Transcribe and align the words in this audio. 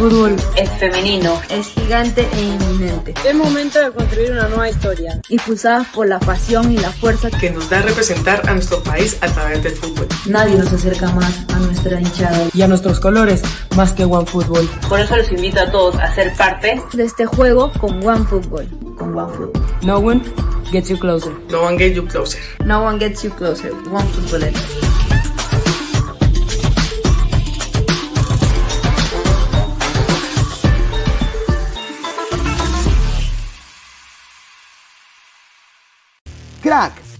fútbol 0.00 0.34
es 0.56 0.70
femenino, 0.78 1.38
es 1.50 1.66
gigante 1.66 2.26
e 2.32 2.40
inminente. 2.40 3.12
Es 3.22 3.34
momento 3.34 3.78
de 3.78 3.92
construir 3.92 4.32
una 4.32 4.48
nueva 4.48 4.70
historia. 4.70 5.20
Impulsadas 5.28 5.88
por 5.88 6.08
la 6.08 6.18
pasión 6.18 6.72
y 6.72 6.78
la 6.78 6.90
fuerza 6.90 7.28
que 7.30 7.50
nos 7.50 7.68
da 7.68 7.82
representar 7.82 8.40
a 8.48 8.54
nuestro 8.54 8.82
país 8.82 9.18
a 9.20 9.26
través 9.26 9.62
del 9.62 9.74
fútbol. 9.74 10.08
Nadie 10.24 10.56
nos 10.56 10.72
acerca 10.72 11.12
más 11.12 11.44
a 11.52 11.58
nuestra 11.58 12.00
hinchada 12.00 12.48
y 12.54 12.62
a 12.62 12.68
nuestros 12.68 12.98
colores 12.98 13.42
más 13.76 13.92
que 13.92 14.06
OneFootball. 14.06 14.66
Por 14.88 15.00
eso 15.00 15.18
los 15.18 15.30
invito 15.32 15.60
a 15.60 15.70
todos 15.70 15.94
a 15.96 16.14
ser 16.14 16.34
parte 16.34 16.80
de 16.94 17.04
este 17.04 17.26
juego 17.26 17.70
con 17.78 18.02
OneFootball. 18.02 18.68
Con 18.96 19.14
OneFootball. 19.14 19.62
No 19.82 19.98
one 19.98 20.22
gets 20.72 20.88
you 20.88 20.98
closer. 20.98 21.30
No 21.50 21.60
one 21.60 21.76
gets 21.76 21.94
you 21.94 22.06
closer. 22.06 22.40
No 22.64 22.82
one 22.82 22.98
gets 22.98 23.22
you 23.22 23.30
closer. 23.32 23.70
OneFootball. 23.70 24.50
Crack, 24.50 24.79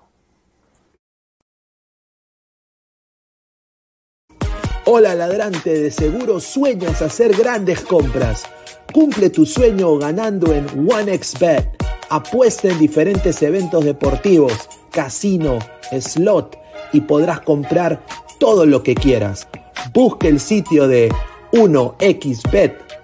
Hola 4.85 5.13
ladrante, 5.15 5.81
de 5.81 5.91
seguro 5.91 6.39
sueñas 6.39 7.01
hacer 7.01 7.35
grandes 7.35 7.81
compras. 7.81 8.45
Cumple 8.93 9.29
tu 9.29 9.45
sueño 9.45 9.97
ganando 9.97 10.53
en 10.53 10.89
OneXBet. 10.89 11.75
Apuesta 12.09 12.69
en 12.69 12.79
diferentes 12.79 13.41
eventos 13.41 13.83
deportivos, 13.83 14.69
casino, 14.91 15.59
slot 15.99 16.66
y 16.93 17.01
podrás 17.01 17.41
comprar 17.41 18.01
todo 18.39 18.65
lo 18.65 18.83
que 18.83 18.95
quieras. 18.95 19.47
Busque 19.93 20.27
el 20.27 20.39
sitio 20.39 20.87
de 20.87 21.11
1xbet.com, 21.51 22.97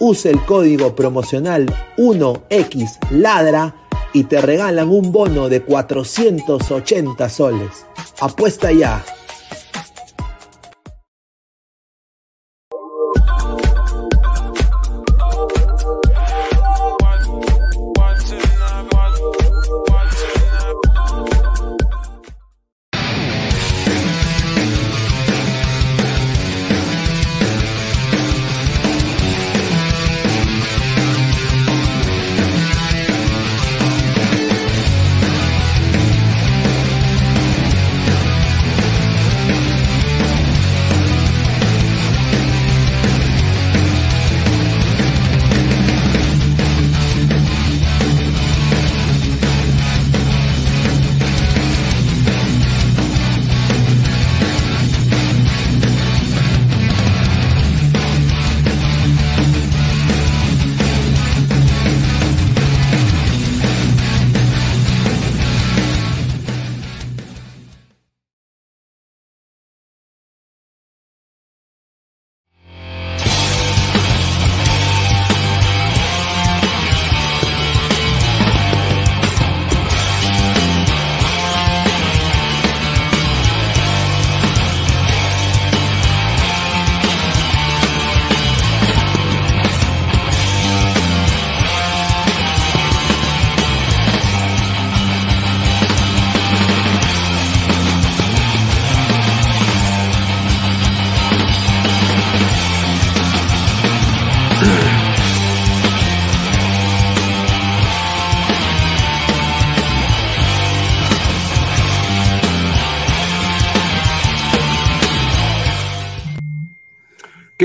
use 0.00 0.30
el 0.30 0.40
código 0.44 0.94
promocional 0.94 1.74
1xladra 1.96 3.74
y 4.12 4.24
te 4.24 4.40
regalan 4.40 4.90
un 4.90 5.12
bono 5.12 5.48
de 5.48 5.62
480 5.62 7.28
soles. 7.28 7.86
Apuesta 8.20 8.72
ya. 8.72 9.04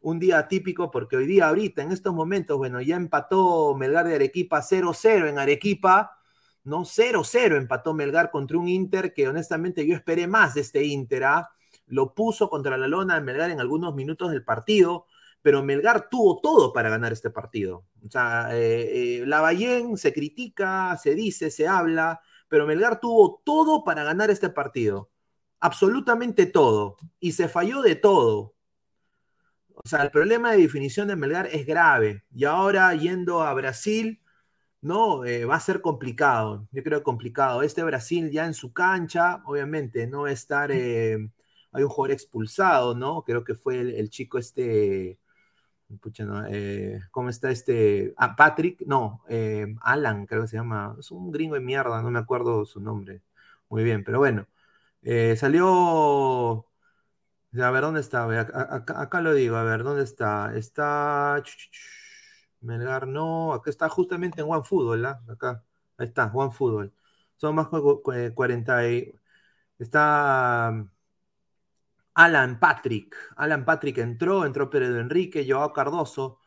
un 0.00 0.18
día 0.18 0.46
típico 0.46 0.90
porque 0.90 1.16
hoy 1.16 1.26
día, 1.26 1.48
ahorita, 1.48 1.82
en 1.82 1.90
estos 1.92 2.14
momentos, 2.14 2.56
bueno, 2.56 2.80
ya 2.80 2.96
empató 2.96 3.74
Melgar 3.74 4.06
de 4.06 4.14
Arequipa 4.14 4.62
0-0 4.62 5.28
en 5.28 5.38
Arequipa, 5.38 6.17
¿no? 6.68 6.84
0-0 6.84 7.56
empató 7.56 7.94
Melgar 7.94 8.30
contra 8.30 8.58
un 8.58 8.68
Inter 8.68 9.12
que 9.14 9.28
honestamente 9.28 9.86
yo 9.86 9.94
esperé 9.94 10.26
más 10.26 10.54
de 10.54 10.60
este 10.60 10.84
Inter, 10.84 11.24
¿ah? 11.24 11.50
Lo 11.86 12.14
puso 12.14 12.50
contra 12.50 12.76
la 12.76 12.86
lona 12.86 13.14
de 13.14 13.22
Melgar 13.22 13.50
en 13.50 13.60
algunos 13.60 13.94
minutos 13.94 14.30
del 14.30 14.44
partido, 14.44 15.06
pero 15.42 15.62
Melgar 15.62 16.08
tuvo 16.08 16.40
todo 16.40 16.72
para 16.72 16.90
ganar 16.90 17.12
este 17.12 17.30
partido. 17.30 17.86
O 18.06 18.10
sea, 18.10 18.48
eh, 18.52 19.20
eh, 19.20 19.26
Lavallén 19.26 19.96
se 19.96 20.12
critica, 20.12 20.96
se 20.96 21.14
dice, 21.14 21.50
se 21.50 21.66
habla, 21.66 22.20
pero 22.48 22.66
Melgar 22.66 23.00
tuvo 23.00 23.40
todo 23.44 23.84
para 23.84 24.04
ganar 24.04 24.30
este 24.30 24.50
partido. 24.50 25.10
Absolutamente 25.60 26.46
todo. 26.46 26.96
Y 27.20 27.32
se 27.32 27.48
falló 27.48 27.82
de 27.82 27.94
todo. 27.96 28.54
O 29.74 29.88
sea, 29.88 30.02
el 30.02 30.10
problema 30.10 30.52
de 30.52 30.58
definición 30.58 31.08
de 31.08 31.16
Melgar 31.16 31.46
es 31.46 31.66
grave. 31.66 32.24
Y 32.34 32.44
ahora 32.44 32.94
yendo 32.94 33.42
a 33.42 33.54
Brasil, 33.54 34.20
no, 34.80 35.24
eh, 35.24 35.44
va 35.44 35.56
a 35.56 35.60
ser 35.60 35.80
complicado. 35.80 36.68
Yo 36.72 36.82
creo 36.82 37.02
complicado. 37.02 37.62
Este 37.62 37.82
Brasil 37.82 38.30
ya 38.30 38.46
en 38.46 38.54
su 38.54 38.72
cancha, 38.72 39.42
obviamente, 39.46 40.06
no 40.06 40.22
va 40.22 40.28
a 40.28 40.32
estar. 40.32 40.70
Eh, 40.72 41.18
hay 41.72 41.82
un 41.82 41.88
jugador 41.88 42.12
expulsado, 42.12 42.94
¿no? 42.94 43.22
Creo 43.22 43.44
que 43.44 43.54
fue 43.54 43.80
el, 43.80 44.10
chico 44.10 44.38
este. 44.38 45.18
Pucha, 46.00 46.24
no, 46.24 46.46
eh, 46.48 47.00
¿Cómo 47.10 47.30
está 47.30 47.50
este? 47.50 48.14
Ah, 48.16 48.36
Patrick, 48.36 48.82
no, 48.86 49.22
Alan, 49.82 50.26
creo 50.26 50.42
que 50.42 50.48
se 50.48 50.56
llama. 50.56 50.96
Es 50.98 51.10
un 51.10 51.30
gringo 51.32 51.54
de 51.54 51.60
mierda, 51.60 52.02
no 52.02 52.10
me 52.10 52.18
acuerdo 52.18 52.64
su 52.66 52.80
nombre. 52.80 53.22
Muy 53.68 53.84
bien, 53.84 54.04
pero 54.04 54.18
bueno. 54.18 54.46
salió 55.36 56.68
a 57.62 57.70
ver, 57.70 57.82
¿dónde 57.82 58.00
está? 58.00 58.24
Acá, 58.40 59.20
lo 59.20 59.34
digo, 59.34 59.56
a 59.56 59.62
ver, 59.64 59.82
¿dónde 59.82 60.04
está? 60.04 60.52
Está. 60.54 61.42
Melgar, 62.60 63.06
no, 63.06 63.52
acá 63.52 63.70
está 63.70 63.88
justamente 63.88 64.40
en 64.40 64.50
One 64.50 64.64
Football, 64.64 65.04
¿ah? 65.06 65.22
Acá, 65.28 65.64
ahí 65.96 66.06
está, 66.06 66.30
One 66.32 66.52
Football. 66.52 66.92
Son 67.36 67.54
más 67.54 67.68
de 67.70 68.34
40 68.34 68.88
y... 68.88 69.14
Está 69.78 70.70
um, 70.72 70.90
Alan 72.14 72.58
Patrick. 72.58 73.14
Alan 73.36 73.64
Patrick 73.64 73.98
entró, 73.98 74.44
entró 74.44 74.70
Pedro 74.70 74.98
Enrique, 75.00 75.46
Joao 75.48 75.72
Cardoso. 75.72 76.40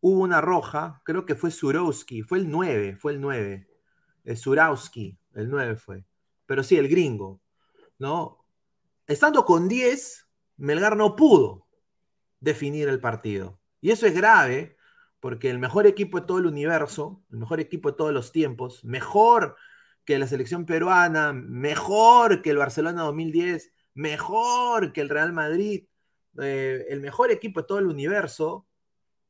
Hubo 0.00 0.20
una 0.20 0.40
roja, 0.40 1.00
creo 1.04 1.24
que 1.26 1.34
fue 1.34 1.50
Surowski, 1.50 2.22
fue 2.22 2.38
el 2.38 2.50
9, 2.50 2.96
fue 2.96 3.12
el 3.12 3.20
9. 3.20 3.68
El 4.24 4.36
Surowski, 4.36 5.18
el 5.34 5.48
9 5.50 5.76
fue. 5.76 6.04
Pero 6.46 6.62
sí, 6.62 6.76
el 6.76 6.88
gringo, 6.88 7.40
¿no? 7.98 8.44
Estando 9.06 9.44
con 9.44 9.68
10, 9.68 10.28
Melgar 10.58 10.96
no 10.96 11.16
pudo 11.16 11.66
definir 12.40 12.88
el 12.88 13.00
partido. 13.00 13.58
Y 13.80 13.90
eso 13.90 14.06
es 14.06 14.14
grave, 14.14 14.76
porque 15.20 15.50
el 15.50 15.58
mejor 15.58 15.86
equipo 15.86 16.20
de 16.20 16.26
todo 16.26 16.38
el 16.38 16.46
universo, 16.46 17.22
el 17.30 17.38
mejor 17.38 17.60
equipo 17.60 17.90
de 17.90 17.96
todos 17.96 18.12
los 18.12 18.32
tiempos, 18.32 18.84
mejor 18.84 19.56
que 20.04 20.18
la 20.18 20.26
selección 20.26 20.64
peruana, 20.64 21.32
mejor 21.32 22.42
que 22.42 22.50
el 22.50 22.56
Barcelona 22.58 23.02
2010, 23.02 23.72
mejor 23.94 24.92
que 24.92 25.00
el 25.00 25.08
Real 25.08 25.32
Madrid, 25.32 25.86
eh, 26.40 26.86
el 26.88 27.00
mejor 27.00 27.30
equipo 27.30 27.60
de 27.60 27.66
todo 27.66 27.78
el 27.78 27.86
universo, 27.86 28.66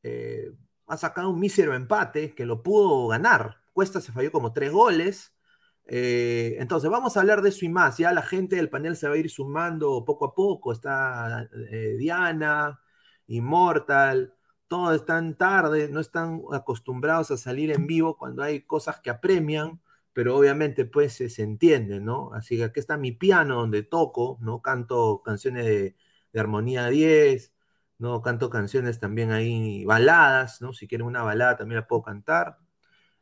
eh, 0.03 0.51
ha 0.87 0.97
sacado 0.97 1.29
un 1.31 1.39
mísero 1.39 1.75
empate 1.75 2.33
que 2.35 2.45
lo 2.45 2.63
pudo 2.63 3.07
ganar. 3.07 3.57
Cuesta 3.73 4.01
se 4.01 4.11
falló 4.11 4.31
como 4.31 4.53
tres 4.53 4.71
goles, 4.71 5.33
eh, 5.91 6.57
entonces, 6.59 6.89
vamos 6.89 7.17
a 7.17 7.21
hablar 7.21 7.41
de 7.41 7.49
eso 7.49 7.65
y 7.65 7.69
más. 7.69 7.97
Ya 7.97 8.13
la 8.13 8.21
gente 8.21 8.55
del 8.55 8.69
panel 8.69 8.95
se 8.95 9.07
va 9.07 9.15
a 9.15 9.17
ir 9.17 9.29
sumando 9.29 10.05
poco 10.05 10.25
a 10.25 10.35
poco. 10.35 10.71
Está 10.71 11.49
Diana, 11.97 12.79
Immortal, 13.27 14.33
todos 14.69 14.95
están 14.95 15.35
tarde, 15.35 15.89
no 15.89 15.99
están 15.99 16.43
acostumbrados 16.53 17.31
a 17.31 17.37
salir 17.37 17.71
en 17.71 17.87
vivo 17.87 18.17
cuando 18.17 18.43
hay 18.43 18.61
cosas 18.61 19.01
que 19.01 19.09
apremian, 19.09 19.81
pero 20.13 20.37
obviamente 20.37 20.85
pues 20.85 21.13
se, 21.15 21.43
entiende, 21.43 21.99
¿no? 21.99 22.33
Así 22.33 22.57
que 22.57 22.65
aquí 22.65 22.79
está 22.79 22.97
mi 22.97 23.11
piano 23.11 23.55
donde 23.57 23.83
toco, 23.83 24.37
¿no? 24.41 24.61
Canto 24.61 25.21
canciones 25.23 25.65
de, 25.65 25.95
de 26.33 26.39
armonía 26.39 26.87
10, 26.89 27.53
¿no? 27.97 28.21
Canto 28.21 28.49
canciones 28.49 28.99
también 28.99 29.31
ahí, 29.31 29.85
baladas, 29.85 30.61
¿no? 30.61 30.73
Si 30.73 30.87
quieren 30.87 31.07
una 31.07 31.23
balada 31.23 31.57
también 31.57 31.81
la 31.81 31.87
puedo 31.87 32.03
cantar. 32.03 32.59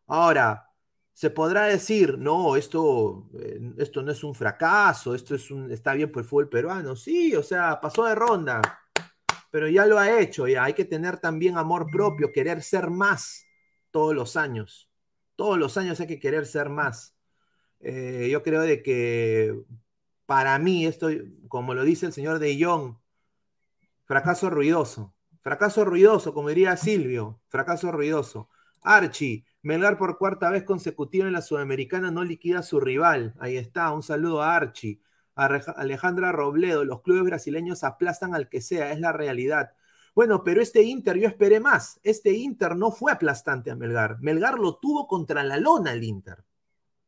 Ahora, 0.09 0.72
se 1.13 1.31
podrá 1.31 1.65
decir, 1.65 2.19
no, 2.19 2.57
esto, 2.57 3.29
eh, 3.39 3.61
esto 3.79 4.03
no 4.03 4.13
es 4.13 4.25
un 4.25 4.35
fracaso, 4.35 5.15
esto 5.15 5.35
es 5.35 5.51
un, 5.51 5.71
está 5.71 5.95
bien 5.95 6.11
por 6.11 6.23
el 6.23 6.29
fútbol 6.29 6.49
peruano. 6.49 6.97
Sí, 6.97 7.35
o 7.37 7.43
sea, 7.43 7.81
pasó 7.81 8.05
de 8.05 8.15
ronda, 8.15 8.63
pero 9.51 9.69
ya 9.69 9.87
lo 9.87 9.99
ha 9.99 10.21
hecho, 10.21 10.49
ya 10.49 10.65
hay 10.65 10.75
que 10.75 10.85
tener 10.85 11.19
también 11.19 11.59
amor 11.59 11.87
propio, 11.91 12.33
querer 12.33 12.63
ser 12.63 12.91
más 12.91 13.45
todos 13.91 14.15
los 14.15 14.37
años. 14.37 14.91
Todos 15.37 15.59
los 15.59 15.77
años 15.77 16.01
hay 16.01 16.07
que 16.07 16.19
querer 16.19 16.47
ser 16.47 16.69
más. 16.71 17.17
Eh, 17.81 18.29
yo 18.31 18.43
creo 18.43 18.63
de 18.63 18.83
que 18.83 19.55
para 20.27 20.59
mí, 20.59 20.87
esto, 20.87 21.09
como 21.49 21.75
lo 21.75 21.85
dice 21.85 22.07
el 22.07 22.13
señor 22.13 22.39
De 22.39 22.59
Jong, 22.63 22.97
fracaso 24.05 24.51
ruidoso. 24.51 25.15
Fracaso 25.43 25.85
ruidoso, 25.85 26.33
como 26.33 26.49
diría 26.49 26.77
Silvio, 26.77 27.41
fracaso 27.49 27.91
ruidoso. 27.93 28.49
Archie, 28.83 29.45
Melgar 29.63 29.97
por 29.97 30.19
cuarta 30.19 30.51
vez 30.51 30.65
consecutiva 30.65 31.27
en 31.27 31.33
la 31.33 31.41
Sudamericana 31.41 32.11
no 32.11 32.25
liquida 32.25 32.59
a 32.59 32.63
su 32.63 32.81
rival. 32.81 33.35
Ahí 33.39 33.57
está, 33.57 33.93
un 33.93 34.03
saludo 34.03 34.43
a 34.43 34.57
Archie. 34.57 35.01
A 35.37 35.47
Alejandra 35.47 36.33
Robledo, 36.33 36.85
los 36.85 37.01
clubes 37.03 37.23
brasileños 37.23 37.85
aplastan 37.85 38.35
al 38.35 38.49
que 38.49 38.61
sea, 38.61 38.93
es 38.93 39.01
la 39.01 39.13
realidad. 39.13 39.73
Bueno, 40.15 40.43
pero 40.45 40.61
este 40.61 40.83
Inter 40.83 41.17
yo 41.17 41.29
esperé 41.29 41.61
más. 41.61 42.01
Este 42.03 42.33
Inter 42.33 42.77
no 42.77 42.91
fue 42.91 43.13
aplastante 43.13 43.71
a 43.71 43.77
Melgar. 43.77 44.19
Melgar 44.21 44.59
lo 44.59 44.77
tuvo 44.77 45.07
contra 45.07 45.43
la 45.45 45.57
lona 45.57 45.93
el 45.93 46.03
Inter. 46.03 46.45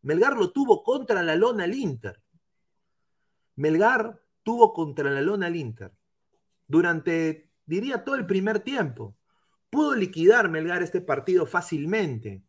Melgar 0.03 0.37
lo 0.37 0.53
tuvo 0.53 0.83
contra 0.83 1.23
la 1.23 1.35
lona 1.35 1.65
el 1.65 1.75
Inter. 1.75 2.23
Melgar 3.57 4.21
tuvo 4.43 4.73
contra 4.73 5.11
la 5.11 5.21
lona 5.21 5.49
el 5.49 5.57
Inter. 5.57 5.93
Durante, 6.67 7.51
diría, 7.67 8.05
todo 8.05 8.15
el 8.15 8.27
primer 8.27 8.61
tiempo. 8.61 9.17
Pudo 9.75 9.97
liquidar 9.97 10.49
Melgar 10.49 10.83
este 10.83 11.01
partido 11.01 11.47
fácilmente. 11.47 12.45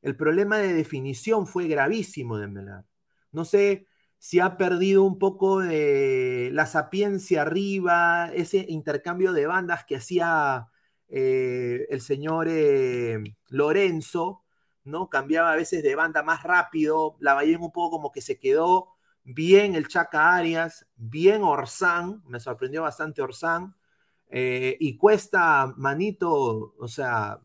El 0.00 0.16
problema 0.16 0.56
de 0.56 0.72
definición 0.72 1.46
fue 1.46 1.68
gravísimo 1.68 2.38
de 2.38 2.48
Melgar. 2.48 2.86
No 3.30 3.44
sé 3.44 3.86
si 4.18 4.40
ha 4.40 4.56
perdido 4.56 5.02
un 5.02 5.18
poco 5.18 5.60
de 5.60 6.48
la 6.52 6.64
sapiencia 6.64 7.42
arriba, 7.42 8.30
ese 8.32 8.64
intercambio 8.68 9.34
de 9.34 9.46
bandas 9.46 9.84
que 9.84 9.96
hacía 9.96 10.68
eh, 11.08 11.86
el 11.90 12.00
señor 12.00 12.46
eh, 12.48 13.22
Lorenzo, 13.48 14.42
¿no? 14.84 15.10
Cambiaba 15.10 15.52
a 15.52 15.56
veces 15.56 15.82
de 15.82 15.94
banda 15.94 16.22
más 16.22 16.42
rápido, 16.42 17.16
la 17.20 17.34
Bahía 17.34 17.58
un 17.58 17.70
poco 17.70 17.90
como 17.90 18.12
que 18.12 18.22
se 18.22 18.38
quedó 18.38 18.88
bien 19.24 19.74
el 19.74 19.88
Chaca 19.88 20.34
Arias, 20.36 20.86
bien 20.96 21.42
Orsán, 21.42 22.22
me 22.26 22.40
sorprendió 22.40 22.80
bastante 22.80 23.20
Orsán, 23.20 23.76
eh, 24.34 24.78
y 24.80 24.96
cuesta, 24.96 25.74
manito, 25.76 26.74
o 26.78 26.88
sea, 26.88 27.38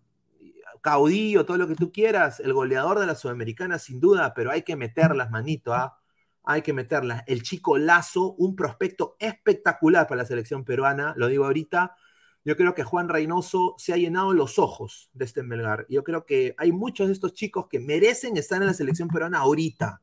caudillo, 0.81 1.45
todo 1.45 1.57
lo 1.57 1.67
que 1.67 1.75
tú 1.75 1.91
quieras, 1.91 2.39
el 2.39 2.53
goleador 2.53 2.99
de 2.99 3.05
la 3.05 3.15
Sudamericana 3.15 3.77
sin 3.77 3.99
duda, 3.99 4.33
pero 4.33 4.51
hay 4.51 4.61
que 4.63 4.77
meterlas, 4.77 5.29
manito, 5.29 5.73
¿ah? 5.73 5.99
Hay 6.43 6.61
que 6.61 6.71
meterlas. 6.71 7.23
El 7.27 7.43
chico 7.43 7.77
Lazo, 7.77 8.35
un 8.35 8.55
prospecto 8.55 9.17
espectacular 9.19 10.07
para 10.07 10.21
la 10.21 10.27
selección 10.27 10.63
peruana, 10.63 11.13
lo 11.17 11.27
digo 11.27 11.43
ahorita. 11.45 11.97
yo 12.45 12.55
creo 12.55 12.73
que 12.73 12.83
Juan 12.83 13.09
Reynoso 13.09 13.75
se 13.77 13.91
ha 13.93 13.97
llenado 13.97 14.33
los 14.33 14.57
ojos 14.57 15.09
de 15.13 15.25
este 15.25 15.43
Melgar. 15.43 15.85
Yo 15.89 16.05
creo 16.05 16.25
que 16.25 16.55
hay 16.57 16.71
muchos 16.71 17.07
de 17.07 17.13
estos 17.13 17.33
chicos 17.33 17.67
que 17.69 17.81
merecen 17.81 18.37
estar 18.37 18.61
en 18.61 18.67
la 18.67 18.73
selección 18.73 19.09
peruana 19.09 19.39
ahorita. 19.39 20.01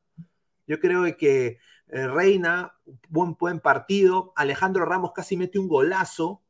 Yo 0.67 0.81
creo 0.81 1.05
que 1.17 1.59
eh, 1.89 2.07
Reina, 2.09 2.75
buen, 3.09 3.35
buen 3.41 3.61
partido. 3.61 4.35
Alejandro 4.37 4.85
Ramos 4.85 5.13
casi 5.15 5.39
mete 5.39 5.59
un 5.59 5.69
golazo, 5.69 6.44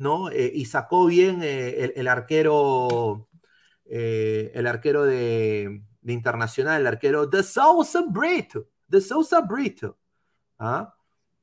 ¿no? 0.00 0.30
Eh, 0.30 0.50
y 0.54 0.64
sacó 0.64 1.06
bien 1.06 1.42
eh, 1.42 1.92
el, 1.94 2.08
arquero, 2.08 3.28
el 3.84 4.66
arquero 4.66 5.04
de, 5.04 5.82
Internacional, 6.04 6.80
el 6.80 6.86
arquero 6.88 7.26
de 7.26 7.42
Sousa 7.42 8.02
Brito, 8.08 8.68
de 8.88 9.00
Sousa 9.00 9.42
Brito. 9.42 9.98
¿Ah? 10.58 10.94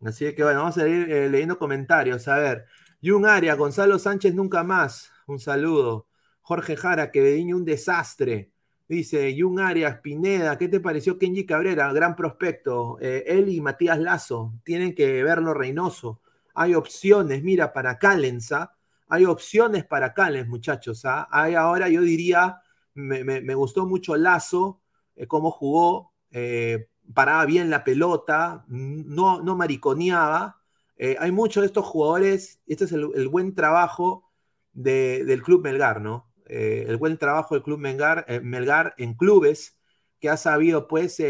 Así 0.03 0.33
que 0.35 0.43
bueno, 0.43 0.59
vamos 0.61 0.77
a 0.77 0.87
ir 0.87 1.07
leyendo 1.31 1.57
comentarios. 1.57 2.27
A 2.27 2.37
ver. 2.37 2.65
Jun 3.01 3.25
Aria, 3.25 3.55
Gonzalo 3.55 3.99
Sánchez 3.99 4.33
nunca 4.33 4.63
más. 4.63 5.11
Un 5.27 5.39
saludo. 5.39 6.07
Jorge 6.41 6.75
Jara, 6.75 7.11
Quevediño, 7.11 7.55
un 7.57 7.65
desastre. 7.65 8.51
Dice 8.87 9.35
Jun 9.37 9.59
Arias, 9.59 9.99
Pineda, 9.99 10.57
¿qué 10.57 10.67
te 10.67 10.79
pareció 10.79 11.17
Kenji 11.19 11.45
Cabrera? 11.45 11.91
Gran 11.93 12.15
prospecto. 12.15 12.97
Eh, 13.01 13.23
él 13.27 13.49
y 13.49 13.61
Matías 13.61 13.99
Lazo, 13.99 14.53
tienen 14.63 14.95
que 14.95 15.23
verlo 15.23 15.53
Reynoso. 15.53 16.21
Hay 16.59 16.73
opciones, 16.73 17.43
mira, 17.43 17.71
para 17.71 17.99
Callens, 17.99 18.51
¿ah? 18.51 18.75
Hay 19.09 19.25
opciones 19.25 19.85
para 19.85 20.15
Callens, 20.15 20.49
muchachos. 20.49 21.05
¿ah? 21.05 21.27
Hay 21.29 21.53
ahora, 21.53 21.87
yo 21.87 22.01
diría, 22.01 22.61
me, 22.95 23.23
me, 23.23 23.53
gustó 23.53 23.85
mucho 23.85 24.17
Lazo, 24.17 24.81
eh, 25.15 25.27
cómo 25.27 25.51
jugó, 25.51 26.13
eh, 26.31 26.87
paraba 27.13 27.45
bien 27.45 27.69
la 27.69 27.83
pelota, 27.83 28.65
no, 28.69 29.39
no 29.43 29.55
mariconeaba. 29.55 30.59
Eh, 30.97 31.15
hay 31.19 31.31
muchos 31.31 31.61
de 31.61 31.67
estos 31.67 31.85
jugadores, 31.85 32.59
este 32.65 32.85
es 32.85 32.91
el, 32.91 33.27
buen 33.29 33.53
trabajo 33.53 34.27
de, 34.73 35.25
del 35.25 35.43
Club 35.43 35.61
Melgar, 35.61 36.01
¿no? 36.01 36.33
El 36.47 36.97
buen 36.97 37.19
trabajo 37.19 37.53
del 37.53 37.63
Club 37.63 37.77
Melgar, 37.77 38.25
Melgar 38.41 38.95
en 38.97 39.13
clubes, 39.13 39.77
que 40.19 40.29
ha 40.29 40.37
sabido 40.37 40.87
pues 40.87 41.21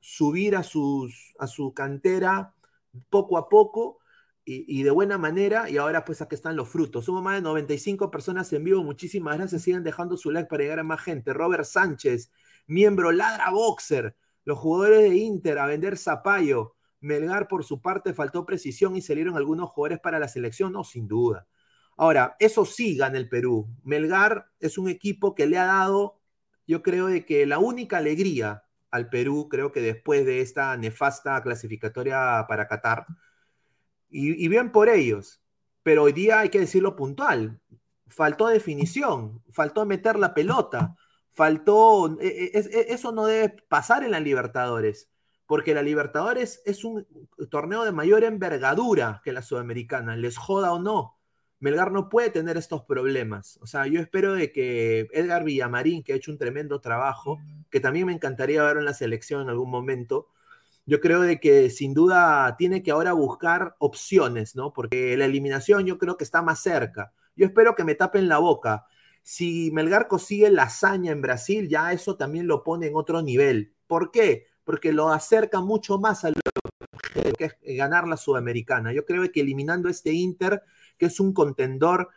subir 0.00 0.56
a, 0.56 0.62
sus, 0.62 1.32
a 1.38 1.46
su 1.46 1.72
cantera 1.72 2.54
poco 3.08 3.38
a 3.38 3.48
poco 3.48 3.98
y, 4.50 4.82
de 4.82 4.90
buena 4.90 5.18
manera, 5.18 5.68
y 5.68 5.76
ahora 5.76 6.06
pues 6.06 6.22
aquí 6.22 6.34
están 6.34 6.56
los 6.56 6.70
frutos. 6.70 7.04
Somos 7.04 7.22
más 7.22 7.34
de 7.34 7.42
95 7.42 8.10
personas 8.10 8.50
en 8.54 8.64
vivo, 8.64 8.82
muchísimas 8.82 9.36
gracias, 9.36 9.60
sigan 9.60 9.84
dejando 9.84 10.16
su 10.16 10.30
like 10.30 10.48
para 10.48 10.62
llegar 10.62 10.78
a 10.78 10.84
más 10.84 11.02
gente. 11.02 11.34
Robert 11.34 11.64
Sánchez, 11.64 12.32
miembro 12.66 13.12
Ladra 13.12 13.50
Boxer, 13.50 14.16
los 14.44 14.58
jugadores 14.58 15.02
de 15.02 15.16
Inter 15.16 15.58
a 15.58 15.66
vender 15.66 15.98
Zapallo. 15.98 16.76
Melgar, 17.00 17.46
por 17.46 17.62
su 17.62 17.82
parte, 17.82 18.14
faltó 18.14 18.46
precisión 18.46 18.96
y 18.96 19.02
salieron 19.02 19.36
algunos 19.36 19.68
jugadores 19.68 20.00
para 20.00 20.18
la 20.18 20.28
selección, 20.28 20.72
no, 20.72 20.82
sin 20.82 21.06
duda. 21.06 21.46
Ahora, 21.98 22.34
eso 22.38 22.64
sí 22.64 22.96
gana 22.96 23.18
el 23.18 23.28
Perú. 23.28 23.68
Melgar 23.84 24.46
es 24.60 24.78
un 24.78 24.88
equipo 24.88 25.34
que 25.34 25.46
le 25.46 25.58
ha 25.58 25.66
dado, 25.66 26.22
yo 26.66 26.82
creo, 26.82 27.08
de 27.08 27.26
que 27.26 27.44
la 27.44 27.58
única 27.58 27.98
alegría 27.98 28.64
al 28.90 29.10
Perú, 29.10 29.48
creo 29.50 29.72
que 29.72 29.82
después 29.82 30.24
de 30.24 30.40
esta 30.40 30.74
nefasta 30.78 31.42
clasificatoria 31.42 32.46
para 32.48 32.66
Qatar, 32.66 33.04
y, 34.10 34.48
bien 34.48 34.72
por 34.72 34.88
ellos, 34.88 35.40
pero 35.82 36.04
hoy 36.04 36.12
día 36.12 36.40
hay 36.40 36.48
que 36.48 36.60
decirlo 36.60 36.96
puntual, 36.96 37.60
faltó 38.06 38.48
definición, 38.48 39.42
faltó 39.50 39.86
meter 39.86 40.18
la 40.18 40.34
pelota, 40.34 40.96
faltó, 41.30 42.18
es, 42.20 42.66
es, 42.66 42.86
eso 42.88 43.12
no 43.12 43.26
debe 43.26 43.56
pasar 43.68 44.04
en 44.04 44.12
la 44.12 44.20
Libertadores 44.20 45.10
porque 45.48 45.72
la 45.72 45.82
Libertadores 45.82 46.60
es 46.66 46.84
un 46.84 47.06
torneo 47.50 47.82
de 47.82 47.90
mayor 47.90 48.22
envergadura 48.22 49.22
que 49.24 49.32
la 49.32 49.40
Sudamericana, 49.40 50.14
les 50.14 50.36
joda 50.36 50.74
o 50.74 50.78
no. 50.78 51.16
Melgar 51.58 51.90
no 51.90 52.10
puede 52.10 52.28
tener 52.28 52.58
estos 52.58 52.84
problemas. 52.84 53.58
O 53.62 53.66
sea, 53.66 53.86
yo 53.86 53.98
espero 53.98 54.34
de 54.34 54.52
que 54.52 55.08
Edgar 55.10 55.44
Villamarín, 55.44 56.02
que 56.02 56.12
ha 56.12 56.16
hecho 56.16 56.30
un 56.30 56.36
tremendo 56.36 56.82
trabajo, 56.82 57.38
que 57.70 57.80
también 57.80 58.04
me 58.04 58.12
encantaría 58.12 58.62
verlo 58.62 58.80
en 58.80 58.84
la 58.84 58.92
selección 58.92 59.40
en 59.40 59.48
algún 59.48 59.70
momento, 59.70 60.28
yo 60.88 61.00
creo 61.00 61.20
de 61.20 61.38
que 61.38 61.70
sin 61.70 61.94
duda 61.94 62.56
tiene 62.56 62.82
que 62.82 62.90
ahora 62.90 63.12
buscar 63.12 63.76
opciones, 63.78 64.56
¿no? 64.56 64.72
Porque 64.72 65.16
la 65.16 65.26
eliminación 65.26 65.86
yo 65.86 65.98
creo 65.98 66.16
que 66.16 66.24
está 66.24 66.42
más 66.42 66.60
cerca. 66.60 67.12
Yo 67.36 67.46
espero 67.46 67.76
que 67.76 67.84
me 67.84 67.94
tapen 67.94 68.28
la 68.28 68.38
boca. 68.38 68.86
Si 69.22 69.70
Melgar 69.72 70.08
consigue 70.08 70.50
la 70.50 70.64
hazaña 70.64 71.12
en 71.12 71.22
Brasil, 71.22 71.68
ya 71.68 71.92
eso 71.92 72.16
también 72.16 72.46
lo 72.48 72.64
pone 72.64 72.88
en 72.88 72.96
otro 72.96 73.22
nivel. 73.22 73.74
¿Por 73.86 74.10
qué? 74.10 74.48
porque 74.68 74.92
lo 74.92 75.08
acerca 75.08 75.62
mucho 75.62 75.98
más 75.98 76.26
a 76.26 76.28
lo 76.28 76.34
que 77.38 77.46
es 77.46 77.76
ganar 77.78 78.06
la 78.06 78.18
Sudamericana. 78.18 78.92
Yo 78.92 79.06
creo 79.06 79.32
que 79.32 79.40
eliminando 79.40 79.88
este 79.88 80.12
Inter, 80.12 80.62
que 80.98 81.06
es 81.06 81.20
un 81.20 81.32
contendor, 81.32 82.10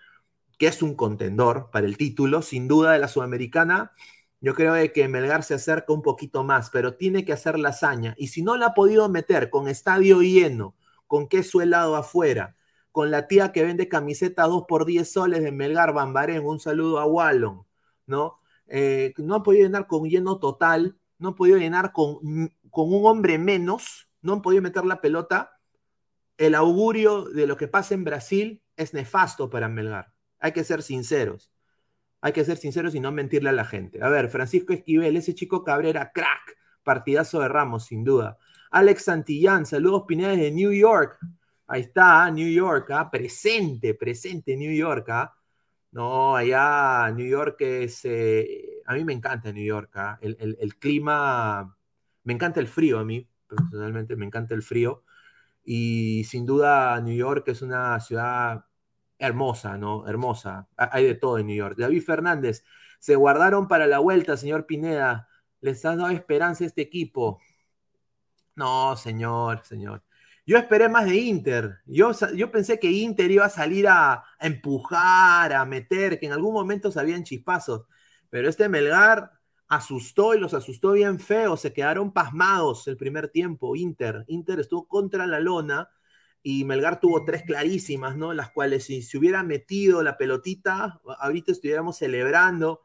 que 0.58 0.68
es 0.68 0.82
un 0.82 0.96
contendor 0.96 1.70
para 1.72 1.86
el 1.86 1.96
título, 1.96 2.42
sin 2.42 2.68
duda 2.68 2.92
de 2.92 3.00
la 3.00 3.08
Sudamericana, 3.08 3.94
yo 4.42 4.56
creo 4.56 4.74
que 4.92 5.08
Melgar 5.08 5.44
se 5.44 5.54
acerca 5.54 5.94
un 5.94 6.02
poquito 6.02 6.44
más, 6.44 6.72
pero 6.72 6.96
tiene 6.96 7.24
que 7.24 7.34
hacer 7.34 7.60
la 7.60 7.70
hazaña. 7.70 8.16
Y 8.18 8.28
si 8.28 8.42
no 8.42 8.58
la 8.58 8.68
ha 8.68 8.74
podido 8.74 9.08
meter 9.08 9.52
con 9.52 9.68
estadio 9.68 10.22
lleno, 10.22 10.76
con 11.06 11.28
queso 11.28 11.62
helado 11.62 11.96
afuera, 11.96 12.56
con 12.92 13.12
la 13.12 13.28
tía 13.28 13.52
que 13.52 13.64
vende 13.64 13.88
camiseta 13.88 14.44
2 14.48 14.66
por 14.68 14.86
10 14.86 15.10
soles 15.10 15.44
de 15.44 15.52
Melgar 15.52 15.94
Bambarén, 15.94 16.44
un 16.44 16.60
saludo 16.60 17.00
a 17.00 17.06
Wallon, 17.06 17.66
¿no? 18.08 18.40
Eh, 18.68 19.14
no 19.18 19.36
ha 19.36 19.44
podido 19.44 19.66
llenar 19.66 19.86
con 19.86 20.10
lleno 20.10 20.40
total, 20.40 20.98
no 21.20 21.30
han 21.30 21.36
podido 21.36 21.58
llenar 21.58 21.94
con, 21.94 22.20
con, 22.72 22.94
un 22.94 23.06
hombre 23.06 23.38
menos, 23.38 24.10
no 24.22 24.34
han 24.34 24.42
podido 24.42 24.64
meter 24.64 24.86
la 24.86 25.02
pelota, 25.02 25.60
el 26.38 26.56
augurio 26.56 27.26
de 27.26 27.46
lo 27.46 27.58
que 27.58 27.68
pasa 27.68 27.94
en 27.94 28.04
Brasil 28.04 28.64
es 28.76 28.94
nefasto 28.96 29.50
para 29.52 29.68
Melgar. 29.68 30.14
Hay 30.40 30.54
que 30.54 30.64
ser 30.64 30.82
sinceros. 30.82 31.51
Hay 32.22 32.34
que 32.34 32.46
ser 32.46 32.58
sinceros 32.58 32.94
y 32.94 33.00
no 33.00 33.12
mentirle 33.12 33.50
a 33.50 33.54
la 33.54 33.66
gente. 33.66 34.04
A 34.04 34.10
ver, 34.10 34.30
Francisco 34.30 34.74
Esquivel, 34.74 35.18
ese 35.18 35.34
chico 35.34 35.64
Cabrera, 35.64 36.12
crack, 36.14 36.58
partidazo 36.84 37.40
de 37.42 37.48
Ramos, 37.48 37.86
sin 37.86 38.04
duda. 38.04 38.38
Alex 38.70 39.06
Santillán, 39.06 39.66
saludos 39.66 40.04
Pineda 40.08 40.36
de 40.36 40.52
New 40.52 40.72
York. 40.72 41.18
Ahí 41.68 41.82
está, 41.82 42.30
New 42.30 42.50
York, 42.50 42.92
¿ah? 42.92 43.10
presente, 43.10 43.96
presente 43.96 44.56
New 44.56 44.74
York. 44.74 45.10
¿ah? 45.10 45.34
No, 45.92 46.36
allá 46.36 47.12
New 47.12 47.28
York 47.28 47.60
es. 47.62 48.02
Eh, 48.06 48.82
a 48.86 48.94
mí 48.94 49.04
me 49.04 49.14
encanta 49.14 49.52
New 49.52 49.66
York. 49.66 49.92
¿ah? 49.96 50.20
El, 50.22 50.38
el, 50.60 50.76
clima. 50.76 51.76
Me 52.24 52.34
encanta 52.34 52.60
el 52.60 52.68
frío 52.68 53.00
a 53.00 53.04
mí, 53.06 53.28
personalmente 53.48 54.16
me 54.16 54.26
encanta 54.26 54.54
el 54.54 54.62
frío. 54.64 55.04
Y 55.64 56.24
sin 56.26 56.46
duda, 56.46 57.00
New 57.02 57.16
York 57.16 57.48
es 57.48 57.62
una 57.62 58.00
ciudad 58.00 58.66
hermosa, 59.22 59.78
¿no? 59.78 60.08
Hermosa. 60.08 60.68
Hay 60.76 61.06
de 61.06 61.16
todo 61.16 61.38
en 61.38 61.48
New 61.48 61.56
York. 61.56 61.76
David 61.78 62.04
Fernández, 62.04 62.66
se 63.00 63.16
guardaron 63.16 63.68
para 63.68 63.88
la 63.88 64.00
vuelta, 64.00 64.36
señor 64.36 64.66
Pineda. 64.66 65.28
¿Les 65.62 65.86
has 65.86 65.98
dado 65.98 66.10
esperanza 66.10 66.64
a 66.64 66.68
este 66.68 66.82
equipo? 66.82 67.40
No, 68.56 68.96
señor, 68.98 69.64
señor. 69.64 70.04
Yo 70.46 70.58
esperé 70.58 70.90
más 70.90 71.06
de 71.06 71.16
Inter. 71.16 71.78
Yo, 71.86 72.12
yo 72.36 72.52
pensé 72.52 72.80
que 72.80 72.92
Inter 72.92 73.30
iba 73.30 73.46
a 73.46 73.50
salir 73.50 73.88
a, 73.88 74.14
a, 74.14 74.26
empujar, 74.40 75.54
a 75.54 75.66
meter, 75.66 76.20
que 76.20 76.26
en 76.26 76.34
algún 76.34 76.54
momento 76.54 76.92
sabían 76.92 77.24
chispazos. 77.24 77.86
Pero 78.30 78.50
este 78.50 78.70
Melgar 78.70 79.32
asustó 79.68 80.34
y 80.34 80.40
los 80.40 80.54
asustó 80.54 80.94
bien 80.94 81.20
feo. 81.20 81.58
Se 81.58 81.74
quedaron 81.74 82.12
pasmados 82.12 82.88
el 82.88 82.98
primer 82.98 83.30
tiempo. 83.30 83.76
Inter. 83.76 84.26
Inter 84.28 84.60
estuvo 84.60 84.88
contra 84.88 85.28
la 85.28 85.40
lona 85.40 85.90
y 86.44 86.66
Melgar 86.66 87.00
tuvo 87.00 87.24
tres 87.24 87.44
clarísimas, 87.44 88.18
¿no? 88.18 88.34
Las 88.34 88.52
cuales 88.52 88.86
si 88.86 89.02
se 89.02 89.18
hubiera 89.18 89.44
metido 89.44 90.02
la 90.04 90.18
pelotita, 90.18 91.00
ahorita 91.20 91.52
estuviéramos 91.52 91.98
celebrando. 91.98 92.82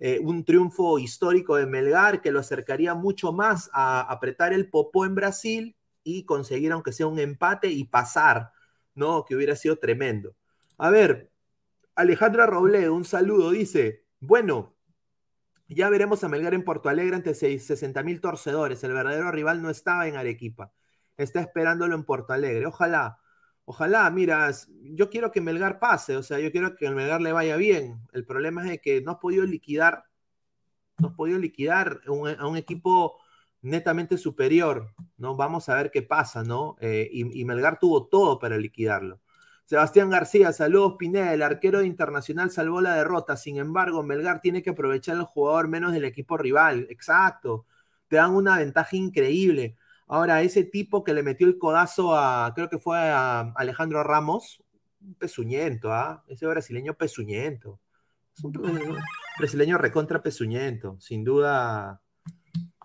Eh, 0.00 0.20
un 0.22 0.44
triunfo 0.44 0.98
histórico 1.00 1.56
de 1.56 1.66
Melgar 1.66 2.20
que 2.20 2.30
lo 2.30 2.38
acercaría 2.38 2.94
mucho 2.94 3.32
más 3.32 3.68
a 3.72 4.00
apretar 4.00 4.52
el 4.52 4.70
popó 4.70 5.04
en 5.04 5.16
Brasil 5.16 5.76
y 6.04 6.24
conseguir 6.24 6.70
aunque 6.70 6.92
sea 6.92 7.08
un 7.08 7.18
empate 7.18 7.68
y 7.68 7.84
pasar, 7.84 8.52
¿no? 8.94 9.24
Que 9.24 9.34
hubiera 9.34 9.56
sido 9.56 9.76
tremendo. 9.76 10.36
A 10.76 10.90
ver, 10.90 11.32
Alejandra 11.96 12.46
Robledo, 12.46 12.94
un 12.94 13.04
saludo, 13.04 13.50
dice, 13.50 14.04
bueno, 14.20 14.76
ya 15.68 15.90
veremos 15.90 16.22
a 16.22 16.28
Melgar 16.28 16.54
en 16.54 16.64
Porto 16.64 16.88
Alegre 16.88 17.16
ante 17.16 17.34
60 17.34 18.02
mil 18.04 18.20
torcedores, 18.20 18.84
el 18.84 18.92
verdadero 18.92 19.32
rival 19.32 19.62
no 19.62 19.70
estaba 19.70 20.06
en 20.06 20.16
Arequipa, 20.16 20.72
está 21.18 21.40
esperándolo 21.40 21.94
en 21.94 22.04
Porto 22.04 22.32
Alegre, 22.32 22.66
ojalá, 22.66 23.18
ojalá, 23.64 24.08
mira, 24.10 24.50
yo 24.82 25.10
quiero 25.10 25.30
que 25.32 25.40
Melgar 25.40 25.78
pase, 25.78 26.16
o 26.16 26.22
sea, 26.22 26.38
yo 26.38 26.50
quiero 26.52 26.76
que 26.76 26.86
el 26.86 26.94
Melgar 26.94 27.20
le 27.20 27.32
vaya 27.32 27.56
bien, 27.56 28.00
el 28.12 28.24
problema 28.24 28.72
es 28.72 28.80
que 28.80 29.02
no 29.02 29.12
has 29.12 29.18
podido 29.18 29.44
liquidar, 29.44 30.04
no 30.98 31.08
has 31.08 31.14
podido 31.14 31.38
liquidar 31.38 32.00
a 32.06 32.46
un 32.46 32.56
equipo 32.56 33.18
netamente 33.62 34.18
superior, 34.18 34.94
¿no? 35.16 35.36
Vamos 35.36 35.68
a 35.68 35.74
ver 35.74 35.90
qué 35.90 36.02
pasa, 36.02 36.44
¿no? 36.44 36.76
Eh, 36.80 37.08
y, 37.12 37.40
y, 37.40 37.44
Melgar 37.44 37.78
tuvo 37.78 38.06
todo 38.06 38.38
para 38.38 38.56
liquidarlo. 38.56 39.20
Sebastián 39.64 40.10
García, 40.10 40.52
saludos 40.52 40.96
Pineda, 40.98 41.34
el 41.34 41.42
arquero 41.42 41.80
de 41.80 41.86
Internacional 41.86 42.50
salvó 42.50 42.80
la 42.80 42.94
derrota, 42.94 43.36
sin 43.36 43.58
embargo, 43.58 44.02
Melgar 44.02 44.40
tiene 44.40 44.62
que 44.62 44.70
aprovechar 44.70 45.16
el 45.16 45.24
jugador 45.24 45.68
menos 45.68 45.92
del 45.92 46.04
equipo 46.04 46.38
rival, 46.38 46.86
exacto, 46.90 47.66
te 48.08 48.16
dan 48.16 48.34
una 48.34 48.58
ventaja 48.58 48.96
increíble. 48.96 49.76
Ahora, 50.08 50.42
ese 50.42 50.64
tipo 50.64 51.04
que 51.04 51.12
le 51.14 51.22
metió 51.22 51.46
el 51.46 51.58
codazo 51.58 52.16
a, 52.16 52.52
creo 52.54 52.68
que 52.70 52.78
fue 52.78 52.98
a 52.98 53.52
Alejandro 53.56 54.02
Ramos, 54.02 54.62
un 55.00 55.14
pezuñento, 55.14 55.92
¿ah? 55.92 56.24
Ese 56.28 56.46
brasileño 56.46 56.94
pezuñento. 56.94 57.80
Es 58.36 58.44
un, 58.44 58.56
un 58.58 58.98
brasileño 59.38 59.78
recontra 59.78 60.22
pezuñento. 60.22 60.96
Sin 61.00 61.24
duda, 61.24 62.00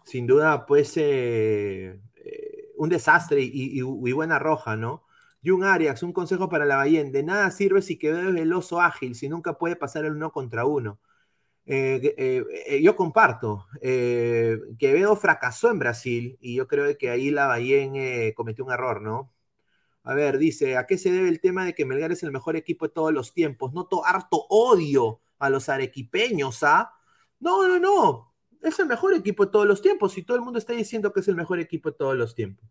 sin 0.06 0.28
duda, 0.28 0.66
pues, 0.66 0.94
eh, 0.98 2.00
eh, 2.16 2.70
un 2.78 2.90
desastre 2.90 3.42
y, 3.42 3.50
y- 3.54 3.80
y 3.82 4.12
buena 4.14 4.40
roja, 4.40 4.76
¿no? 4.76 5.04
Jun 5.46 5.64
Arias, 5.64 6.04
un 6.04 6.14
consejo 6.14 6.50
para 6.50 6.66
la 6.66 6.78
Bahía. 6.78 7.04
De 7.04 7.24
nada 7.24 7.52
sirve 7.52 7.82
si 7.82 8.00
es 8.02 8.34
veloz 8.34 8.72
o 8.74 8.82
ágil, 8.82 9.16
si 9.16 9.30
nunca 9.30 9.58
puede 9.58 9.76
pasar 9.76 10.06
el 10.06 10.14
uno 10.14 10.32
contra 10.32 10.66
uno. 10.66 11.00
Eh, 11.66 12.14
eh, 12.18 12.44
eh, 12.68 12.82
yo 12.82 12.96
comparto. 12.96 13.68
Quevedo 13.82 15.16
fracasó 15.16 15.72
en 15.72 15.80
Brasil 15.80 16.38
y 16.42 16.56
yo 16.56 16.68
creo 16.68 16.98
que 16.98 17.10
ahí 17.10 17.32
la 17.32 17.48
Bahía 17.48 17.78
eh, 17.84 18.34
cometió 18.36 18.66
un 18.66 18.72
error, 18.72 19.02
¿no? 19.02 19.32
A 20.04 20.14
ver, 20.14 20.38
dice, 20.38 20.78
¿a 20.78 20.86
qué 20.86 20.98
se 20.98 21.12
debe 21.12 21.30
el 21.30 21.40
tema 21.40 21.66
de 21.66 21.74
que 21.74 21.86
Melgar 21.86 22.12
es 22.12 22.24
el 22.24 22.32
mejor 22.32 22.56
equipo 22.58 22.88
de 22.88 22.94
todos 22.94 23.14
los 23.14 23.34
tiempos? 23.34 23.74
Noto 23.74 24.06
harto 24.06 24.46
odio 24.50 25.22
a 25.40 25.50
los 25.50 25.70
arequipeños, 25.70 26.64
¿ah? 26.64 26.92
No, 27.40 27.68
no, 27.68 27.80
no. 27.80 28.34
Es 28.62 28.80
el 28.80 28.88
mejor 28.88 29.14
equipo 29.14 29.46
de 29.46 29.52
todos 29.52 29.66
los 29.66 29.82
tiempos 29.82 30.18
y 30.18 30.24
todo 30.24 30.38
el 30.38 30.44
mundo 30.44 30.60
está 30.60 30.74
diciendo 30.74 31.14
que 31.14 31.22
es 31.22 31.28
el 31.28 31.36
mejor 31.36 31.60
equipo 31.60 31.92
de 31.92 31.98
todos 31.98 32.18
los 32.18 32.36
tiempos. 32.36 32.66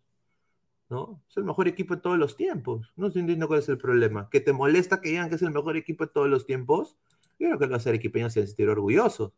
¿No? 0.90 1.22
Es 1.28 1.38
el 1.38 1.44
mejor 1.44 1.68
equipo 1.68 1.94
de 1.94 2.02
todos 2.02 2.18
los 2.18 2.36
tiempos. 2.36 2.92
No 2.96 3.06
estoy 3.06 3.20
entendiendo 3.20 3.48
cuál 3.48 3.60
es 3.60 3.68
el 3.70 3.78
problema. 3.78 4.28
¿Que 4.30 4.40
te 4.40 4.52
molesta 4.52 5.00
que 5.00 5.08
digan 5.08 5.30
que 5.30 5.36
es 5.36 5.42
el 5.42 5.50
mejor 5.50 5.76
equipo 5.78 6.04
de 6.04 6.12
todos 6.12 6.28
los 6.28 6.44
tiempos? 6.44 6.98
Yo 7.38 7.48
creo 7.48 7.58
que 7.58 7.66
los 7.66 7.86
arequipeños 7.86 8.32
se 8.32 8.40
deben 8.40 8.48
sentir 8.48 8.68
orgullosos. 8.68 9.32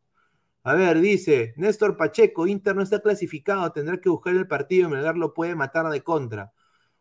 A 0.65 0.75
ver, 0.75 1.01
dice 1.01 1.55
Néstor 1.57 1.97
Pacheco, 1.97 2.47
Inter 2.47 2.75
no 2.75 2.83
está 2.83 3.01
clasificado, 3.01 3.71
tendrá 3.73 4.01
que 4.01 4.09
buscar 4.09 4.35
el 4.35 4.49
partido 4.49 4.89
y 4.89 4.93
Melgar 4.93 5.17
lo 5.17 5.35
puede 5.35 5.55
matar 5.55 5.89
de 5.91 6.03
contra. 6.03 6.53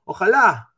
Ojalá, 0.03 0.75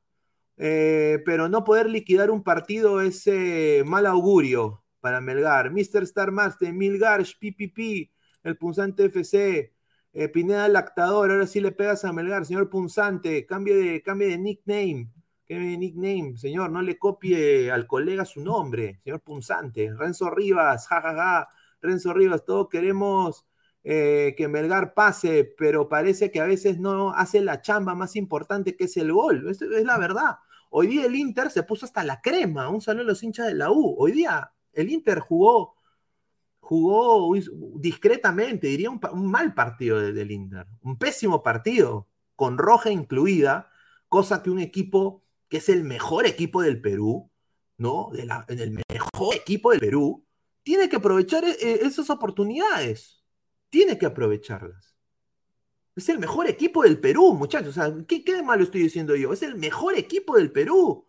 eh, 0.58 1.22
pero 1.26 1.50
no 1.50 1.64
poder 1.64 1.90
liquidar 1.90 2.32
un 2.32 2.44
partido 2.44 3.02
es 3.02 3.28
eh, 3.28 3.84
mal 3.86 4.06
augurio 4.06 4.84
para 5.00 5.22
Melgar. 5.22 5.72
Mr. 5.72 6.04
Star 6.04 6.32
Master, 6.32 6.74
Milgar, 6.74 7.24
PPP, 7.24 8.12
el 8.44 8.58
Punzante 8.58 9.06
FC, 9.06 9.74
eh, 10.14 10.30
Pineda 10.30 10.68
Lactador, 10.68 11.32
ahora 11.32 11.48
sí 11.48 11.60
le 11.62 11.72
pegas 11.72 12.06
a 12.06 12.14
Melgar, 12.14 12.46
señor 12.46 12.70
Punzante, 12.70 13.46
cambie 13.46 13.76
de, 13.76 14.02
cambie 14.04 14.28
de 14.30 14.38
nickname. 14.38 15.10
De 15.48 15.78
nickname, 15.78 16.38
señor, 16.38 16.72
no 16.72 16.82
le 16.82 16.98
copie 16.98 17.70
al 17.72 17.86
colega 17.86 18.26
su 18.26 18.42
nombre, 18.42 19.00
señor 19.04 19.22
Punzante. 19.22 19.94
Renzo 19.96 20.32
Rivas, 20.32 20.88
jajaja, 20.88 21.48
Renzo 21.82 22.14
Rivas, 22.14 22.46
todos 22.46 22.68
queremos 22.68 23.46
eh, 23.84 24.34
que 24.36 24.48
Melgar 24.48 24.96
pase, 24.96 25.54
pero 25.56 25.88
parece 25.88 26.32
que 26.32 26.40
a 26.40 26.46
veces 26.46 26.80
no 26.80 27.12
hace 27.14 27.42
la 27.42 27.62
chamba 27.62 27.94
más 27.94 28.16
importante 28.16 28.76
que 28.76 28.86
es 28.86 28.98
el 28.98 29.14
gol. 29.14 29.48
Esto 29.48 29.66
es 29.66 29.86
la 29.86 30.00
verdad. 30.00 30.38
Hoy 30.72 30.88
día 30.88 31.06
el 31.06 31.16
Inter 31.16 31.52
se 31.52 31.62
puso 31.62 31.86
hasta 31.86 32.04
la 32.04 32.22
crema. 32.22 32.70
Un 32.70 32.82
saludo 32.82 33.04
a 33.04 33.08
los 33.10 33.22
hinchas 33.22 33.46
de 33.46 33.54
la 33.54 33.70
U. 33.72 33.96
Hoy 34.00 34.14
día 34.14 34.52
el 34.74 34.90
Inter 34.90 35.20
jugó, 35.20 35.76
jugó 36.60 37.32
discretamente, 37.76 38.66
diría 38.68 38.90
un, 38.90 39.00
mal 39.30 39.54
partido 39.54 40.02
de, 40.02 40.12
del 40.14 40.32
Inter. 40.32 40.66
Un 40.82 40.98
pésimo 40.98 41.44
partido, 41.44 42.08
con 42.36 42.58
roja 42.58 42.90
incluida, 42.90 43.70
cosa 44.10 44.42
que 44.42 44.50
un 44.50 44.60
equipo 44.60 45.25
que 45.50 45.58
es 45.58 45.70
el 45.70 45.84
mejor 45.84 46.26
equipo 46.26 46.62
del 46.62 46.82
Perú, 46.82 47.32
¿no? 47.78 48.10
De 48.14 48.26
la, 48.26 48.46
el 48.48 48.72
mejor 48.90 49.36
equipo 49.36 49.72
del 49.72 49.80
Perú, 49.80 50.26
tiene 50.64 50.90
que 50.90 50.96
aprovechar 50.96 51.44
eh, 51.46 51.56
esas 51.62 52.10
oportunidades. 52.10 53.24
Tiene 53.70 53.98
que 53.98 54.06
aprovecharlas. 54.06 54.96
Es 55.96 56.10
el 56.10 56.20
mejor 56.20 56.50
equipo 56.50 56.84
del 56.84 57.00
Perú, 57.00 57.34
muchachos. 57.34 57.78
¿qué, 58.08 58.24
¿qué, 58.24 58.44
malo 58.44 58.64
estoy 58.64 58.82
diciendo 58.82 59.16
yo? 59.16 59.32
Es 59.32 59.44
el 59.44 59.56
mejor 59.56 59.98
equipo 59.98 60.36
del 60.38 60.52
Perú. 60.52 61.08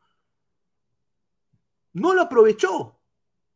No 1.92 2.14
lo 2.14 2.22
aprovechó. 2.22 3.01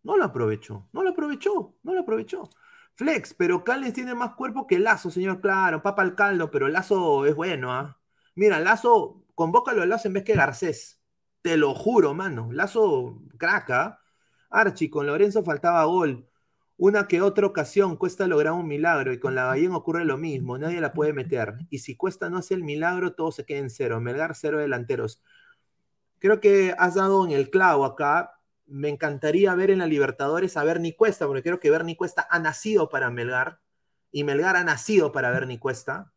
No 0.03 0.17
lo 0.17 0.25
aprovechó. 0.25 0.89
No 0.93 1.03
lo 1.03 1.11
aprovechó. 1.11 1.77
No 1.83 1.95
lo 1.95 2.01
aprovechó. 2.01 2.49
Flex, 2.95 3.35
pero 3.35 3.65
Callens 3.65 3.95
tiene 3.95 4.15
más 4.15 4.35
cuerpo 4.35 4.67
que 4.67 4.79
Lazo, 4.79 5.11
señor. 5.11 5.41
Claro, 5.41 5.83
papa 5.83 6.03
al 6.03 6.15
caldo, 6.15 6.51
pero 6.51 6.69
Lazo 6.69 7.27
es 7.27 7.35
bueno, 7.35 7.73
¿ah? 7.73 7.97
¿eh? 7.97 8.01
Mira, 8.35 8.61
Lazo, 8.61 9.25
convócalo 9.35 9.83
a 9.83 9.87
Lazo 9.87 10.09
en 10.09 10.15
vez 10.15 10.25
que 10.25 10.35
Garcés. 10.35 11.01
Te 11.43 11.57
lo 11.57 11.75
juro, 11.75 12.15
mano. 12.15 12.51
Lazo, 12.53 13.23
craca. 13.39 14.01
Archie, 14.51 14.91
con 14.91 15.07
Lorenzo 15.07 15.45
faltaba 15.45 15.85
gol. 15.85 16.27
Una 16.77 17.07
que 17.07 17.21
otra 17.21 17.47
ocasión 17.47 17.97
Cuesta 17.97 18.27
lograr 18.27 18.55
un 18.55 18.67
milagro 18.67 19.13
y 19.13 19.21
con 19.21 19.35
la 19.35 19.45
Bahía 19.45 19.71
ocurre 19.77 20.07
lo 20.07 20.17
mismo, 20.17 20.57
nadie 20.57 20.81
la 20.81 20.95
puede 20.95 21.13
meter. 21.13 21.57
Y 21.69 21.81
si 21.81 21.95
Cuesta 21.95 22.31
no 22.31 22.39
hace 22.39 22.55
el 22.55 22.65
milagro, 22.65 23.13
todo 23.13 23.33
se 23.33 23.45
queda 23.45 23.59
en 23.59 23.69
cero. 23.69 24.01
Melgar, 24.01 24.35
cero 24.35 24.59
delanteros. 24.59 25.23
Creo 26.19 26.41
que 26.41 26.75
has 26.79 26.95
dado 26.95 27.27
en 27.27 27.33
el 27.33 27.51
clavo 27.51 27.85
acá. 27.85 28.41
Me 28.67 28.89
encantaría 28.89 29.55
ver 29.55 29.71
en 29.71 29.81
la 29.81 29.87
Libertadores 29.87 30.57
a 30.57 30.65
Bernie 30.65 30.97
Cuesta, 30.97 31.27
porque 31.27 31.43
creo 31.43 31.61
que 31.61 31.71
Bernie 31.71 31.97
Cuesta 31.97 32.27
ha 32.31 32.39
nacido 32.39 32.89
para 32.89 33.11
Melgar 33.11 33.61
y 34.11 34.25
Melgar 34.25 34.57
ha 34.57 34.65
nacido 34.65 35.13
para 35.13 35.31
Bernie 35.31 35.59
Cuesta. 35.59 36.13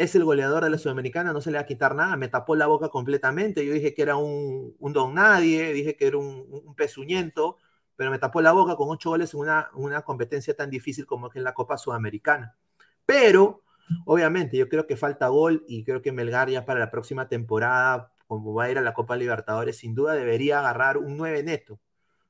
Es 0.00 0.14
el 0.14 0.24
goleador 0.24 0.64
de 0.64 0.70
la 0.70 0.78
Sudamericana, 0.78 1.34
no 1.34 1.42
se 1.42 1.50
le 1.50 1.58
va 1.58 1.64
a 1.64 1.66
quitar 1.66 1.94
nada. 1.94 2.16
Me 2.16 2.28
tapó 2.28 2.56
la 2.56 2.66
boca 2.66 2.88
completamente. 2.88 3.66
Yo 3.66 3.74
dije 3.74 3.92
que 3.92 4.00
era 4.00 4.16
un, 4.16 4.74
un 4.78 4.92
don 4.94 5.12
nadie, 5.12 5.74
dije 5.74 5.94
que 5.94 6.06
era 6.06 6.16
un, 6.16 6.74
pezuñento 6.74 7.58
pero 7.96 8.10
me 8.10 8.18
tapó 8.18 8.40
la 8.40 8.52
boca 8.52 8.76
con 8.76 8.88
ocho 8.88 9.10
goles 9.10 9.34
en 9.34 9.40
una, 9.40 9.68
una 9.74 10.00
competencia 10.00 10.56
tan 10.56 10.70
difícil 10.70 11.04
como 11.04 11.28
es 11.28 11.36
en 11.36 11.44
la 11.44 11.52
Copa 11.52 11.76
Sudamericana. 11.76 12.56
Pero, 13.04 13.62
obviamente, 14.06 14.56
yo 14.56 14.70
creo 14.70 14.86
que 14.86 14.96
falta 14.96 15.28
gol 15.28 15.64
y 15.68 15.84
creo 15.84 16.00
que 16.00 16.12
Melgar 16.12 16.48
ya 16.48 16.64
para 16.64 16.80
la 16.80 16.90
próxima 16.90 17.28
temporada, 17.28 18.10
como 18.26 18.54
va 18.54 18.64
a 18.64 18.70
ir 18.70 18.78
a 18.78 18.80
la 18.80 18.94
Copa 18.94 19.16
Libertadores, 19.16 19.76
sin 19.76 19.94
duda 19.94 20.14
debería 20.14 20.60
agarrar 20.60 20.96
un 20.96 21.18
9 21.18 21.42
neto. 21.42 21.78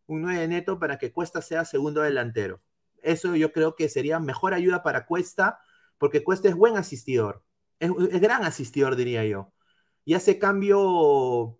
Un 0.06 0.22
9 0.22 0.48
neto 0.48 0.80
para 0.80 0.98
que 0.98 1.12
Cuesta 1.12 1.40
sea 1.40 1.64
segundo 1.64 2.00
delantero. 2.00 2.60
Eso 3.00 3.36
yo 3.36 3.52
creo 3.52 3.76
que 3.76 3.88
sería 3.88 4.18
mejor 4.18 4.54
ayuda 4.54 4.82
para 4.82 5.06
Cuesta, 5.06 5.60
porque 5.98 6.24
Cuesta 6.24 6.48
es 6.48 6.56
buen 6.56 6.76
asistidor. 6.76 7.44
Es, 7.80 8.20
gran 8.20 8.44
asistidor, 8.44 8.94
diría 8.96 9.24
yo. 9.24 9.52
Y 10.04 10.14
hace 10.14 10.38
cambio 10.38 11.58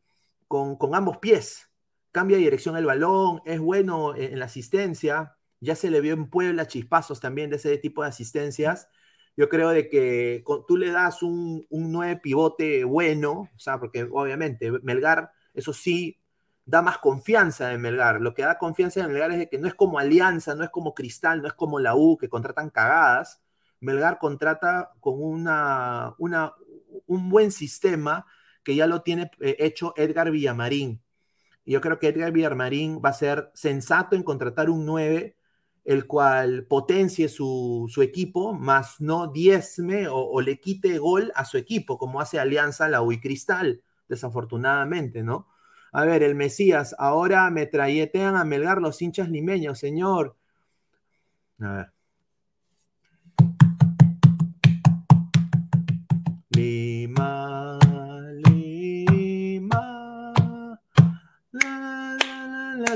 con, 0.48 0.76
con 0.76 0.94
ambos 0.94 1.18
pies 1.18 1.70
cambia 2.12 2.36
de 2.36 2.44
dirección 2.44 2.76
el 2.76 2.86
balón, 2.86 3.40
es 3.44 3.60
bueno 3.60 4.14
en 4.16 4.38
la 4.38 4.46
asistencia, 4.46 5.36
ya 5.60 5.76
se 5.76 5.90
le 5.90 6.00
vio 6.00 6.14
en 6.14 6.28
Puebla 6.30 6.66
chispazos 6.66 7.20
también 7.20 7.50
de 7.50 7.56
ese 7.56 7.76
tipo 7.78 8.02
de 8.02 8.08
asistencias. 8.08 8.88
Yo 9.36 9.48
creo 9.48 9.70
de 9.70 9.88
que 9.88 10.44
tú 10.66 10.76
le 10.76 10.90
das 10.90 11.22
un, 11.22 11.66
un 11.70 11.92
9 11.92 12.16
pivote 12.16 12.84
bueno, 12.84 13.50
o 13.54 13.58
sea, 13.58 13.78
porque 13.78 14.08
obviamente 14.10 14.70
Melgar, 14.82 15.30
eso 15.54 15.72
sí, 15.72 16.20
da 16.64 16.82
más 16.82 16.98
confianza 16.98 17.72
en 17.72 17.80
Melgar. 17.80 18.20
Lo 18.20 18.34
que 18.34 18.42
da 18.42 18.58
confianza 18.58 19.00
en 19.00 19.08
Melgar 19.08 19.32
es 19.32 19.48
que 19.48 19.58
no 19.58 19.68
es 19.68 19.74
como 19.74 19.98
Alianza, 19.98 20.54
no 20.54 20.64
es 20.64 20.70
como 20.70 20.94
Cristal, 20.94 21.42
no 21.42 21.48
es 21.48 21.54
como 21.54 21.78
la 21.78 21.94
U, 21.94 22.16
que 22.18 22.28
contratan 22.28 22.70
cagadas. 22.70 23.42
Melgar 23.80 24.18
contrata 24.18 24.92
con 25.00 25.22
una, 25.22 26.14
una, 26.18 26.54
un 27.06 27.28
buen 27.30 27.50
sistema 27.50 28.26
que 28.62 28.74
ya 28.74 28.86
lo 28.86 29.02
tiene 29.02 29.30
hecho 29.40 29.94
Edgar 29.96 30.30
Villamarín 30.30 31.02
yo 31.70 31.80
creo 31.80 31.98
que 31.98 32.08
Edgar 32.08 32.32
Villarmarín 32.32 33.00
va 33.04 33.10
a 33.10 33.14
ser 33.14 33.50
sensato 33.54 34.16
en 34.16 34.24
contratar 34.24 34.70
un 34.70 34.84
9, 34.86 35.36
el 35.84 36.06
cual 36.06 36.66
potencie 36.66 37.28
su, 37.28 37.86
su 37.88 38.02
equipo, 38.02 38.54
más 38.54 39.00
no 39.00 39.28
diezme 39.28 40.08
o, 40.08 40.16
o, 40.16 40.40
le 40.40 40.58
quite 40.58 40.98
gol 40.98 41.32
a 41.34 41.44
su 41.44 41.58
equipo, 41.58 41.96
como 41.96 42.20
hace 42.20 42.40
Alianza, 42.40 42.88
la 42.88 43.02
UI 43.02 43.20
Cristal, 43.20 43.82
desafortunadamente, 44.08 45.22
¿no? 45.22 45.48
A 45.92 46.04
ver, 46.04 46.22
el 46.24 46.34
Mesías, 46.34 46.94
ahora 46.98 47.48
me 47.50 47.66
trayetean 47.66 48.36
a 48.36 48.44
Melgar 48.44 48.80
los 48.80 49.00
hinchas 49.00 49.28
limeños, 49.28 49.78
señor. 49.78 50.36
A 51.60 51.72
ver. 51.72 51.99
Lima. 58.44 59.92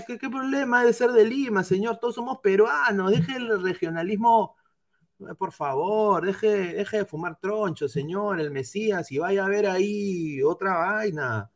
¿Qué, 0.07 0.19
¿Qué, 0.19 0.29
problema 0.31 0.85
de 0.85 0.93
ser 0.93 1.13
de 1.13 1.25
Lima, 1.25 1.63
señor? 1.63 1.99
Todos 1.99 2.17
somos 2.17 2.39
peruanos. 2.41 3.11
Deje 3.11 3.37
el 3.37 3.63
regionalismo, 3.63 4.57
por 5.39 5.53
favor. 5.53 6.27
Deje, 6.27 6.75
deje 6.75 6.99
de 6.99 7.05
fumar 7.05 7.39
troncho, 7.41 7.89
señor, 7.89 8.41
el 8.41 8.51
Mesías, 8.51 9.11
y 9.13 9.19
vaya 9.19 9.45
a 9.45 9.49
ver 9.49 9.67
ahí 9.67 10.43
otra 10.43 10.79
vaina. 10.79 11.51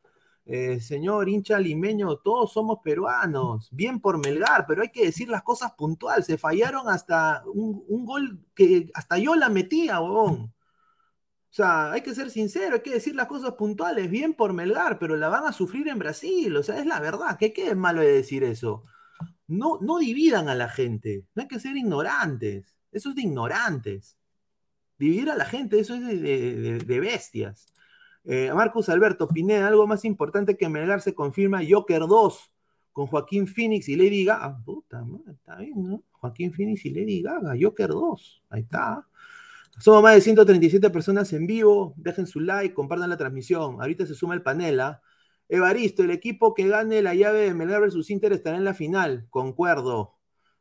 Eh, 0.50 0.80
señor 0.80 1.28
hincha 1.28 1.58
limeño, 1.58 2.16
todos 2.16 2.52
somos 2.54 2.78
peruanos. 2.82 3.68
Bien 3.70 4.00
por 4.00 4.18
Melgar, 4.18 4.64
pero 4.66 4.80
hay 4.80 4.88
que 4.88 5.04
decir 5.04 5.28
las 5.28 5.42
cosas 5.42 5.72
puntuales. 5.72 6.24
Se 6.24 6.38
fallaron 6.38 6.88
hasta 6.88 7.42
un, 7.46 7.84
un 7.86 8.06
gol 8.06 8.40
que 8.54 8.90
hasta 8.94 9.18
yo 9.18 9.34
la 9.34 9.50
metía, 9.50 10.00
huevón. 10.00 10.54
O 11.50 11.54
sea, 11.54 11.92
hay 11.92 12.02
que 12.02 12.14
ser 12.14 12.30
sincero, 12.30 12.76
hay 12.76 12.82
que 12.82 12.92
decir 12.92 13.14
las 13.14 13.26
cosas 13.26 13.52
puntuales, 13.54 14.10
bien 14.10 14.34
por 14.34 14.52
Melgar, 14.52 14.98
pero 14.98 15.16
la 15.16 15.28
van 15.28 15.44
a 15.46 15.52
sufrir 15.52 15.88
en 15.88 15.98
Brasil, 15.98 16.54
o 16.56 16.62
sea, 16.62 16.78
es 16.78 16.86
la 16.86 17.00
verdad, 17.00 17.38
¿qué, 17.38 17.52
qué 17.52 17.68
es 17.70 17.76
malo 17.76 18.02
de 18.02 18.12
decir 18.12 18.44
eso? 18.44 18.82
No, 19.46 19.78
no 19.80 19.98
dividan 19.98 20.48
a 20.48 20.54
la 20.54 20.68
gente, 20.68 21.24
no 21.34 21.42
hay 21.42 21.48
que 21.48 21.58
ser 21.58 21.76
ignorantes, 21.76 22.76
eso 22.92 23.10
es 23.10 23.14
de 23.16 23.22
ignorantes. 23.22 24.16
Dividir 24.98 25.30
a 25.30 25.36
la 25.36 25.44
gente, 25.44 25.78
eso 25.78 25.94
es 25.94 26.04
de, 26.04 26.16
de, 26.18 26.78
de 26.78 27.00
bestias. 27.00 27.68
Eh, 28.24 28.52
Marcus 28.52 28.88
Alberto 28.88 29.28
Pineda, 29.28 29.68
algo 29.68 29.86
más 29.86 30.04
importante 30.04 30.56
que 30.56 30.68
Melgar 30.68 31.00
se 31.00 31.14
confirma 31.14 31.62
Joker 31.66 32.00
2 32.00 32.52
con 32.92 33.06
Joaquín 33.06 33.46
Phoenix 33.46 33.88
y 33.88 33.96
Lady 33.96 34.24
Gaga. 34.24 34.44
Ah, 34.44 34.62
puta 34.64 35.04
madre, 35.04 35.32
está 35.32 35.56
bien, 35.56 35.82
¿no? 35.82 36.02
Joaquín 36.10 36.52
Phoenix 36.52 36.84
y 36.84 36.90
Lady 36.90 37.22
Gaga, 37.22 37.54
Joker 37.58 37.88
2. 37.88 38.42
Ahí 38.50 38.62
está. 38.62 39.06
Somos 39.80 40.02
más 40.02 40.14
de 40.14 40.20
137 40.20 40.90
personas 40.90 41.32
en 41.32 41.46
vivo. 41.46 41.94
Dejen 41.96 42.26
su 42.26 42.40
like, 42.40 42.74
compartan 42.74 43.10
la 43.10 43.16
transmisión. 43.16 43.80
Ahorita 43.80 44.06
se 44.06 44.14
suma 44.14 44.34
el 44.34 44.42
panel. 44.42 44.80
¿ah? 44.80 45.00
Evaristo, 45.48 46.02
el 46.02 46.10
equipo 46.10 46.52
que 46.52 46.68
gane 46.68 47.00
la 47.00 47.14
llave 47.14 47.42
de 47.42 47.54
Melgar 47.54 47.80
versus 47.80 48.10
Inter 48.10 48.32
estará 48.32 48.56
en 48.56 48.64
la 48.64 48.74
final. 48.74 49.26
Concuerdo. 49.30 50.16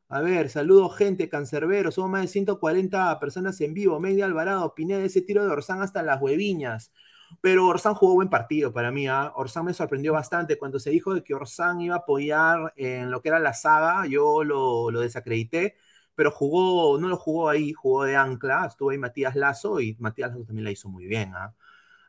A 0.10 0.22
ver, 0.22 0.50
saludos, 0.50 0.96
gente, 0.96 1.30
cancerbero. 1.30 1.92
Somos 1.92 2.12
más 2.12 2.22
de 2.22 2.28
140 2.28 3.20
personas 3.20 3.60
en 3.62 3.74
vivo. 3.74 4.00
Media 4.00 4.26
Alvarado, 4.26 4.74
Pineda, 4.76 5.04
ese 5.04 5.22
tiro 5.22 5.44
de 5.46 5.52
Orsán 5.52 5.82
hasta 5.82 6.04
las 6.04 6.22
hueviñas. 6.22 6.94
Pero 7.42 7.68
Orsán 7.68 7.96
jugó 7.96 8.14
buen 8.14 8.30
partido 8.30 8.72
para 8.72 8.92
mí. 8.92 9.08
¿ah? 9.08 9.34
Orsán 9.36 9.66
me 9.66 9.74
sorprendió 9.74 10.14
bastante. 10.14 10.58
Cuando 10.60 10.80
se 10.80 10.92
dijo 10.92 11.14
de 11.16 11.24
que 11.24 11.34
Orsán 11.34 11.82
iba 11.82 11.96
a 11.96 12.00
apoyar 12.00 12.72
en 12.78 13.10
lo 13.10 13.22
que 13.22 13.30
era 13.30 13.40
la 13.40 13.54
saga, 13.54 14.06
yo 14.08 14.44
lo, 14.44 14.92
lo 14.92 15.00
desacredité. 15.02 15.76
Pero 16.18 16.32
jugó, 16.32 17.00
no 17.00 17.08
lo 17.10 17.18
jugó 17.18 17.50
ahí, 17.50 17.74
jugó 17.74 18.04
de 18.06 18.18
ancla. 18.18 18.66
Estuvo 18.68 18.92
ahí 18.92 19.00
Matías 19.00 19.38
Lazo 19.38 19.80
y 19.82 19.96
Matías 20.00 20.32
Lazo 20.32 20.46
también 20.46 20.66
la 20.66 20.72
hizo 20.72 20.90
muy 20.90 21.06
bien. 21.08 21.34
¿ah? 21.36 21.56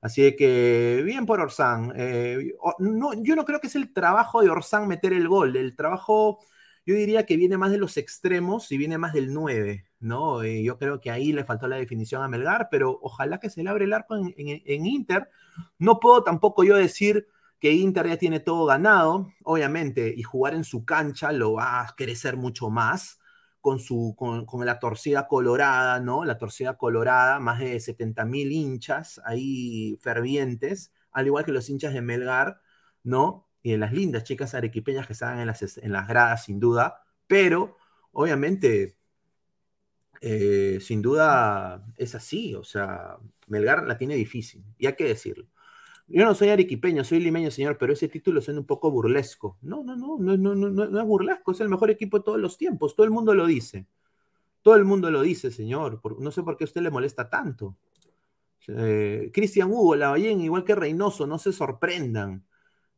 Así 0.03 0.35
que 0.37 1.03
bien 1.05 1.27
por 1.27 1.40
Orsán. 1.40 1.92
Eh, 1.97 2.55
no, 2.79 3.14
yo 3.23 3.37
no 3.37 3.44
creo 3.44 3.61
que 3.61 3.66
es 3.68 3.77
el 3.77 3.92
trabajo 3.92 4.42
de 4.42 4.51
Orsán 4.51 4.88
meter 4.88 5.12
el 5.12 5.29
gol. 5.29 5.57
El 5.57 5.77
trabajo, 5.77 6.40
yo 6.87 6.94
diría 6.94 7.27
que 7.27 7.37
viene 7.37 7.59
más 7.59 7.71
de 7.73 7.79
los 7.79 7.97
extremos 7.97 8.71
y 8.73 8.79
viene 8.79 8.99
más 8.99 9.12
del 9.12 9.33
9. 9.35 9.87
¿no? 10.01 10.42
Eh, 10.42 10.62
yo 10.62 10.79
creo 10.79 11.01
que 11.01 11.11
ahí 11.11 11.33
le 11.33 11.44
faltó 11.44 11.68
la 11.68 11.77
definición 11.77 12.23
a 12.23 12.29
Melgar, 12.29 12.68
pero 12.71 12.99
ojalá 13.03 13.40
que 13.40 13.51
se 13.51 13.62
le 13.64 13.71
abre 13.71 13.85
el 13.87 13.92
arco 13.92 14.16
en- 14.16 14.35
en 14.37 14.87
Inter. 14.87 15.29
No 15.79 16.01
puedo 16.01 16.23
tampoco 16.25 16.64
yo 16.64 16.77
decir 16.77 17.27
que 17.61 17.73
Inter 17.73 18.07
ya 18.09 18.16
tiene 18.16 18.40
todo 18.40 18.66
ganado, 18.66 19.33
obviamente, 19.44 20.14
y 20.16 20.23
jugar 20.23 20.55
en 20.55 20.64
su 20.64 20.85
cancha 20.85 21.33
lo 21.33 21.55
va 21.55 21.81
a 21.81 21.94
crecer 21.97 22.37
mucho 22.37 22.71
más 22.71 23.18
con, 23.61 23.79
su, 23.81 24.14
con, 24.16 24.47
con 24.47 24.64
la 24.66 24.79
torcida 24.79 25.29
colorada, 25.29 26.01
¿no? 26.01 26.25
La 26.25 26.38
torcida 26.38 26.77
colorada, 26.77 27.40
más 27.40 27.61
de 27.61 27.79
70 27.81 28.25
mil 28.25 28.53
hinchas 28.53 29.21
ahí 29.25 29.99
fervientes, 30.01 30.92
al 31.12 31.27
igual 31.27 31.44
que 31.44 31.53
los 31.53 31.68
hinchas 31.68 31.94
de 31.94 32.03
Melgar, 32.03 32.61
¿no? 33.03 33.49
Y 33.62 33.73
de 33.73 33.79
las 33.79 33.92
lindas 33.92 34.25
chicas 34.25 34.55
arequipeñas 34.55 35.07
que 35.07 35.12
estaban 35.14 35.40
en 35.40 35.47
las, 35.47 35.79
en 35.79 35.92
las 35.92 36.09
gradas, 36.09 36.44
sin 36.44 36.61
duda, 36.61 37.03
pero 37.27 37.77
obviamente 38.12 38.97
eh, 40.21 40.79
sin 40.81 41.03
duda 41.03 41.85
es 41.97 42.14
así, 42.14 42.55
o 42.55 42.64
sea, 42.64 43.18
Melgar 43.47 43.87
la 43.87 43.97
tiene 43.99 44.14
difícil, 44.16 44.64
y 44.79 44.87
hay 44.87 44.94
que 44.94 45.05
decirlo. 45.05 45.47
Yo 46.09 46.25
no 46.25 46.35
soy 46.35 46.49
arequipeño, 46.49 47.05
soy 47.05 47.21
limeño, 47.21 47.51
señor, 47.51 47.77
pero 47.77 47.92
ese 47.92 48.09
título 48.09 48.40
suena 48.40 48.61
un 48.61 48.66
poco 48.66 48.90
burlesco. 48.90 49.59
No, 49.61 49.85
no, 49.85 49.94
no, 49.94 50.16
no, 50.18 50.37
no, 50.37 50.55
no, 50.55 51.01
es 51.01 51.07
burlesco, 51.07 51.53
es 51.53 51.61
el 51.61 51.68
mejor 51.68 51.90
equipo 51.90 52.18
de 52.18 52.25
todos 52.25 52.40
los 52.40 52.57
tiempos, 52.57 52.97
todo 52.97 53.05
el 53.05 53.11
mundo 53.11 53.35
lo 53.35 53.47
dice. 53.47 53.87
Todo 54.62 54.77
el 54.77 54.85
mundo 54.85 55.11
lo 55.11 55.21
dice, 55.23 55.51
señor. 55.51 56.01
no 56.18 56.31
sé 56.31 56.42
por 56.42 56.57
qué 56.57 56.64
a 56.64 56.66
usted 56.66 56.81
le 56.81 56.90
molesta 56.90 57.29
tanto. 57.29 57.77
Eh, 58.68 59.31
Cristian 59.33 59.71
Hugo, 59.71 59.97
Lavallén, 59.97 60.40
igual 60.40 60.64
que 60.64 60.75
Reynoso, 60.75 61.27
no 61.27 61.38
se 61.38 61.53
sorprendan. 61.53 62.44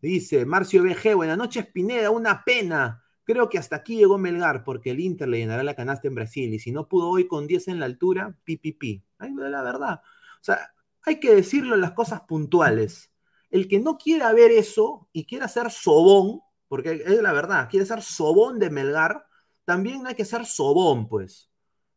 Dice 0.01 0.47
Marcio 0.47 0.83
BG, 0.83 1.15
buenas 1.15 1.37
noches, 1.37 1.67
Pineda, 1.67 2.11
una 2.11 2.45
pena. 2.45 3.05
Creo 3.25 3.49
que 3.49 3.59
hasta 3.59 3.77
aquí 3.77 3.97
llegó 3.97 4.19
Melgar, 4.19 4.65
porque 4.65 4.91
el 4.91 5.01
Inter 5.01 5.29
le 5.29 5.39
llenará 5.39 5.63
la 5.63 5.75
canasta 5.75 6.09
en 6.09 6.15
Brasil. 6.15 6.53
Y 6.55 6.59
si 6.59 6.73
no 6.73 6.89
pudo 6.89 7.09
hoy 7.09 7.27
con 7.27 7.47
10 7.47 7.69
en 7.69 7.81
la 7.81 7.87
altura, 7.87 8.37
pipipi. 8.45 9.03
Ay, 9.19 9.33
la 9.35 9.63
verdad. 9.63 10.01
O 10.41 10.43
sea, 10.43 10.73
hay 11.05 11.21
que 11.21 11.35
decirlo 11.35 11.75
en 11.75 11.81
las 11.81 11.93
cosas 11.93 12.23
puntuales. 12.23 13.11
El 13.51 13.69
que 13.69 13.81
no 13.81 13.99
quiera 13.99 14.33
ver 14.33 14.51
eso 14.51 15.09
y 15.13 15.27
quiera 15.27 15.49
ser 15.49 15.71
sobón, 15.71 16.41
porque 16.69 17.03
es 17.05 17.21
la 17.21 17.33
verdad, 17.33 17.69
quiere 17.69 17.87
ser 17.87 18.03
sobón 18.03 18.59
de 18.59 18.71
Melgar, 18.71 19.27
también 19.65 20.07
hay 20.07 20.15
que 20.15 20.25
ser 20.25 20.47
sobón, 20.47 21.09
pues. 21.09 21.51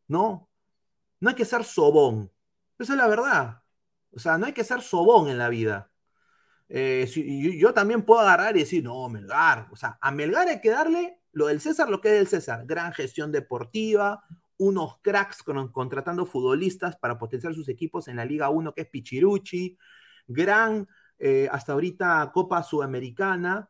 ¿No? 0.07 0.49
No 1.19 1.29
hay 1.29 1.35
que 1.35 1.45
ser 1.45 1.63
sobón. 1.63 2.31
Esa 2.79 2.93
es 2.93 2.97
la 2.97 3.07
verdad. 3.07 3.61
O 4.11 4.19
sea, 4.19 4.37
no 4.37 4.45
hay 4.45 4.53
que 4.53 4.63
ser 4.63 4.81
sobón 4.81 5.29
en 5.29 5.37
la 5.37 5.49
vida. 5.49 5.91
Eh, 6.69 7.07
yo, 7.15 7.51
yo 7.51 7.73
también 7.73 8.03
puedo 8.03 8.21
agarrar 8.21 8.55
y 8.55 8.61
decir, 8.61 8.83
no, 8.83 9.07
Melgar. 9.09 9.67
O 9.71 9.75
sea, 9.75 9.97
a 10.01 10.11
Melgar 10.11 10.47
hay 10.47 10.59
que 10.59 10.69
darle 10.69 11.19
lo 11.31 11.47
del 11.47 11.61
César, 11.61 11.89
lo 11.89 12.01
que 12.01 12.09
es 12.09 12.15
del 12.15 12.27
César. 12.27 12.65
Gran 12.65 12.93
gestión 12.93 13.31
deportiva, 13.31 14.23
unos 14.57 14.97
cracks 15.01 15.43
con- 15.43 15.71
contratando 15.71 16.25
futbolistas 16.25 16.95
para 16.97 17.17
potenciar 17.17 17.53
sus 17.53 17.69
equipos 17.69 18.07
en 18.07 18.17
la 18.17 18.25
Liga 18.25 18.49
1, 18.49 18.73
que 18.73 18.81
es 18.81 18.87
Pichiruchi. 18.89 19.77
Gran, 20.27 20.87
eh, 21.19 21.47
hasta 21.51 21.73
ahorita, 21.73 22.31
Copa 22.33 22.63
Sudamericana. 22.63 23.69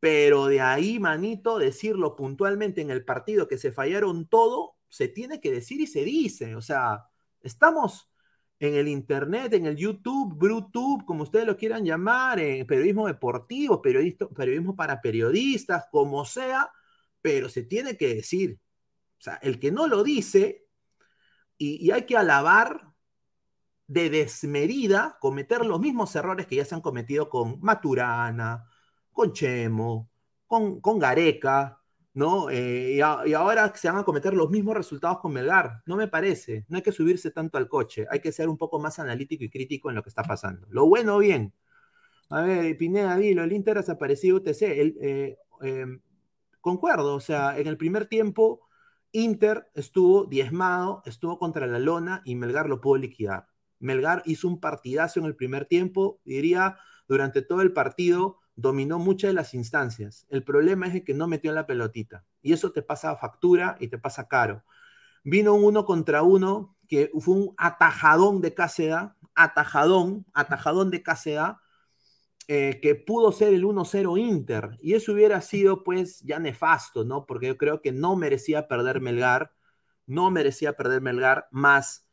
Pero 0.00 0.46
de 0.46 0.60
ahí, 0.62 0.98
manito, 0.98 1.58
decirlo 1.58 2.16
puntualmente 2.16 2.80
en 2.80 2.90
el 2.90 3.04
partido 3.04 3.46
que 3.48 3.58
se 3.58 3.70
fallaron 3.72 4.26
todo, 4.28 4.76
se 4.88 5.08
tiene 5.08 5.40
que 5.40 5.50
decir 5.52 5.80
y 5.80 5.86
se 5.86 6.04
dice. 6.04 6.56
O 6.56 6.62
sea, 6.62 7.04
estamos 7.42 8.08
en 8.58 8.74
el 8.74 8.88
internet, 8.88 9.52
en 9.54 9.66
el 9.66 9.76
YouTube, 9.76 10.34
Brutube, 10.36 11.04
como 11.06 11.22
ustedes 11.24 11.46
lo 11.46 11.56
quieran 11.56 11.84
llamar, 11.84 12.38
en 12.40 12.66
periodismo 12.66 13.06
deportivo, 13.06 13.80
periodismo 13.82 14.76
para 14.76 15.00
periodistas, 15.00 15.84
como 15.90 16.24
sea, 16.24 16.70
pero 17.22 17.48
se 17.48 17.62
tiene 17.64 17.96
que 17.96 18.14
decir. 18.14 18.58
O 19.20 19.22
sea, 19.22 19.34
el 19.42 19.60
que 19.60 19.70
no 19.70 19.86
lo 19.86 20.02
dice, 20.02 20.66
y, 21.58 21.90
hay 21.90 22.06
que 22.06 22.16
alabar 22.16 22.94
de 23.86 24.08
desmedida 24.08 25.18
cometer 25.20 25.66
los 25.66 25.78
mismos 25.78 26.16
errores 26.16 26.46
que 26.46 26.56
ya 26.56 26.64
se 26.64 26.74
han 26.74 26.80
cometido 26.80 27.28
con 27.28 27.60
Maturana, 27.60 28.66
con 29.12 29.32
Chemo, 29.34 30.10
con, 30.46 30.80
con 30.80 30.98
Gareca, 30.98 31.82
¿no? 32.14 32.48
Eh, 32.48 32.94
y, 32.94 33.00
ahora 33.02 33.72
se 33.74 33.88
van 33.90 33.98
a 33.98 34.04
cometer 34.04 34.32
los 34.32 34.50
mismos 34.50 34.74
resultados 34.74 35.18
con 35.20 35.34
Melgar. 35.34 35.82
No 35.84 35.96
me 35.96 36.08
parece. 36.08 36.64
No 36.68 36.76
hay 36.78 36.82
que 36.82 36.92
subirse 36.92 37.30
tanto 37.30 37.58
al 37.58 37.68
coche. 37.68 38.06
Hay 38.10 38.20
que 38.20 38.32
ser 38.32 38.48
un 38.48 38.56
poco 38.56 38.78
más 38.78 38.98
analítico 38.98 39.44
y 39.44 39.50
crítico 39.50 39.90
en 39.90 39.96
lo 39.96 40.02
que 40.02 40.08
está 40.08 40.22
pasando. 40.22 40.66
Lo 40.70 40.86
bueno, 40.86 41.18
bien. 41.18 41.52
A 42.30 42.42
ver, 42.42 42.76
Pineda, 42.78 43.16
dilo, 43.18 43.44
el 43.44 43.52
Inter 43.52 43.76
desaparecido 43.76 44.36
UTC. 44.38 44.62
Eh, 44.62 45.36
eh, 45.62 45.86
concuerdo, 46.60 47.16
o 47.16 47.20
sea, 47.20 47.58
en 47.58 47.66
el 47.66 47.76
primer 47.76 48.06
tiempo, 48.06 48.62
Inter 49.12 49.70
estuvo 49.74 50.24
diezmado, 50.24 51.02
estuvo 51.04 51.38
contra 51.38 51.66
la 51.66 51.78
lona 51.78 52.22
y 52.24 52.34
Melgar 52.34 52.68
lo 52.68 52.80
pudo 52.80 52.96
liquidar. 52.96 53.48
Melgar 53.78 54.22
hizo 54.26 54.46
un 54.46 54.60
partidazo 54.60 55.20
en 55.20 55.26
el 55.26 55.36
primer 55.36 55.64
tiempo, 55.64 56.20
diría, 56.24 56.76
durante 57.08 57.42
todo 57.42 57.62
el 57.62 57.72
partido 57.72 58.38
dominó 58.54 58.98
muchas 58.98 59.30
de 59.30 59.34
las 59.34 59.54
instancias. 59.54 60.26
El 60.28 60.44
problema 60.44 60.86
es 60.86 61.02
que 61.02 61.14
no 61.14 61.26
metió 61.26 61.52
la 61.52 61.66
pelotita 61.66 62.24
y 62.42 62.52
eso 62.52 62.72
te 62.72 62.82
pasa 62.82 63.16
factura 63.16 63.76
y 63.80 63.88
te 63.88 63.98
pasa 63.98 64.28
caro. 64.28 64.64
Vino 65.24 65.54
un 65.54 65.64
uno 65.64 65.84
contra 65.84 66.22
uno 66.22 66.76
que 66.88 67.10
fue 67.20 67.34
un 67.34 67.54
atajadón 67.56 68.40
de 68.40 68.54
Cáceda, 68.54 69.16
atajadón, 69.34 70.26
atajadón 70.34 70.90
de 70.90 71.02
Cáceda, 71.02 71.60
eh, 72.52 72.80
que 72.82 72.96
pudo 72.96 73.30
ser 73.30 73.54
el 73.54 73.64
1-0 73.64 74.18
Inter. 74.18 74.76
Y 74.82 74.94
eso 74.94 75.12
hubiera 75.12 75.40
sido 75.40 75.84
pues 75.84 76.18
ya 76.22 76.40
nefasto, 76.40 77.04
¿no? 77.04 77.24
Porque 77.24 77.46
yo 77.46 77.56
creo 77.56 77.80
que 77.80 77.92
no 77.92 78.16
merecía 78.16 78.66
perder 78.66 79.00
Melgar, 79.00 79.52
no 80.06 80.32
merecía 80.32 80.72
perder 80.72 81.00
Melgar, 81.00 81.46
más 81.52 82.08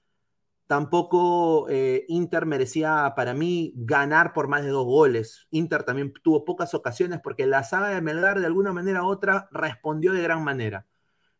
tampoco 0.67 1.67
eh, 1.69 2.05
Inter 2.09 2.45
merecía 2.45 3.13
para 3.15 3.33
mí 3.33 3.73
ganar 3.77 4.33
por 4.33 4.47
más 4.47 4.63
de 4.63 4.69
dos 4.69 4.85
goles. 4.85 5.47
Inter 5.49 5.83
también 5.83 6.13
tuvo 6.21 6.45
pocas 6.45 6.75
ocasiones 6.75 7.19
porque 7.23 7.47
la 7.47 7.63
saga 7.63 7.89
de 7.89 8.01
Melgar 8.01 8.39
de 8.39 8.45
alguna 8.45 8.71
manera 8.71 9.03
u 9.03 9.07
otra 9.07 9.49
respondió 9.51 10.13
de 10.13 10.21
gran 10.21 10.43
manera. 10.43 10.85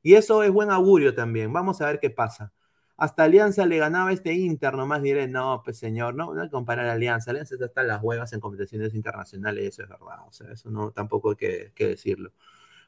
Y 0.02 0.16
eso 0.16 0.42
es 0.42 0.52
buen 0.52 0.72
augurio 0.72 1.14
también. 1.14 1.54
Vamos 1.54 1.82
a 1.82 1.86
ver 1.86 2.00
qué 2.00 2.10
pasa. 2.10 2.52
Hasta 2.98 3.24
Alianza 3.26 3.66
le 3.66 3.78
ganaba 3.78 4.12
este 4.12 4.34
Inter, 4.34 4.74
nomás 4.74 5.02
diré, 5.04 5.28
no, 5.28 5.62
pues 5.64 5.78
señor, 5.78 6.16
no, 6.16 6.34
no 6.34 6.42
hay 6.42 6.48
que 6.48 6.52
comparar 6.52 6.88
a 6.88 6.94
Alianza. 6.94 7.32
Alianza 7.32 7.56
está 7.60 7.82
en 7.82 7.88
las 7.88 8.04
huevas 8.04 8.34
en 8.34 8.40
competiciones 8.40 8.96
internacionales, 8.96 9.66
eso 9.66 9.84
es 9.84 9.90
verdad. 9.90 10.20
O 10.28 10.32
sea, 10.32 10.52
eso 10.52 10.70
no, 10.72 10.92
tampoco 10.92 11.32
hay 11.32 11.36
que, 11.38 11.72
que 11.76 11.88
decirlo. 11.88 12.34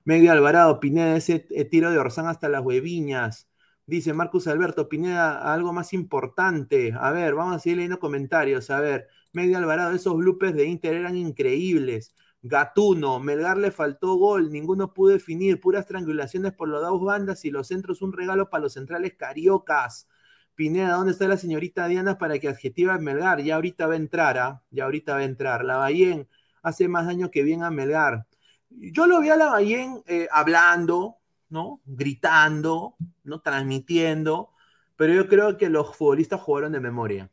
Medio 0.05 0.31
Alvarado, 0.31 0.79
Pineda, 0.79 1.15
ese 1.17 1.47
eh, 1.51 1.65
tiro 1.65 1.91
de 1.91 1.99
Orsán 1.99 2.27
hasta 2.27 2.49
las 2.49 2.63
hueviñas. 2.63 3.47
Dice 3.85 4.13
Marcus 4.13 4.47
Alberto, 4.47 4.89
Pineda, 4.89 5.53
algo 5.53 5.73
más 5.73 5.93
importante. 5.93 6.93
A 6.99 7.11
ver, 7.11 7.35
vamos 7.35 7.55
a 7.55 7.59
seguir 7.59 7.77
leyendo 7.77 7.99
comentarios. 7.99 8.69
A 8.69 8.79
ver, 8.79 9.07
Medio 9.33 9.57
Alvarado, 9.57 9.93
esos 9.95 10.15
bloopers 10.15 10.55
de 10.55 10.65
Inter 10.65 10.95
eran 10.95 11.15
increíbles. 11.17 12.15
Gatuno, 12.41 13.19
Melgar 13.19 13.57
le 13.57 13.71
faltó 13.71 14.15
gol, 14.15 14.51
ninguno 14.51 14.93
pudo 14.93 15.11
definir, 15.11 15.59
puras 15.59 15.85
triangulaciones 15.85 16.53
por 16.53 16.69
las 16.69 16.81
dos 16.81 17.01
bandas 17.03 17.43
y 17.43 17.51
los 17.51 17.67
centros 17.67 18.01
un 18.01 18.13
regalo 18.13 18.49
para 18.49 18.63
los 18.63 18.73
centrales 18.73 19.15
cariocas. 19.17 20.07
Pineda, 20.55 20.93
¿dónde 20.93 21.11
está 21.11 21.27
la 21.27 21.37
señorita 21.37 21.87
Diana 21.87 22.17
para 22.17 22.39
que 22.39 22.47
adjetiva 22.49 22.97
Melgar? 22.97 23.41
Ya 23.41 23.55
ahorita 23.55 23.87
va 23.87 23.93
a 23.93 23.97
entrar, 23.97 24.37
¿ah? 24.37 24.63
Ya 24.71 24.85
ahorita 24.85 25.13
va 25.13 25.19
a 25.19 25.23
entrar. 25.25 25.65
La 25.65 25.77
Ballén 25.77 26.27
hace 26.61 26.87
más 26.87 27.05
daño 27.07 27.29
que 27.31 27.43
bien 27.43 27.63
a 27.63 27.71
Melgar. 27.71 28.25
Yo 28.69 29.07
lo 29.07 29.19
vi 29.19 29.29
a 29.29 29.37
la 29.37 29.47
Ballén 29.47 30.01
eh, 30.07 30.27
hablando, 30.31 31.17
¿no? 31.49 31.81
Gritando, 31.85 32.95
¿no? 33.23 33.41
Transmitiendo, 33.41 34.51
pero 34.95 35.13
yo 35.13 35.27
creo 35.27 35.57
que 35.57 35.69
los 35.69 35.95
futbolistas 35.95 36.41
jugaron 36.41 36.71
de 36.71 36.79
memoria. 36.79 37.29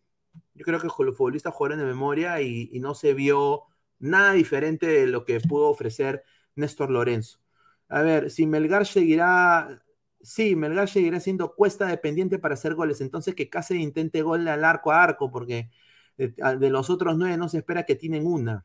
Yo 0.55 0.65
creo 0.65 0.81
que 0.81 0.87
los 0.87 1.17
futbolistas 1.17 1.55
jugaron 1.55 1.79
de 1.79 1.85
memoria 1.85 2.41
y 2.41 2.79
no 2.81 2.95
se 2.95 3.15
vio 3.15 3.67
nada 3.99 4.33
diferente 4.33 4.87
de 4.87 5.07
lo 5.07 5.25
que 5.25 5.41
pudo 5.41 5.69
ofrecer 5.69 6.25
Néstor 6.55 6.91
Lorenzo. 6.91 7.41
A 7.89 8.03
ver, 8.03 8.31
si 8.31 8.47
Melgar 8.47 8.87
seguirá, 8.87 9.83
sí, 10.21 10.57
Melgar 10.57 10.89
seguirá 10.89 11.21
siendo 11.21 11.55
cuesta 11.55 11.87
dependiente 11.87 12.39
para 12.39 12.55
hacer 12.55 12.75
goles, 12.75 13.01
entonces 13.01 13.35
que 13.35 13.49
Cáceres 13.49 13.83
intente 13.83 14.23
gol 14.23 14.47
al 14.49 14.65
arco 14.65 14.93
a 14.93 15.03
arco, 15.03 15.31
porque 15.31 15.71
de, 16.17 16.35
de 16.59 16.71
los 16.71 16.91
otros 16.91 17.17
nueve 17.17 17.37
no 17.37 17.49
se 17.49 17.59
espera 17.59 17.85
que 17.85 17.97
tienen 17.97 18.27
una. 18.27 18.65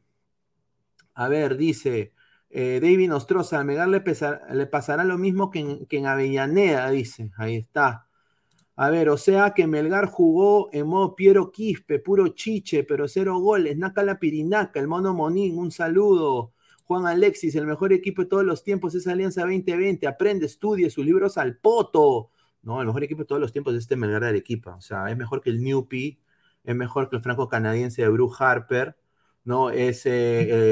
A 1.14 1.28
ver, 1.28 1.58
dice 1.58 2.14
eh, 2.50 2.80
David 2.82 3.10
Nostroza, 3.10 3.60
a 3.60 3.64
Melgar 3.64 3.88
le, 3.88 4.02
pasará 4.68 5.04
lo 5.04 5.18
mismo 5.18 5.52
que 5.52 5.86
que 5.90 5.98
en 5.98 6.06
Avellaneda, 6.06 6.90
dice, 6.90 7.32
ahí 7.38 7.56
está. 7.56 8.08
A 8.76 8.90
ver, 8.90 9.10
o 9.10 9.18
sea 9.18 9.52
que 9.54 9.68
Melgar 9.68 10.08
jugó 10.08 10.70
en 10.74 10.88
modo 10.88 11.16
Piero 11.16 11.52
Quispe, 11.52 12.00
puro 12.00 12.30
chiche, 12.30 12.84
pero 12.84 13.08
cero 13.08 13.38
goles. 13.40 13.78
Naca 13.78 14.02
la 14.04 14.18
Pirinaca, 14.20 14.80
el 14.80 14.88
mono 14.88 15.14
Monín, 15.14 15.58
un 15.58 15.72
saludo. 15.72 16.54
Juan 16.86 17.06
Alexis, 17.06 17.56
el 17.56 17.68
mejor 17.68 17.94
equipo 17.94 18.24
de 18.24 18.28
todos 18.30 18.44
los 18.44 18.64
tiempos 18.64 18.96
es 18.96 19.08
Alianza 19.08 19.42
2020. 19.42 20.08
Aprende, 20.08 20.46
estudie 20.48 20.90
sus 20.90 21.06
libros 21.06 21.38
al 21.38 21.58
poto. 21.58 22.32
No, 22.64 22.80
el 22.82 22.88
mejor 22.88 23.04
equipo 23.04 23.22
de 23.22 23.26
todos 23.28 23.42
los 23.42 23.52
tiempos 23.52 23.74
es 23.76 23.82
este 23.82 23.96
Melgar 23.96 24.22
de 24.24 24.30
Arequipa. 24.30 24.76
O 24.76 24.82
sea, 24.82 25.10
es 25.12 25.18
mejor 25.18 25.42
que 25.42 25.50
el 25.52 25.62
Newpie, 25.64 26.20
es 26.64 26.76
mejor 26.76 27.10
que 27.10 27.18
el 27.18 27.22
franco-canadiense 27.22 28.02
de 28.02 28.10
Bruce 28.10 28.36
Harper, 28.44 28.98
¿no? 29.44 29.70
Es, 29.70 30.06
eh, 30.06 30.12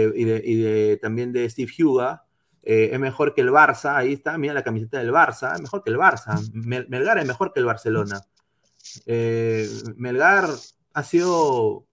eh, 0.08 0.12
y, 0.16 0.56
de- 0.56 0.98
también 1.02 1.32
de 1.32 1.50
Steve 1.50 1.72
Huga. 1.84 2.26
Eh, 2.72 2.92
es 2.94 3.00
mejor 3.00 3.34
que 3.34 3.42
el 3.42 3.50
Barça, 3.50 3.96
ahí 3.96 4.14
está, 4.14 4.38
mira 4.38 4.54
la 4.54 4.62
camiseta 4.64 5.00
del 5.00 5.12
Barça, 5.12 5.56
es 5.56 5.62
mejor 5.62 5.84
que 5.84 5.90
el 5.90 5.98
Barça. 5.98 6.40
Mel- 6.54 6.86
Melgar 6.88 7.18
es 7.18 7.26
mejor 7.26 7.52
que 7.52 7.60
el 7.60 7.66
Barcelona. 7.66 8.22
Eh, 9.08 9.68
Melgar 9.96 10.46
ha 10.94 11.04
sido, 11.04 11.88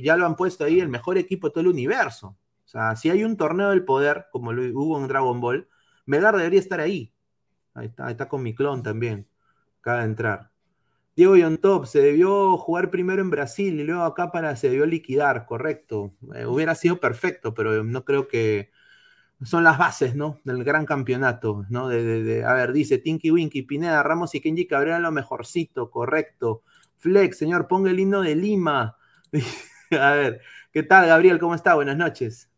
ya 0.00 0.16
lo 0.16 0.26
han 0.26 0.36
puesto 0.36 0.62
ahí, 0.62 0.78
el 0.78 0.88
mejor 0.88 1.18
equipo 1.18 1.48
de 1.48 1.54
todo 1.54 1.62
el 1.62 1.68
universo. 1.68 2.36
O 2.64 2.68
sea, 2.68 2.94
si 2.94 3.10
hay 3.10 3.24
un 3.24 3.36
torneo 3.36 3.70
del 3.70 3.84
poder, 3.84 4.26
como 4.30 4.50
hubo 4.50 4.96
en 5.00 5.08
Dragon 5.08 5.40
Ball, 5.40 5.66
Melgar 6.06 6.36
debería 6.36 6.60
estar 6.60 6.78
ahí. 6.78 7.12
Ahí 7.74 7.86
está, 7.86 8.08
está 8.12 8.28
con 8.28 8.44
mi 8.44 8.54
clon 8.54 8.84
también. 8.84 9.26
Acaba 9.80 9.98
de 9.98 10.04
entrar. 10.04 10.50
Diego 11.16 11.36
Yontop, 11.36 11.86
se 11.86 12.00
debió 12.00 12.56
jugar 12.58 12.90
primero 12.90 13.20
en 13.22 13.30
Brasil 13.30 13.80
y 13.80 13.82
luego 13.82 14.02
acá 14.02 14.30
para 14.30 14.54
se 14.54 14.70
debió 14.70 14.86
liquidar, 14.86 15.46
correcto. 15.46 16.14
Eh, 16.36 16.46
hubiera 16.46 16.76
sido 16.76 17.00
perfecto, 17.00 17.54
pero 17.54 17.82
no 17.82 18.04
creo 18.04 18.28
que 18.28 18.70
son 19.44 19.64
las 19.64 19.78
bases, 19.78 20.14
¿no? 20.16 20.40
Del 20.44 20.64
gran 20.64 20.86
campeonato, 20.86 21.64
¿no? 21.70 21.88
De, 21.88 22.02
de- 22.02 22.22
de- 22.24 22.44
a 22.44 22.52
ver, 22.54 22.72
dice 22.72 22.98
Tinky 22.98 23.30
Winky, 23.30 23.62
Pineda, 23.62 24.02
Ramos 24.02 24.34
y 24.34 24.40
Kenji 24.40 24.66
Cabrera 24.66 24.98
lo 24.98 25.12
mejorcito, 25.12 25.90
correcto. 25.90 26.62
Flex, 26.98 27.38
señor, 27.38 27.68
ponga 27.68 27.90
el 27.90 28.00
himno 28.00 28.22
de 28.22 28.34
Lima. 28.36 28.96
a 29.92 30.12
ver, 30.12 30.40
¿qué 30.72 30.82
tal, 30.82 31.06
Gabriel? 31.06 31.38
¿Cómo 31.38 31.54
está? 31.54 31.74
Buenas 31.74 31.96
noches. 31.96 32.50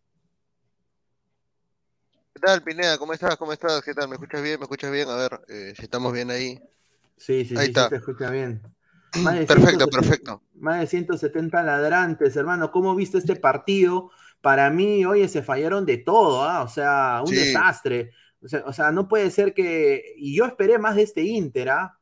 ¿Qué 2.35 2.41
tal, 2.41 2.63
Pineda? 2.63 2.99
¿Cómo 2.99 3.13
estás? 3.13 3.37
¿Cómo 3.37 3.53
estás? 3.53 3.83
¿Qué 3.83 3.95
tal? 3.95 4.09
¿Me 4.09 4.15
escuchas 4.15 4.43
bien? 4.43 4.59
¿Me 4.59 4.65
escuchas 4.65 4.91
bien? 4.91 5.09
A 5.09 5.17
ver, 5.17 5.41
eh, 5.49 5.75
si 5.77 5.83
estamos 5.83 6.13
bien 6.13 6.31
ahí. 6.31 6.61
Sí, 7.17 7.45
sí, 7.45 7.61
Ahí 7.61 7.67
sí, 7.67 7.73
está. 7.73 7.85
sí, 7.85 7.87
se 7.87 7.97
escucha 7.97 8.31
bien. 8.31 8.63
Más 9.19 9.37
de 9.39 9.47
Perfecto, 9.47 9.87
170 9.87 9.89
perfecto. 9.89 10.43
Más 10.55 10.81
de 10.81 10.87
170 10.87 11.63
ladrantes, 11.63 12.37
hermano. 12.37 12.71
¿Cómo 12.73 12.95
viste 12.95 13.19
este 13.19 13.37
partido? 13.37 14.11
Para 14.41 14.71
mí, 14.71 15.05
oye, 15.05 15.29
se 15.29 15.43
fallaron 15.43 15.85
de 15.87 15.99
todo, 15.99 16.43
¿ah? 16.45 16.63
O 16.63 16.69
sea, 16.69 17.21
un 17.23 17.29
Sí. 17.29 17.37
desastre. 17.37 18.11
O 18.43 18.49
sea, 18.49 18.63
o 18.67 18.73
sea, 18.73 18.91
no 18.91 19.07
puede 19.09 19.31
ser 19.31 19.53
que. 19.55 20.15
Y 20.17 20.35
yo 20.37 20.47
esperé 20.47 20.79
más 20.79 20.97
de 20.97 21.03
este 21.03 21.23
Inter, 21.23 21.69
¿ah? 21.71 21.99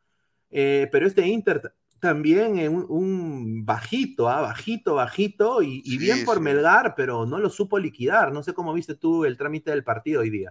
Eh, 0.51 0.89
pero 0.93 1.07
este 1.07 1.27
Inter 1.27 1.75
también 2.01 2.59
en 2.59 2.75
un, 2.77 2.87
un 2.89 3.65
bajito, 3.67 4.29
¿ah? 4.29 4.41
Bajito, 4.41 4.95
bajito. 4.95 5.63
Y, 5.63 5.83
y 5.85 5.91
Sí, 5.93 5.99
bien 5.99 6.25
por 6.25 6.37
sí. 6.37 6.43
Melgar, 6.43 6.95
pero 6.97 7.27
no 7.27 7.39
lo 7.39 7.51
supo 7.51 7.79
liquidar. 7.79 8.33
No 8.33 8.43
sé 8.45 8.53
cómo 8.55 8.73
viste 8.73 8.95
tú 8.95 9.25
el 9.25 9.37
trámite 9.37 9.71
del 9.73 9.83
partido 9.85 10.21
hoy 10.21 10.31
día. 10.31 10.51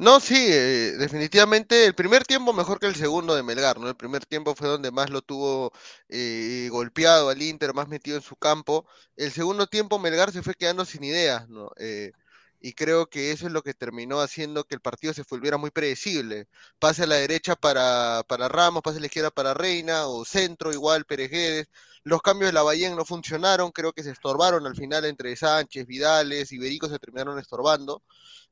No, 0.00 0.18
sí, 0.18 0.34
eh, 0.48 0.92
definitivamente 0.98 1.84
el 1.84 1.94
primer 1.94 2.24
tiempo 2.24 2.54
mejor 2.54 2.80
que 2.80 2.86
el 2.86 2.94
segundo 2.94 3.34
de 3.34 3.42
Melgar, 3.42 3.78
¿no? 3.78 3.86
El 3.86 3.96
primer 3.96 4.24
tiempo 4.24 4.54
fue 4.54 4.66
donde 4.66 4.90
más 4.90 5.10
lo 5.10 5.20
tuvo 5.20 5.72
eh, 6.08 6.68
golpeado 6.70 7.28
al 7.28 7.42
Inter, 7.42 7.74
más 7.74 7.86
metido 7.86 8.16
en 8.16 8.22
su 8.22 8.34
campo. 8.34 8.86
El 9.14 9.30
segundo 9.30 9.66
tiempo 9.66 9.98
Melgar 9.98 10.32
se 10.32 10.42
fue 10.42 10.54
quedando 10.54 10.86
sin 10.86 11.04
ideas, 11.04 11.46
¿no? 11.50 11.70
Eh, 11.76 12.12
y 12.60 12.72
creo 12.72 13.08
que 13.10 13.30
eso 13.30 13.46
es 13.46 13.52
lo 13.52 13.62
que 13.62 13.74
terminó 13.74 14.20
haciendo 14.22 14.64
que 14.64 14.74
el 14.74 14.80
partido 14.80 15.12
se 15.12 15.22
volviera 15.28 15.58
muy 15.58 15.70
predecible. 15.70 16.48
Pase 16.78 17.02
a 17.02 17.06
la 17.06 17.16
derecha 17.16 17.54
para, 17.54 18.22
para 18.26 18.48
Ramos, 18.48 18.82
pase 18.82 18.96
a 18.98 19.00
la 19.00 19.06
izquierda 19.06 19.30
para 19.30 19.52
Reina, 19.52 20.06
o 20.06 20.24
centro 20.24 20.72
igual, 20.72 21.04
Pereguedes. 21.04 21.68
Los 22.04 22.22
cambios 22.22 22.48
de 22.48 22.54
la 22.54 22.60
Lavallén 22.60 22.96
no 22.96 23.04
funcionaron, 23.04 23.70
creo 23.72 23.92
que 23.92 24.02
se 24.02 24.10
estorbaron 24.12 24.66
al 24.66 24.76
final 24.76 25.04
entre 25.04 25.36
Sánchez, 25.36 25.86
Vidales, 25.86 26.52
Iberico 26.52 26.88
se 26.88 26.98
terminaron 26.98 27.38
estorbando 27.38 28.02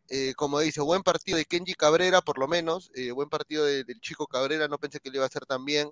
eh, 0.09 0.35
como 0.37 0.61
dice, 0.61 0.81
buen 0.83 1.03
partido 1.03 1.39
de 1.39 1.45
Kenji 1.45 1.75
Cabrera, 1.75 2.23
por 2.23 2.39
lo 2.39 2.49
menos, 2.49 2.91
eh, 2.95 3.11
buen 3.13 3.29
partido 3.29 3.65
de- 3.65 3.85
del 3.85 4.01
chico 4.01 4.27
Cabrera, 4.27 4.69
no 4.69 4.79
pensé 4.79 5.01
que 5.01 5.11
le 5.11 5.17
iba 5.19 5.25
a 5.25 5.29
hacer 5.29 5.47
tan 5.47 5.65
bien. 5.65 5.91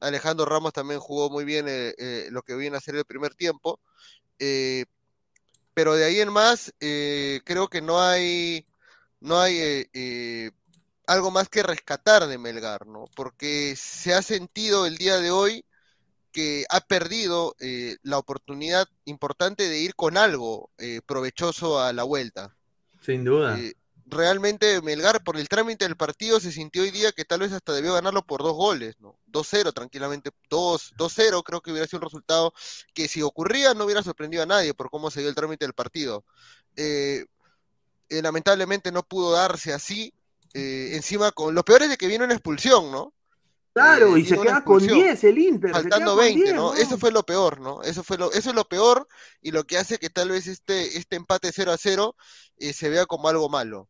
Alejandro 0.00 0.46
Ramos 0.46 0.72
también 0.72 1.00
jugó 1.00 1.30
muy 1.30 1.44
bien 1.44 1.66
eh, 1.68 2.28
lo 2.30 2.42
que 2.42 2.56
viene 2.56 2.76
a 2.76 2.80
ser 2.80 2.96
el 2.96 3.04
primer 3.04 3.34
tiempo. 3.34 3.80
Pero 5.74 5.94
de 5.94 6.04
ahí 6.04 6.20
en 6.20 6.32
más, 6.32 6.72
creo 6.78 7.68
que 7.68 7.80
no 7.80 8.00
hay, 8.00 8.66
no 9.20 9.40
hay 9.40 9.88
algo 11.06 11.30
más 11.30 11.48
que 11.48 11.62
rescatar 11.62 12.26
de 12.26 12.38
Melgar, 12.38 12.86
¿no? 12.86 13.04
Porque 13.16 13.74
se 13.76 14.14
ha 14.14 14.22
sentido 14.22 14.86
el 14.86 14.96
día 14.98 15.18
de 15.18 15.30
hoy 15.30 15.64
que 16.32 16.64
ha 16.70 16.80
perdido 16.80 17.54
eh, 17.60 17.96
la 18.02 18.18
oportunidad 18.18 18.88
importante 19.04 19.68
de 19.68 19.78
ir 19.78 19.94
con 19.94 20.16
algo 20.16 20.70
eh, 20.78 21.00
provechoso 21.06 21.80
a 21.80 21.92
la 21.92 22.02
vuelta. 22.02 22.56
Sin 23.04 23.24
duda. 23.24 23.58
Eh, 23.58 23.74
realmente 24.06 24.80
Melgar 24.82 25.22
por 25.22 25.36
el 25.36 25.48
trámite 25.48 25.84
del 25.84 25.96
partido 25.96 26.40
se 26.40 26.50
sintió 26.50 26.82
hoy 26.82 26.90
día 26.90 27.12
que 27.12 27.24
tal 27.24 27.40
vez 27.40 27.52
hasta 27.52 27.72
debió 27.72 27.94
ganarlo 27.94 28.22
por 28.22 28.42
dos 28.42 28.54
goles, 28.54 28.96
¿no? 28.98 29.18
2-0 29.30 29.72
tranquilamente, 29.72 30.30
2 30.50 30.94
2-0 30.96 31.42
creo 31.44 31.60
que 31.60 31.70
hubiera 31.70 31.86
sido 31.86 31.98
un 31.98 32.04
resultado 32.04 32.52
que 32.94 33.08
si 33.08 33.22
ocurría 33.22 33.74
no 33.74 33.84
hubiera 33.84 34.02
sorprendido 34.02 34.42
a 34.42 34.46
nadie 34.46 34.74
por 34.74 34.90
cómo 34.90 35.10
se 35.10 35.20
dio 35.20 35.28
el 35.28 35.34
trámite 35.34 35.64
del 35.64 35.74
partido. 35.74 36.24
Lamentablemente 38.10 38.92
no 38.92 39.02
pudo 39.02 39.32
darse 39.32 39.72
así, 39.72 40.12
encima 40.52 41.32
con 41.32 41.54
lo 41.54 41.64
peor 41.64 41.82
es 41.82 41.88
de 41.88 41.96
que 41.96 42.08
viene 42.08 42.24
una 42.24 42.34
expulsión, 42.34 42.90
¿no? 42.90 43.14
Claro, 43.74 44.16
Eh, 44.16 44.18
y 44.18 44.24
se 44.24 44.38
queda 44.38 44.62
con 44.64 44.82
expulsión. 44.82 44.94
10 44.94 45.24
el 45.24 45.38
Inter. 45.38 45.70
Faltando 45.70 46.14
queda 46.14 46.16
con 46.16 46.34
20, 46.34 46.42
10, 46.42 46.54
¿no? 46.54 46.74
Eso 46.74 46.98
fue 46.98 47.10
lo 47.12 47.22
peor, 47.24 47.60
¿no? 47.60 47.82
Eso 47.82 48.02
fue 48.04 48.18
lo, 48.18 48.32
eso 48.32 48.50
es 48.50 48.56
lo 48.56 48.66
peor 48.68 49.08
y 49.40 49.50
lo 49.50 49.64
que 49.64 49.78
hace 49.78 49.98
que 49.98 50.10
tal 50.10 50.30
vez 50.30 50.46
este, 50.46 50.98
este 50.98 51.16
empate 51.16 51.52
0 51.52 51.72
a 51.72 51.78
0 51.78 52.16
eh, 52.58 52.72
se 52.72 52.88
vea 52.90 53.06
como 53.06 53.28
algo 53.28 53.48
malo. 53.48 53.88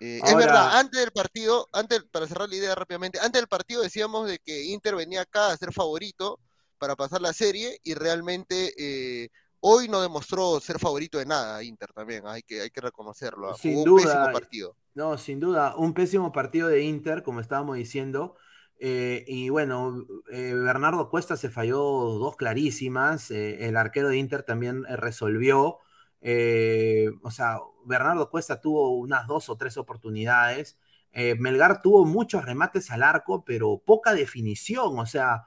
Eh, 0.00 0.20
es 0.24 0.34
verdad, 0.36 0.78
antes 0.78 1.00
del 1.00 1.12
partido, 1.12 1.68
antes, 1.72 2.02
para 2.10 2.26
cerrar 2.26 2.48
la 2.48 2.56
idea 2.56 2.74
rápidamente, 2.74 3.18
antes 3.20 3.40
del 3.40 3.48
partido 3.48 3.82
decíamos 3.82 4.28
de 4.28 4.38
que 4.38 4.64
Inter 4.64 4.96
venía 4.96 5.22
acá 5.22 5.48
a 5.52 5.56
ser 5.58 5.72
favorito 5.74 6.40
para 6.78 6.96
pasar 6.96 7.20
la 7.20 7.34
serie 7.34 7.78
y 7.84 7.92
realmente 7.94 8.72
eh, 8.78 9.28
hoy 9.60 9.88
no 9.88 10.00
demostró 10.00 10.58
ser 10.60 10.78
favorito 10.78 11.18
de 11.18 11.26
nada 11.26 11.62
Inter 11.62 11.92
también, 11.92 12.26
hay 12.26 12.42
que, 12.42 12.62
hay 12.62 12.70
que 12.70 12.80
reconocerlo. 12.80 13.54
Sin 13.54 13.74
Jugó 13.74 13.84
un 13.84 13.94
duda. 13.98 14.02
pésimo 14.06 14.30
partido. 14.30 14.76
No, 14.94 15.18
sin 15.18 15.40
duda, 15.40 15.76
un 15.76 15.94
pésimo 15.94 16.32
partido 16.32 16.68
de 16.68 16.82
Inter, 16.82 17.22
como 17.22 17.40
estábamos 17.40 17.76
diciendo. 17.76 18.36
Eh, 18.82 19.24
y 19.28 19.50
bueno, 19.50 20.06
eh, 20.32 20.54
Bernardo 20.54 21.10
Cuesta 21.10 21.36
se 21.36 21.50
falló 21.50 21.78
dos 21.78 22.36
clarísimas. 22.36 23.30
eh, 23.30 23.68
el 23.68 23.76
arquero 23.76 24.08
de 24.08 24.16
Inter 24.18 24.42
también 24.42 24.84
resolvió. 24.84 25.78
o 27.22 27.30
sea, 27.30 27.58
Bernardo 27.84 28.30
Cuesta 28.30 28.60
tuvo 28.60 28.96
unas 28.96 29.26
dos 29.26 29.48
o 29.50 29.56
tres 29.56 29.76
oportunidades. 29.76 30.78
Melgar 31.38 31.82
tuvo 31.82 32.04
muchos 32.06 32.44
remates 32.44 32.90
al 32.90 33.02
arco, 33.02 33.44
pero 33.44 33.78
poca 33.84 34.14
definición. 34.14 34.98
O 34.98 35.06
sea, 35.06 35.44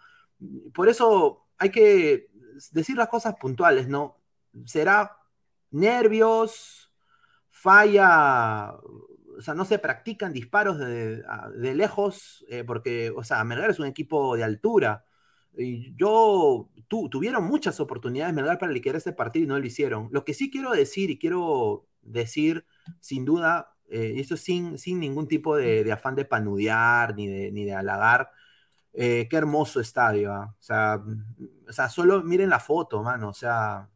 por 0.73 0.89
eso 0.89 1.47
hay 1.57 1.69
que 1.71 2.29
decir 2.71 2.97
las 2.97 3.07
cosas 3.09 3.35
puntuales, 3.39 3.87
¿no? 3.87 4.17
Será 4.65 5.17
nervios, 5.71 6.91
falla, 7.49 8.75
o 9.37 9.41
sea, 9.41 9.53
no 9.53 9.65
se 9.65 9.79
practican 9.79 10.33
disparos 10.33 10.77
de, 10.79 11.23
de 11.57 11.75
lejos, 11.75 12.45
eh, 12.49 12.63
porque, 12.63 13.11
o 13.15 13.23
sea, 13.23 13.43
Melgar 13.43 13.69
es 13.71 13.79
un 13.79 13.87
equipo 13.87 14.35
de 14.35 14.43
altura. 14.43 15.05
Y 15.55 15.95
yo, 15.95 16.69
tu- 16.87 17.09
tuvieron 17.09 17.43
muchas 17.45 17.79
oportunidades 17.79 18.33
Melgar 18.33 18.57
para 18.59 18.71
liquidar 18.71 18.95
este 18.97 19.13
partido 19.13 19.45
y 19.45 19.47
no 19.47 19.59
lo 19.59 19.65
hicieron. 19.65 20.09
Lo 20.11 20.25
que 20.25 20.33
sí 20.33 20.49
quiero 20.51 20.71
decir, 20.71 21.09
y 21.11 21.19
quiero 21.19 21.87
decir 22.01 22.65
sin 22.99 23.25
duda, 23.25 23.75
eh, 23.89 24.13
y 24.15 24.19
esto 24.21 24.37
sin, 24.37 24.77
sin 24.77 24.99
ningún 24.99 25.27
tipo 25.27 25.55
de, 25.55 25.89
afán 25.91 26.15
de 26.15 26.25
panudear 26.25 27.15
ni 27.15 27.27
de, 27.27 27.51
ni 27.51 27.65
de 27.65 27.73
halagar, 27.75 28.29
eh, 28.93 29.27
qué 29.29 29.37
hermoso 29.37 29.79
estadio. 29.79 30.31
¿ah? 30.33 30.55
O, 30.59 30.61
sea, 30.63 31.03
o 31.67 31.71
sea, 31.73 31.89
solo 31.89 32.23
miren 32.23 32.49
la 32.49 32.59
foto, 32.59 33.03
mano. 33.03 33.29
O 33.29 33.33
sea, 33.33 33.89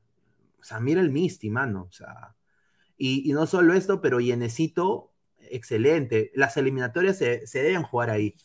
o 0.59 0.63
sea, 0.63 0.79
mira 0.79 1.01
el 1.01 1.11
Misty, 1.11 1.49
mano. 1.49 1.87
O 1.89 1.91
sea, 1.91 2.35
y, 2.97 3.29
y 3.29 3.33
no 3.33 3.47
solo 3.47 3.73
esto, 3.73 4.01
pero 4.01 4.19
Yenecito, 4.19 5.13
excelente. 5.51 6.31
Las 6.35 6.57
eliminatorias 6.57 7.17
se, 7.17 7.47
se 7.47 7.63
deben 7.63 7.83
jugar 7.83 8.09
ahí, 8.09 8.35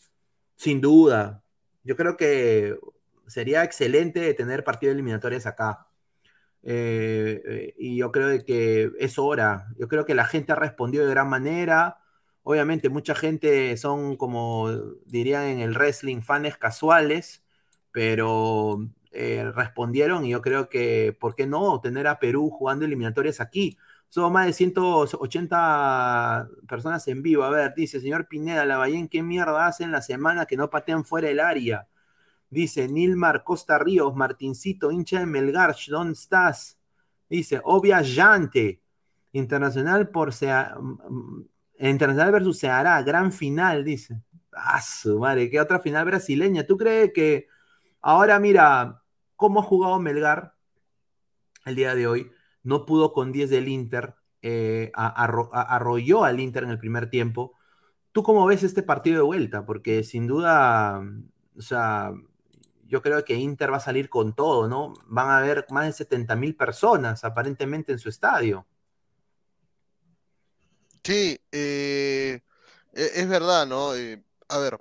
sin 0.55 0.81
duda. 0.81 1.43
Yo 1.83 1.95
creo 1.95 2.17
que 2.17 2.77
sería 3.27 3.63
excelente 3.63 4.33
tener 4.33 4.63
partidos 4.63 4.93
eliminatorios 4.93 5.45
acá. 5.45 5.87
Eh, 6.63 7.41
eh, 7.45 7.73
y 7.77 7.97
yo 7.97 8.11
creo 8.11 8.43
que 8.45 8.91
es 8.99 9.19
hora. 9.19 9.67
Yo 9.77 9.87
creo 9.87 10.05
que 10.05 10.15
la 10.15 10.25
gente 10.25 10.53
ha 10.53 10.55
respondido 10.55 11.05
de 11.05 11.11
gran 11.11 11.29
manera. 11.29 11.97
Obviamente, 12.43 12.89
mucha 12.89 13.15
gente 13.15 13.75
son, 13.77 14.17
como 14.17 14.71
dirían 15.05 15.45
en 15.45 15.59
el 15.59 15.75
wrestling, 15.75 16.21
fans 16.21 16.57
casuales, 16.57 17.43
pero 17.91 18.79
eh, 19.11 19.51
respondieron 19.53 20.25
y 20.25 20.31
yo 20.31 20.41
creo 20.41 20.69
que, 20.69 21.15
¿por 21.19 21.35
qué 21.35 21.47
no 21.47 21.79
tener 21.81 22.07
a 22.07 22.19
Perú 22.19 22.49
jugando 22.49 22.85
eliminatorias 22.85 23.39
aquí? 23.41 23.77
Son 24.13 24.31
más 24.31 24.45
de 24.45 24.53
180 24.53 26.47
personas 26.69 27.07
en 27.07 27.23
vivo. 27.23 27.41
A 27.45 27.49
ver, 27.49 27.73
dice, 27.75 27.99
señor 27.99 28.27
Pineda, 28.27 28.63
la 28.63 28.77
Ballén, 28.77 29.07
¿qué 29.07 29.23
mierda 29.23 29.65
hacen 29.65 29.91
la 29.91 30.03
semana 30.03 30.45
que 30.45 30.55
no 30.55 30.69
patean 30.69 31.03
fuera 31.03 31.29
del 31.29 31.39
área? 31.39 31.87
Dice 32.47 32.87
Nilmar 32.87 33.43
Costa 33.43 33.79
Ríos, 33.79 34.15
Martincito, 34.15 34.91
hincha 34.91 35.19
de 35.21 35.25
Melgar, 35.25 35.75
¿dónde 35.87 36.13
estás? 36.13 36.77
Dice, 37.27 37.59
obvia 37.63 38.03
llante. 38.03 38.83
Internacional 39.31 40.09
por 40.09 40.31
sea, 40.31 40.75
mm, 40.79 41.45
Internacional 41.79 42.31
versus 42.33 42.59
Ceará, 42.59 43.01
gran 43.01 43.31
final, 43.31 43.83
dice. 43.83 44.21
Ah, 44.51 44.79
su 44.79 45.17
madre, 45.17 45.49
¿qué 45.49 45.59
otra 45.59 45.79
final 45.79 46.05
brasileña? 46.05 46.67
¿Tú 46.67 46.77
crees 46.77 47.11
que 47.13 47.47
ahora 47.99 48.37
mira 48.37 49.01
cómo 49.35 49.59
ha 49.61 49.63
jugado 49.63 49.99
Melgar 49.99 50.53
el 51.65 51.73
día 51.73 51.95
de 51.95 52.05
hoy? 52.05 52.32
No 52.63 52.85
pudo 52.85 53.13
con 53.13 53.31
10 53.31 53.49
del 53.49 53.67
Inter, 53.67 54.15
eh, 54.41 54.91
arrolló 54.93 56.23
al 56.23 56.39
Inter 56.39 56.63
en 56.63 56.71
el 56.71 56.79
primer 56.79 57.09
tiempo. 57.09 57.53
¿Tú 58.11 58.23
cómo 58.23 58.45
ves 58.45 58.63
este 58.63 58.83
partido 58.83 59.17
de 59.17 59.23
vuelta? 59.23 59.65
Porque 59.65 60.03
sin 60.03 60.27
duda, 60.27 61.01
o 61.57 61.61
sea, 61.61 62.13
yo 62.87 63.01
creo 63.01 63.25
que 63.25 63.35
Inter 63.35 63.71
va 63.71 63.77
a 63.77 63.79
salir 63.79 64.09
con 64.09 64.35
todo, 64.35 64.67
¿no? 64.67 64.93
Van 65.07 65.29
a 65.29 65.37
haber 65.39 65.65
más 65.71 65.85
de 65.85 65.93
70 65.93 66.35
mil 66.35 66.55
personas 66.55 67.23
aparentemente 67.23 67.91
en 67.91 67.99
su 67.99 68.09
estadio. 68.09 68.67
Sí, 71.03 71.39
eh, 71.51 72.41
e-, 72.93 73.11
es 73.15 73.27
verdad, 73.27 73.65
¿no? 73.67 73.95
Eh, 73.95 74.23
a 74.47 74.57
ver, 74.59 74.79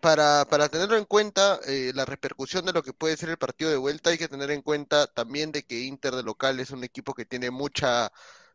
para, 0.00 0.44
para, 0.46 0.68
tenerlo 0.68 0.96
en 0.96 1.04
cuenta, 1.04 1.60
la 1.94 2.04
repercusión 2.04 2.64
de 2.66 2.72
lo 2.72 2.82
que 2.82 2.92
puede 2.92 3.16
ser 3.16 3.28
el 3.30 3.38
partido 3.38 3.70
de 3.70 3.76
vuelta, 3.76 4.10
hay 4.10 4.18
que 4.18 4.28
tener 4.28 4.50
en 4.50 4.62
cuenta 4.62 5.06
también 5.06 5.52
de 5.52 5.64
que 5.64 5.80
Inter 5.80 6.14
de 6.14 6.22
local 6.22 6.60
es 6.60 6.70
un 6.70 6.84
equipo 6.84 7.14
que 7.14 7.24
tiene 7.24 7.50
mucha, 7.50 8.10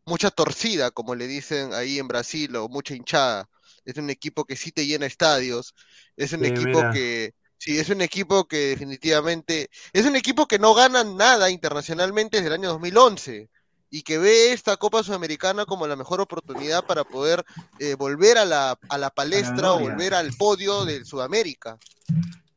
mucha 0.06 0.32
torcida, 0.32 0.91
como 0.91 1.16
le 1.16 1.28
dicen 1.28 1.74
ahí 1.74 2.00
en 2.00 2.08
Brasil, 2.08 2.56
o 2.56 2.70
mucha 2.70 2.96
hinchada. 2.96 3.50
Es 3.86 3.98
un 3.98 4.10
equipo 4.10 4.46
que 4.46 4.56
sí 4.56 4.72
te 4.72 4.86
llena 4.86 5.06
estadios, 5.06 5.76
es 6.18 6.34
un 6.34 6.46
equipo 6.46 6.82
que 6.93 7.34
Sí, 7.58 7.80
es 7.80 7.89
un 7.89 8.02
equipo 8.02 8.48
que 8.48 8.58
definitivamente, 8.68 9.70
es 9.93 10.06
un 10.06 10.16
equipo 10.16 10.46
que 10.48 10.60
no 10.60 10.74
gana 10.76 11.04
nada 11.04 11.50
internacionalmente 11.50 12.38
desde 12.38 12.48
el 12.48 12.54
año 12.54 12.70
2011 12.70 13.50
y 13.96 14.04
que 14.04 14.18
ve 14.18 14.52
esta 14.52 14.76
Copa 14.76 15.04
Sudamericana 15.04 15.66
como 15.66 15.88
la 15.88 15.96
mejor 15.96 16.20
oportunidad 16.20 16.86
para 16.86 17.06
poder 17.06 17.46
eh, 17.80 17.96
volver 17.96 18.38
a 18.38 18.43
la, 18.43 18.78
a 18.89 18.98
la 18.98 19.10
palestra 19.10 19.72
o 19.72 19.80
volver 19.80 20.14
al 20.14 20.34
podio 20.34 20.84
de 20.84 21.06
Sudamérica. 21.06 21.78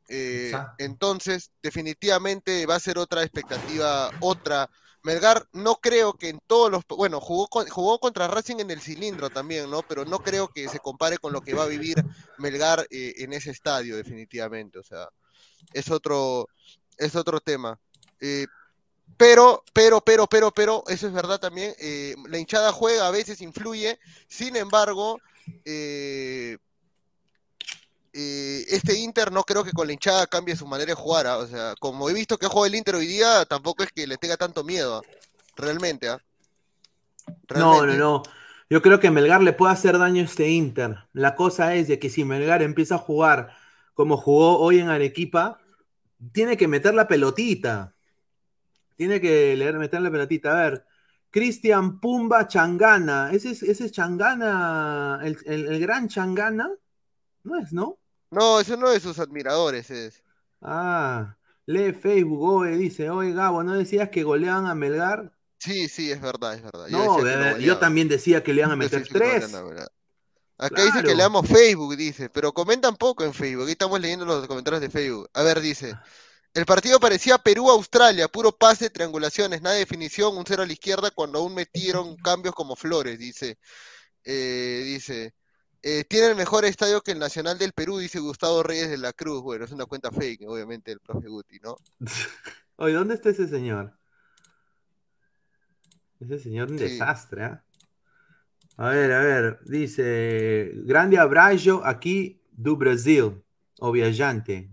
Eh, 0.09 0.51
entonces, 0.79 1.53
definitivamente 1.63 2.67
va 2.67 2.75
a 2.75 2.81
ser 2.81 2.99
otra 2.99 3.23
expectativa, 3.23 4.11
otra 4.19 4.69
Melgar 5.05 5.47
no 5.53 5.77
creo 5.77 6.15
que 6.15 6.29
en 6.29 6.41
todos 6.45 6.73
los, 6.73 6.83
bueno, 6.89 7.21
jugó, 7.21 7.49
jugó 7.71 8.01
contra 8.01 8.27
Racing 8.27 8.57
en 8.59 8.73
el 8.73 8.81
cilindro 8.81 9.31
también, 9.31 9.71
¿no? 9.71 9.83
Pero 9.83 10.05
no 10.05 10.19
creo 10.19 10.49
que 10.49 10.69
se 10.69 10.81
compare 10.81 11.19
con 11.19 11.33
lo 11.33 11.41
que 11.41 11.55
va 11.55 11.63
a 11.63 11.69
vivir 11.69 12.05
Melgar 12.39 12.85
eh, 12.91 13.15
en 13.19 13.33
ese 13.33 13.53
estadio, 13.53 13.97
definitivamente. 13.97 14.81
O 14.81 14.83
sea, 14.83 15.09
es 15.73 15.89
otro, 15.93 16.49
es 16.97 17.15
otro 17.15 17.39
tema. 17.39 17.79
Eh, 18.21 18.49
pero, 19.17 19.65
pero, 19.73 20.01
pero, 20.01 20.27
pero, 20.27 20.51
pero, 20.51 20.85
eso 20.89 21.07
es 21.07 21.13
verdad 21.13 21.41
también. 21.41 21.75
Eh, 21.81 22.15
la 22.29 22.39
hinchada 22.39 22.73
juega, 22.73 23.07
a 23.07 23.11
veces 23.11 23.41
influye. 23.41 23.99
Sin 24.29 24.57
embargo, 24.57 25.21
eh, 25.65 26.57
eh, 28.13 28.65
este 28.69 28.99
Inter 28.99 29.33
no 29.33 29.43
creo 29.43 29.65
que 29.65 29.73
con 29.73 29.87
la 29.87 29.93
hinchada 29.93 30.27
cambie 30.27 30.57
su 30.57 30.67
manera 30.67 30.91
de 30.91 30.95
jugar. 30.95 31.27
¿ah? 31.27 31.39
O 31.39 31.47
sea, 31.47 31.75
como 31.81 32.09
he 32.09 32.15
visto 32.15 32.39
que 32.39 32.47
juega 32.47 32.69
el 32.69 32.75
Inter 32.75 32.97
hoy 32.97 33.07
día, 33.07 33.45
tampoco 33.45 33.83
es 33.83 33.91
que 33.93 34.07
le 34.07 34.17
tenga 34.17 34.37
tanto 34.37 34.65
miedo. 34.65 35.03
Realmente, 35.57 36.09
¿ah? 36.09 36.21
No, 37.55 37.85
no, 37.85 37.95
no. 37.95 38.23
Yo 38.71 38.83
creo 38.83 39.01
que 39.01 39.11
Melgar 39.11 39.43
le 39.43 39.53
puede 39.53 39.73
hacer 39.73 39.99
daño 39.99 40.23
a 40.23 40.27
este 40.27 40.49
Inter. 40.49 40.99
La 41.13 41.35
cosa 41.35 41.75
es 41.75 41.89
de 41.89 41.99
que 41.99 42.11
si 42.11 42.25
Melgar 42.25 42.63
empieza 42.63 42.97
a 42.97 42.99
jugar 42.99 43.57
como 43.95 44.17
jugó 44.17 44.59
hoy 44.59 44.79
en 44.79 44.91
Arequipa, 44.91 45.59
tiene 46.33 46.57
que 46.57 46.69
meter 46.69 46.95
la 46.95 47.09
pelotita. 47.09 47.95
Tiene 48.99 49.21
que 49.21 49.57
leer, 49.57 49.79
meter 49.79 50.03
la 50.03 50.11
pelotita. 50.11 50.51
A 50.51 50.71
ver, 50.71 50.85
Cristian 51.31 52.01
Pumba 52.01 52.49
Changana. 52.49 53.31
¿Ese 53.33 53.51
es, 53.51 53.63
ese 53.63 53.91
Changana, 53.91 55.21
el, 55.23 55.39
el 55.47 55.81
gran 55.81 56.09
Changana? 56.09 56.69
No 57.45 57.59
es, 57.61 57.73
¿no? 57.73 57.97
No, 58.33 58.59
eso 58.59 58.77
no 58.77 58.91
es 58.91 59.05
sus 59.05 59.21
admiradores, 59.21 59.89
es. 59.91 60.23
Ah, 60.61 61.37
lee 61.67 61.93
Facebook, 61.93 62.67
dice, 62.67 63.09
oye 63.09 63.33
Gabo, 63.33 63.63
¿no 63.63 63.75
decías 63.75 64.09
que 64.09 64.25
goleaban 64.25 64.67
a 64.67 64.75
Melgar? 64.75 65.33
Sí, 65.59 65.89
sí, 65.89 66.11
es 66.11 66.21
verdad, 66.21 66.55
es 66.55 66.63
verdad. 66.63 66.89
Yo, 66.89 67.57
yo 67.59 67.79
también 67.79 68.09
decía 68.09 68.43
que 68.43 68.53
le 68.53 68.63
iban 68.63 68.73
a 68.73 68.77
meter 68.77 69.07
tres. 69.07 69.55
Acá 70.59 70.85
dice 70.85 71.05
que 71.05 71.15
leamos 71.15 71.47
Facebook, 71.47 71.97
dice, 71.97 72.29
pero 72.31 72.53
comentan 72.53 72.97
poco 72.97 73.25
en 73.25 73.33
Facebook. 73.33 73.63
Aquí 73.63 73.73
estamos 73.73 74.01
leyendo 74.01 74.25
los 74.25 74.45
comentarios 74.49 74.81
de 74.81 74.91
Facebook. 74.91 75.31
A 75.33 75.45
ver, 75.45 75.61
dice. 75.61 75.95
El 76.55 76.67
partido 76.67 76.99
parecía 76.99 77.39
Perú-Australia, 77.39 78.29
puro 78.29 78.53
pase, 78.53 78.91
triangulaciones, 78.91 79.63
nada 79.63 79.75
de 79.75 79.81
definición, 79.81 80.37
un 80.37 80.45
cero 80.47 80.63
a 80.63 80.67
la 80.67 80.73
izquierda 80.73 81.11
cuando 81.11 81.39
aún 81.39 81.55
metieron 81.55 82.17
cambios 82.25 82.55
como 82.55 82.77
Flores, 82.77 83.19
dice. 83.19 83.59
Eh, 84.25 84.83
dice. 84.85 85.35
Eh, 85.81 86.05
tiene 86.05 86.27
el 86.29 86.37
mejor 86.37 86.65
estadio 86.65 87.01
que 87.01 87.13
el 87.13 87.21
Nacional 87.21 87.57
del 87.57 87.73
Perú, 87.73 87.99
dice 87.99 88.19
Gustavo 88.19 88.63
Reyes 88.63 88.91
de 88.91 88.99
la 88.99 89.13
Cruz. 89.13 89.43
Bueno, 89.43 89.65
es 89.65 89.71
una 89.71 89.87
cuenta 89.87 90.11
fake, 90.11 90.49
obviamente, 90.49 90.91
del 90.91 91.01
profe 91.01 91.29
Guti, 91.29 91.61
¿no? 91.61 91.77
Oye, 92.77 92.95
¿dónde 92.95 93.15
está 93.15 93.31
ese 93.31 93.47
señor? 93.47 93.97
Ese 96.21 96.39
señor 96.41 96.71
un 96.71 96.77
desastre, 96.77 97.45
¿ah? 97.45 97.65
A 98.77 98.91
ver, 98.91 99.13
a 99.13 99.21
ver, 99.21 99.59
dice, 99.65 100.71
grande 100.85 101.19
abrazo 101.19 101.83
aquí 101.85 102.41
do 102.53 102.77
Brasil, 102.77 103.43
o 103.81 103.91
viajante. 103.91 104.71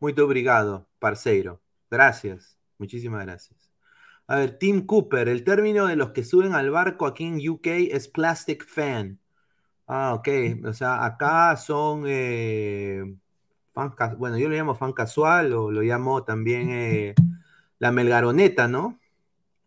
Muito 0.00 0.24
obrigado, 0.24 0.88
parceiro. 0.98 1.60
Gracias, 1.90 2.58
muchísimas 2.78 3.24
gracias. 3.24 3.70
A 4.26 4.36
ver, 4.36 4.58
Tim 4.58 4.84
Cooper, 4.86 5.28
el 5.28 5.44
término 5.44 5.86
de 5.86 5.96
los 5.96 6.10
que 6.10 6.24
suben 6.24 6.54
al 6.54 6.70
barco 6.70 7.06
aquí 7.06 7.24
en 7.24 7.48
UK 7.48 7.66
es 7.92 8.08
plastic 8.08 8.66
fan. 8.66 9.20
Ah, 9.86 10.14
ok. 10.14 10.28
O 10.64 10.72
sea, 10.72 11.04
acá 11.04 11.56
son 11.56 12.04
eh, 12.06 13.04
bueno, 14.18 14.38
yo 14.38 14.48
lo 14.48 14.56
llamo 14.56 14.74
fan 14.74 14.92
casual 14.92 15.52
o 15.52 15.70
lo 15.70 15.82
llamo 15.82 16.24
también 16.24 16.70
eh, 16.70 17.14
la 17.78 17.92
melgaroneta, 17.92 18.68
¿no? 18.68 18.98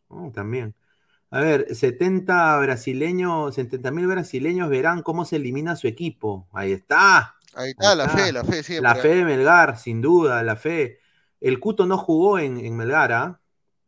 Oh, 0.07 0.31
también. 0.33 0.75
A 1.31 1.41
ver, 1.41 1.75
70 1.75 2.57
brasileños, 2.59 3.55
70 3.55 3.91
mil 3.91 4.07
brasileños 4.07 4.69
verán 4.69 5.03
cómo 5.03 5.25
se 5.25 5.35
elimina 5.37 5.75
su 5.75 5.87
equipo. 5.87 6.47
Ahí 6.53 6.71
está. 6.71 7.35
Ahí 7.55 7.71
está, 7.71 7.95
la 7.95 8.09
fe, 8.09 8.31
la 8.31 8.43
fe, 8.43 8.63
sí. 8.63 8.79
La 8.79 8.95
fe 8.95 9.15
de 9.15 9.25
Melgar, 9.25 9.77
sin 9.77 10.01
duda, 10.01 10.43
la 10.43 10.55
fe. 10.55 10.99
El 11.41 11.59
Cuto 11.59 11.85
no 11.85 11.97
jugó 11.97 12.39
en, 12.39 12.57
en 12.57 12.75
Melgar, 12.75 13.11
¿ah? 13.11 13.41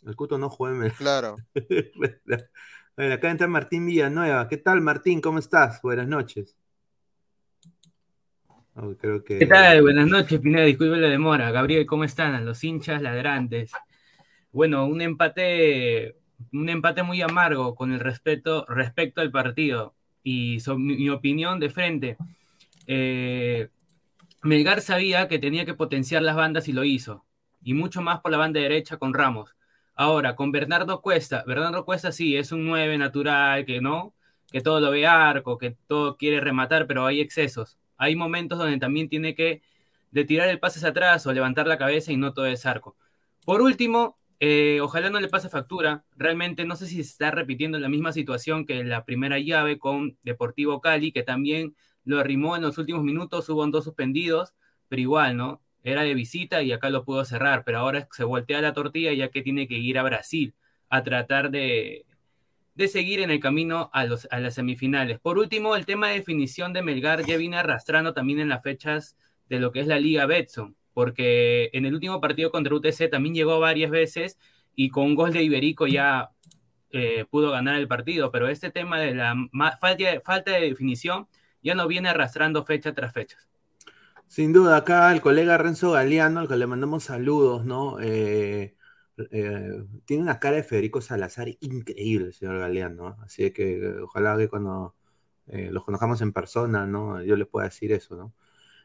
El 0.05 0.15
Cuto 0.15 0.37
no 0.37 0.49
jugó 0.49 0.69
en 0.69 0.79
Melgar. 0.79 0.97
Claro. 0.97 1.35
Bueno, 2.97 3.15
acá 3.15 3.31
entra 3.31 3.47
Martín 3.47 3.85
Villanueva. 3.85 4.47
¿Qué 4.49 4.57
tal, 4.57 4.81
Martín? 4.81 5.21
¿Cómo 5.21 5.39
estás? 5.39 5.81
Buenas 5.81 6.07
noches. 6.07 6.57
Oh, 8.75 8.93
creo 8.97 9.23
que... 9.23 9.39
¿Qué 9.39 9.47
tal? 9.47 9.81
Buenas 9.81 10.07
noches, 10.07 10.39
Pineda. 10.39 10.65
Disculpe 10.65 10.97
la 10.97 11.07
demora. 11.07 11.51
Gabriel, 11.51 11.85
¿cómo 11.85 12.03
están? 12.03 12.45
Los 12.45 12.63
hinchas 12.63 13.01
ladrantes. 13.01 13.71
Bueno, 14.51 14.85
un 14.85 15.01
empate, 15.01 16.17
un 16.51 16.69
empate 16.69 17.01
muy 17.03 17.21
amargo 17.21 17.75
con 17.75 17.93
el 17.93 17.99
respeto, 17.99 18.65
respecto 18.67 19.21
al 19.21 19.31
partido. 19.31 19.95
Y 20.23 20.59
mi, 20.77 21.09
opinión 21.09 21.59
de 21.59 21.69
frente. 21.69 22.17
Eh, 22.87 23.69
Melgar 24.43 24.81
sabía 24.81 25.27
que 25.27 25.39
tenía 25.39 25.65
que 25.65 25.73
potenciar 25.73 26.21
las 26.23 26.35
bandas 26.35 26.67
y 26.67 26.73
lo 26.73 26.83
hizo. 26.83 27.25
Y 27.63 27.73
mucho 27.73 28.01
más 28.01 28.21
por 28.21 28.31
la 28.31 28.37
banda 28.37 28.59
derecha 28.59 28.97
con 28.97 29.13
Ramos. 29.13 29.55
Ahora, 29.93 30.35
con 30.35 30.51
Bernardo 30.51 31.01
Cuesta, 31.01 31.43
Bernardo 31.45 31.85
Cuesta 31.85 32.11
sí, 32.11 32.35
es 32.35 32.51
un 32.51 32.65
9 32.65 32.97
natural, 32.97 33.65
que 33.65 33.81
no, 33.81 34.15
que 34.51 34.61
todo 34.61 34.79
lo 34.79 34.91
ve 34.91 35.05
arco, 35.05 35.57
que 35.57 35.77
todo 35.87 36.17
quiere 36.17 36.39
rematar, 36.39 36.87
pero 36.87 37.05
hay 37.05 37.21
excesos. 37.21 37.77
Hay 37.97 38.15
momentos 38.15 38.57
donde 38.57 38.77
también 38.79 39.09
tiene 39.09 39.35
que 39.35 39.61
de 40.11 40.25
tirar 40.25 40.49
el 40.49 40.59
pase 40.59 40.79
hacia 40.79 40.89
atrás 40.89 41.25
o 41.25 41.33
levantar 41.33 41.67
la 41.67 41.77
cabeza 41.77 42.11
y 42.11 42.17
no 42.17 42.33
todo 42.33 42.45
es 42.47 42.65
arco. 42.65 42.97
Por 43.45 43.61
último, 43.61 44.17
eh, 44.39 44.79
ojalá 44.81 45.09
no 45.09 45.19
le 45.19 45.29
pase 45.29 45.49
factura. 45.49 46.03
Realmente 46.17 46.65
no 46.65 46.75
sé 46.75 46.87
si 46.87 46.95
se 46.95 47.01
está 47.01 47.31
repitiendo 47.31 47.79
la 47.79 47.89
misma 47.89 48.11
situación 48.11 48.65
que 48.65 48.83
la 48.83 49.05
primera 49.05 49.39
llave 49.39 49.79
con 49.79 50.17
Deportivo 50.23 50.81
Cali, 50.81 51.11
que 51.11 51.23
también 51.23 51.75
lo 52.05 52.19
arrimó 52.19 52.55
en 52.55 52.63
los 52.63 52.77
últimos 52.77 53.03
minutos, 53.03 53.49
hubo 53.49 53.65
dos 53.67 53.83
suspendidos, 53.83 54.53
pero 54.89 55.01
igual, 55.01 55.37
¿no? 55.37 55.61
era 55.83 56.03
de 56.03 56.13
visita 56.13 56.61
y 56.61 56.71
acá 56.71 56.89
lo 56.89 57.03
pudo 57.03 57.25
cerrar, 57.25 57.63
pero 57.65 57.79
ahora 57.79 58.07
se 58.11 58.23
voltea 58.23 58.61
la 58.61 58.73
tortilla 58.73 59.13
ya 59.13 59.29
que 59.29 59.41
tiene 59.41 59.67
que 59.67 59.77
ir 59.77 59.97
a 59.97 60.03
Brasil 60.03 60.53
a 60.89 61.03
tratar 61.03 61.51
de, 61.51 62.05
de 62.75 62.87
seguir 62.87 63.21
en 63.21 63.31
el 63.31 63.39
camino 63.39 63.89
a, 63.93 64.05
los, 64.05 64.27
a 64.31 64.39
las 64.39 64.55
semifinales. 64.55 65.19
Por 65.19 65.37
último, 65.37 65.75
el 65.75 65.85
tema 65.85 66.09
de 66.09 66.15
definición 66.15 66.73
de 66.73 66.83
Melgar 66.83 67.25
ya 67.25 67.37
viene 67.37 67.57
arrastrando 67.57 68.13
también 68.13 68.39
en 68.39 68.49
las 68.49 68.61
fechas 68.63 69.17
de 69.49 69.59
lo 69.59 69.71
que 69.71 69.79
es 69.81 69.87
la 69.87 69.99
Liga 69.99 70.25
Betson, 70.25 70.75
porque 70.93 71.69
en 71.73 71.85
el 71.85 71.93
último 71.93 72.21
partido 72.21 72.51
contra 72.51 72.75
UTC 72.75 73.09
también 73.09 73.35
llegó 73.35 73.59
varias 73.59 73.91
veces 73.91 74.37
y 74.75 74.89
con 74.89 75.05
un 75.05 75.15
gol 75.15 75.33
de 75.33 75.43
Iberico 75.43 75.87
ya 75.87 76.29
eh, 76.91 77.25
pudo 77.29 77.51
ganar 77.51 77.77
el 77.77 77.87
partido, 77.87 78.31
pero 78.31 78.47
este 78.47 78.69
tema 78.69 78.99
de 78.99 79.15
la 79.15 79.35
falta, 79.79 80.21
falta 80.23 80.51
de 80.51 80.61
definición 80.69 81.27
ya 81.63 81.75
no 81.75 81.87
viene 81.87 82.09
arrastrando 82.09 82.63
fecha 82.63 82.93
tras 82.93 83.13
fecha. 83.13 83.37
Sin 84.27 84.53
duda, 84.53 84.77
acá 84.77 85.11
el 85.11 85.21
colega 85.21 85.57
Renzo 85.57 85.91
Galeano, 85.91 86.39
al 86.39 86.47
que 86.47 86.55
le 86.55 86.65
mandamos 86.65 87.03
saludos, 87.03 87.65
¿no? 87.65 87.99
Eh, 87.99 88.75
eh, 89.29 89.83
tiene 90.05 90.23
una 90.23 90.39
cara 90.39 90.55
de 90.55 90.63
Federico 90.63 91.01
Salazar 91.01 91.49
increíble, 91.59 92.31
señor 92.31 92.59
Galeano, 92.59 93.09
¿no? 93.09 93.23
Así 93.23 93.51
que 93.51 93.97
ojalá 94.01 94.37
que 94.37 94.47
cuando 94.47 94.95
eh, 95.47 95.69
los 95.71 95.83
conozcamos 95.83 96.21
en 96.21 96.31
persona, 96.31 96.85
¿no? 96.85 97.21
Yo 97.23 97.35
le 97.35 97.45
pueda 97.45 97.67
decir 97.67 97.91
eso, 97.91 98.15
¿no? 98.15 98.33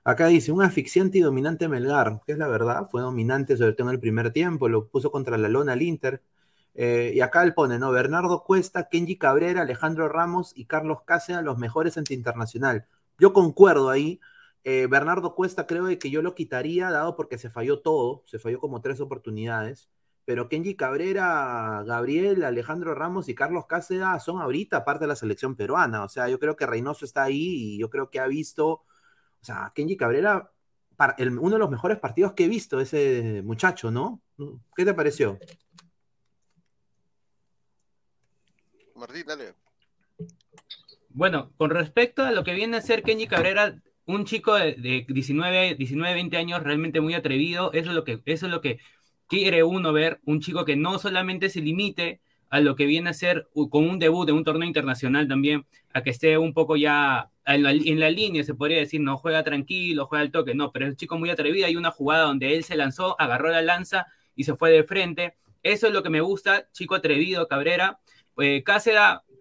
Acá 0.04 0.26
dice, 0.28 0.52
un 0.52 0.62
asfixiante 0.62 1.18
y 1.18 1.20
dominante 1.20 1.68
Melgar, 1.68 2.20
que 2.26 2.32
es 2.32 2.38
la 2.38 2.48
verdad, 2.48 2.88
fue 2.90 3.02
dominante 3.02 3.56
sobre 3.56 3.72
todo 3.74 3.88
en 3.88 3.94
el 3.94 4.00
primer 4.00 4.32
tiempo, 4.32 4.68
lo 4.68 4.88
puso 4.88 5.10
contra 5.12 5.38
la 5.38 5.48
lona 5.48 5.74
al 5.74 5.82
Inter. 5.82 6.22
Y 6.78 7.20
acá 7.20 7.42
él 7.42 7.54
pone, 7.54 7.78
¿no? 7.78 7.90
Bernardo 7.90 8.44
Cuesta, 8.44 8.88
Kenji 8.88 9.16
Cabrera, 9.16 9.62
Alejandro 9.62 10.08
Ramos 10.08 10.52
y 10.54 10.66
Carlos 10.66 10.98
Cáceres, 11.06 11.42
los 11.42 11.58
mejores 11.58 11.96
ante 11.96 12.14
internacional. 12.14 12.86
Yo 13.18 13.32
concuerdo 13.32 13.88
ahí, 13.88 14.20
eh, 14.68 14.88
Bernardo 14.90 15.34
Cuesta 15.36 15.66
creo 15.66 15.86
que 15.98 16.10
yo 16.10 16.22
lo 16.22 16.34
quitaría, 16.34 16.90
dado 16.90 17.14
porque 17.16 17.38
se 17.38 17.50
falló 17.50 17.80
todo, 17.82 18.24
se 18.26 18.40
falló 18.40 18.58
como 18.58 18.80
tres 18.80 19.00
oportunidades. 19.00 19.88
Pero 20.24 20.48
Kenji 20.48 20.74
Cabrera, 20.74 21.84
Gabriel, 21.86 22.42
Alejandro 22.42 22.92
Ramos 22.94 23.28
y 23.28 23.34
Carlos 23.36 23.66
Cáceres 23.66 24.24
son 24.24 24.42
ahorita 24.42 24.84
parte 24.84 25.04
de 25.04 25.08
la 25.08 25.16
selección 25.16 25.54
peruana. 25.54 26.02
O 26.02 26.08
sea, 26.08 26.28
yo 26.28 26.40
creo 26.40 26.56
que 26.56 26.66
Reynoso 26.66 27.04
está 27.04 27.22
ahí 27.22 27.76
y 27.76 27.78
yo 27.78 27.88
creo 27.90 28.10
que 28.10 28.18
ha 28.18 28.26
visto, 28.26 28.68
o 28.68 28.84
sea, 29.40 29.72
Kenji 29.72 29.96
Cabrera, 29.96 30.50
uno 31.18 31.50
de 31.50 31.58
los 31.58 31.70
mejores 31.70 31.98
partidos 32.00 32.32
que 32.32 32.46
he 32.46 32.48
visto, 32.48 32.80
ese 32.80 33.42
muchacho, 33.44 33.92
¿no? 33.92 34.20
¿Qué 34.74 34.84
te 34.84 34.94
pareció? 34.94 35.38
Martín, 38.96 39.24
dale. 39.26 39.54
Bueno, 41.10 41.52
con 41.56 41.70
respecto 41.70 42.22
a 42.22 42.30
lo 42.30 42.44
que 42.44 42.54
viene 42.54 42.76
a 42.76 42.82
ser 42.82 43.02
Kenji 43.02 43.26
Cabrera, 43.26 43.80
un 44.06 44.24
chico 44.24 44.54
de, 44.54 45.04
19, 45.08 45.74
19, 45.74 46.14
20 46.14 46.36
años 46.36 46.62
realmente 46.62 47.00
muy 47.00 47.14
atrevido, 47.14 47.72
eso 47.72 47.90
es 47.90 47.94
lo 47.94 48.04
que, 48.04 48.22
eso 48.24 48.46
es 48.46 48.52
lo 48.52 48.60
que 48.60 48.78
quiere 49.26 49.64
uno 49.64 49.92
ver, 49.92 50.20
un 50.24 50.40
chico 50.40 50.64
que 50.64 50.76
no 50.76 50.98
solamente 50.98 51.48
se 51.48 51.60
limite 51.60 52.20
a 52.48 52.60
lo 52.60 52.76
que 52.76 52.86
viene 52.86 53.10
a 53.10 53.14
ser 53.14 53.48
con 53.70 53.88
un 53.88 53.98
debut 53.98 54.24
de 54.24 54.32
un 54.32 54.44
torneo 54.44 54.68
internacional 54.68 55.26
también, 55.26 55.66
a 55.92 56.02
que 56.02 56.10
esté 56.10 56.38
un 56.38 56.54
poco 56.54 56.76
ya 56.76 57.30
en 57.44 57.62
la, 57.62 57.72
en 57.72 58.00
la, 58.00 58.10
línea, 58.10 58.44
se 58.44 58.54
podría 58.54 58.78
decir, 58.78 59.00
no 59.00 59.16
juega 59.16 59.42
tranquilo, 59.42 60.06
juega 60.06 60.22
al 60.22 60.30
toque, 60.30 60.54
no, 60.54 60.70
pero 60.70 60.86
es 60.86 60.92
un 60.92 60.96
chico 60.96 61.18
muy 61.18 61.30
atrevido, 61.30 61.66
hay 61.66 61.76
una 61.76 61.90
jugada 61.90 62.24
donde 62.24 62.54
él 62.54 62.62
se 62.62 62.76
lanzó, 62.76 63.20
agarró 63.20 63.50
la 63.50 63.62
lanza 63.62 64.06
y 64.36 64.44
se 64.44 64.54
fue 64.54 64.70
de 64.70 64.84
frente, 64.84 65.34
eso 65.62 65.88
es 65.88 65.92
lo 65.92 66.02
que 66.04 66.10
me 66.10 66.20
gusta, 66.20 66.70
chico 66.72 66.94
atrevido, 66.94 67.48
Cabrera, 67.48 67.98
eh, 68.38 68.62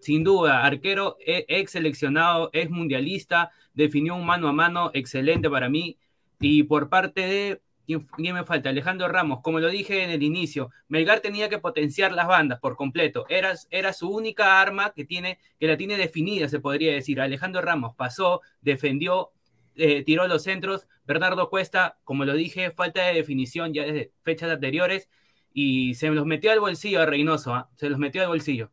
sin 0.00 0.24
duda, 0.24 0.64
arquero 0.64 1.16
e, 1.24 1.44
ex 1.48 1.72
seleccionado, 1.72 2.50
ex 2.52 2.70
mundialista, 2.70 3.50
definió 3.74 4.14
un 4.14 4.26
mano 4.26 4.48
a 4.48 4.52
mano 4.52 4.90
excelente 4.94 5.50
para 5.50 5.68
mí. 5.68 5.98
Y 6.40 6.64
por 6.64 6.88
parte 6.88 7.22
de, 7.22 7.60
¿quién, 7.86 8.34
me 8.34 8.44
falta? 8.44 8.68
Alejandro 8.70 9.08
Ramos, 9.08 9.40
como 9.42 9.60
lo 9.60 9.68
dije 9.68 10.04
en 10.04 10.10
el 10.10 10.22
inicio, 10.22 10.70
Melgar 10.88 11.20
tenía 11.20 11.48
que 11.48 11.58
potenciar 11.58 12.12
las 12.12 12.26
bandas 12.26 12.60
por 12.60 12.76
completo. 12.76 13.26
Era, 13.28 13.54
era 13.70 13.92
su 13.92 14.08
única 14.08 14.60
arma 14.60 14.92
que, 14.94 15.04
tiene, 15.04 15.38
que 15.58 15.66
la 15.66 15.76
tiene 15.76 15.96
definida, 15.96 16.48
se 16.48 16.60
podría 16.60 16.92
decir. 16.92 17.20
Alejandro 17.20 17.62
Ramos 17.62 17.94
pasó, 17.96 18.42
defendió, 18.60 19.30
eh, 19.76 20.02
tiró 20.04 20.26
los 20.28 20.42
centros. 20.42 20.86
Bernardo 21.06 21.48
Cuesta, 21.50 21.98
como 22.04 22.24
lo 22.24 22.34
dije, 22.34 22.70
falta 22.72 23.04
de 23.06 23.14
definición 23.14 23.72
ya 23.72 23.84
desde 23.84 24.12
fechas 24.22 24.50
anteriores. 24.50 25.08
Y 25.52 25.94
se 25.94 26.10
los 26.10 26.26
metió 26.26 26.52
al 26.52 26.60
bolsillo 26.60 27.00
a 27.00 27.06
Reynoso, 27.06 27.54
¿ah? 27.54 27.70
se 27.76 27.88
los 27.88 27.98
metió 27.98 28.22
al 28.22 28.28
bolsillo. 28.28 28.70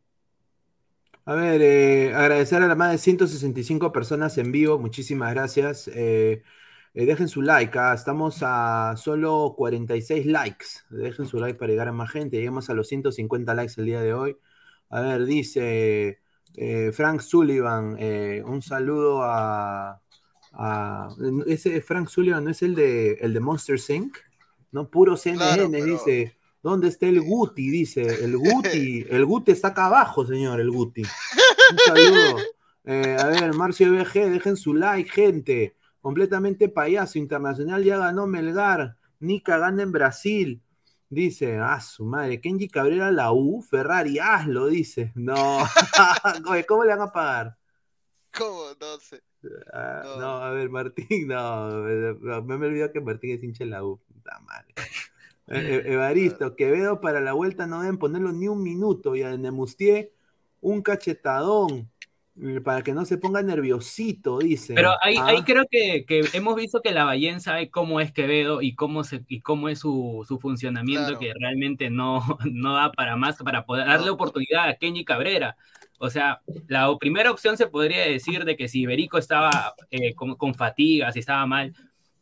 A 1.26 1.34
ver, 1.34 1.62
eh, 1.62 2.14
agradecer 2.14 2.62
a 2.62 2.68
las 2.68 2.76
más 2.76 2.92
de 2.92 2.98
165 2.98 3.92
personas 3.92 4.36
en 4.36 4.52
vivo, 4.52 4.78
muchísimas 4.78 5.32
gracias. 5.32 5.88
Eh, 5.88 6.42
eh, 6.92 7.06
dejen 7.06 7.28
su 7.28 7.40
like, 7.40 7.78
¿ah? 7.78 7.94
estamos 7.94 8.40
a 8.42 8.94
solo 8.98 9.54
46 9.56 10.26
likes. 10.26 10.66
Dejen 10.90 11.26
su 11.26 11.38
like 11.38 11.58
para 11.58 11.70
llegar 11.72 11.88
a 11.88 11.92
más 11.92 12.10
gente. 12.10 12.36
Llegamos 12.36 12.68
a 12.68 12.74
los 12.74 12.88
150 12.88 13.54
likes 13.54 13.74
el 13.78 13.86
día 13.86 14.02
de 14.02 14.12
hoy. 14.12 14.36
A 14.90 15.00
ver, 15.00 15.24
dice 15.24 16.20
Frank 16.92 17.20
Sullivan, 17.20 17.96
un 18.44 18.62
saludo 18.62 19.22
a, 19.22 20.00
Ese 21.46 21.80
Frank 21.80 22.08
Sullivan 22.08 22.44
no 22.44 22.50
es 22.50 22.62
el 22.62 22.74
de, 22.74 23.14
el 23.14 23.32
de 23.32 23.40
Monster 23.40 23.80
Sync, 23.80 24.18
¿no? 24.72 24.90
Puro 24.90 25.16
CNN, 25.16 25.82
dice. 25.82 26.36
¿Dónde 26.64 26.88
está 26.88 27.06
el 27.06 27.20
Guti? 27.20 27.68
Dice, 27.68 28.24
el 28.24 28.38
Guti, 28.38 29.04
el 29.10 29.26
Guti 29.26 29.52
está 29.52 29.68
acá 29.68 29.84
abajo, 29.84 30.24
señor, 30.24 30.60
el 30.60 30.70
Guti. 30.70 31.02
Un 31.02 31.78
saludo. 31.78 32.38
Eh, 32.86 33.16
a 33.18 33.26
ver, 33.26 33.52
Marcio 33.52 33.92
BG, 33.92 34.30
dejen 34.30 34.56
su 34.56 34.72
like, 34.72 35.10
gente. 35.10 35.76
Completamente 36.00 36.70
payaso, 36.70 37.18
internacional 37.18 37.84
ya 37.84 37.98
ganó 37.98 38.26
Melgar. 38.26 38.96
Nica 39.20 39.58
gana 39.58 39.82
en 39.82 39.92
Brasil. 39.92 40.62
Dice, 41.10 41.58
ah, 41.58 41.82
su 41.82 42.06
madre, 42.06 42.40
Kenji 42.40 42.68
Cabrera 42.70 43.10
la 43.12 43.30
U, 43.32 43.60
Ferrari, 43.60 44.18
hazlo, 44.18 44.68
dice. 44.68 45.12
No, 45.14 45.34
¿cómo 46.66 46.84
le 46.84 46.90
van 46.90 47.02
a 47.02 47.12
pagar? 47.12 47.58
¿Cómo? 48.36 48.68
No 48.80 48.98
sé. 49.00 49.22
Ah, 49.70 50.16
no. 50.18 50.36
a 50.38 50.50
ver, 50.50 50.70
Martín, 50.70 51.28
no, 51.28 51.68
me, 51.82 52.56
me 52.56 52.66
olvidó 52.66 52.90
que 52.90 53.02
Martín 53.02 53.32
es 53.32 53.42
hincha 53.42 53.64
de 53.64 53.70
la 53.70 53.84
U. 53.84 53.98
Puta 53.98 54.40
madre. 54.40 54.74
E-, 55.48 55.58
e-, 55.58 55.92
Evaristo, 55.92 56.56
Quevedo 56.56 57.00
para 57.00 57.20
la 57.20 57.32
vuelta 57.32 57.66
no 57.66 57.80
deben 57.82 57.98
ponerlo 57.98 58.32
ni 58.32 58.48
un 58.48 58.62
minuto 58.62 59.14
y 59.16 59.22
a 59.22 59.36
Nemustier 59.36 60.10
un 60.60 60.80
cachetadón 60.82 61.90
eh, 62.42 62.60
para 62.60 62.82
que 62.82 62.92
no 62.94 63.04
se 63.04 63.18
ponga 63.18 63.42
nerviosito, 63.42 64.38
dice. 64.38 64.74
Pero 64.74 64.90
ahí, 65.02 65.16
ahí 65.22 65.36
Ah, 65.40 65.44
creo 65.46 65.64
que, 65.70 66.04
que 66.04 66.22
hemos 66.32 66.56
visto 66.56 66.80
que 66.82 66.90
la 66.90 67.04
Ballén 67.04 67.40
sabe 67.40 67.70
cómo 67.70 68.00
es 68.00 68.10
Quevedo 68.12 68.60
y 68.60 68.74
cómo, 68.74 69.04
se, 69.04 69.22
y 69.28 69.40
cómo 69.40 69.68
es 69.68 69.78
su, 69.80 70.24
su 70.26 70.40
funcionamiento, 70.40 71.06
Claro. 71.10 71.20
que 71.20 71.32
realmente 71.38 71.90
no, 71.90 72.24
no 72.50 72.74
da 72.74 72.90
para 72.92 73.14
más, 73.16 73.36
para 73.36 73.64
poder 73.66 73.86
darle 73.86 74.10
oportunidad 74.10 74.68
a 74.68 74.74
Kenji 74.76 75.04
Cabrera. 75.04 75.56
O 75.98 76.10
sea, 76.10 76.40
la 76.66 76.92
primera 76.98 77.30
opción 77.30 77.56
se 77.56 77.68
podría 77.68 78.04
decir 78.04 78.44
de 78.44 78.56
que 78.56 78.66
si 78.66 78.80
Iberico 78.80 79.16
estaba 79.16 79.74
eh, 79.90 80.14
con, 80.14 80.34
con 80.34 80.54
fatiga, 80.54 81.12
si 81.12 81.20
estaba 81.20 81.46
mal, 81.46 81.72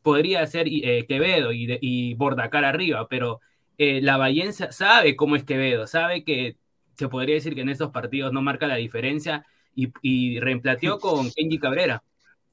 podría 0.02 0.46
ser 0.46 0.66
eh, 0.68 1.06
Quevedo 1.08 1.52
y, 1.52 1.66
de- 1.66 1.78
y 1.80 2.14
Bordacar 2.14 2.64
arriba, 2.64 3.08
pero 3.08 3.40
eh, 3.78 4.00
la 4.02 4.16
Ballén 4.16 4.52
sa- 4.52 4.72
sabe 4.72 5.16
cómo 5.16 5.36
es 5.36 5.44
Quevedo, 5.44 5.86
sabe 5.86 6.24
que 6.24 6.56
se 6.96 7.08
podría 7.08 7.34
decir 7.36 7.54
que 7.54 7.62
en 7.62 7.68
estos 7.70 7.90
partidos 7.90 8.32
no 8.32 8.42
marca 8.42 8.66
la 8.66 8.76
diferencia 8.76 9.46
y, 9.74 9.92
y 10.02 10.40
reemplateó 10.40 11.00
con 11.00 11.30
Kenji 11.32 11.58
Cabrera. 11.58 12.02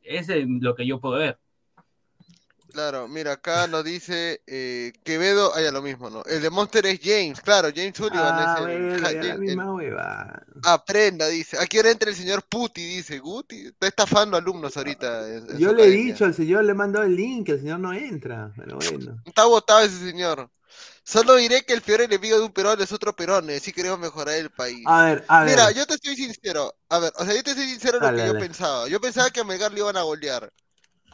Ese 0.02 0.40
es 0.42 0.48
lo 0.50 0.76
que 0.76 0.86
yo 0.88 1.00
puedo 1.00 1.18
ver. 1.20 1.40
Claro, 2.72 3.08
mira, 3.08 3.34
acá 3.34 3.66
nos 3.68 3.84
dice 3.84 4.44
eh, 4.46 4.94
Quevedo, 5.04 5.52
ah, 5.56 5.62
ya 5.62 5.72
lo 5.72 5.82
mismo, 5.82 6.10
¿no? 6.12 6.24
El 6.26 6.42
de 6.42 6.50
Monster 6.52 6.86
es 6.86 7.00
James, 7.04 7.42
claro, 7.42 7.70
James 7.76 7.98
Sullivan 7.98 8.38
ah, 8.38 8.46
es 8.46 8.56
el, 8.56 8.88
bueno, 8.90 8.98
ja- 9.00 9.10
la 9.12 9.36
el- 9.36 9.40
misma 9.40 9.74
hueva. 9.74 10.44
Aprenda, 10.62 11.28
dice. 11.28 11.58
Aquí 11.58 11.78
ahora 11.78 11.92
entra 11.92 12.10
el 12.10 12.16
señor 12.16 12.44
Puti, 12.44 12.82
dice. 12.84 13.20
Guti 13.20 13.68
está 13.68 13.88
estafando 13.88 14.36
alumnos 14.38 14.76
ahorita. 14.78 15.28
en- 15.28 15.50
en 15.52 15.60
Yo 15.60 15.74
le 15.74 15.86
he 15.86 15.90
dicho 15.90 16.26
al 16.26 16.34
señor, 16.34 16.64
le 16.64 16.72
he 16.72 16.76
mandado 16.76 17.06
el 17.06 17.16
link, 17.16 17.50
el 17.50 17.60
señor 17.60 17.80
no 17.80 17.94
entra, 17.94 18.52
pero 18.58 18.76
bueno. 18.82 19.18
Está 19.26 19.46
botado 19.46 19.82
ese 19.82 20.00
señor. 20.00 20.52
Solo 21.04 21.36
diré 21.36 21.64
que 21.66 21.74
el 21.74 21.82
peor 21.82 22.02
enemigo 22.02 22.38
de 22.40 22.46
un 22.46 22.54
peruano 22.54 22.84
es 22.84 22.92
otro 22.92 23.16
peruano, 23.16 23.52
y 23.52 23.56
así 23.56 23.74
queremos 23.74 24.00
mejorar 24.00 24.36
el 24.38 24.52
país. 24.52 24.86
A 24.86 25.06
ver, 25.06 25.26
a 25.28 25.44
ver. 25.44 25.52
Mira, 25.52 25.72
yo 25.72 25.86
te 25.88 25.96
estoy 25.96 26.16
sincero. 26.16 26.76
A 26.90 27.00
ver, 27.00 27.14
o 27.18 27.26
sea, 27.26 27.36
yo 27.36 27.44
te 27.44 27.54
soy 27.56 27.66
sincero 27.70 27.98
en 27.98 28.04
lo 28.04 28.14
que 28.14 28.24
yo 28.26 28.36
pensaba. 28.38 28.88
Yo 28.90 29.02
pensaba 29.02 29.32
que 29.32 29.42
a 29.42 29.44
Melgar 29.44 29.72
le 29.74 29.80
iban 29.80 29.98
a 29.98 30.04
golear. 30.04 30.52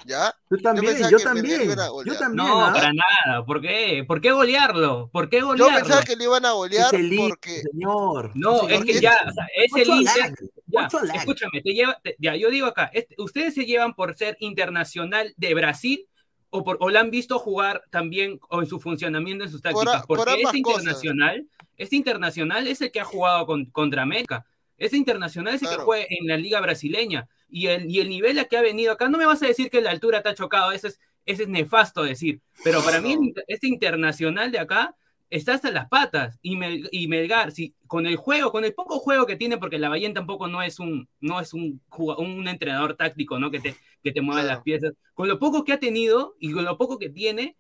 ¿Ya? 0.05 0.33
Yo 0.51 0.57
también, 0.57 0.93
yo 0.97 1.03
Melgar 1.03 1.21
también, 1.21 1.61
yo 2.05 2.17
también. 2.17 2.47
No, 2.47 2.65
¿ah? 2.65 2.73
para 2.73 2.91
nada. 2.93 3.45
¿Por 3.45 3.61
qué? 3.61 4.03
¿Por 4.07 4.21
qué 4.21 4.31
golearlo? 4.31 5.09
¿por 5.11 5.29
qué 5.29 5.39
Yo 5.39 5.47
golearlo? 5.47 5.75
pensaba 5.79 6.03
que 6.03 6.15
le 6.15 6.23
iban 6.25 6.45
a 6.45 6.51
golear 6.51 6.93
Es 6.93 6.99
el 6.99 7.15
porque. 7.15 7.61
señor. 7.71 8.31
No, 8.35 8.63
Ese 8.67 8.75
es 8.75 8.85
que 8.85 9.01
ya, 9.01 9.17
o 9.27 9.31
sea, 9.31 9.47
es 9.55 9.71
el 9.75 9.89
Inter. 9.95 10.33
Ya, 10.67 10.87
escúchame, 11.13 11.61
te 11.61 11.73
lleva, 11.73 11.97
te- 12.03 12.15
ya, 12.19 12.35
yo 12.35 12.49
digo 12.49 12.67
acá, 12.67 12.89
este- 12.93 13.15
ustedes 13.17 13.53
se 13.53 13.65
llevan 13.65 13.93
por 13.93 14.15
ser 14.15 14.35
internacional 14.39 15.33
de 15.37 15.53
Brasil 15.53 16.07
o, 16.49 16.63
por, 16.63 16.77
o 16.81 16.89
la 16.89 16.99
han 16.99 17.11
visto 17.11 17.39
jugar 17.39 17.81
también 17.91 18.39
o 18.49 18.61
en 18.61 18.67
su 18.67 18.79
funcionamiento, 18.79 19.43
en 19.45 19.51
sus 19.51 19.61
tácticas, 19.61 20.03
a- 20.03 20.03
por 20.03 20.17
porque 20.17 20.33
este 20.41 20.61
cosas. 20.61 20.81
internacional, 20.81 21.47
este 21.77 21.95
internacional 21.95 22.67
es 22.67 22.81
el 22.81 22.91
que 22.91 22.99
ha 22.99 23.05
jugado 23.05 23.45
con- 23.45 23.65
contra 23.71 24.01
América, 24.03 24.45
ese 24.77 24.97
internacional 24.97 25.55
es 25.55 25.61
el 25.63 25.69
que 25.69 25.75
Claro. 25.75 25.85
juega 25.85 26.05
en 26.09 26.27
la 26.27 26.37
liga 26.37 26.59
brasileña 26.61 27.27
y 27.49 27.67
el, 27.67 27.89
y 27.89 27.99
el 27.99 28.09
nivel 28.09 28.39
a 28.39 28.45
que 28.45 28.57
ha 28.57 28.61
venido 28.61 28.91
acá, 28.91 29.07
no 29.09 29.17
me 29.17 29.25
vas 29.25 29.41
a 29.43 29.47
decir 29.47 29.69
que 29.69 29.81
la 29.81 29.91
altura 29.91 30.21
te 30.21 30.29
ha 30.29 30.35
chocado, 30.35 30.71
ese 30.71 30.87
es, 30.89 30.99
ese 31.25 31.43
es 31.43 31.49
nefasto 31.49 32.03
decir. 32.03 32.41
Pero 32.63 32.83
para 32.83 33.01
mí, 33.01 33.17
este 33.47 33.67
internacional 33.67 34.51
de 34.51 34.59
acá 34.59 34.95
está 35.29 35.53
hasta 35.53 35.71
las 35.71 35.87
patas. 35.89 36.37
Y, 36.41 36.57
y 36.91 37.07
Melgar, 37.07 37.51
si, 37.51 37.73
con 37.87 38.05
el 38.05 38.15
juego, 38.15 38.51
con 38.51 38.63
el 38.65 38.73
poco 38.73 38.99
juego 38.99 39.25
que 39.25 39.35
tiene, 39.35 39.57
porque 39.57 39.79
Lavallén 39.79 40.13
tampoco 40.13 40.47
no 40.47 40.61
es 40.61 40.79
un, 40.79 41.07
no 41.19 41.39
es 41.39 41.53
un, 41.53 41.81
un 42.17 42.47
entrenador 42.47 42.95
táctico, 42.95 43.39
¿no? 43.39 43.51
Que 43.51 43.59
te, 43.59 43.75
que 44.03 44.11
te 44.11 44.21
mueve 44.21 44.43
las 44.43 44.61
piezas. 44.61 44.93
Con 45.13 45.27
lo 45.27 45.39
poco 45.39 45.63
que 45.63 45.73
ha 45.73 45.79
tenido 45.79 46.35
y 46.39 46.51
con 46.51 46.65
lo 46.65 46.77
poco 46.77 46.99
que 46.99 47.09
tiene, 47.09 47.57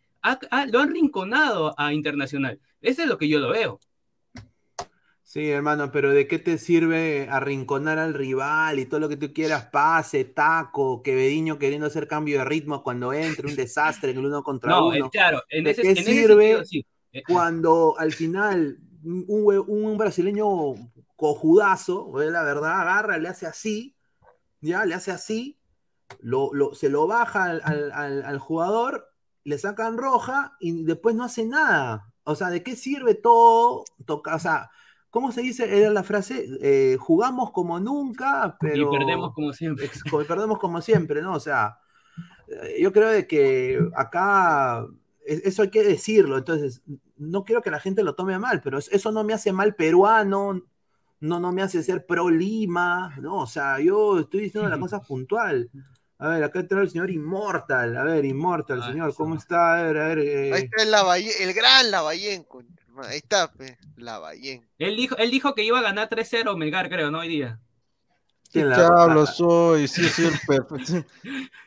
lo 0.71 0.79
han 0.79 0.91
rinconado 0.93 1.73
a 1.77 1.93
Internacional. 1.93 2.59
Eso 2.81 3.01
es 3.03 3.07
lo 3.07 3.17
que 3.17 3.27
yo 3.27 3.39
lo 3.39 3.49
veo. 3.49 3.79
Sí, 5.35 5.49
hermano, 5.49 5.91
pero 5.91 6.13
¿de 6.13 6.29
qué 6.29 6.39
te 6.39 6.57
sirve 6.57 7.27
arrinconar 7.29 7.99
al 7.99 8.13
rival 8.13 8.79
y 8.79 8.85
todo 8.85 9.01
lo 9.01 9.09
que 9.09 9.17
tú 9.17 9.33
quieras? 9.33 9.65
Pase, 9.65 10.23
taco, 10.23 11.03
Quevediño 11.03 11.59
queriendo 11.59 11.87
hacer 11.87 12.07
cambio 12.07 12.39
de 12.39 12.45
ritmo 12.45 12.81
cuando 12.81 13.11
entre, 13.11 13.45
un 13.45 13.55
desastre 13.57 14.11
en 14.11 14.19
el 14.19 14.27
uno 14.27 14.43
contra 14.43 14.71
no, 14.71 14.87
uno. 14.87 15.09
claro, 15.09 15.43
en 15.49 15.65
¿De 15.65 15.71
ese, 15.71 15.81
qué 15.81 15.95
sirve 15.97 16.63
eh, 17.11 17.21
cuando 17.27 17.95
al 17.99 18.13
final 18.13 18.79
un, 19.03 19.65
un, 19.67 19.97
brasileño 19.97 20.47
cojudazo, 21.17 22.13
la 22.17 22.43
verdad, 22.43 22.79
agarra, 22.79 23.17
le 23.17 23.27
hace 23.27 23.45
así, 23.45 23.93
ya, 24.61 24.85
le 24.85 24.95
hace 24.95 25.11
así, 25.11 25.59
lo, 26.21 26.51
se 26.75 26.87
lo 26.87 27.07
baja 27.07 27.43
al, 27.43 27.91
al 27.91 28.39
jugador, 28.39 29.11
le 29.43 29.57
sacan 29.57 29.97
roja 29.97 30.55
y 30.61 30.85
después 30.85 31.13
no 31.13 31.25
hace 31.25 31.43
nada. 31.43 32.13
O 32.23 32.35
sea, 32.35 32.49
¿de 32.49 32.63
qué 32.63 32.77
sirve 32.77 33.15
todo? 33.15 33.83
Toca, 34.05 34.33
o 34.33 34.39
sea, 34.39 34.71
¿Cómo 35.15 35.31
se 35.31 35.41
dice? 35.41 35.79
Era 35.79 35.91
la 35.91 36.03
frase, 36.03 36.45
eh, 36.59 36.97
jugamos 36.99 37.51
como 37.53 37.79
nunca, 37.79 38.57
pero... 38.59 38.93
Y 38.93 38.97
perdemos 38.97 39.33
como 39.33 39.53
siempre. 39.53 39.89
Perdemos 40.27 40.59
como 40.59 40.81
siempre, 40.81 41.21
¿no? 41.21 41.35
O 41.35 41.39
sea, 41.39 41.77
eh, 42.49 42.81
yo 42.81 42.91
creo 42.91 43.07
de 43.07 43.25
que 43.25 43.79
acá 43.95 44.85
eso 45.25 45.61
hay 45.61 45.69
que 45.69 45.85
decirlo, 45.85 46.37
entonces 46.37 46.81
no 47.15 47.45
quiero 47.45 47.61
que 47.61 47.71
la 47.71 47.79
gente 47.79 48.03
lo 48.03 48.13
tome 48.13 48.37
mal, 48.39 48.59
pero 48.59 48.77
eso 48.77 49.11
no 49.13 49.23
me 49.23 49.31
hace 49.31 49.53
mal 49.53 49.73
peruano, 49.75 50.61
no, 51.21 51.39
no 51.39 51.53
me 51.53 51.61
hace 51.61 51.81
ser 51.81 52.05
pro 52.05 52.29
Lima, 52.29 53.15
¿no? 53.21 53.37
O 53.37 53.47
sea, 53.47 53.79
yo 53.79 54.19
estoy 54.19 54.41
diciendo 54.41 54.69
la 54.69 54.81
cosa 54.81 55.01
puntual. 55.01 55.71
A 56.17 56.27
ver, 56.27 56.43
acá 56.43 56.59
está 56.59 56.81
el 56.81 56.89
señor 56.89 57.09
Immortal, 57.09 57.95
a 57.95 58.03
ver, 58.03 58.25
Immortal, 58.25 58.81
ah, 58.83 58.87
señor, 58.87 59.15
¿cómo 59.15 59.35
está? 59.35 59.79
A 59.79 59.83
ver, 59.83 59.97
a 59.97 60.07
ver. 60.09 60.19
Eh... 60.19 60.53
Ahí 60.53 60.63
está 60.63 60.83
el, 60.83 61.47
el 61.47 61.53
gran 61.53 61.89
Lavallén, 61.89 62.43
con 62.43 62.67
Ahí 63.03 63.17
está, 63.17 63.51
la 63.97 64.19
Ballén. 64.19 64.67
Él 64.77 64.95
dijo, 64.95 65.17
él 65.17 65.31
dijo 65.31 65.53
que 65.53 65.63
iba 65.63 65.79
a 65.79 65.83
ganar 65.83 66.09
3-0 66.09 66.55
Melgar, 66.55 66.89
creo, 66.89 67.11
¿no? 67.11 67.19
Hoy 67.19 67.27
día. 67.27 67.59
¿Qué 68.51 68.61
hablo 68.61 69.25
soy? 69.25 69.87
Sí, 69.87 70.03
sí, 70.09 70.25
el 70.25 70.39
perfecto. 70.47 71.05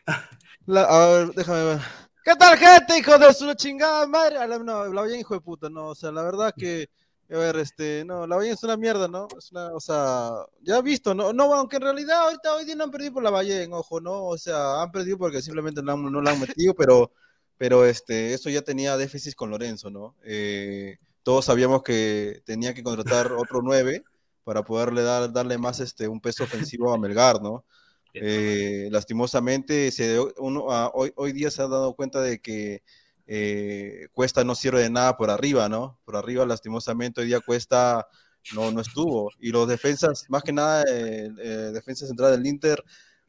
a 0.07 1.07
ver, 1.07 1.29
déjame 1.35 1.65
ver. 1.65 1.81
¿Qué 2.25 2.35
tal, 2.37 2.59
gente, 2.59 2.99
hijo 2.99 3.19
de 3.19 3.33
su 3.33 3.53
chingada 3.55 4.07
madre? 4.07 4.37
No, 4.59 4.87
la 4.87 5.03
Ballén, 5.03 5.21
hijo 5.21 5.35
de 5.35 5.41
puta, 5.41 5.69
no. 5.69 5.89
O 5.89 5.95
sea, 5.95 6.11
la 6.13 6.23
verdad 6.23 6.55
que. 6.57 6.89
A 7.31 7.37
ver, 7.37 7.57
este, 7.57 8.05
no, 8.07 8.27
la 8.27 8.37
Ballén 8.37 8.55
es 8.55 8.63
una 8.63 8.79
mierda, 8.79 9.07
¿no? 9.07 9.29
Es 9.37 9.53
una, 9.53 9.75
o 9.75 9.81
sea, 9.81 10.31
ya 10.63 10.81
visto, 10.81 11.15
¿no? 11.15 11.35
No, 11.35 11.53
aunque 11.53 11.77
en 11.77 11.83
realidad 11.83 12.23
ahorita 12.23 12.55
hoy 12.55 12.65
día 12.65 12.75
no 12.75 12.85
han 12.85 12.91
perdido 12.91 13.13
por 13.13 13.23
la 13.23 13.29
Ballén, 13.29 13.71
ojo, 13.75 14.01
¿no? 14.01 14.25
O 14.25 14.39
sea, 14.39 14.81
han 14.81 14.91
perdido 14.91 15.19
porque 15.19 15.43
simplemente 15.43 15.83
no, 15.83 15.95
no 15.97 16.23
la 16.23 16.31
han 16.31 16.41
metido, 16.41 16.73
pero, 16.75 17.13
pero 17.59 17.85
este, 17.85 18.33
eso 18.33 18.49
ya 18.49 18.63
tenía 18.63 18.97
déficit 18.97 19.35
con 19.35 19.51
Lorenzo, 19.51 19.91
¿no? 19.91 20.15
Eh, 20.25 20.97
todos 21.29 21.45
sabíamos 21.45 21.83
que 21.83 22.41
tenía 22.47 22.73
que 22.73 22.83
contratar 22.83 23.33
otro 23.33 23.61
9 23.61 24.03
para 24.45 24.63
poderle 24.63 25.03
dar, 25.03 25.31
darle 25.31 25.59
más 25.59 25.79
este, 25.79 26.09
un 26.09 26.23
peso 26.23 26.45
ofensivo 26.45 26.91
a 26.91 26.97
Melgar, 26.97 27.43
¿no? 27.43 27.67
Eh, 28.15 28.89
lastimosamente, 28.91 29.91
se, 29.91 30.19
uno, 30.39 30.73
ah, 30.73 30.91
hoy, 30.95 31.13
hoy 31.17 31.33
día 31.33 31.51
se 31.51 31.61
ha 31.61 31.69
dado 31.69 31.93
cuenta 31.95 32.23
de 32.23 32.41
que 32.41 32.83
eh, 33.27 34.09
Cuesta 34.15 34.43
no 34.43 34.55
sirve 34.55 34.81
de 34.81 34.89
nada 34.89 35.19
por 35.19 35.29
arriba, 35.29 35.69
¿no? 35.69 36.01
Por 36.07 36.17
arriba, 36.17 36.47
lastimosamente, 36.47 37.21
hoy 37.21 37.27
día 37.27 37.41
Cuesta 37.41 38.09
no, 38.55 38.71
no 38.71 38.81
estuvo. 38.81 39.31
Y 39.39 39.51
los 39.51 39.69
defensas, 39.69 40.25
más 40.31 40.43
que 40.43 40.55
nada, 40.55 40.83
eh, 40.89 41.29
defensa 41.75 42.07
central 42.07 42.33
del 42.33 42.47
Inter, 42.47 42.83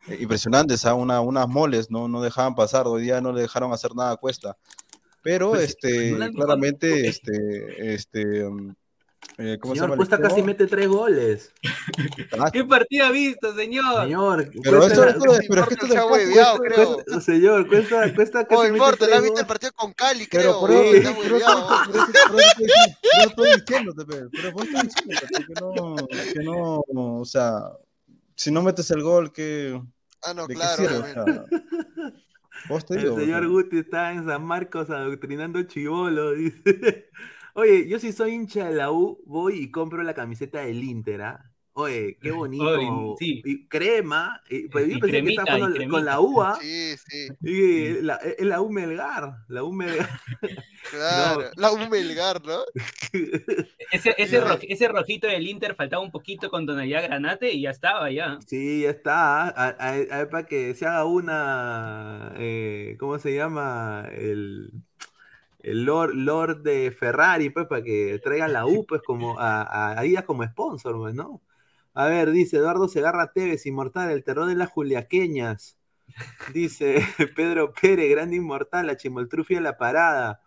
impresionantes, 0.07 0.85
a 0.85 0.91
¿ah? 0.91 0.93
una, 0.93 1.19
unas 1.19 1.49
moles, 1.49 1.91
¿no? 1.91 2.07
No 2.07 2.21
dejaban 2.21 2.55
pasar, 2.55 2.87
hoy 2.87 3.03
día 3.03 3.19
no 3.19 3.33
le 3.33 3.41
dejaron 3.41 3.73
hacer 3.73 3.93
nada 3.93 4.11
a 4.11 4.15
Cuesta. 4.15 4.55
Pero 5.21 5.51
pues, 5.51 5.69
este, 5.69 6.17
claramente, 6.33 7.07
este, 7.07 7.93
este, 7.93 8.45
um, 8.45 8.73
eh, 9.37 9.57
¿cómo 9.59 9.73
señor, 9.73 9.75
se 9.75 9.91
llama 9.91 9.95
Cuesta 9.95 10.19
casi 10.19 10.43
mete 10.43 10.67
tres 10.67 10.87
goles. 10.87 11.53
¿Qué 12.53 12.65
partida 12.65 13.07
ha 13.07 13.11
visto, 13.11 13.55
señor? 13.55 14.03
Señor, 14.03 14.49
pero 14.63 14.85
eso 14.85 15.03
es 15.05 15.15
pero 15.47 15.61
es 15.61 15.67
que 15.67 15.73
esto 15.75 15.87
después, 15.87 16.29
cuesta, 16.29 16.57
creo. 16.57 17.03
señor, 17.21 17.67
cuesta, 17.67 18.13
cuesta 18.13 18.45
casi 18.45 18.61
oh, 18.61 18.67
importa, 18.67 19.07
la 19.07 19.21
viste 19.21 19.41
el 19.41 19.47
partido 19.47 19.71
con 19.73 19.93
Cali, 19.93 20.27
creo. 20.27 20.43
Pero 20.43 20.59
por 20.59 20.71
eso, 20.71 21.15
pero 21.21 21.39
yo 21.39 21.45
estoy 23.27 23.49
diciéndote, 23.59 24.05
pero 24.05 24.51
vos 24.51 24.65
estás 24.65 24.83
diciéndote 24.83 25.45
que 25.45 25.53
no, 25.61 25.95
que 26.33 26.43
no, 26.43 27.19
o 27.19 27.25
sea, 27.25 27.63
si 28.35 28.51
no 28.51 28.61
metes 28.61 28.89
el 28.91 29.03
gol, 29.03 29.31
que... 29.31 29.81
Ah, 30.21 30.33
no, 30.33 30.47
claro. 30.47 31.45
El 32.91 33.13
señor 33.13 33.47
Guti 33.47 33.79
está 33.79 34.11
en 34.13 34.25
San 34.25 34.43
Marcos 34.45 34.89
adoctrinando 34.89 35.63
chivolo, 35.63 36.31
dice. 36.35 37.09
Oye, 37.53 37.87
yo 37.89 37.99
si 37.99 38.11
soy 38.13 38.33
hincha 38.33 38.69
de 38.69 38.75
la 38.75 38.91
U, 38.91 39.21
voy 39.25 39.59
y 39.59 39.71
compro 39.71 40.03
la 40.03 40.13
camiseta 40.13 40.61
del 40.61 40.83
Inter, 40.83 41.21
¿ah? 41.21 41.51
Oye, 41.79 42.17
qué 42.21 42.31
bonito. 42.31 43.15
Y 43.19 43.65
crema. 43.67 44.41
Y, 44.49 44.67
pues 44.67 44.87
yo 44.87 44.99
pensé 44.99 45.23
que 45.23 45.29
estaba 45.29 45.59
con, 45.59 46.05
la 46.05 46.19
UA. 46.19 46.55
Sí, 46.59 46.97
sí. 46.97 47.27
Y 47.41 48.01
la, 48.01 48.15
es 48.15 48.45
la 48.45 48.61
U 48.61 48.69
Melgar. 48.69 49.37
La 49.47 49.63
U 49.63 49.71
Melgar. 49.71 50.09
Claro, 50.91 51.51
la 51.55 51.71
U 51.71 51.89
Melgar, 51.89 52.41
¿no? 52.43 52.61
ese, 53.91 54.15
ese, 54.17 54.41
ese, 54.69 54.87
rojito 54.87 55.27
del 55.27 55.47
Inter 55.47 55.75
faltaba 55.75 56.01
un 56.01 56.09
poquito 56.09 56.49
con 56.49 56.65
tonalidad 56.65 57.03
granate 57.03 57.51
y 57.51 57.61
ya 57.61 57.69
estaba, 57.69 58.09
ya. 58.09 58.39
Sí, 58.47 58.81
ya 58.83 58.89
está. 58.89 59.49
A, 59.49 59.91
ver, 59.91 60.29
para 60.29 60.47
que 60.47 60.73
se 60.73 60.87
haga 60.87 61.05
una. 61.05 62.33
Eh, 62.37 62.95
¿Cómo 62.97 63.19
se 63.19 63.35
llama? 63.35 64.09
El 64.11 64.71
el 65.61 65.83
Lord, 65.83 66.15
Lord 66.15 66.63
de 66.63 66.91
Ferrari, 66.91 67.49
pues, 67.49 67.67
para 67.67 67.83
que 67.83 68.19
traigan 68.23 68.53
la 68.53 68.65
U, 68.65 68.85
pues, 68.87 69.01
como 69.01 69.37
a, 69.39 69.61
a 69.61 69.99
Adidas 69.99 70.23
como 70.23 70.43
sponsor, 70.45 70.97
pues, 70.97 71.13
¿no? 71.13 71.41
A 71.93 72.07
ver, 72.07 72.31
dice 72.31 72.57
Eduardo 72.57 72.87
Segarra 72.87 73.31
Tevez, 73.31 73.65
inmortal, 73.65 74.11
el 74.11 74.23
terror 74.23 74.47
de 74.47 74.55
las 74.55 74.69
juliaqueñas. 74.69 75.77
Dice 76.53 76.95
Pedro 77.35 77.73
Pérez, 77.73 78.09
grande 78.09 78.35
inmortal, 78.37 78.87
la 78.87 78.97
chimoltrufia 78.97 79.57
de 79.57 79.63
la 79.63 79.77
parada. 79.77 80.41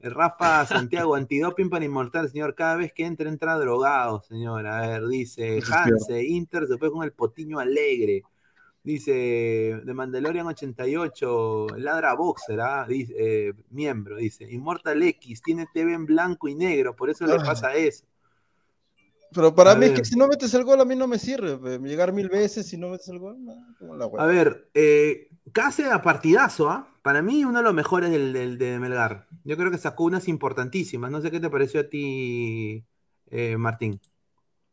Rafa 0.00 0.66
Santiago, 0.66 1.14
antidoping 1.16 1.70
para 1.70 1.84
inmortal, 1.84 2.28
señor. 2.30 2.54
Cada 2.54 2.76
vez 2.76 2.92
que 2.92 3.04
entra, 3.04 3.28
entra 3.28 3.58
drogado, 3.58 4.22
señor. 4.22 4.66
A 4.66 4.86
ver, 4.86 5.06
dice 5.06 5.60
Hanse, 5.70 6.24
Inter 6.24 6.66
se 6.66 6.78
fue 6.78 6.90
con 6.90 7.04
el 7.04 7.12
potiño 7.12 7.58
alegre. 7.58 8.22
Dice 8.82 9.12
de 9.84 9.94
Mandalorian 9.94 10.46
88, 10.46 11.66
ladra 11.78 12.14
boxer, 12.14 12.60
¿ah? 12.60 12.86
dice, 12.88 13.14
eh, 13.18 13.52
miembro, 13.70 14.16
dice. 14.16 14.44
Inmortal 14.48 15.02
X, 15.02 15.42
tiene 15.42 15.66
TV 15.74 15.92
en 15.92 16.06
blanco 16.06 16.46
y 16.46 16.54
negro, 16.54 16.94
por 16.94 17.10
eso 17.10 17.26
le 17.26 17.34
ah. 17.34 17.42
pasa 17.44 17.74
eso. 17.74 18.04
Pero 19.36 19.54
para 19.54 19.74
mí 19.74 19.84
es 19.84 19.92
que 19.92 20.04
si 20.04 20.16
no 20.16 20.26
metes 20.28 20.54
el 20.54 20.64
gol 20.64 20.80
a 20.80 20.86
mí 20.86 20.96
no 20.96 21.06
me 21.06 21.18
sirve. 21.18 21.78
Llegar 21.78 22.14
mil 22.14 22.30
veces 22.30 22.66
si 22.66 22.78
no 22.78 22.88
metes 22.88 23.08
el 23.08 23.18
gol, 23.18 23.36
A 24.18 24.24
ver, 24.24 24.70
eh, 24.72 25.28
a 25.92 26.02
partidazo, 26.02 26.70
¿ah? 26.70 26.88
Para 27.02 27.20
mí 27.20 27.44
uno 27.44 27.58
de 27.58 27.64
los 27.64 27.74
mejores 27.74 28.10
del, 28.10 28.56
de 28.56 28.78
Melgar. 28.78 29.26
Yo 29.44 29.58
creo 29.58 29.70
que 29.70 29.76
sacó 29.76 30.04
unas 30.04 30.26
importantísimas. 30.26 31.10
No 31.10 31.20
sé 31.20 31.30
qué 31.30 31.38
te 31.38 31.50
pareció 31.50 31.80
a 31.80 31.84
ti, 31.84 32.82
eh, 33.30 33.58
Martín. 33.58 34.00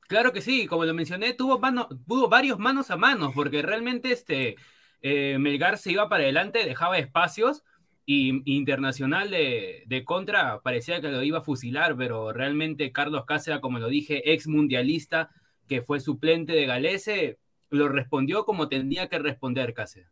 Claro 0.08 0.32
que 0.32 0.40
sí, 0.40 0.66
como 0.66 0.86
lo 0.86 0.94
mencioné, 0.94 1.34
tuvo, 1.34 1.60
tuvo 2.08 2.30
varios 2.30 2.58
manos 2.58 2.90
a 2.90 2.96
manos, 2.96 3.34
porque 3.36 3.62
realmente 3.62 4.14
este, 4.14 4.56
eh, 5.02 5.38
Melgar 5.40 5.78
se 5.78 5.92
iba 5.92 6.08
para 6.08 6.24
adelante, 6.24 6.66
dejaba 6.66 6.98
espacios 6.98 7.64
y 8.06 8.42
Internacional 8.58 9.30
de, 9.32 10.04
contra 10.06 10.62
parecía 10.62 11.02
que 11.02 11.10
lo 11.10 11.24
iba 11.24 11.40
a 11.40 11.44
fusilar, 11.44 11.96
pero 11.96 12.34
realmente 12.34 12.92
Carlos 12.92 13.26
Cáceres, 13.26 13.62
como 13.62 13.80
lo 13.80 13.88
dije, 13.88 14.34
ex 14.34 14.48
mundialista, 14.48 15.30
que 15.68 15.82
fue 15.82 16.00
suplente 16.00 16.54
de 16.54 16.66
Galese, 16.66 17.40
lo 17.70 17.88
respondió 17.88 18.46
como 18.46 18.68
tenía 18.68 19.08
que 19.08 19.20
responder 19.20 19.74
Cáceres. 19.74 20.10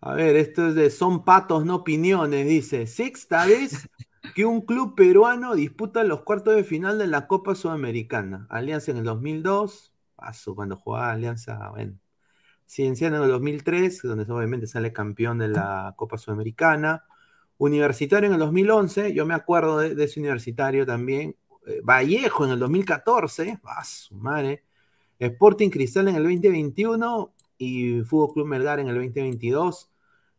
A 0.00 0.14
ver, 0.14 0.34
esto 0.34 0.68
es 0.68 0.74
de 0.74 0.90
Son 0.90 1.24
Patos, 1.24 1.64
no 1.64 1.76
opiniones, 1.76 2.48
dice. 2.48 2.88
Sexta 2.88 3.46
vez 3.46 3.88
que 4.34 4.44
un 4.44 4.62
club 4.62 4.96
peruano 4.96 5.54
disputa 5.54 6.02
los 6.02 6.22
cuartos 6.22 6.56
de 6.56 6.64
final 6.64 6.98
de 6.98 7.06
la 7.06 7.28
Copa 7.28 7.54
Sudamericana. 7.54 8.48
Alianza 8.50 8.90
en 8.90 8.96
el 8.98 9.04
2002, 9.04 9.94
paso 10.16 10.56
cuando 10.56 10.76
jugaba 10.76 11.12
Alianza, 11.12 11.70
bueno, 11.70 11.98
Cienciano 12.72 13.18
en 13.18 13.24
el 13.24 13.28
2003, 13.28 14.00
donde 14.02 14.32
obviamente 14.32 14.66
sale 14.66 14.94
campeón 14.94 15.36
de 15.36 15.48
la 15.48 15.92
Copa 15.94 16.16
Sudamericana. 16.16 17.04
Universitario 17.58 18.28
en 18.28 18.32
el 18.32 18.38
2011, 18.38 19.12
yo 19.12 19.26
me 19.26 19.34
acuerdo 19.34 19.80
de, 19.80 20.02
ese 20.02 20.20
universitario 20.20 20.86
también. 20.86 21.36
Eh, 21.66 21.82
Vallejo 21.84 22.46
en 22.46 22.52
el 22.52 22.58
2014, 22.58 23.60
ah, 23.64 23.84
su 23.84 24.14
madre. 24.14 24.64
Sporting 25.18 25.68
Cristal 25.68 26.08
en 26.08 26.16
el 26.16 26.22
2021 26.22 27.34
y 27.58 28.00
Fútbol 28.04 28.32
Club 28.32 28.46
Melgar 28.46 28.80
en 28.80 28.88
el 28.88 28.94
2022. 28.94 29.90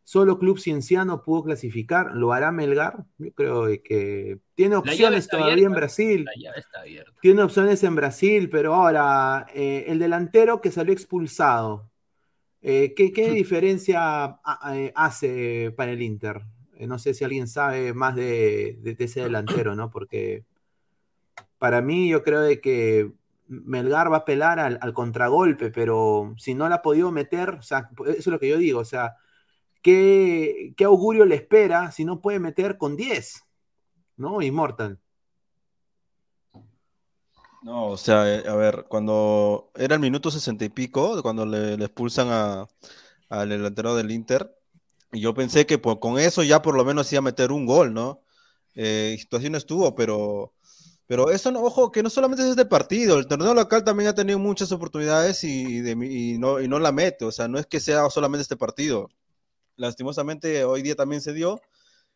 Solo 0.04 0.40
Club 0.40 0.58
Cienciano 0.58 1.22
pudo 1.22 1.44
clasificar. 1.44 2.16
¿Lo 2.16 2.34
hará 2.34 2.52
Melgar? 2.52 3.06
Yo 3.20 3.32
creo 3.34 3.68
que 3.84 4.40
tiene 4.56 4.76
opciones 4.76 5.28
todavía 5.28 5.68
en 5.68 5.74
Brasil. 5.74 6.26
Tiene 7.22 7.44
opciones 7.44 7.84
en 7.84 7.96
Brasil, 7.96 8.50
pero 8.50 8.74
ahora 8.74 9.46
eh, 9.54 9.86
el 9.88 10.00
delantero 10.00 10.62
que 10.62 10.72
salió 10.72 10.94
expulsado. 10.94 11.93
Eh, 12.64 12.93
¿qué, 12.95 13.30
diferencia 13.32 14.39
eh, 14.72 14.91
hace 14.95 15.72
para 15.76 15.91
el 15.91 16.01
Inter? 16.01 16.41
no 16.88 16.97
sé 16.99 17.14
si 17.14 17.24
alguien 17.24 17.47
sabe 17.47 17.93
más 17.93 18.16
de, 18.16 18.78
ese 18.99 19.22
delantero, 19.22 19.76
¿no? 19.76 19.89
Porque 19.89 20.43
para 21.59 21.82
mí 21.82 22.09
yo 22.09 22.24
creo 22.24 22.41
de 22.41 22.59
que 22.59 23.11
Melgar 23.47 24.11
va 24.11 24.18
a 24.18 24.20
apelar 24.22 24.59
al, 24.59 24.80
al, 24.82 24.93
contragolpe, 24.93 25.72
pero 25.72 26.34
si 26.38 26.55
no 26.55 26.68
la 26.68 26.76
ha 26.76 26.82
podido 26.82 27.11
meter, 27.11 27.51
o 27.51 27.61
sea, 27.61 27.89
eso 27.99 28.11
es 28.18 28.28
lo 28.28 28.39
que 28.39 28.49
yo 28.49 28.57
digo, 28.57 28.80
o 28.80 28.86
sea, 28.86 29.16
¿qué, 29.84 30.74
augurio 30.84 31.26
le 31.26 31.36
espera 31.36 31.91
si 31.91 32.05
no 32.05 32.22
puede 32.22 32.39
meter 32.39 32.78
con 32.78 32.95
10? 32.95 33.45
¿No? 34.18 34.41
Immortal. 34.41 34.99
No, 37.64 37.88
o 37.88 37.97
sea, 37.97 38.34
eh, 38.34 38.43
a 38.47 38.55
ver, 38.55 38.86
cuando 38.89 39.72
era 39.76 39.95
el 39.95 40.01
minuto 40.01 40.30
sesenta 40.30 40.66
y 40.66 40.70
pico, 40.70 41.22
cuando 41.24 41.45
le, 41.45 41.76
expulsan 41.76 42.68
al 43.30 43.49
delantero 43.49 43.95
del 43.95 44.11
Inter, 44.11 44.53
y 45.11 45.22
yo 45.22 45.34
pensé 45.34 45.66
que 45.66 45.80
con 45.82 46.20
eso 46.20 46.43
ya 46.43 46.61
por 46.61 46.76
lo 46.76 46.86
menos 46.86 47.11
iba 47.14 47.20
a 47.20 47.22
meter 47.22 47.51
un 47.51 47.66
gol, 47.66 47.93
¿no? 47.93 48.22
Eh, 48.76 49.16
situación 49.20 49.55
estuvo, 49.55 49.95
pero, 49.95 50.53
pero 51.07 51.32
eso, 51.32 51.51
no, 51.51 51.61
ojo, 51.61 51.91
que 51.91 52.03
no 52.03 52.09
solamente 52.09 52.43
es 52.43 52.49
este 52.51 52.66
partido, 52.66 53.20
el 53.20 53.28
torneo 53.28 53.53
local 53.53 53.84
también 53.84 54.09
ha 54.09 54.16
tenido 54.16 54.39
muchas 54.39 54.72
oportunidades 54.72 55.43
y, 55.43 55.82
no, 56.39 56.61
y 56.61 56.68
no 56.68 56.80
la 56.80 56.91
mete, 56.91 57.26
o 57.26 57.32
sea, 57.32 57.47
no 57.47 57.59
es 57.59 57.68
que 57.68 57.80
sea 57.80 58.09
solamente 58.09 58.43
este 58.43 58.57
partido 58.57 59.09
lastimosamente 59.76 60.64
hoy 60.64 60.82
día 60.82 60.95
también 60.95 61.22
se 61.22 61.34
dio, 61.34 61.61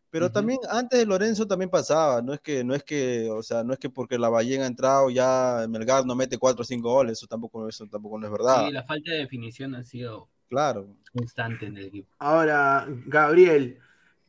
pero 0.09 0.31
también 0.31 0.59
antes 0.69 0.99
de 0.99 1.05
Lorenzo 1.05 1.47
también 1.47 1.69
pasaba, 1.69 2.21
no 2.21 2.33
es 2.33 2.39
que, 2.39 2.63
no 2.63 2.73
es 2.73 2.83
que, 2.83 3.29
o 3.29 3.43
sea, 3.43 3.63
no 3.63 3.73
es 3.73 3.79
que 3.79 3.89
porque 3.89 4.17
la 4.17 4.29
Ballén 4.29 4.61
ha 4.61 4.67
entrado 4.67 5.09
ya 5.09 5.65
Melgar 5.69 6.05
no 6.05 6.15
mete 6.15 6.37
cuatro 6.37 6.61
o 6.61 6.65
cinco 6.65 6.91
goles, 6.91 7.13
eso 7.13 7.27
tampoco, 7.27 7.67
eso 7.67 7.85
tampoco 7.87 8.19
no 8.19 8.25
es 8.25 8.31
verdad. 8.31 8.65
Sí, 8.65 8.71
la 8.71 8.83
falta 8.83 9.11
de 9.11 9.17
definición 9.17 9.75
ha 9.75 9.83
sido 9.83 10.29
claro. 10.49 10.87
constante 11.13 11.65
en 11.65 11.77
el 11.77 11.85
equipo. 11.85 12.09
Ahora, 12.19 12.85
Gabriel, 13.05 13.79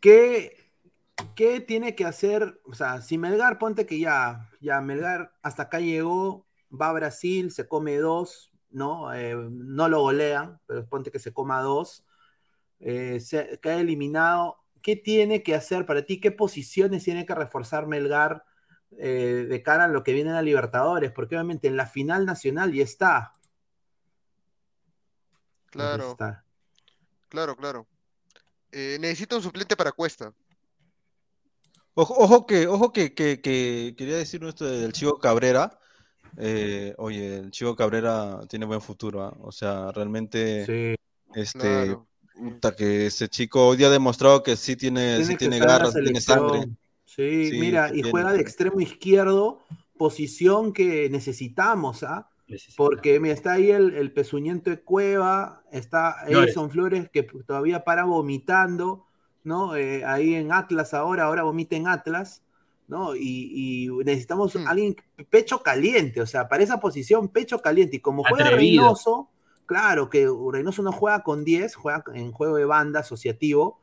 ¿qué, 0.01 0.71
¿qué 1.35 1.61
tiene 1.61 1.95
que 1.95 2.05
hacer? 2.05 2.61
O 2.65 2.75
sea, 2.75 3.01
si 3.01 3.19
Melgar, 3.19 3.59
ponte 3.59 3.87
que 3.87 3.99
ya, 3.99 4.51
ya 4.61 4.81
Melgar 4.81 5.33
hasta 5.43 5.65
acá 5.65 5.81
llegó, 5.81 6.47
va 6.71 6.91
a 6.91 6.93
Brasil, 6.95 7.51
se 7.53 7.69
come 7.69 7.97
dos, 7.99 8.51
¿no? 8.71 9.15
Eh, 9.15 9.35
no 9.35 9.89
lo 9.89 10.01
golean, 10.01 10.61
pero 10.67 10.87
ponte 10.87 11.11
que 11.11 11.19
se 11.19 11.33
coma 11.33 11.63
dos 11.63 12.05
eh, 12.81 13.21
se 13.21 13.59
cae 13.61 13.81
eliminado. 13.81 14.57
¿Qué 14.83 14.97
tiene 14.97 15.43
que 15.43 15.55
hacer 15.55 15.87
para 15.87 16.05
ti? 16.05 16.21
¿Qué 16.21 16.31
posiciones 16.31 17.05
tiene 17.05 17.27
que 17.27 17.35
reforzar 17.35 17.87
Melgar 17.87 18.45
eh, 18.97 19.47
de 19.49 19.63
cara 19.63 19.85
a 19.85 19.89
lo 19.89 20.03
que 20.03 20.13
viene 20.13 20.31
a 20.31 20.43
Libertadores? 20.43 21.13
Porque 21.13 21.37
obviamente 21.37 21.69
en 21.69 21.77
la 21.77 21.87
final 21.87 22.27
nacional 22.27 22.73
ya 22.73 22.85
está. 22.85 23.33
Claro. 25.67 26.17
Claro, 27.29 27.57
claro. 27.57 27.87
Eh, 28.73 28.97
necesita 29.01 29.37
un 29.37 29.43
suplente 29.43 29.77
para 29.77 29.93
Cuesta. 29.93 30.33
Ojo, 31.95 32.47
que, 32.47 32.67
ojo 32.69 32.93
que, 32.93 33.13
quería 33.13 34.17
decir 34.17 34.43
esto 34.45 34.65
del 34.65 34.93
Chivo 34.93 35.19
Cabrera. 35.19 35.79
oye, 36.97 37.39
el 37.39 37.51
Chivo 37.51 37.75
Cabrera 37.75 38.41
tiene 38.49 38.67
buen 38.67 38.81
futuro, 38.81 39.25
¿ah? 39.25 39.37
o 39.41 39.51
sea, 39.51 39.91
realmente 39.91 40.97
este 41.35 41.97
que 42.77 43.07
ese 43.07 43.29
chico 43.29 43.69
hoy 43.69 43.77
día 43.77 43.89
ha 43.89 43.91
demostrado 43.91 44.43
que 44.43 44.57
sí 44.57 44.77
tiene, 44.77 45.25
sí 45.25 45.37
tiene 45.37 45.59
garras, 45.59 45.95
tiene 45.95 46.21
sangre. 46.21 46.69
Sí, 47.05 47.51
mira, 47.55 47.91
y 47.93 48.03
juega 48.03 48.33
de 48.33 48.41
extremo 48.41 48.81
izquierdo, 48.81 49.65
posición 49.97 50.73
que 50.73 51.11
necesitamos, 51.11 52.03
¿ah? 52.03 52.29
Porque 52.77 53.21
mira, 53.21 53.35
está 53.35 53.53
ahí 53.53 53.71
el, 53.71 54.13
pezuñento 54.13 54.71
de 54.71 54.81
Cueva, 54.81 55.63
está 55.71 56.17
Edison 56.27 56.71
Flores 56.71 57.11
que 57.11 57.23
todavía 57.23 57.85
para 57.85 58.05
vomitando, 58.05 59.05
¿no? 59.45 59.77
Eh, 59.77 60.05
ahí 60.05 60.35
en 60.35 60.53
Atlas 60.53 60.95
ahora, 60.95 61.25
ahora 61.25 61.43
vomita 61.43 61.77
en 61.77 61.89
Atlas, 61.89 62.43
¿no? 62.87 63.15
Y, 63.15 63.89
necesitamos 64.05 64.55
hmm. 64.55 64.67
alguien 64.67 64.97
pecho 65.29 65.63
caliente, 65.63 66.21
o 66.21 66.27
sea, 66.27 66.49
para 66.49 66.63
esa 66.63 66.81
posición 66.81 67.29
pecho 67.29 67.61
caliente. 67.61 67.97
Y 67.97 68.01
como 68.01 68.25
juega 68.25 68.51
Reynoso, 68.51 69.29
Claro 69.69 70.09
que 70.09 70.27
Reynoso 70.51 70.83
no 70.83 70.93
juega 70.93 71.23
con 71.23 71.45
10, 71.45 71.75
juega 71.75 72.03
en 72.15 72.33
juego 72.33 72.57
de 72.57 72.65
banda 72.65 73.01
asociativo. 73.01 73.83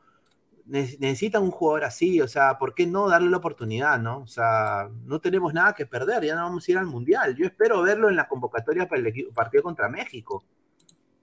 necesita 0.66 1.38
un 1.38 1.52
jugador 1.52 1.84
así, 1.84 2.20
o 2.20 2.26
sea, 2.26 2.58
¿por 2.58 2.74
qué 2.74 2.88
no 2.88 3.08
darle 3.08 3.30
la 3.30 3.36
oportunidad, 3.36 4.00
no? 4.00 4.18
O 4.22 4.26
sea, 4.26 4.90
no 5.04 5.20
tenemos 5.20 5.54
nada 5.54 5.74
que 5.74 5.86
perder, 5.86 6.24
ya 6.24 6.34
no 6.34 6.42
vamos 6.42 6.66
a 6.66 6.70
ir 6.72 6.78
al 6.78 6.86
Mundial. 6.86 7.36
Yo 7.36 7.46
espero 7.46 7.82
verlo 7.82 8.08
en 8.08 8.16
la 8.16 8.26
convocatoria 8.26 8.88
para 8.88 9.00
el 9.00 9.28
partido 9.32 9.62
contra 9.62 9.88
México. 9.88 10.42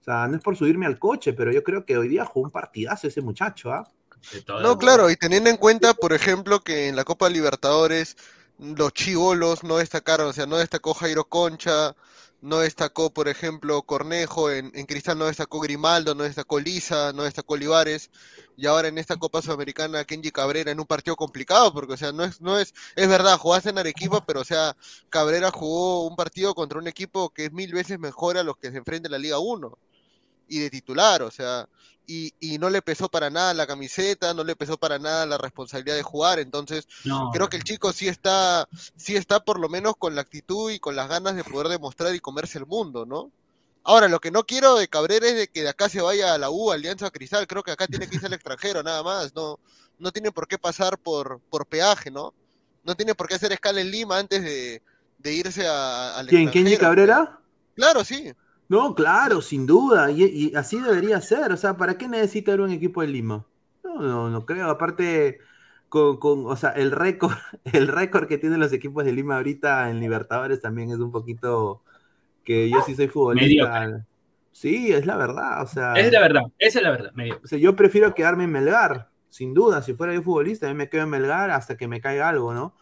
O 0.00 0.02
sea, 0.02 0.26
no 0.28 0.36
es 0.36 0.42
por 0.42 0.56
subirme 0.56 0.86
al 0.86 0.98
coche, 0.98 1.34
pero 1.34 1.52
yo 1.52 1.62
creo 1.62 1.84
que 1.84 1.98
hoy 1.98 2.08
día 2.08 2.24
jugó 2.24 2.46
un 2.46 2.50
partidazo 2.50 3.06
ese 3.06 3.20
muchacho, 3.20 3.70
¿ah? 3.70 3.86
No, 4.62 4.78
claro, 4.78 5.10
y 5.10 5.16
teniendo 5.16 5.50
en 5.50 5.58
cuenta, 5.58 5.92
por 5.92 6.14
ejemplo, 6.14 6.60
que 6.60 6.88
en 6.88 6.96
la 6.96 7.04
Copa 7.04 7.28
Libertadores 7.28 8.16
los 8.58 8.94
chivolos 8.94 9.62
no 9.62 9.76
destacaron, 9.76 10.28
o 10.28 10.32
sea, 10.32 10.46
no 10.46 10.56
destacó 10.56 10.94
Jairo 10.94 11.24
Concha, 11.24 11.94
no 12.44 12.58
destacó, 12.58 13.10
por 13.10 13.28
ejemplo, 13.28 13.82
Cornejo, 13.82 14.50
en, 14.50 14.70
Cristal 14.86 15.18
no 15.18 15.26
destacó 15.26 15.60
Grimaldo, 15.60 16.14
no 16.14 16.24
destacó 16.24 16.60
Lisa, 16.60 17.12
no 17.14 17.22
destacó 17.22 17.54
Olivares, 17.54 18.10
y 18.54 18.66
ahora 18.66 18.88
en 18.88 18.98
esta 18.98 19.16
Copa 19.16 19.40
Sudamericana 19.40 20.04
Kenji 20.04 20.30
Cabrera 20.30 20.70
en 20.70 20.78
un 20.78 20.86
partido 20.86 21.16
complicado, 21.16 21.72
porque 21.72 21.94
o 21.94 21.96
sea, 21.96 22.12
no 22.12 22.22
es, 22.22 22.42
no 22.42 22.58
es, 22.58 22.74
es 22.96 23.08
verdad, 23.08 23.38
jugaste 23.38 23.70
en 23.70 23.78
Arequipa, 23.78 24.26
pero 24.26 24.40
o 24.42 24.44
sea, 24.44 24.76
Cabrera 25.08 25.50
jugó 25.50 26.06
un 26.06 26.16
partido 26.16 26.54
contra 26.54 26.78
un 26.78 26.86
equipo 26.86 27.30
que 27.30 27.46
es 27.46 27.52
mil 27.52 27.72
veces 27.72 27.98
mejor 27.98 28.36
a 28.36 28.42
los 28.42 28.58
que 28.58 28.70
se 28.70 28.76
enfrenta 28.76 29.08
en 29.08 29.12
la 29.12 29.18
Liga 29.18 29.38
1 29.38 29.78
y 30.48 30.60
de 30.60 30.70
titular, 30.70 31.22
o 31.22 31.30
sea, 31.30 31.68
y, 32.06 32.34
y, 32.38 32.58
no 32.58 32.68
le 32.68 32.82
pesó 32.82 33.08
para 33.08 33.30
nada 33.30 33.54
la 33.54 33.66
camiseta, 33.66 34.34
no 34.34 34.44
le 34.44 34.56
pesó 34.56 34.76
para 34.76 34.98
nada 34.98 35.24
la 35.24 35.38
responsabilidad 35.38 35.96
de 35.96 36.02
jugar, 36.02 36.38
entonces 36.38 36.86
creo 37.32 37.48
que 37.48 37.56
el 37.56 37.64
chico 37.64 37.92
sí 37.92 38.08
está, 38.08 38.68
sí 38.96 39.16
está 39.16 39.40
por 39.40 39.58
lo 39.58 39.68
menos 39.68 39.94
con 39.96 40.14
la 40.14 40.20
actitud 40.20 40.70
y 40.70 40.78
con 40.78 40.96
las 40.96 41.08
ganas 41.08 41.34
de 41.34 41.44
poder 41.44 41.68
demostrar 41.68 42.14
y 42.14 42.20
comerse 42.20 42.58
el 42.58 42.66
mundo, 42.66 43.06
¿no? 43.06 43.30
Ahora, 43.86 44.08
lo 44.08 44.18
que 44.18 44.30
no 44.30 44.44
quiero 44.44 44.76
de 44.76 44.88
Cabrera 44.88 45.26
es 45.26 45.36
de 45.36 45.48
que 45.48 45.62
de 45.62 45.68
acá 45.68 45.90
se 45.90 46.00
vaya 46.00 46.32
a 46.32 46.38
la 46.38 46.48
U, 46.50 46.72
Alianza 46.72 47.10
Cristal, 47.10 47.46
creo 47.46 47.62
que 47.62 47.70
acá 47.70 47.86
tiene 47.86 48.08
que 48.08 48.16
irse 48.16 48.26
al 48.26 48.32
extranjero, 48.32 48.82
nada 48.82 49.02
más, 49.02 49.34
no, 49.34 49.58
no 49.98 50.10
tiene 50.10 50.32
por 50.32 50.48
qué 50.48 50.58
pasar 50.58 50.98
por, 50.98 51.40
por 51.50 51.66
peaje, 51.66 52.10
¿no? 52.10 52.32
No 52.82 52.94
tiene 52.94 53.14
por 53.14 53.28
qué 53.28 53.34
hacer 53.34 53.52
escala 53.52 53.80
en 53.80 53.90
Lima 53.90 54.18
antes 54.18 54.42
de, 54.42 54.82
irse 55.32 55.66
a, 55.66 56.16
al 56.16 56.26
¿Quién, 56.26 56.48
¿Quién 56.48 56.76
Cabrera? 56.76 57.38
Claro, 57.74 58.04
sí. 58.04 58.32
No, 58.68 58.94
claro, 58.94 59.42
sin 59.42 59.66
duda, 59.66 60.10
y, 60.10 60.54
así 60.54 60.80
debería 60.80 61.20
ser. 61.20 61.52
O 61.52 61.56
sea, 61.56 61.76
¿para 61.76 61.98
qué 61.98 62.08
necesita 62.08 62.54
un 62.54 62.70
equipo 62.70 63.02
de 63.02 63.08
Lima? 63.08 63.44
No, 63.82 64.00
no, 64.00 64.30
no 64.30 64.46
creo. 64.46 64.70
Aparte, 64.70 65.38
con, 65.88 66.16
con, 66.18 66.46
o 66.46 66.56
sea, 66.56 66.70
el 66.70 66.90
récord, 66.90 67.34
el 67.72 67.88
récord 67.88 68.26
que 68.26 68.38
tienen 68.38 68.60
los 68.60 68.72
equipos 68.72 69.04
de 69.04 69.12
Lima 69.12 69.36
ahorita 69.36 69.90
en 69.90 70.00
Libertadores 70.00 70.60
también 70.60 70.90
es 70.90 70.98
un 70.98 71.12
poquito 71.12 71.82
que 72.44 72.70
yo 72.70 72.82
sí 72.82 72.94
soy 72.94 73.08
futbolista. 73.08 74.06
Sí, 74.52 74.92
es 74.92 75.04
la 75.04 75.16
verdad, 75.16 75.62
o 75.62 75.66
sea. 75.66 75.94
Es 75.94 76.12
la 76.12 76.20
verdad, 76.20 76.42
esa 76.58 76.78
es 76.78 76.82
la 76.84 76.90
verdad. 76.90 77.12
O 77.42 77.46
sea, 77.46 77.58
yo 77.58 77.74
prefiero 77.74 78.14
quedarme 78.14 78.44
en 78.44 78.52
Melgar, 78.52 79.08
sin 79.28 79.52
duda. 79.52 79.82
Si 79.82 79.94
fuera 79.94 80.14
yo 80.14 80.22
futbolista, 80.22 80.68
yo 80.68 80.74
me 80.76 80.88
quedo 80.88 81.02
en 81.02 81.10
Melgar 81.10 81.50
hasta 81.50 81.76
que 81.76 81.88
me 81.88 82.00
caiga 82.00 82.28
algo, 82.28 82.54
¿no? 82.54 82.74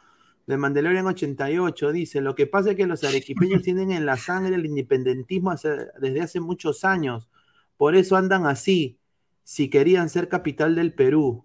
De 0.46 0.56
Mandalorian 0.56 1.06
88 1.06 1.92
dice, 1.92 2.20
lo 2.20 2.34
que 2.34 2.46
pasa 2.46 2.70
es 2.70 2.76
que 2.76 2.86
los 2.86 3.04
arequipeños 3.04 3.62
tienen 3.62 3.92
en 3.92 4.06
la 4.06 4.16
sangre 4.16 4.54
el 4.54 4.66
independentismo 4.66 5.54
desde 6.00 6.20
hace 6.20 6.40
muchos 6.40 6.84
años, 6.84 7.28
por 7.76 7.96
eso 7.96 8.16
andan 8.16 8.46
así, 8.46 8.98
si 9.44 9.68
querían 9.68 10.08
ser 10.08 10.28
capital 10.28 10.74
del 10.74 10.94
Perú. 10.94 11.44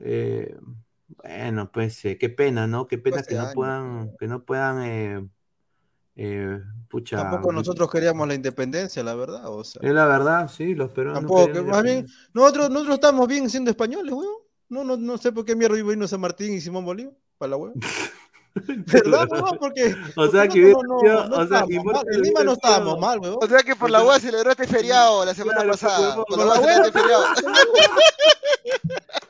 Eh, 0.00 0.56
bueno, 1.22 1.70
pues 1.72 2.04
eh, 2.04 2.18
qué 2.18 2.28
pena, 2.28 2.66
¿no? 2.66 2.86
Qué 2.86 2.98
pena 2.98 3.22
que 3.22 3.34
no, 3.34 3.50
puedan, 3.54 4.16
que 4.18 4.26
no 4.26 4.44
puedan, 4.44 5.28
eh, 6.16 6.60
pucha. 6.88 7.16
Tampoco 7.16 7.52
nosotros 7.52 7.90
queríamos 7.90 8.26
la 8.28 8.34
independencia, 8.34 9.02
la 9.02 9.14
verdad. 9.14 9.44
O 9.46 9.64
sea. 9.64 9.80
Es 9.82 9.92
la 9.92 10.06
verdad, 10.06 10.48
sí, 10.48 10.74
los 10.74 10.90
peruanos. 10.90 11.20
Tampoco, 11.20 11.64
más 11.64 11.82
bien, 11.82 12.06
nosotros, 12.32 12.70
nosotros 12.70 12.94
estamos 12.94 13.28
bien 13.28 13.48
siendo 13.48 13.70
españoles, 13.70 14.12
weón. 14.12 14.42
No, 14.68 14.84
no, 14.84 14.96
no 14.96 15.18
sé 15.18 15.32
por 15.32 15.44
qué 15.44 15.54
mierda 15.54 15.76
vino 15.82 16.08
San 16.08 16.22
Martín 16.22 16.54
y 16.54 16.60
Simón 16.60 16.86
Bolívar, 16.86 17.14
para 17.42 17.50
la 17.50 17.56
weón. 17.56 17.74
¿Verdad, 18.54 19.26
weón? 19.32 19.58
Porque. 19.58 19.96
O 20.14 20.28
sea 20.28 20.46
que. 20.46 20.60
No, 20.70 20.82
no, 20.82 21.28
no, 21.28 21.36
o 21.38 21.46
sea, 21.48 21.64
que 21.66 21.74
en 21.74 22.22
Lima 22.22 22.44
no 22.44 22.52
estábamos 22.52 23.00
mal, 23.00 23.18
weón. 23.18 23.38
O 23.40 23.46
sea 23.48 23.62
que 23.64 23.74
por 23.74 23.90
la 23.90 24.04
UA 24.04 24.20
celebró 24.20 24.52
este 24.52 24.68
feriado 24.68 25.24
la 25.24 25.34
semana 25.34 25.64
pasada. 25.64 26.14
Por, 26.24 26.38
la 26.38 26.46
UA 26.46 26.56
celebró 26.56 26.86
este 26.86 27.00
feriado. 27.00 27.24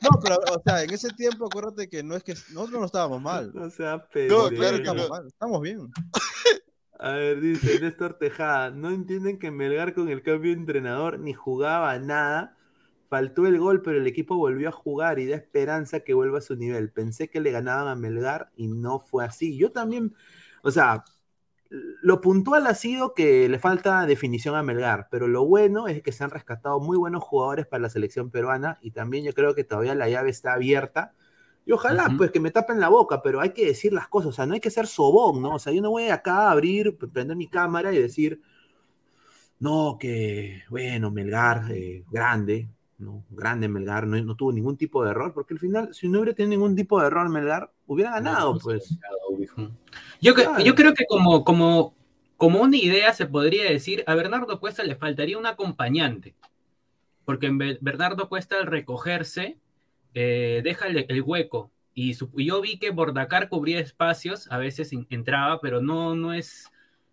No, 0.03 0.11
pero, 0.21 0.37
o 0.37 0.61
sea, 0.65 0.83
en 0.83 0.91
ese 0.91 1.11
tiempo, 1.11 1.47
acuérdate 1.47 1.89
que 1.89 2.03
no 2.03 2.17
es 2.17 2.25
que 2.25 2.35
nosotros 2.51 2.81
no 2.81 2.87
estábamos 2.87 3.23
mal. 3.23 3.53
O 3.57 3.71
sea, 3.71 4.05
pero. 4.13 4.43
No, 4.43 4.49
claro 4.49 4.77
que 4.77 4.83
estamos 4.83 5.09
mal, 5.09 5.27
estamos 5.27 5.61
bien. 5.63 5.91
A 6.99 7.13
ver, 7.13 7.41
dice 7.41 7.81
Néstor 7.81 8.19
Tejada, 8.19 8.71
no 8.71 8.91
entienden 8.91 9.39
que 9.39 9.51
Melgar 9.51 9.95
con 9.95 10.09
el 10.09 10.23
cambio 10.23 10.53
de 10.53 10.59
entrenador 10.59 11.21
ni 11.21 11.33
jugaba 11.33 11.99
nada 11.99 12.57
Faltó 13.13 13.47
el 13.47 13.59
gol, 13.59 13.83
pero 13.83 13.99
el 13.99 14.07
equipo 14.07 14.39
volvió 14.39 14.71
a 14.71 14.73
jugar 14.73 15.19
y 15.19 15.27
da 15.27 15.37
esperanza 15.37 16.01
que 16.01 16.15
vuelva 16.15 16.39
a 16.39 16.41
su 16.41 16.57
nivel. 16.57 16.91
Pensé 16.91 17.29
que 17.29 17.43
le 17.43 17.51
ganaban 17.51 17.87
a 17.87 17.95
Melgar 17.95 18.51
y 18.57 18.69
no 18.69 19.01
fue 19.01 19.27
así. 19.27 19.59
Yo 19.59 19.71
también, 19.71 20.15
o 20.63 20.71
sea, 20.71 21.05
lo 21.69 22.23
puntual 22.23 22.67
ha 22.67 22.75
sido 22.75 23.13
que 23.13 23.51
le 23.51 23.59
falta 23.59 24.07
definición 24.07 24.55
a 24.57 24.63
Melgar, 24.63 25.09
pero 25.11 25.29
lo 25.29 25.45
bueno 25.45 25.89
es 25.89 26.03
que 26.03 26.11
se 26.11 26.25
han 26.25 26.31
rescatado 26.31 26.81
muy 26.81 26.97
buenos 26.97 27.23
jugadores 27.23 27.67
para 27.67 27.83
la 27.83 27.91
selección 27.91 28.31
peruana 28.31 28.79
y 28.81 28.93
también 28.93 29.27
yo 29.27 29.35
creo 29.35 29.55
que 29.55 29.65
todavía 29.65 29.95
la 29.95 30.09
llave 30.09 30.31
está 30.31 30.55
abierta. 30.55 31.13
Y 31.67 31.73
ojalá, 31.73 32.15
pues, 32.17 32.31
que 32.31 32.41
me 32.41 32.51
tapen 32.51 32.81
la 32.81 32.89
boca, 32.89 33.21
pero 33.21 33.43
hay 33.43 33.51
que 33.51 33.67
decir 33.67 33.93
las 33.93 34.09
cosas, 34.09 34.31
o 34.31 34.33
sea, 34.33 34.47
no 34.47 34.55
hay 34.55 34.61
que 34.61 34.71
ser 34.71 34.87
sobón, 34.87 35.43
¿no? 35.43 35.57
O 35.57 35.59
sea, 35.59 35.75
yo 35.75 35.83
no 35.83 35.91
voy 35.91 36.09
acá 36.09 36.49
a 36.49 36.53
abrir, 36.53 36.97
prender 36.97 37.37
mi 37.37 37.47
cámara 37.47 37.93
y 37.93 37.99
decir, 37.99 38.41
no, 39.61 39.99
que, 40.01 40.63
bueno, 40.71 41.11
Melgar, 41.11 41.71
eh, 41.73 42.05
grande, 42.11 42.71
¿no? 43.03 43.24
Grande 43.30 43.68
Melgar, 43.68 44.07
no, 44.07 44.20
no, 44.22 44.34
tuvo 44.34 44.53
ningún 44.53 44.76
tipo 44.76 45.05
de 45.05 45.11
error, 45.11 45.34
porque 45.34 45.55
al 45.55 45.61
final, 45.61 45.94
si 45.94 46.09
no 46.09 46.20
hubiera 46.20 46.34
tenido 46.34 46.50
ningún 46.50 46.76
tipo 46.76 47.00
de 47.00 47.09
error 47.09 47.28
Melgar, 47.28 47.70
hubiera 47.86 48.12
ganado, 48.12 48.59
pues. 48.59 48.98
Yo, 50.20 50.34
yo 50.64 50.74
creo 50.74 50.94
que 50.94 51.05
como, 51.07 51.44
como, 51.44 51.94
como 52.36 52.61
una 52.61 52.76
idea 52.76 53.12
se 53.12 53.26
podría 53.26 53.64
decir, 53.70 54.05
a 54.07 54.14
Bernardo 54.14 54.59
Cuesta 54.61 54.82
le 54.84 54.96
faltaría 54.96 55.38
un 55.38 55.46
acompañante, 55.46 56.34
porque 57.24 57.46
en 57.46 57.59
Bernardo 57.59 58.28
Cuesta 58.28 58.57
al 58.57 58.66
recogerse, 58.66 59.59
eh, 60.14 60.61
deja 60.64 60.86
el, 60.86 61.22
hueco, 61.22 61.70
y, 61.94 62.14
yo 62.14 62.61
vi 62.62 62.78
que 62.78 62.90
Bordacar 62.90 63.48
cubría 63.48 63.80
espacios, 63.80 64.50
a 64.50 64.59
veces 64.59 64.90
entraba, 65.11 65.61
pero 65.61 65.82
no, 65.82 66.16
no 66.16 66.32
es 66.32 66.72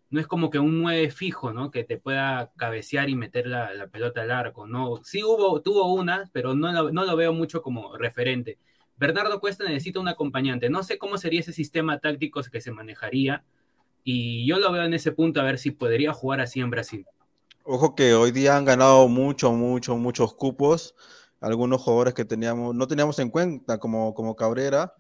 no 0.10 0.20
es 0.20 0.28
como 0.28 0.50
que 0.50 0.60
un 0.60 0.82
9 0.82 1.12
fijo, 1.12 1.54
¿no? 1.54 1.72
Que 1.72 1.84
te 1.84 1.98
pueda 1.98 2.52
cabecear 2.58 3.10
y 3.10 3.16
meter 3.16 3.48
la, 3.48 3.88
pelota 3.92 4.22
al 4.22 4.32
arco, 4.32 4.66
¿no? 4.66 5.04
Sí 5.04 5.24
hubo, 5.24 5.62
tuvo 5.62 5.94
una, 5.94 6.30
pero 6.34 6.56
no 6.56 6.72
lo, 6.72 6.92
no 6.92 7.06
lo 7.06 7.16
veo 7.16 7.34
mucho 7.34 7.62
como 7.62 7.96
referente. 7.98 8.58
Bernardo 8.98 9.40
Cuesta 9.40 9.64
necesita 9.64 10.00
un 10.00 10.08
acompañante. 10.08 10.70
No 10.70 10.84
sé 10.84 10.98
cómo 10.98 11.18
sería 11.18 11.40
ese 11.40 11.54
sistema 11.54 12.00
táctico 12.00 12.42
que 12.52 12.60
se 12.60 12.72
manejaría. 12.72 13.44
Y 14.04 14.46
yo 14.46 14.60
lo 14.60 14.72
veo 14.72 14.84
en 14.84 14.94
ese 14.94 15.12
punto 15.12 15.40
a 15.40 15.44
ver 15.44 15.58
si 15.58 15.72
podría 15.72 16.12
jugar 16.12 16.42
así 16.42 16.60
en 16.60 16.70
Brasil. 16.70 17.06
Ojo 17.64 17.96
que 17.96 18.14
hoy 18.14 18.32
día 18.32 18.58
han 18.58 18.66
ganado 18.66 19.08
mucho, 19.08 19.52
mucho, 19.54 19.96
muchos 19.96 20.34
cupos. 20.34 20.96
Algunos 21.40 21.82
jugadores 21.82 22.14
que 22.14 22.26
teníamos, 22.26 22.76
no 22.76 22.88
teníamos 22.88 23.20
en 23.20 23.30
cuenta, 23.30 23.78
como, 23.78 24.14
como 24.14 24.36
Cabrera, 24.36 24.94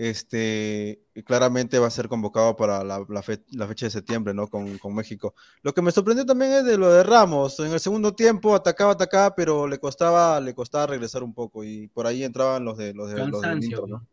este, 0.00 0.98
claramente 1.26 1.78
va 1.78 1.88
a 1.88 1.90
ser 1.90 2.08
convocado 2.08 2.56
para 2.56 2.82
la, 2.82 3.22
fecha 3.22 3.84
de 3.84 3.90
septiembre, 3.90 4.32
¿no? 4.32 4.48
Con, 4.48 4.94
México. 4.94 5.34
Lo 5.60 5.74
que 5.74 5.82
me 5.82 5.92
sorprendió 5.92 6.24
también 6.24 6.52
es 6.52 6.64
de 6.64 6.78
lo 6.78 6.90
de 6.90 7.02
Ramos. 7.02 7.60
En 7.60 7.70
el 7.70 7.80
segundo 7.80 8.14
tiempo 8.14 8.54
atacaba, 8.54 8.92
atacaba, 8.92 9.34
pero 9.34 9.68
le 9.68 9.78
costaba, 9.78 10.40
le 10.40 10.54
costaba 10.54 10.86
regresar 10.86 11.22
un 11.22 11.34
poco 11.34 11.64
y 11.64 11.88
por 11.88 12.06
ahí 12.06 12.24
entraban 12.24 12.64
los 12.64 12.78
de 12.78 12.94
los 12.94 13.10
de, 13.10 13.28
los 13.28 13.42
¿no? 13.88 14.06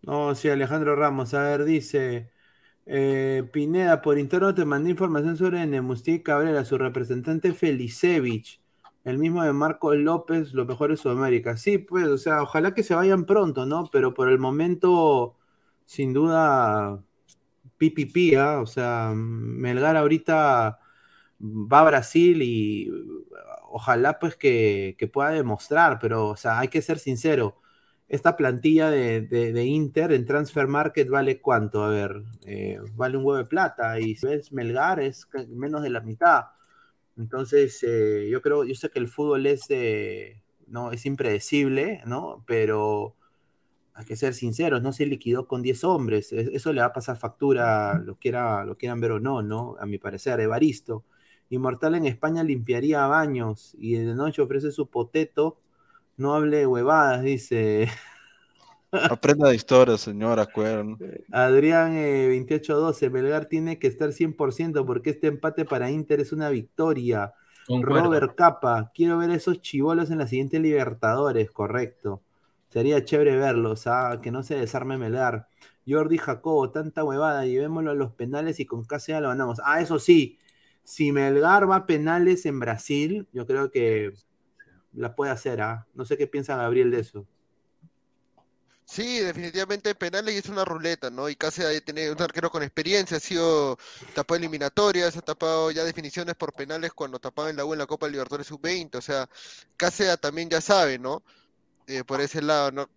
No, 0.00 0.34
sí, 0.34 0.48
Alejandro 0.48 0.96
Ramos. 0.96 1.34
A 1.34 1.42
ver, 1.42 1.64
dice 1.64 2.30
eh, 2.86 3.46
Pineda, 3.52 4.00
por 4.00 4.18
interno 4.18 4.54
te 4.54 4.64
mandé 4.64 4.88
información 4.88 5.36
sobre 5.36 5.66
Nemusti 5.66 6.22
Cabrera, 6.22 6.64
su 6.64 6.78
representante 6.78 7.52
Felicevich 7.52 8.61
el 9.04 9.18
mismo 9.18 9.42
de 9.42 9.52
Marco 9.52 9.94
López, 9.94 10.52
lo 10.54 10.64
mejor 10.66 10.90
de 10.90 10.96
Sudamérica. 10.96 11.56
Sí, 11.56 11.78
pues, 11.78 12.06
o 12.06 12.18
sea, 12.18 12.42
ojalá 12.42 12.74
que 12.74 12.82
se 12.82 12.94
vayan 12.94 13.24
pronto, 13.26 13.66
¿no? 13.66 13.88
Pero 13.92 14.14
por 14.14 14.28
el 14.28 14.38
momento, 14.38 15.36
sin 15.84 16.12
duda, 16.12 17.02
pipi 17.78 18.34
¿ah? 18.36 18.60
o 18.60 18.66
sea, 18.66 19.12
Melgar 19.14 19.96
ahorita 19.96 20.78
va 21.40 21.80
a 21.80 21.84
Brasil 21.84 22.42
y 22.42 22.90
ojalá 23.70 24.18
pues 24.18 24.36
que, 24.36 24.96
pueda 25.12 25.30
demostrar, 25.30 25.98
pero, 26.00 26.28
o 26.28 26.36
sea, 26.36 26.58
hay 26.60 26.68
que 26.68 26.82
ser 26.82 26.98
sincero. 26.98 27.58
Esta 28.08 28.36
plantilla 28.36 28.90
de, 28.90 29.64
Inter 29.64 30.12
en 30.12 30.26
Transfer 30.26 30.66
Market 30.68 31.08
vale 31.08 31.40
cuánto? 31.40 31.82
A 31.82 31.88
ver, 31.88 32.22
eh, 32.46 32.78
vale 32.94 33.16
un 33.16 33.24
huevo 33.24 33.38
de 33.38 33.46
plata 33.46 33.98
y 34.00 34.16
si 34.16 34.26
ves 34.26 34.52
Melgar 34.52 35.00
es 35.00 35.28
menos 35.48 35.82
de 35.82 35.90
la 35.90 36.00
mitad. 36.00 36.46
Entonces, 37.16 37.82
eh, 37.82 38.28
yo 38.30 38.42
creo, 38.42 38.64
yo 38.64 38.74
sé 38.74 38.90
que 38.90 38.98
el 38.98 39.08
fútbol 39.08 39.46
es, 39.46 39.66
no, 40.66 40.92
es 40.92 41.06
impredecible, 41.06 42.02
¿no? 42.06 42.44
Pero 42.46 43.16
hay 43.94 44.04
que 44.06 44.16
ser 44.16 44.34
sinceros, 44.34 44.82
no 44.82 44.92
se 44.92 45.06
liquidó 45.06 45.46
con 45.46 45.62
10 45.62 45.84
hombres. 45.84 46.32
Eso 46.32 46.72
le 46.72 46.80
va 46.80 46.88
a 46.88 46.92
pasar 46.92 47.18
factura, 47.18 47.98
lo, 47.98 48.16
quiera, 48.16 48.64
lo 48.64 48.76
quieran 48.78 49.00
ver 49.00 49.12
o 49.12 49.20
no, 49.20 49.42
¿no? 49.42 49.76
A 49.80 49.86
mi 49.86 49.98
parecer, 49.98 50.40
Evaristo. 50.40 51.04
Inmortal 51.50 51.94
en 51.96 52.06
España 52.06 52.42
limpiaría 52.42 53.06
baños 53.06 53.76
y 53.78 53.94
de 53.94 54.14
noche 54.14 54.42
ofrece 54.42 54.72
su 54.72 54.88
poteto. 54.88 55.58
No 56.16 56.34
hable 56.34 56.66
huevadas, 56.66 57.22
dice. 57.22 57.88
Aprenda 58.92 59.48
de 59.48 59.54
historia, 59.54 59.96
señora, 59.96 60.42
acuerdo. 60.42 60.98
Adrián 61.30 61.94
2812, 61.94 63.06
eh, 63.06 63.08
Belgar 63.08 63.46
tiene 63.46 63.78
que 63.78 63.86
estar 63.86 64.12
100% 64.12 64.84
porque 64.84 65.10
este 65.10 65.28
empate 65.28 65.64
para 65.64 65.90
Inter 65.90 66.20
es 66.20 66.32
una 66.32 66.50
victoria. 66.50 67.32
Robert 67.68 68.34
Capa, 68.34 68.90
quiero 68.94 69.16
ver 69.16 69.30
esos 69.30 69.62
chivolos 69.62 70.10
en 70.10 70.18
la 70.18 70.26
siguiente 70.26 70.60
Libertadores, 70.60 71.50
correcto. 71.50 72.22
Sería 72.68 73.02
chévere 73.02 73.36
verlos, 73.36 73.86
ah, 73.86 74.20
que 74.22 74.30
no 74.30 74.42
se 74.42 74.56
desarme 74.56 74.98
Melgar. 74.98 75.48
Jordi 75.88 76.18
Jacobo, 76.18 76.70
tanta 76.70 77.02
huevada, 77.02 77.46
llevémoslo 77.46 77.92
a 77.92 77.94
los 77.94 78.12
penales 78.12 78.60
y 78.60 78.66
con 78.66 78.84
casi 78.84 79.12
lo 79.12 79.28
ganamos. 79.28 79.58
Ah, 79.64 79.80
eso 79.80 79.98
sí, 79.98 80.38
si 80.84 81.12
Melgar 81.12 81.70
va 81.70 81.76
a 81.76 81.86
penales 81.86 82.44
en 82.44 82.60
Brasil, 82.60 83.26
yo 83.32 83.46
creo 83.46 83.70
que 83.70 84.12
la 84.92 85.14
puede 85.14 85.30
hacer, 85.32 85.62
¿ah? 85.62 85.86
No 85.94 86.04
sé 86.04 86.18
qué 86.18 86.26
piensa 86.26 86.56
Gabriel 86.56 86.90
de 86.90 87.00
eso. 87.00 87.26
Sí, 88.92 89.20
definitivamente 89.20 89.94
penales 89.94 90.34
y 90.34 90.38
es 90.38 90.48
una 90.50 90.66
ruleta, 90.66 91.08
¿no? 91.08 91.26
Y 91.30 91.34
casi 91.34 91.62
tiene 91.80 92.10
un 92.10 92.20
arquero 92.20 92.50
con 92.50 92.62
experiencia, 92.62 93.16
ha 93.16 93.20
sido 93.20 93.78
tapado 94.12 94.36
eliminatorias, 94.36 95.16
ha 95.16 95.22
tapado 95.22 95.70
ya 95.70 95.82
definiciones 95.82 96.34
por 96.34 96.52
penales 96.52 96.92
cuando 96.92 97.18
tapaba 97.18 97.48
en 97.48 97.56
la 97.56 97.64
U 97.64 97.72
en 97.72 97.78
la 97.78 97.86
Copa 97.86 98.06
Libertadores 98.06 98.48
Sub-20, 98.48 98.96
o 98.96 99.00
sea, 99.00 99.30
Cáceres 99.78 100.20
también 100.20 100.50
ya 100.50 100.60
sabe, 100.60 100.98
¿no? 100.98 101.22
Eh, 101.86 102.04
por 102.04 102.20
ese 102.20 102.42
lado, 102.42 102.70
¿no? 102.70 102.90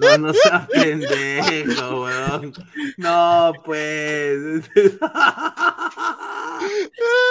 No, 0.00 0.18
no 0.18 0.34
seas 0.34 0.68
pendejo, 0.68 2.02
weón. 2.02 2.52
No, 2.96 3.52
pues. 3.64 4.68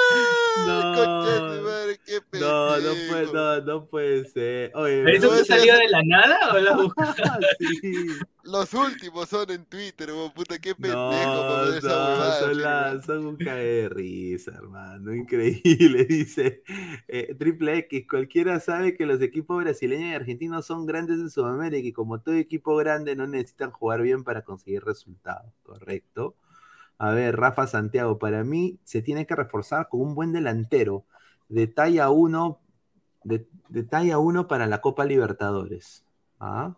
No, 0.66 0.94
no, 2.34 2.78
no 2.78 2.94
puede, 3.10 3.34
no, 3.34 3.62
no 3.62 3.86
puede 3.86 4.26
ser. 4.26 4.72
Oye, 4.76 5.16
¿Eso 5.16 5.30
te 5.30 5.46
salió 5.46 5.74
de 5.76 5.88
la 5.90 6.02
nada 6.04 6.54
o 6.54 6.60
lo 6.60 6.94
sí. 7.60 8.08
Los 8.44 8.74
últimos 8.74 9.28
son 9.28 9.52
en 9.52 9.66
Twitter, 9.66 10.10
weón, 10.10 10.32
puta, 10.32 10.58
qué 10.58 10.74
pendejo. 10.74 10.96
No, 10.96 11.66
no, 11.66 11.82
son, 11.82 12.62
la, 12.62 13.02
son, 13.06 13.26
un 13.26 13.36
cae 13.36 13.66
de 13.66 13.90
risa, 13.90 14.52
hermano, 14.52 15.14
increíble. 15.14 16.06
Dice 16.10 16.64
eh, 17.08 17.36
Triple 17.38 17.80
X, 17.80 18.08
cualquiera 18.10 18.60
sabe 18.62 18.96
que 18.96 19.06
los 19.06 19.22
equipos 19.22 19.62
brasileños 19.62 20.12
y 20.12 20.14
argentinos 20.14 20.66
son 20.66 20.86
grandes 20.86 21.20
en 21.20 21.30
Sudamérica 21.30 21.88
y 21.88 21.92
como 21.92 22.22
todo 22.22 22.36
equipo 22.36 22.78
grande 22.78 23.16
no 23.18 23.28
necesitan 23.28 23.72
jugar 23.72 24.02
bien 24.02 24.24
para 24.24 24.44
conseguir 24.44 24.84
resultados, 24.84 25.52
¿correcto? 25.64 26.36
A 27.00 27.12
ver, 27.12 27.38
Rafa 27.38 27.68
Santiago, 27.68 28.18
para 28.18 28.44
mí 28.44 28.80
se 28.84 29.02
tiene 29.02 29.28
que 29.28 29.36
reforzar 29.36 29.88
con 29.88 30.02
un 30.02 30.16
buen 30.16 30.34
delantero 30.34 31.06
de 31.50 31.68
talla 31.68 32.10
1 32.10 32.60
de, 33.24 33.84
talla 33.84 34.20
1 34.20 34.48
para 34.48 34.68
la 34.68 34.82
Copa 34.82 35.06
Libertadores. 35.06 36.04
Ah, 36.40 36.76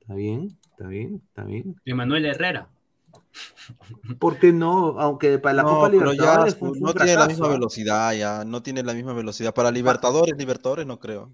está 0.00 0.14
bien, 0.14 0.58
está 0.70 0.86
bien, 0.88 1.22
está 1.28 1.44
bien. 1.44 1.80
Emanuel 1.84 2.26
Herrera. 2.26 2.68
¿Por 4.18 4.38
qué 4.38 4.52
no? 4.52 4.98
Aunque 5.00 5.38
para 5.38 5.54
la 5.54 5.62
Copa 5.64 5.88
Libertadores 5.88 6.60
no 6.60 6.94
tiene 6.94 7.14
la 7.14 7.26
misma 7.26 7.48
velocidad, 7.48 8.12
ya 8.14 8.44
no 8.44 8.62
tiene 8.62 8.82
la 8.82 8.94
misma 8.94 9.12
velocidad. 9.12 9.54
Para 9.54 9.70
Libertadores, 9.70 10.36
Libertadores 10.36 10.86
no 10.86 10.98
creo. 10.98 11.32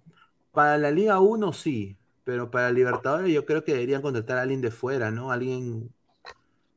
Para 0.52 0.76
la 0.76 0.90
Liga 0.90 1.18
1 1.20 1.52
sí, 1.52 1.96
pero 2.24 2.50
para 2.50 2.70
Libertadores 2.70 3.32
yo 3.32 3.46
creo 3.46 3.64
que 3.64 3.72
deberían 3.72 4.02
contratar 4.02 4.38
a 4.38 4.42
alguien 4.42 4.60
de 4.60 4.70
fuera, 4.70 5.10
¿no? 5.10 5.32
Alguien. 5.32 5.90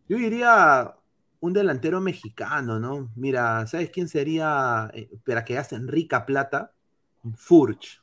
Yo 0.07 0.17
diría 0.17 0.95
un 1.45 1.53
delantero 1.53 2.01
mexicano, 2.01 2.79
¿no? 2.79 3.11
Mira, 3.15 3.65
¿sabes 3.67 3.89
quién 3.89 4.07
sería 4.07 4.89
eh, 4.93 5.09
para 5.25 5.45
que 5.45 5.57
hacen 5.57 5.87
rica 5.87 6.25
plata? 6.25 6.71
Furch. 7.35 8.01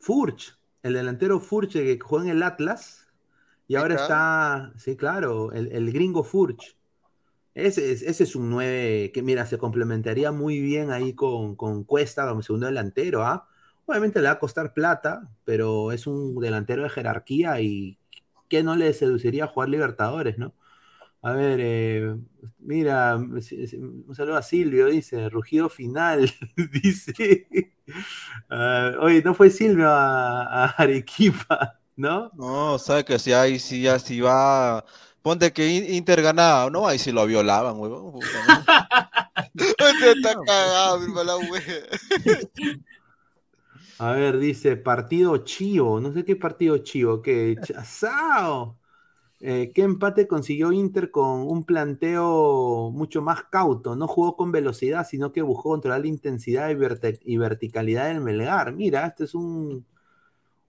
Furch. 0.00 0.56
El 0.82 0.94
delantero 0.94 1.40
Furch 1.40 1.72
que 1.72 1.98
juega 2.00 2.26
en 2.26 2.30
el 2.32 2.42
Atlas 2.42 3.06
y 3.68 3.74
ahora 3.74 3.96
está, 3.96 4.72
sí, 4.76 4.96
claro, 4.96 5.52
el, 5.52 5.92
gringo 5.92 6.22
Furch. 6.22 6.76
Ese, 7.54 7.90
ese, 7.90 8.22
es 8.22 8.36
un 8.36 8.50
9 8.50 9.10
que, 9.12 9.22
mira, 9.22 9.46
se 9.46 9.58
complementaría 9.58 10.30
muy 10.30 10.60
bien 10.60 10.90
ahí 10.90 11.14
con, 11.14 11.56
con 11.56 11.84
Cuesta 11.84 12.28
como 12.28 12.42
segundo 12.42 12.66
delantero, 12.66 13.24
¿ah? 13.24 13.48
Obviamente 13.86 14.20
le 14.20 14.26
va 14.26 14.34
a 14.34 14.38
costar 14.38 14.74
plata, 14.74 15.28
pero 15.44 15.90
es 15.92 16.06
un 16.06 16.38
delantero 16.38 16.82
de 16.82 16.90
jerarquía 16.90 17.60
y 17.60 17.98
que 18.48 18.62
no 18.62 18.76
le 18.76 18.92
seduciría 18.92 19.46
jugar 19.46 19.68
Libertadores, 19.68 20.38
¿no? 20.38 20.52
A 21.26 21.32
ver, 21.32 21.58
eh, 21.60 22.16
mira, 22.60 23.16
un 23.16 24.14
saludo 24.14 24.36
a 24.36 24.42
Silvio, 24.42 24.86
dice, 24.86 25.28
rugido 25.28 25.68
final, 25.68 26.32
dice. 26.72 27.48
Uh, 28.48 29.00
oye, 29.00 29.22
no 29.24 29.34
fue 29.34 29.50
Silvio 29.50 29.90
a, 29.90 30.44
a, 30.44 30.66
Arequipa, 30.66 31.80
¿no? 31.96 32.30
No, 32.34 32.78
sabe 32.78 33.04
que 33.04 33.18
si 33.18 33.32
ahí 33.32 33.58
sí 33.58 33.82
ya 33.82 33.98
si 33.98 34.20
va, 34.20 34.84
ponte 35.20 35.52
que 35.52 35.66
Inter 35.68 36.22
ganaba, 36.22 36.70
no, 36.70 36.86
ahí 36.86 37.00
sí 37.00 37.10
lo 37.10 37.26
violaban, 37.26 37.76
güey. 37.76 37.90
está 39.56 40.36
cagado, 40.46 41.00
mi 41.00 41.12
mala 41.12 41.34
A 43.98 44.12
ver, 44.12 44.38
dice 44.38 44.76
partido 44.76 45.38
chivo, 45.38 46.00
no 46.00 46.12
sé 46.12 46.24
qué 46.24 46.36
partido 46.36 46.78
chivo, 46.78 47.20
¿qué? 47.20 47.56
Chazao. 47.64 48.78
Eh, 49.40 49.70
¿Qué 49.74 49.82
empate 49.82 50.26
consiguió 50.26 50.72
Inter 50.72 51.10
con 51.10 51.42
un 51.42 51.64
planteo 51.64 52.90
mucho 52.90 53.20
más 53.20 53.44
cauto? 53.44 53.94
No 53.94 54.08
jugó 54.08 54.36
con 54.36 54.50
velocidad, 54.50 55.06
sino 55.06 55.32
que 55.32 55.42
buscó 55.42 55.70
controlar 55.70 56.00
la 56.00 56.06
intensidad 56.06 56.70
y, 56.70 57.36
verticalidad 57.36 58.08
del 58.08 58.22
Melgar. 58.22 58.72
Mira, 58.72 59.06
este 59.06 59.24
es 59.24 59.34
un, 59.34 59.84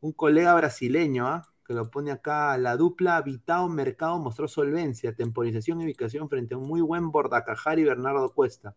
un 0.01 0.11
colega 0.11 0.53
brasileño, 0.55 1.27
¿ah? 1.27 1.47
Que 1.67 1.73
lo 1.73 1.91
pone 1.91 2.11
acá. 2.11 2.57
La 2.57 2.77
dupla 2.77 3.21
Vitao 3.21 3.67
Mercado 3.67 4.17
mostró 4.19 4.47
solvencia, 4.47 5.13
temporización 5.13 5.81
y 5.81 5.85
ubicación 5.85 6.29
frente 6.29 6.55
a 6.55 6.57
un 6.57 6.67
muy 6.67 6.81
buen 6.81 7.11
Bordacajar 7.11 7.77
y 7.77 7.83
Bernardo 7.83 8.33
Cuesta. 8.33 8.73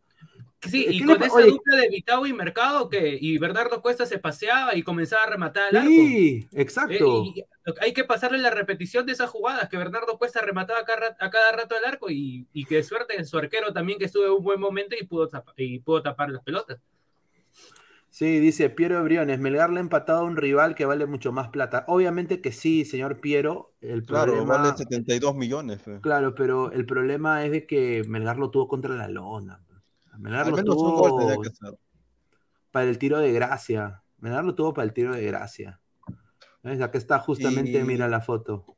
Sí, 0.61 0.87
y 0.91 1.05
con 1.05 1.23
esa 1.23 1.41
dupla 1.41 1.77
de 1.77 1.89
Vitao 1.89 2.27
y 2.27 2.33
Mercado, 2.33 2.91
que 2.91 3.17
y 3.19 3.39
Bernardo 3.39 3.81
Cuesta 3.81 4.05
se 4.05 4.19
paseaba 4.19 4.75
y 4.75 4.83
comenzaba 4.83 5.23
a 5.23 5.31
rematar 5.31 5.69
al 5.71 5.77
arco. 5.77 5.89
Sí, 5.89 6.49
exacto. 6.53 7.25
Eh, 7.25 7.47
hay 7.81 7.93
que 7.93 8.05
pasarle 8.05 8.39
la 8.39 8.51
repetición 8.51 9.07
de 9.07 9.13
esas 9.13 9.31
jugadas, 9.31 9.69
que 9.69 9.79
Bernardo 9.79 10.19
Cuesta 10.19 10.43
remataba 10.43 10.81
a 10.81 10.85
cada, 10.85 11.53
rato 11.53 11.77
al 11.77 11.85
arco 11.85 12.11
y, 12.11 12.47
y 12.53 12.65
que 12.65 12.83
suerte 12.83 13.17
en 13.17 13.25
su 13.25 13.39
arquero 13.39 13.73
también 13.73 13.99
que 13.99 14.07
estuvo 14.07 14.25
en 14.25 14.33
un 14.33 14.43
buen 14.43 14.61
momento 14.61 14.97
y 15.01 15.07
pudo, 15.07 15.31
y 15.57 15.79
pudo 15.79 16.03
tapar 16.03 16.29
las 16.31 16.43
pelotas. 16.43 16.79
Sí, 18.21 18.39
dice 18.39 18.69
Piero 18.69 19.03
Briones, 19.03 19.41
Melgar 19.41 19.71
le 19.71 19.79
ha 19.79 19.81
empatado 19.81 20.19
a 20.19 20.25
un 20.25 20.37
rival 20.37 20.75
que 20.75 20.85
vale 20.85 21.07
mucho 21.07 21.33
más 21.33 21.49
plata. 21.49 21.87
Obviamente 21.89 22.43
que 22.43 22.53
sí, 22.53 22.85
señor 22.85 23.19
Piero. 23.19 23.73
El 23.81 24.05
claro, 24.05 24.35
problema... 24.35 24.59
vale 24.59 24.77
72 24.77 25.35
millones. 25.35 25.81
Claro, 26.03 26.35
pero 26.35 26.71
el 26.71 26.85
problema 26.85 27.47
es 27.47 27.51
de 27.51 27.67
que 27.67 28.05
Melgar 28.07 28.37
lo 28.37 28.51
tuvo 28.51 28.69
contra 28.69 28.95
la 28.95 29.09
lona. 29.09 29.63
Melgar 30.19 30.49
lo 30.49 30.63
tuvo 30.63 31.43
para 32.71 32.91
el 32.91 32.99
tiro 32.99 33.21
de 33.21 33.33
gracia. 33.33 34.03
Melgar 34.19 34.45
lo 34.45 34.55
tuvo 34.55 34.75
para 34.75 34.85
el 34.85 34.93
tiro 34.93 35.15
de 35.15 35.25
gracia. 35.25 35.81
¿Ves? 36.63 36.79
Acá 36.83 36.99
está 36.99 37.21
justamente, 37.21 37.83
mira 37.85 38.07
la 38.07 38.21
foto. 38.21 38.77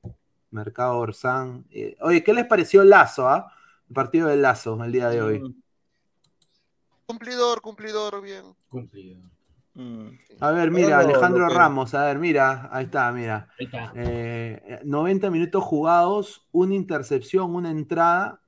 Mercado 0.53 0.99
Orsán. 0.99 1.67
Eh, 1.73 1.97
oye, 2.01 2.23
¿qué 2.23 2.33
les 2.33 2.47
pareció 2.47 2.85
Lazo, 2.85 3.29
ah? 3.29 3.53
El 3.89 3.95
partido 3.95 4.29
de 4.29 4.37
Lazo 4.37 4.85
el 4.85 4.93
día 4.93 5.09
de 5.09 5.21
hoy. 5.21 5.62
Cumplidor, 7.07 7.61
cumplidor, 7.61 8.23
bien. 8.23 8.45
Cumplidor. 8.69 9.23
Mm. 9.75 10.09
A 10.41 10.51
ver, 10.51 10.71
mira, 10.71 10.99
Alejandro 10.99 11.49
Ramos, 11.49 11.95
a 11.95 12.05
ver, 12.05 12.19
mira, 12.19 12.69
ahí 12.73 12.85
está, 12.85 13.11
mira. 13.13 13.49
Ahí 13.59 13.67
está. 13.67 13.93
90 14.85 15.27
eh, 15.27 15.31
minutos 15.31 15.65
jugados, 15.65 16.47
una 16.53 16.75
intercepción, 16.75 17.55
una 17.55 17.71
entrada, 17.71 18.43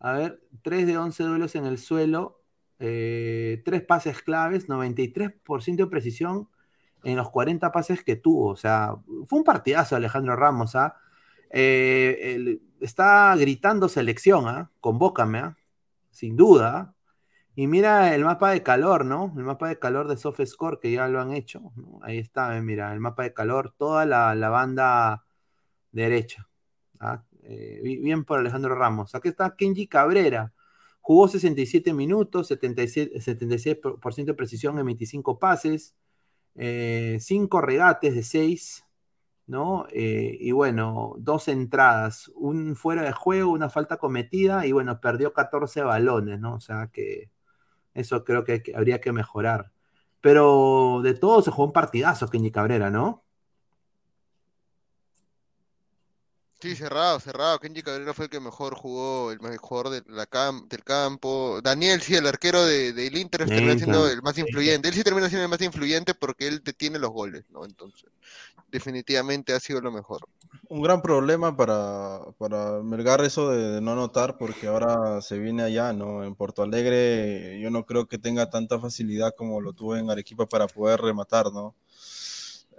a 0.00 0.12
ver, 0.12 0.40
3 0.62 0.86
de 0.86 0.96
11 0.96 1.22
duelos 1.24 1.54
en 1.54 1.66
el 1.66 1.78
suelo, 1.78 2.40
eh, 2.78 3.62
3 3.64 3.82
pases 3.82 4.22
claves, 4.22 4.68
93% 4.68 5.84
de 5.84 5.86
precisión 5.86 6.48
en 7.04 7.16
los 7.16 7.30
40 7.30 7.70
pases 7.72 8.02
que 8.02 8.16
tuvo. 8.16 8.48
O 8.48 8.56
sea, 8.56 8.94
fue 9.26 9.38
un 9.38 9.44
partidazo 9.44 9.96
Alejandro 9.96 10.36
Ramos. 10.36 10.76
¿ah? 10.76 10.96
Eh, 11.50 12.58
está 12.80 13.34
gritando 13.36 13.88
selección, 13.88 14.48
¿ah? 14.48 14.70
convócame, 14.80 15.38
¿ah? 15.38 15.56
sin 16.10 16.36
duda. 16.36 16.94
Y 17.58 17.66
mira 17.66 18.14
el 18.14 18.24
mapa 18.24 18.52
de 18.52 18.62
calor, 18.62 19.04
¿no? 19.04 19.34
El 19.36 19.42
mapa 19.42 19.66
de 19.66 19.80
calor 19.80 20.06
de 20.06 20.16
SoftScore, 20.16 20.78
que 20.80 20.92
ya 20.92 21.08
lo 21.08 21.20
han 21.20 21.32
hecho. 21.32 21.72
Ahí 22.02 22.18
está, 22.18 22.56
eh, 22.56 22.62
mira, 22.62 22.92
el 22.92 23.00
mapa 23.00 23.24
de 23.24 23.32
calor, 23.32 23.74
toda 23.76 24.06
la, 24.06 24.36
la 24.36 24.48
banda 24.48 25.24
derecha. 25.90 26.48
¿ah? 27.00 27.24
Eh, 27.42 27.80
bien 27.82 28.24
por 28.24 28.38
Alejandro 28.38 28.76
Ramos. 28.76 29.16
Aquí 29.16 29.26
está 29.26 29.56
Kenji 29.56 29.88
Cabrera. 29.88 30.52
Jugó 31.00 31.26
67 31.26 31.92
minutos, 31.94 32.46
77, 32.46 33.18
76% 33.18 34.26
de 34.26 34.34
precisión 34.34 34.78
en 34.78 34.86
25 34.86 35.40
pases, 35.40 35.96
5 36.54 36.58
eh, 36.58 37.18
regates 37.60 38.14
de 38.14 38.22
6, 38.22 38.84
¿no? 39.48 39.84
Y 39.92 40.52
bueno, 40.52 41.14
dos 41.18 41.48
entradas, 41.48 42.30
un 42.36 42.76
fuera 42.76 43.02
de 43.02 43.12
juego, 43.12 43.50
una 43.50 43.68
falta 43.68 43.96
cometida 43.96 44.64
y 44.64 44.70
bueno, 44.70 45.00
perdió 45.00 45.32
14 45.32 45.82
balones, 45.82 46.38
¿no? 46.38 46.54
O 46.54 46.60
sea 46.60 46.88
que 46.92 47.30
eso 47.94 48.24
creo 48.24 48.44
que 48.44 48.62
habría 48.74 49.00
que 49.00 49.12
mejorar. 49.12 49.72
Pero 50.20 51.00
de 51.02 51.14
todo 51.14 51.42
se 51.42 51.50
jugó 51.50 51.66
un 51.68 51.72
partidazo 51.72 52.28
Kenji 52.28 52.50
Cabrera, 52.50 52.90
¿no? 52.90 53.24
Sí, 56.60 56.74
cerrado, 56.74 57.20
cerrado. 57.20 57.60
Kenji 57.60 57.82
Cabrera 57.82 58.12
fue 58.12 58.24
el 58.24 58.30
que 58.30 58.40
mejor 58.40 58.74
jugó, 58.74 59.30
el 59.30 59.40
mejor 59.40 59.90
de 59.90 60.02
la 60.08 60.26
del 60.68 60.82
campo. 60.82 61.60
Daniel, 61.62 62.02
sí, 62.02 62.16
el 62.16 62.26
arquero 62.26 62.66
del 62.66 62.96
de, 62.96 63.06
Inter 63.06 63.46
termina 63.46 63.76
siendo 63.76 64.08
el 64.08 64.22
más 64.22 64.36
influyente. 64.38 64.88
Él 64.88 64.94
sí 64.94 65.04
termina 65.04 65.28
siendo 65.28 65.44
el 65.44 65.50
más 65.50 65.62
influyente 65.62 66.14
porque 66.14 66.48
él 66.48 66.60
detiene 66.64 66.98
los 66.98 67.10
goles, 67.10 67.44
¿no? 67.50 67.64
Entonces, 67.64 68.10
definitivamente 68.72 69.52
ha 69.52 69.60
sido 69.60 69.80
lo 69.80 69.92
mejor. 69.92 70.26
Un 70.68 70.82
gran 70.82 71.00
problema 71.00 71.56
para, 71.56 72.22
para 72.38 72.82
Melgar 72.82 73.24
eso 73.24 73.50
de, 73.50 73.80
no 73.80 73.92
anotar 73.92 74.36
porque 74.36 74.66
ahora 74.66 75.22
se 75.22 75.38
viene 75.38 75.62
allá, 75.62 75.92
¿no? 75.92 76.24
En 76.24 76.34
Porto 76.34 76.64
Alegre 76.64 77.60
yo 77.60 77.70
no 77.70 77.86
creo 77.86 78.08
que 78.08 78.18
tenga 78.18 78.50
tanta 78.50 78.80
facilidad 78.80 79.32
como 79.36 79.60
lo 79.60 79.74
tuvo 79.74 79.96
en 79.96 80.10
Arequipa 80.10 80.46
para 80.46 80.66
poder 80.66 81.00
rematar, 81.00 81.52
¿no? 81.52 81.76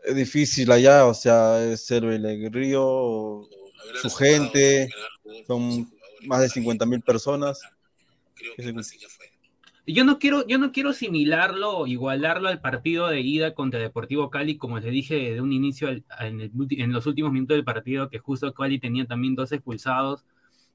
Es 0.04 0.16
difícil 0.16 0.70
allá, 0.70 1.06
o 1.06 1.14
sea, 1.14 1.64
es 1.64 1.90
el 1.92 2.52
Río 2.52 3.48
su 4.02 4.10
gente, 4.10 4.90
son 5.48 5.90
más 6.26 6.42
de 6.42 6.50
50 6.50 6.86
mil 6.86 7.02
personas. 7.02 7.62
Yo 9.86 10.04
no 10.06 10.20
quiero, 10.20 10.46
yo 10.46 10.60
no 10.60 10.72
quiero 10.72 10.92
asimilarlo 10.92 11.76
o 11.76 11.88
igualarlo 11.88 12.48
al 12.48 12.62
partido 12.62 13.08
de 13.08 13.22
ida 13.22 13.56
contra 13.56 13.80
Deportivo 13.80 14.30
Cali, 14.30 14.56
como 14.58 14.80
les 14.80 14.92
dije 14.92 15.34
de 15.34 15.42
un 15.42 15.52
inicio 15.52 15.90
en, 15.90 16.94
los 16.94 17.08
últimos 17.08 17.32
minutos 17.32 17.56
del 17.56 17.64
partido, 17.64 18.10
que 18.10 18.20
justo 18.20 18.54
Cali 18.54 18.80
tenía 18.80 19.06
también 19.06 19.34
dos 19.34 19.52
expulsados 19.52 20.26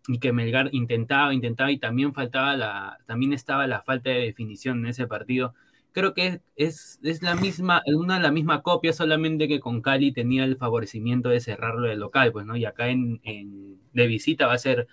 y 0.09 0.19
que 0.19 0.33
Melgar 0.33 0.71
intentaba, 0.73 1.33
intentaba 1.33 1.71
y 1.71 1.79
también 1.79 2.13
faltaba 2.13 2.57
la, 2.57 2.99
también 3.07 3.33
estaba 3.33 3.69
la 3.69 3.83
falta 3.83 4.11
de 4.11 4.21
definición 4.21 4.81
en 4.81 4.87
ese 4.87 5.07
partido 5.07 5.55
creo 5.95 6.13
que 6.13 6.43
es, 6.57 6.99
es 7.03 7.23
la 7.23 7.37
misma, 7.37 7.81
una 7.87 8.19
la 8.19 8.33
misma 8.33 8.63
copia, 8.63 8.93
solamente 8.93 9.47
que 9.47 9.61
con 9.61 9.81
Cali 9.81 10.13
tenía 10.13 10.45
el 10.45 10.57
favorecimiento 10.57 11.29
de 11.29 11.41
cerrarlo 11.41 11.87
del 11.87 12.01
local, 12.01 12.33
pues, 12.33 12.45
¿no? 12.45 12.57
Y 12.57 12.65
acá 12.65 12.89
en, 12.89 13.21
de 13.23 14.07
visita 14.07 14.49
va 14.49 14.55
a 14.55 14.59
ser 14.59 14.89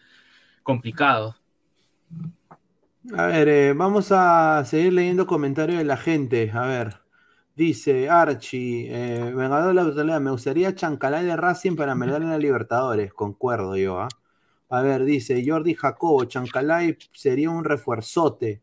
complicado. 0.61 1.35
A 3.17 3.25
ver, 3.25 3.49
eh, 3.49 3.73
vamos 3.73 4.11
a 4.11 4.63
seguir 4.63 4.93
leyendo 4.93 5.25
comentarios 5.25 5.79
de 5.79 5.85
la 5.85 5.97
gente. 5.97 6.51
A 6.53 6.67
ver, 6.67 7.01
dice 7.55 8.07
Archie, 8.07 8.87
eh, 8.91 9.33
Vengador 9.33 9.95
de 9.95 10.05
la 10.05 10.19
me 10.19 10.29
gustaría 10.29 10.75
Chancalay 10.75 11.25
de 11.25 11.35
Racing 11.35 11.75
para 11.75 11.95
meter 11.95 12.21
en 12.21 12.29
la 12.29 12.37
Libertadores. 12.37 13.11
Concuerdo 13.11 13.75
yo, 13.75 13.99
¿ah? 13.99 14.07
A 14.69 14.81
ver, 14.83 15.03
dice 15.03 15.43
Jordi 15.45 15.73
Jacobo, 15.73 16.25
Chancalay 16.25 16.95
sería 17.11 17.49
un 17.49 17.63
refuerzote. 17.63 18.61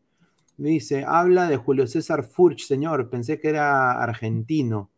Dice, 0.59 1.05
habla 1.07 1.47
de 1.47 1.55
Julio 1.55 1.87
César 1.87 2.25
Furch, 2.25 2.65
señor. 2.65 3.09
Pensé 3.09 3.39
que 3.39 3.47
era 3.47 3.93
argentino. 4.03 4.91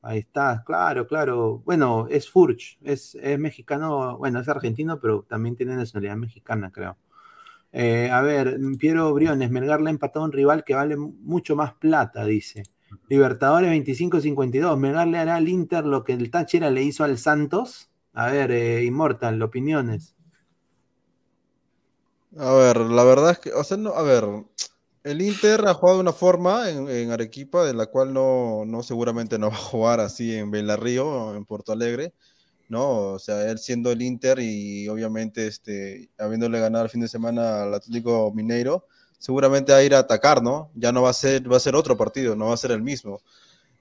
Ahí 0.00 0.20
está, 0.20 0.62
claro, 0.64 1.08
claro. 1.08 1.60
Bueno, 1.64 2.06
es 2.08 2.30
Furch, 2.30 2.78
es, 2.84 3.16
mexicano, 3.36 4.16
bueno, 4.16 4.38
es 4.38 4.48
argentino, 4.48 5.00
pero 5.00 5.26
también 5.28 5.56
tiene 5.56 5.74
nacionalidad 5.74 6.16
mexicana, 6.16 6.70
creo. 6.70 6.96
Eh, 7.72 8.08
a 8.12 8.22
ver, 8.22 8.58
Piero 8.78 9.12
Briones, 9.12 9.50
Melgar 9.50 9.80
le 9.80 9.88
ha 9.88 9.90
empatado 9.90 10.24
a 10.24 10.28
un 10.28 10.32
rival 10.32 10.62
que 10.62 10.74
vale 10.74 10.96
mucho 10.96 11.56
más 11.56 11.74
plata, 11.74 12.24
dice. 12.24 12.62
Libertadores 13.08 13.72
25-52, 13.72 14.78
Melgar 14.78 15.08
le 15.08 15.18
hará 15.18 15.34
al 15.34 15.48
Inter 15.48 15.84
lo 15.84 16.04
que 16.04 16.12
el 16.12 16.30
Táchira 16.30 16.70
le 16.70 16.84
hizo 16.84 17.02
al 17.02 17.18
Santos. 17.18 17.90
A 18.12 18.30
ver, 18.30 18.52
eh, 18.52 18.84
Immortal, 18.84 19.42
opiniones. 19.42 20.14
A 22.38 22.52
ver, 22.52 22.78
la 22.78 23.02
verdad 23.02 23.32
es 23.32 23.40
que, 23.40 23.52
o 23.52 23.64
sea, 23.64 23.76
no, 23.76 23.90
a 23.90 24.02
ver, 24.02 24.24
el 25.08 25.22
Inter 25.22 25.66
ha 25.66 25.74
jugado 25.74 26.00
una 26.00 26.12
forma 26.12 26.68
en, 26.70 27.10
Arequipa 27.10 27.64
de 27.64 27.74
la 27.74 27.86
cual 27.86 28.12
no, 28.12 28.64
no, 28.66 28.82
seguramente 28.82 29.38
no 29.38 29.50
va 29.50 29.56
a 29.56 29.58
jugar 29.58 30.00
así 30.00 30.34
en 30.34 30.50
Belarrío, 30.50 31.34
en 31.34 31.44
Porto 31.44 31.72
Alegre, 31.72 32.12
¿no? 32.68 33.14
O 33.14 33.18
sea, 33.18 33.50
él 33.50 33.58
siendo 33.58 33.90
el 33.90 34.02
Inter 34.02 34.38
y 34.40 34.88
obviamente 34.88 35.46
este, 35.46 36.10
habiéndole 36.18 36.60
ganado 36.60 36.84
el 36.84 36.90
fin 36.90 37.00
de 37.00 37.08
semana 37.08 37.62
al 37.62 37.74
Atlético 37.74 38.32
Mineiro, 38.34 38.86
seguramente 39.18 39.72
va 39.72 39.78
a 39.78 39.82
ir 39.82 39.94
a 39.94 40.00
atacar, 40.00 40.42
¿no? 40.42 40.70
Ya 40.74 40.92
no 40.92 41.02
va 41.02 41.10
a 41.10 41.14
ser, 41.14 41.50
va 41.50 41.56
a 41.56 41.60
ser 41.60 41.74
otro 41.74 41.96
partido, 41.96 42.36
no 42.36 42.48
va 42.48 42.54
a 42.54 42.58
ser 42.58 42.72
el 42.72 42.82
mismo. 42.82 43.22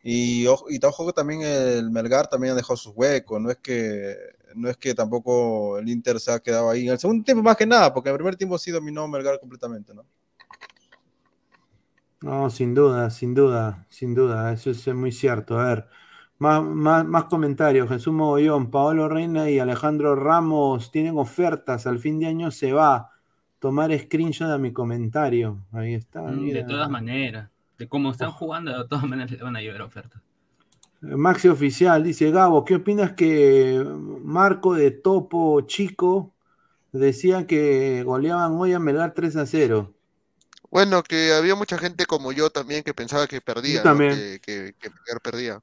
Y, 0.04 0.44
y 0.44 0.48
ojo 0.48 1.14
también 1.14 1.42
el 1.42 1.92
Melgar 1.92 2.28
también 2.28 2.54
ha 2.54 2.56
dejado 2.56 2.78
sus 2.78 2.94
huecos, 2.96 3.42
no 3.42 3.52
es 3.52 3.58
que 3.58 4.16
no 4.56 4.70
es 4.70 4.78
que 4.78 4.96
tampoco 4.96 5.78
el 5.78 5.90
Inter 5.90 6.20
se 6.20 6.32
ha 6.32 6.40
quedado 6.40 6.70
ahí. 6.70 6.86
En 6.88 6.94
el 6.94 7.00
segundo 7.00 7.24
tiempo 7.24 7.44
más 7.44 7.58
que 7.58 7.66
nada, 7.66 7.94
porque 7.94 8.10
en 8.10 8.14
el 8.16 8.20
primer 8.20 8.36
tiempo 8.38 8.58
sí 8.58 8.72
dominó 8.72 9.08
Melgar 9.08 9.40
completamente, 9.40 9.94
¿no? 9.94 10.06
No, 12.22 12.50
sin 12.50 12.74
duda, 12.74 13.10
sin 13.10 13.34
duda, 13.36 13.86
sin 13.90 14.16
duda, 14.16 14.52
eso 14.52 14.72
es 14.72 14.88
muy 14.96 15.12
cierto. 15.12 15.60
A 15.60 15.68
ver, 15.68 15.88
más, 16.40 16.64
más, 16.64 17.06
más 17.06 17.26
comentarios. 17.26 17.90
Jesús 17.90 18.14
Mogollón, 18.14 18.72
Paolo 18.72 19.08
Reina 19.08 19.50
y 19.50 19.60
Alejandro 19.60 20.16
Ramos 20.16 20.92
tienen 20.92 21.18
ofertas. 21.18 21.88
Al 21.88 22.00
fin 22.00 22.20
de 22.20 22.28
año 22.28 22.52
se 22.52 22.74
va. 22.74 23.12
Tomar 23.60 23.98
screenshot 23.98 24.52
a 24.52 24.58
mi 24.58 24.72
comentario. 24.72 25.66
Ahí 25.72 25.96
está. 25.96 26.22
Mm, 26.22 26.42
mira. 26.42 26.62
De 26.62 26.68
todas 26.68 26.90
maneras. 26.90 27.50
De 27.78 27.88
cómo 27.88 28.12
están 28.12 28.32
jugando, 28.32 28.76
de 28.76 28.88
todas 28.88 29.06
maneras 29.06 29.32
le 29.32 29.38
van 29.38 29.56
a 29.56 29.62
llevar 29.62 29.82
ofertas. 29.84 30.22
Maxi 31.02 31.48
Oficial 31.48 32.04
dice, 32.04 32.32
Gabo, 32.32 32.66
¿qué 32.66 32.76
opinas 32.76 33.14
que 33.14 33.84
Marco 34.24 34.74
de 34.74 34.90
Topo 34.90 35.62
Chico 35.62 36.34
decía 36.92 37.46
que 37.46 38.02
goleaban 38.04 38.54
hoy 38.54 38.74
a 38.74 38.80
Melgar 38.80 39.14
3 39.14 39.36
a 39.38 39.46
0? 39.46 39.94
Bueno, 40.70 41.02
que 41.04 41.34
había 41.34 41.56
mucha 41.56 41.78
gente 41.78 42.06
como 42.06 42.32
yo 42.32 42.50
también 42.50 42.84
que 42.84 42.94
pensaba 42.94 43.28
que 43.28 43.42
perdía, 43.42 43.76
Yo 43.76 43.80
¿no? 43.80 43.84
también. 43.92 44.16
Que, 44.16 44.40
que, 44.42 44.76
que 44.80 44.90
Melgar 44.90 45.22
perdía. 45.22 45.62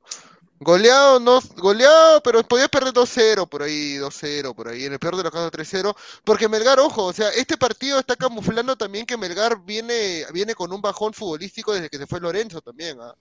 Goleado, 0.60 1.20
no, 1.20 1.40
goleado, 1.56 2.22
pero 2.22 2.42
podía 2.42 2.68
perder 2.68 2.94
2-0 2.94 3.48
por 3.48 3.62
ahí, 3.62 3.96
2-0 3.96 4.54
por 4.54 4.68
ahí, 4.68 4.84
en 4.84 4.92
el 4.94 4.98
peor 4.98 5.16
de 5.16 5.24
los 5.24 5.32
casos 5.32 5.50
3-0, 5.52 5.94
porque 6.24 6.48
Melgar, 6.48 6.78
ojo, 6.80 7.04
o 7.04 7.12
sea, 7.12 7.28
este 7.30 7.58
partido 7.58 7.98
está 7.98 8.16
camuflando 8.16 8.76
también 8.76 9.04
que 9.04 9.16
Melgar 9.16 9.60
viene, 9.62 10.24
viene 10.32 10.54
con 10.54 10.72
un 10.72 10.80
bajón 10.80 11.12
futbolístico 11.12 11.74
desde 11.74 11.90
que 11.90 11.98
se 11.98 12.06
fue 12.06 12.20
Lorenzo 12.20 12.62
también, 12.62 12.98
¿ah? 13.00 13.14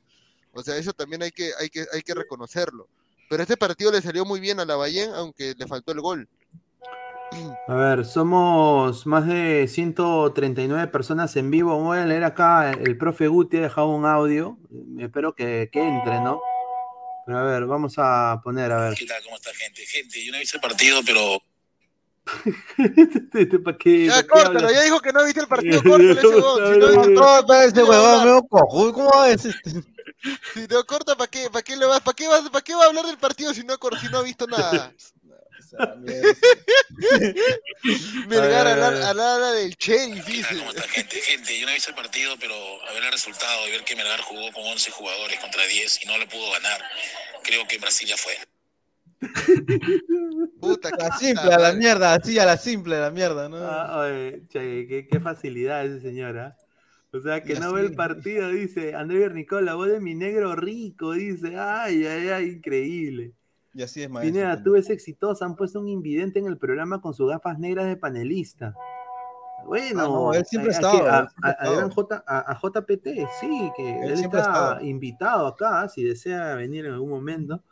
O 0.54 0.62
sea, 0.62 0.78
eso 0.78 0.94
también 0.94 1.24
hay 1.24 1.32
que, 1.32 1.52
hay 1.60 1.70
que, 1.70 1.86
hay 1.92 2.02
que 2.04 2.14
reconocerlo. 2.14 2.88
Pero 3.30 3.42
este 3.42 3.58
partido 3.58 3.92
le 3.92 4.02
salió 4.02 4.24
muy 4.24 4.40
bien 4.40 4.60
a 4.60 4.66
la 4.66 4.76
Bayern, 4.76 5.14
aunque 5.16 5.56
le 5.58 5.68
faltó 5.68 5.92
el 5.92 6.02
gol. 6.02 6.30
A 7.68 7.74
ver, 7.74 8.06
somos 8.06 9.06
más 9.06 9.26
de 9.28 9.68
139 9.68 10.88
personas 10.88 11.36
en 11.36 11.50
vivo. 11.52 11.78
Voy 11.80 12.00
a 12.00 12.06
leer 12.06 12.24
acá, 12.24 12.72
el 12.72 12.98
profe 12.98 13.28
Guti 13.28 13.58
ha 13.58 13.62
dejado 13.62 13.90
un 13.90 14.06
audio. 14.06 14.58
Espero 15.00 15.34
que, 15.34 15.70
que 15.72 15.82
entre, 15.82 16.20
¿no? 16.22 16.42
Pero 17.26 17.40
a 17.40 17.44
ver, 17.44 17.66
vamos 17.66 17.96
a 17.98 18.42
poner, 18.44 18.72
a 18.72 18.90
ver. 18.90 18.96
¿Qué 18.96 19.06
tal? 19.06 19.24
¿Cómo 19.24 19.36
está, 19.36 19.52
gente? 19.54 19.86
Gente, 19.86 20.26
yo 20.26 20.32
no 20.32 20.38
he 20.38 20.42
visto 20.42 20.58
el 20.58 20.62
partido, 20.62 21.00
pero 21.06 21.42
Este, 22.78 23.60
¿Para 23.60 23.78
qué? 23.78 24.06
Ya, 24.06 24.16
¿Para 24.16 24.28
córtalo, 24.28 24.72
ya 24.72 24.82
dijo 24.84 25.00
que 25.02 25.14
no 25.14 25.26
viste 25.26 25.42
el 25.42 25.48
partido, 25.48 25.82
córtalo 25.84 26.12
ese 26.12 26.28
huevón, 26.28 26.74
si 26.74 26.80
no 26.80 26.88
viste 26.88 27.80
el 27.82 27.86
No, 28.26 28.48
cojudo, 28.48 28.94
¿cómo 28.94 29.10
va? 29.10 29.38
Si 29.38 30.68
no 30.70 30.86
corta, 30.86 31.16
¿para 31.16 31.30
qué? 31.30 31.50
¿Para 31.50 31.64
qué 31.64 31.76
le 31.76 31.86
vas? 31.86 32.02
¿Para 32.02 32.16
qué 32.16 32.28
vas? 32.28 32.50
¿Para 32.50 32.64
qué 32.64 32.74
va 32.76 32.86
a 32.86 32.88
hablar 32.88 33.06
del 33.06 33.18
partido 33.18 33.54
si 33.54 33.64
no, 33.64 33.76
si 34.00 34.08
no 34.08 34.20
ha 34.20 34.24
visto 34.24 34.48
nada? 34.48 34.94
Al 35.78 36.06
ala 39.20 39.52
del 39.54 39.76
Chelsea, 39.78 40.16
¿qué 40.16 40.22
tal? 40.22 40.34
dice. 40.34 40.58
¿Cómo 40.58 40.70
está, 40.72 40.84
gente? 40.84 41.22
Gente, 41.22 41.60
yo 41.60 41.66
no 41.66 41.72
he 41.72 41.76
visto 41.76 41.90
el 41.90 41.96
partido, 41.96 42.36
pero 42.40 42.56
a 42.88 42.94
ver 42.94 43.04
el 43.04 43.12
resultado 43.12 43.68
y 43.68 43.72
ver 43.72 43.84
que 43.84 43.96
Melgar 43.96 44.22
jugó 44.22 44.52
con 44.52 44.64
11 44.64 44.92
jugadores 44.92 45.40
contra 45.40 45.66
10 45.66 46.04
y 46.04 46.08
no 46.08 46.18
le 46.18 46.28
pudo 46.28 46.52
ganar, 46.52 46.82
creo 47.44 47.68
que 47.68 47.78
Brasil 47.78 48.08
ya 48.08 48.18
fue. 48.18 48.34
Puta, 50.60 50.90
A 50.90 50.98
la 50.98 51.18
simple, 51.18 51.54
a 51.54 51.60
la 51.60 51.74
mierda, 51.74 52.14
así 52.14 52.38
a 52.40 52.46
la 52.46 52.58
simple, 52.58 52.98
a 52.98 53.02
la 53.02 53.12
mierda, 53.12 53.48
¿no? 53.50 53.58
Ah, 53.58 54.00
oye, 54.02 54.44
che, 54.50 54.86
qué, 54.88 55.08
qué 55.10 55.20
facilidad 55.20 55.86
ese 55.86 56.02
señor, 56.02 56.38
¿ah? 56.38 56.58
O 57.14 57.20
sea, 57.22 57.44
que 57.44 57.54
no 57.56 57.74
ve 57.74 57.82
el 57.82 57.94
partido, 57.94 58.50
dice 58.50 58.96
André 58.96 59.20
Bernicol, 59.20 59.66
la 59.66 59.76
voz 59.76 59.88
de 59.90 60.00
mi 60.00 60.16
negro 60.16 60.56
rico, 60.56 61.14
dice, 61.14 61.56
ay, 61.58 62.06
ay, 62.08 62.30
ay, 62.30 62.46
increíble. 62.46 63.34
Y 63.74 63.82
así 63.82 64.04
es, 64.04 64.10
maestro. 64.10 64.34
Pineda, 64.34 64.62
tú 64.64 64.74
ves 64.74 64.90
exitosa, 64.90 65.46
han 65.46 65.56
puesto 65.56 65.80
un 65.80 65.88
invidente 65.88 66.40
en 66.40 66.46
el 66.46 66.58
programa 66.58 67.02
con 67.02 67.14
sus 67.14 67.30
gafas 67.30 67.58
negras 67.60 67.88
de 67.88 67.98
panelista. 67.98 68.76
Bueno, 69.66 70.02
Ah, 70.02 70.08
no, 70.08 70.34
él 70.34 70.46
siempre 70.46 70.74
a- 70.76 70.80
ha 70.80 71.28
a- 72.28 72.52
a, 72.52 72.60
JPT, 72.60 73.28
sí, 73.40 73.72
que 73.78 73.90
Él 74.02 74.10
él, 74.12 74.18
siempre 74.18 74.42
está 74.42 74.80
invitado 74.82 75.48
acá, 75.48 75.88
si 75.88 76.04
desea 76.04 76.56
venir 76.56 76.86
en 76.86 76.94
algún 76.94 77.10
momento. 77.10 77.64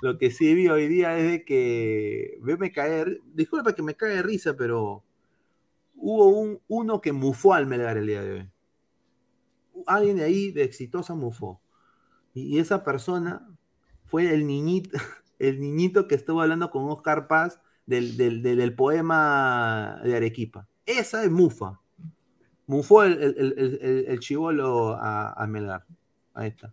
Lo 0.00 0.18
que 0.18 0.30
sí 0.30 0.54
vi 0.54 0.68
hoy 0.68 0.88
día 0.88 1.16
es 1.18 1.30
de 1.30 1.44
que, 1.44 2.38
veme 2.40 2.72
caer, 2.72 3.20
disculpa 3.34 3.74
que 3.74 3.82
me 3.82 3.94
cae 3.94 4.16
de 4.16 4.22
risa, 4.22 4.54
pero 4.56 5.04
hubo 5.96 6.28
un, 6.28 6.60
uno 6.66 7.00
que 7.00 7.12
mufó 7.12 7.54
al 7.54 7.66
Melgar 7.66 7.96
el 7.98 8.06
día 8.06 8.22
de 8.22 8.32
hoy. 8.32 8.50
Alguien 9.86 10.16
de 10.16 10.24
ahí 10.24 10.50
de 10.50 10.64
exitosa 10.64 11.14
mufó. 11.14 11.60
Y, 12.32 12.56
y 12.56 12.58
esa 12.58 12.82
persona 12.84 13.46
fue 14.06 14.32
el 14.32 14.46
niñito, 14.46 14.90
el 15.38 15.60
niñito 15.60 16.06
que 16.08 16.14
estuvo 16.14 16.40
hablando 16.42 16.70
con 16.70 16.84
Oscar 16.90 17.26
Paz 17.28 17.60
del, 17.86 18.16
del, 18.16 18.42
del- 18.42 18.56
del 18.58 18.74
poema 18.74 20.00
de 20.04 20.16
Arequipa. 20.16 20.66
Esa 20.86 21.24
es 21.24 21.30
Mufa. 21.30 21.80
Mufó 22.66 23.04
el, 23.04 23.12
el, 23.22 23.34
el, 23.58 23.78
el- 23.82 24.04
el 24.08 24.18
chivolo 24.20 24.94
a, 24.94 25.32
a 25.32 25.46
Melgar. 25.46 25.84
Ahí 26.32 26.48
está. 26.48 26.72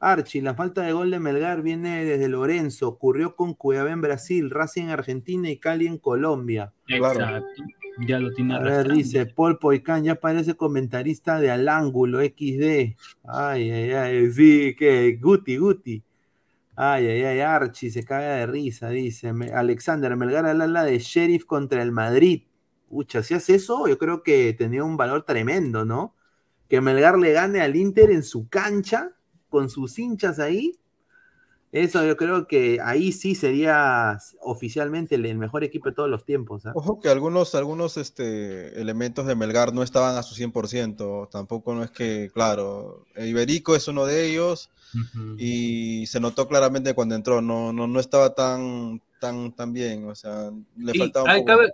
Archie, 0.00 0.42
la 0.42 0.54
falta 0.54 0.82
de 0.82 0.92
gol 0.92 1.10
de 1.10 1.18
Melgar 1.18 1.62
viene 1.62 2.04
desde 2.04 2.28
Lorenzo, 2.28 2.88
ocurrió 2.88 3.34
con 3.34 3.54
Cuiabá 3.54 3.90
en 3.90 4.00
Brasil, 4.00 4.48
Racing 4.50 4.84
en 4.84 4.90
Argentina 4.90 5.50
y 5.50 5.58
Cali 5.58 5.86
en 5.88 5.98
Colombia. 5.98 6.72
Exacto. 6.86 7.62
Ya 8.06 8.20
lo 8.20 8.30
tiene 8.32 8.54
A 8.54 8.60
ver, 8.60 8.88
dice 8.92 9.26
Paul 9.26 9.58
Poicán, 9.58 10.04
ya 10.04 10.14
parece 10.14 10.54
comentarista 10.54 11.40
de 11.40 11.50
Al 11.50 11.68
Ángulo 11.68 12.20
XD. 12.20 12.94
Ay, 13.24 13.70
ay, 13.72 13.90
ay, 13.90 14.30
sí, 14.30 14.76
que 14.78 15.18
Guti, 15.20 15.56
Guti. 15.56 16.00
Ay, 16.80 17.08
ay, 17.08 17.24
ay, 17.24 17.40
Archie 17.40 17.90
se 17.90 18.04
caga 18.04 18.36
de 18.36 18.46
risa, 18.46 18.88
dice 18.90 19.32
Alexander 19.52 20.14
Melgar 20.16 20.46
ala 20.46 20.84
de 20.84 21.00
Sheriff 21.00 21.44
contra 21.44 21.82
el 21.82 21.90
Madrid. 21.90 22.44
Pucha, 22.88 23.24
si 23.24 23.34
hace 23.34 23.56
eso, 23.56 23.88
yo 23.88 23.98
creo 23.98 24.22
que 24.22 24.52
tenía 24.52 24.84
un 24.84 24.96
valor 24.96 25.24
tremendo, 25.24 25.84
¿no? 25.84 26.14
Que 26.68 26.80
Melgar 26.80 27.18
le 27.18 27.32
gane 27.32 27.62
al 27.62 27.74
Inter 27.74 28.12
en 28.12 28.22
su 28.22 28.48
cancha, 28.48 29.10
con 29.48 29.70
sus 29.70 29.98
hinchas 29.98 30.38
ahí. 30.38 30.78
Eso 31.72 32.06
yo 32.06 32.16
creo 32.16 32.46
que 32.46 32.78
ahí 32.80 33.10
sí 33.10 33.34
sería 33.34 34.16
oficialmente 34.40 35.16
el 35.16 35.26
el 35.26 35.36
mejor 35.36 35.64
equipo 35.64 35.88
de 35.88 35.96
todos 35.96 36.08
los 36.08 36.24
tiempos. 36.24 36.64
¿ah? 36.64 36.74
Ojo 36.76 37.00
que 37.00 37.08
algunos, 37.08 37.56
algunos 37.56 37.96
este, 37.96 38.80
elementos 38.80 39.26
de 39.26 39.34
Melgar 39.34 39.74
no 39.74 39.82
estaban 39.82 40.16
a 40.16 40.22
su 40.22 40.36
100%. 40.36 41.28
Tampoco 41.28 41.74
no 41.74 41.82
es 41.82 41.90
que, 41.90 42.30
claro, 42.32 43.04
Iberico 43.16 43.74
es 43.74 43.88
uno 43.88 44.06
de 44.06 44.28
ellos 44.28 44.70
Ujú. 44.94 45.36
y 45.36 46.06
se 46.06 46.20
notó 46.20 46.48
claramente 46.48 46.94
cuando 46.94 47.14
entró. 47.14 47.40
No, 47.42 47.72
no, 47.72 47.86
no 47.86 48.00
estaba 48.00 48.34
tan, 48.34 49.00
tan, 49.20 49.52
tan 49.54 49.72
bien. 49.72 50.08
O 50.08 50.14
sea, 50.14 50.50
le 50.76 50.94
Y 50.94 50.98
faltaba 50.98 51.26
un 51.26 51.32
poco. 51.32 51.46
cabe, 51.46 51.72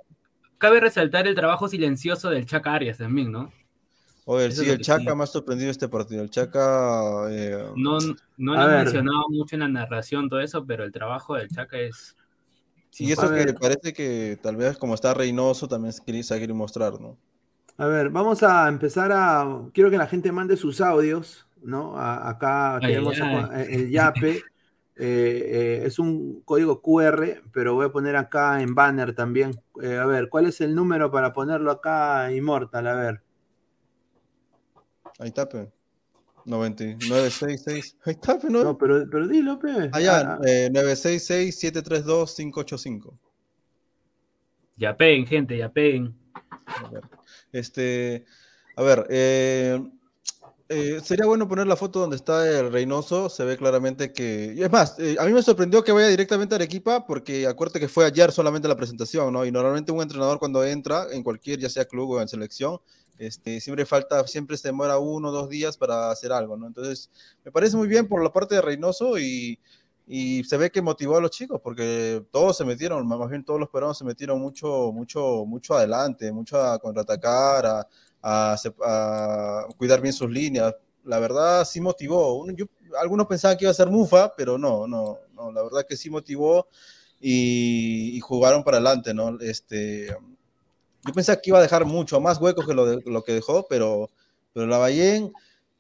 cabe 0.58 0.80
resaltar 0.80 1.26
el 1.26 1.34
trabajo 1.34 1.68
silencioso 1.68 2.30
del 2.30 2.46
Chaca 2.46 2.74
Arias 2.74 2.98
también, 2.98 3.32
¿no? 3.32 3.52
Oye, 4.26 4.50
Eso 4.50 4.62
sí, 4.62 4.68
el 4.70 4.80
Chaca 4.80 5.14
sí. 5.14 5.16
me 5.16 5.24
ha 5.24 5.26
sorprendido 5.26 5.70
este 5.70 5.88
partido. 5.88 6.22
El 6.22 6.30
Chaca. 6.30 7.26
eh, 7.30 7.56
No, 7.76 7.98
no 8.36 8.54
lo 8.56 8.60
han 8.62 8.76
mencionado 8.76 9.28
mucho 9.30 9.56
en 9.56 9.60
la 9.60 9.68
narración, 9.68 10.28
todo 10.28 10.40
eso, 10.40 10.64
pero 10.66 10.84
el 10.84 10.92
trabajo 10.92 11.34
del 11.34 11.48
Chaca 11.48 11.78
es. 11.78 12.16
y 12.98 13.12
eso 13.12 13.28
que 13.32 13.52
parece 13.54 13.92
que 13.92 14.38
tal 14.42 14.56
vez 14.56 14.78
como 14.78 14.94
está 14.94 15.14
Reynoso 15.14 15.68
también 15.68 15.92
se 15.92 16.02
quiere 16.02 16.52
mostrar, 16.54 17.00
¿no? 17.00 17.18
A 17.76 17.86
ver, 17.86 18.10
vamos 18.10 18.42
a 18.42 18.68
empezar 18.68 19.10
a. 19.12 19.68
Quiero 19.72 19.90
que 19.90 19.98
la 19.98 20.06
gente 20.06 20.30
mande 20.32 20.56
sus 20.56 20.80
audios, 20.80 21.43
¿no? 21.64 21.96
A- 21.98 22.28
acá 22.28 22.76
Ay, 22.76 22.92
tenemos 22.92 23.20
ay, 23.20 23.66
el 23.72 23.90
YAPE. 23.90 24.42
eh, 24.96 24.96
eh, 24.96 25.82
es 25.86 25.98
un 25.98 26.42
código 26.42 26.80
QR, 26.80 27.42
pero 27.52 27.74
voy 27.74 27.86
a 27.86 27.92
poner 27.92 28.14
acá 28.16 28.62
en 28.62 28.74
banner 28.76 29.12
también. 29.14 29.60
Eh, 29.82 29.96
a 29.96 30.06
ver, 30.06 30.28
¿cuál 30.28 30.46
es 30.46 30.60
el 30.60 30.72
número 30.74 31.10
para 31.10 31.32
ponerlo 31.32 31.70
acá, 31.72 32.30
Immortal? 32.32 32.86
A 32.86 32.94
ver. 32.94 33.22
Ahí 35.18 35.28
está, 35.28 35.48
pe. 35.48 35.68
9966. 36.44 37.96
Ahí 38.04 38.12
está, 38.12 38.38
pe, 38.38 38.48
¿no? 38.50 38.62
No, 38.62 38.78
pero, 38.78 39.04
pero 39.10 39.26
dilo, 39.26 39.58
pe. 39.58 39.88
Allá, 39.92 40.34
Ah, 40.34 40.38
eh, 40.46 40.68
966-732-585. 40.72 43.18
Ya 44.76 44.96
peguen, 44.96 45.26
gente, 45.26 45.56
ya 45.56 45.72
peguen. 45.72 46.14
A 46.66 46.88
ver, 46.90 47.02
Este, 47.52 48.24
a 48.76 48.82
ver, 48.82 49.06
eh, 49.08 49.80
eh, 50.68 51.00
sería 51.04 51.26
bueno 51.26 51.46
poner 51.46 51.66
la 51.66 51.76
foto 51.76 52.00
donde 52.00 52.16
está 52.16 52.48
el 52.48 52.72
Reynoso, 52.72 53.28
se 53.28 53.44
ve 53.44 53.58
claramente 53.58 54.12
que... 54.12 54.54
es 54.58 54.70
más, 54.72 54.98
eh, 54.98 55.16
a 55.18 55.26
mí 55.26 55.32
me 55.32 55.42
sorprendió 55.42 55.84
que 55.84 55.92
vaya 55.92 56.08
directamente 56.08 56.54
a 56.54 56.56
Arequipa 56.56 57.06
porque 57.06 57.46
acuérdate 57.46 57.80
que 57.80 57.88
fue 57.88 58.06
ayer 58.06 58.32
solamente 58.32 58.66
la 58.66 58.76
presentación, 58.76 59.32
¿no? 59.32 59.44
Y 59.44 59.52
normalmente 59.52 59.92
un 59.92 60.00
entrenador 60.00 60.38
cuando 60.38 60.64
entra 60.64 61.06
en 61.12 61.22
cualquier, 61.22 61.58
ya 61.58 61.68
sea 61.68 61.84
club 61.84 62.12
o 62.12 62.22
en 62.22 62.28
selección, 62.28 62.80
este, 63.18 63.60
siempre 63.60 63.84
falta, 63.84 64.26
siempre 64.26 64.56
se 64.56 64.68
demora 64.68 64.98
uno 64.98 65.28
o 65.28 65.32
dos 65.32 65.50
días 65.50 65.76
para 65.76 66.10
hacer 66.10 66.32
algo, 66.32 66.56
¿no? 66.56 66.66
Entonces, 66.66 67.10
me 67.44 67.52
parece 67.52 67.76
muy 67.76 67.86
bien 67.86 68.08
por 68.08 68.22
la 68.24 68.32
parte 68.32 68.54
de 68.54 68.62
Reynoso 68.62 69.18
y, 69.18 69.58
y 70.06 70.44
se 70.44 70.56
ve 70.56 70.70
que 70.70 70.80
motivó 70.82 71.18
a 71.18 71.20
los 71.20 71.30
chicos 71.30 71.60
porque 71.62 72.24
todos 72.30 72.56
se 72.56 72.64
metieron, 72.64 73.06
más 73.06 73.30
bien 73.30 73.44
todos 73.44 73.60
los 73.60 73.68
peruanos 73.68 73.98
se 73.98 74.04
metieron 74.04 74.40
mucho, 74.40 74.92
mucho, 74.92 75.44
mucho 75.46 75.74
adelante, 75.74 76.32
mucho 76.32 76.60
a 76.60 76.78
contraatacar, 76.78 77.66
a, 77.66 77.88
a, 78.26 79.66
cuidar 79.76 80.00
bien 80.00 80.12
sus 80.14 80.30
líneas. 80.30 80.74
La 81.04 81.18
verdad 81.18 81.64
sí 81.64 81.80
motivó. 81.80 82.34
Uno- 82.38 82.52
yo- 82.54 82.66
algunos 83.00 83.26
pensaban 83.26 83.56
que 83.58 83.64
iba 83.64 83.70
a 83.70 83.74
ser 83.74 83.88
Mufa, 83.88 84.32
pero 84.36 84.56
no, 84.58 84.86
no, 84.86 85.18
no, 85.34 85.52
la 85.52 85.62
verdad 85.62 85.84
que 85.88 85.96
sí 85.96 86.10
motivó. 86.10 86.66
y, 87.26 88.16
y 88.16 88.20
jugaron 88.20 88.62
para 88.64 88.76
adelante, 88.78 89.14
¿no? 89.14 89.38
Este, 89.40 90.08
yo 91.06 91.12
pensé 91.14 91.32
que 91.40 91.50
iba 91.50 91.58
a 91.58 91.62
dejar 91.62 91.86
mucho 91.86 92.20
más 92.20 92.38
huecos 92.38 92.66
que 92.66 92.74
lo, 92.74 92.84
de- 92.84 93.02
lo 93.06 93.22
que 93.22 93.32
dejó, 93.32 93.66
pero, 93.66 94.10
pero 94.52 94.66
la 94.66 94.76
Bayern, 94.76 95.32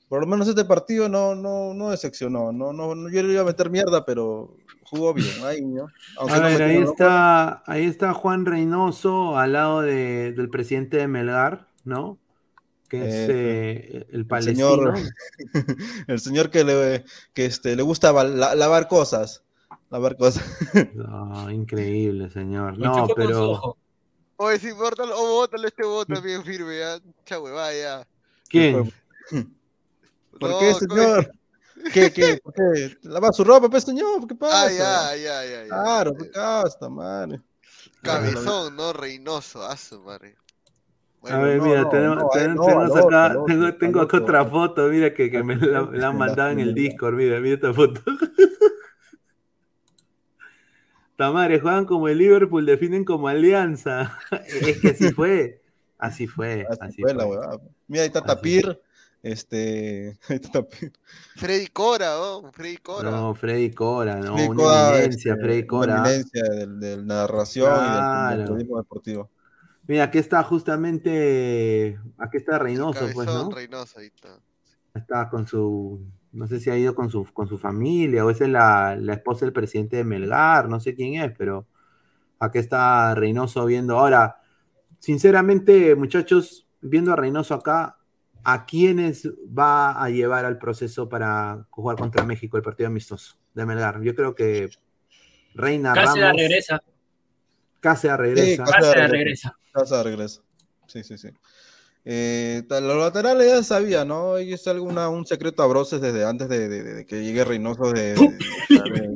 por 0.08 0.20
lo 0.20 0.26
menos 0.26 0.48
este 0.48 0.64
partido 0.64 1.08
no, 1.10 1.34
no, 1.34 1.74
no 1.74 1.90
decepcionó. 1.90 2.50
No, 2.52 2.72
no, 2.72 2.94
no- 2.94 3.10
yo 3.10 3.22
le 3.22 3.32
iba 3.34 3.42
a 3.42 3.46
meter 3.46 3.68
mierda, 3.68 4.06
pero 4.06 4.56
jugó 4.84 5.12
bien. 5.12 5.34
Ahí, 5.44 5.60
¿no? 5.62 5.88
Aunque 6.16 6.34
A 6.34 6.38
no 6.40 6.46
ver, 6.46 6.62
ahí 6.62 6.76
está, 6.78 7.62
ahí 7.66 7.84
está 7.84 8.14
Juan 8.14 8.46
Reynoso 8.46 9.36
al 9.36 9.52
lado 9.52 9.82
de- 9.82 10.32
del 10.32 10.48
presidente 10.48 10.96
de 10.96 11.08
Melgar, 11.08 11.68
¿no? 11.84 12.18
Que 12.88 12.98
es 12.98 13.14
Eh, 13.14 13.26
eh, 13.30 14.06
el 14.10 14.14
el 14.20 14.26
palestino. 14.26 14.94
señor, 14.94 14.94
el 16.06 16.20
señor 16.20 16.50
que 16.50 16.64
le, 16.64 17.04
que 17.32 17.46
este, 17.46 17.74
le 17.76 17.82
gusta 17.82 18.12
va- 18.12 18.24
la- 18.24 18.54
lavar 18.54 18.88
cosas. 18.88 19.42
Lavar 19.90 20.16
cosas. 20.16 20.44
No, 20.94 21.50
increíble, 21.50 22.30
señor. 22.30 22.78
No, 22.78 23.06
pero. 23.16 23.76
Oye, 24.36 24.58
sí, 24.58 24.72
bótalo, 24.72 25.14
oh, 25.16 25.34
bótalo, 25.40 25.68
este 25.68 25.84
bota 25.84 26.20
bien 26.20 26.44
firme, 26.44 26.78
ya. 26.78 26.98
Cha 27.24 27.38
huevada, 27.40 27.72
ya. 27.72 28.06
¿quién? 28.48 28.92
¿Por 30.40 30.50
No, 30.50 30.58
qué, 30.58 30.72
¿cómo 30.72 30.78
señor? 30.80 31.32
¿Qué, 31.92 32.12
qué? 32.12 32.38
¿Por 32.42 32.52
qué? 32.54 32.96
¿Lava 33.02 33.32
su 33.32 33.44
ropa, 33.44 33.68
pues, 33.68 33.84
señor? 33.84 34.26
¿Qué 34.26 34.34
pasa? 34.34 34.64
Ah, 34.66 34.70
ya, 34.70 35.16
ya, 35.16 35.44
ya, 35.44 35.62
ya. 35.62 35.68
Claro, 35.68 36.14
qué 36.16 36.30
casta, 36.30 36.88
madre. 36.88 37.40
Cabezón, 38.02 38.74
¿no? 38.76 38.92
Reinoso, 38.92 39.62
a 39.62 39.76
su 39.76 40.00
madre. 40.02 40.36
A 41.30 41.38
ver, 41.38 41.58
no, 41.58 41.64
mira, 41.64 41.80
no, 41.82 41.88
tenemos, 41.88 42.16
no, 42.18 42.28
ten- 42.30 42.54
no, 42.54 42.64
tenemos 42.64 42.90
otro, 42.90 43.06
acá, 43.08 43.26
otro, 43.30 43.44
tengo, 43.46 43.74
tengo 43.76 44.00
acá 44.00 44.16
otra 44.18 44.44
foto, 44.44 44.88
mira 44.88 45.14
que, 45.14 45.30
que 45.30 45.42
me 45.42 45.56
la, 45.56 45.82
la 45.92 46.08
han 46.08 46.18
mandado 46.18 46.50
en 46.50 46.60
el 46.60 46.74
Discord, 46.74 47.14
mira, 47.14 47.40
mira 47.40 47.54
esta 47.54 47.72
foto. 47.72 48.00
Tamare, 51.16 51.60
juegan 51.60 51.84
como 51.86 52.08
el 52.08 52.18
Liverpool, 52.18 52.66
definen 52.66 53.04
como 53.04 53.28
alianza. 53.28 54.18
Es 54.48 54.80
que 54.80 54.88
así 54.88 55.12
fue, 55.12 55.62
así 55.98 56.26
fue, 56.26 56.66
Así 56.70 56.78
así 56.80 57.02
fue 57.02 57.14
la 57.14 57.24
fue. 57.24 57.36
huevada. 57.36 57.60
Mira, 57.86 58.02
ahí 58.02 58.08
está 58.08 58.20
Tapir. 58.22 58.80
Este. 59.22 60.18
Ahí 60.28 60.36
está 60.36 60.50
Tapir. 60.62 60.92
Freddy 61.36 61.68
Cora, 61.68 62.14
¿no? 62.16 62.50
Freddy 62.52 62.76
Cora. 62.78 63.10
No, 63.10 63.34
Freddy 63.34 63.70
Cora, 63.70 64.16
no, 64.16 64.34
Freddy 64.34 64.48
una 64.48 64.56
Cora, 64.62 64.88
eminencia, 64.98 65.32
este, 65.32 65.42
Freddy 65.44 65.58
una 65.60 65.66
Cora. 65.68 65.94
eminencia 65.98 66.42
del- 66.42 66.80
de 66.80 66.96
la 66.98 67.02
narración 67.04 67.70
y 67.70 67.78
del- 67.78 67.90
Claro. 67.92 68.42
periodismo 68.42 68.76
deportivo. 68.78 69.30
Mira, 69.86 70.04
aquí 70.04 70.18
está 70.18 70.42
justamente, 70.42 71.98
aquí 72.18 72.38
está 72.38 72.58
Reynoso, 72.58 73.06
pues, 73.12 73.26
¿no? 73.26 73.50
Reynoso, 73.50 73.98
ahí 73.98 74.06
está. 74.06 74.40
Está 74.94 75.28
con 75.28 75.46
su, 75.46 76.00
no 76.32 76.46
sé 76.46 76.58
si 76.60 76.70
ha 76.70 76.78
ido 76.78 76.94
con 76.94 77.10
su, 77.10 77.26
con 77.32 77.48
su 77.48 77.58
familia 77.58 78.24
o 78.24 78.30
esa 78.30 78.44
es 78.44 78.50
la, 78.50 78.96
la 78.96 79.14
esposa 79.14 79.44
del 79.44 79.52
presidente 79.52 79.96
de 79.96 80.04
Melgar, 80.04 80.68
no 80.68 80.80
sé 80.80 80.94
quién 80.94 81.22
es, 81.22 81.32
pero 81.36 81.66
aquí 82.38 82.58
está 82.58 83.14
Reynoso 83.14 83.66
viendo. 83.66 83.98
Ahora, 83.98 84.40
sinceramente, 84.98 85.94
muchachos, 85.96 86.66
viendo 86.80 87.12
a 87.12 87.16
Reynoso 87.16 87.54
acá, 87.54 87.98
¿a 88.42 88.64
quiénes 88.64 89.28
va 89.46 90.02
a 90.02 90.08
llevar 90.08 90.44
al 90.44 90.58
proceso 90.58 91.08
para 91.08 91.66
jugar 91.70 91.96
contra 91.96 92.24
México 92.24 92.56
el 92.56 92.62
partido 92.62 92.86
amistoso 92.86 93.36
de 93.52 93.66
Melgar? 93.66 94.00
Yo 94.02 94.14
creo 94.14 94.34
que 94.34 94.70
Reina 95.54 95.92
Cáceres 95.92 96.22
Ramos, 96.22 96.40
regresa. 96.40 96.82
Cáceres 97.84 98.16
regresa. 98.16 98.64
Sí, 98.64 98.72
Cáceres 98.72 99.10
regresa. 99.10 99.58
Cáceres 99.70 100.04
regresa. 100.04 100.40
Sí, 100.86 101.04
sí, 101.04 101.18
sí. 101.18 101.28
Eh, 102.06 102.62
los 102.68 102.96
laterales 102.96 103.46
ya 103.46 103.62
sabía, 103.62 104.06
¿no? 104.06 104.40
Y 104.40 104.54
es 104.54 104.66
un 104.66 105.26
secreto 105.26 105.62
a 105.62 105.66
broces 105.66 106.00
desde 106.00 106.24
antes 106.24 106.48
de, 106.48 106.66
de- 106.70 106.82
de 106.82 107.06
que 107.06 107.22
llegue 107.22 107.44
Reynoso 107.44 107.92
de. 107.92 108.14
de- 108.14 108.38
de- 108.70 109.14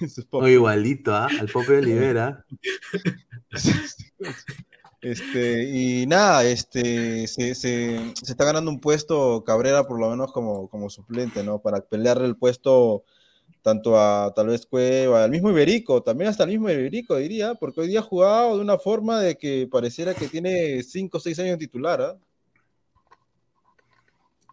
de- 0.00 0.08
sus 0.08 0.28
O 0.30 0.46
igualito, 0.46 1.12
¿ah? 1.12 1.26
Al 1.40 1.48
Pope 1.48 1.78
Olivera. 1.78 2.44
Este, 5.00 5.62
y 5.70 6.06
nada, 6.08 6.44
este, 6.44 7.28
se, 7.28 7.54
se- 7.54 8.12
se 8.20 8.32
está 8.32 8.44
ganando 8.44 8.68
un 8.68 8.80
puesto 8.80 9.44
Cabrera 9.44 9.84
por 9.84 10.00
lo 10.00 10.10
menos 10.10 10.32
como, 10.32 10.68
como 10.68 10.90
suplente, 10.90 11.44
¿no? 11.44 11.60
Para 11.60 11.80
pelearle 11.82 12.26
el 12.26 12.36
puesto 12.36 13.04
tanto 13.62 13.98
a 14.00 14.32
tal 14.34 14.48
vez 14.48 14.66
Cueva, 14.66 15.24
al 15.24 15.30
mismo 15.30 15.50
Iberico, 15.50 16.02
también 16.02 16.30
hasta 16.30 16.44
el 16.44 16.50
mismo 16.50 16.70
Iberico 16.70 17.16
diría, 17.16 17.54
porque 17.54 17.80
hoy 17.82 17.88
día 17.88 18.00
ha 18.00 18.02
jugado 18.02 18.56
de 18.56 18.62
una 18.62 18.78
forma 18.78 19.20
de 19.20 19.36
que 19.36 19.68
pareciera 19.70 20.14
que 20.14 20.28
tiene 20.28 20.82
5 20.82 21.18
o 21.18 21.20
6 21.20 21.38
años 21.38 21.52
de 21.58 21.66
titular, 21.66 22.00
¿ah? 22.02 22.18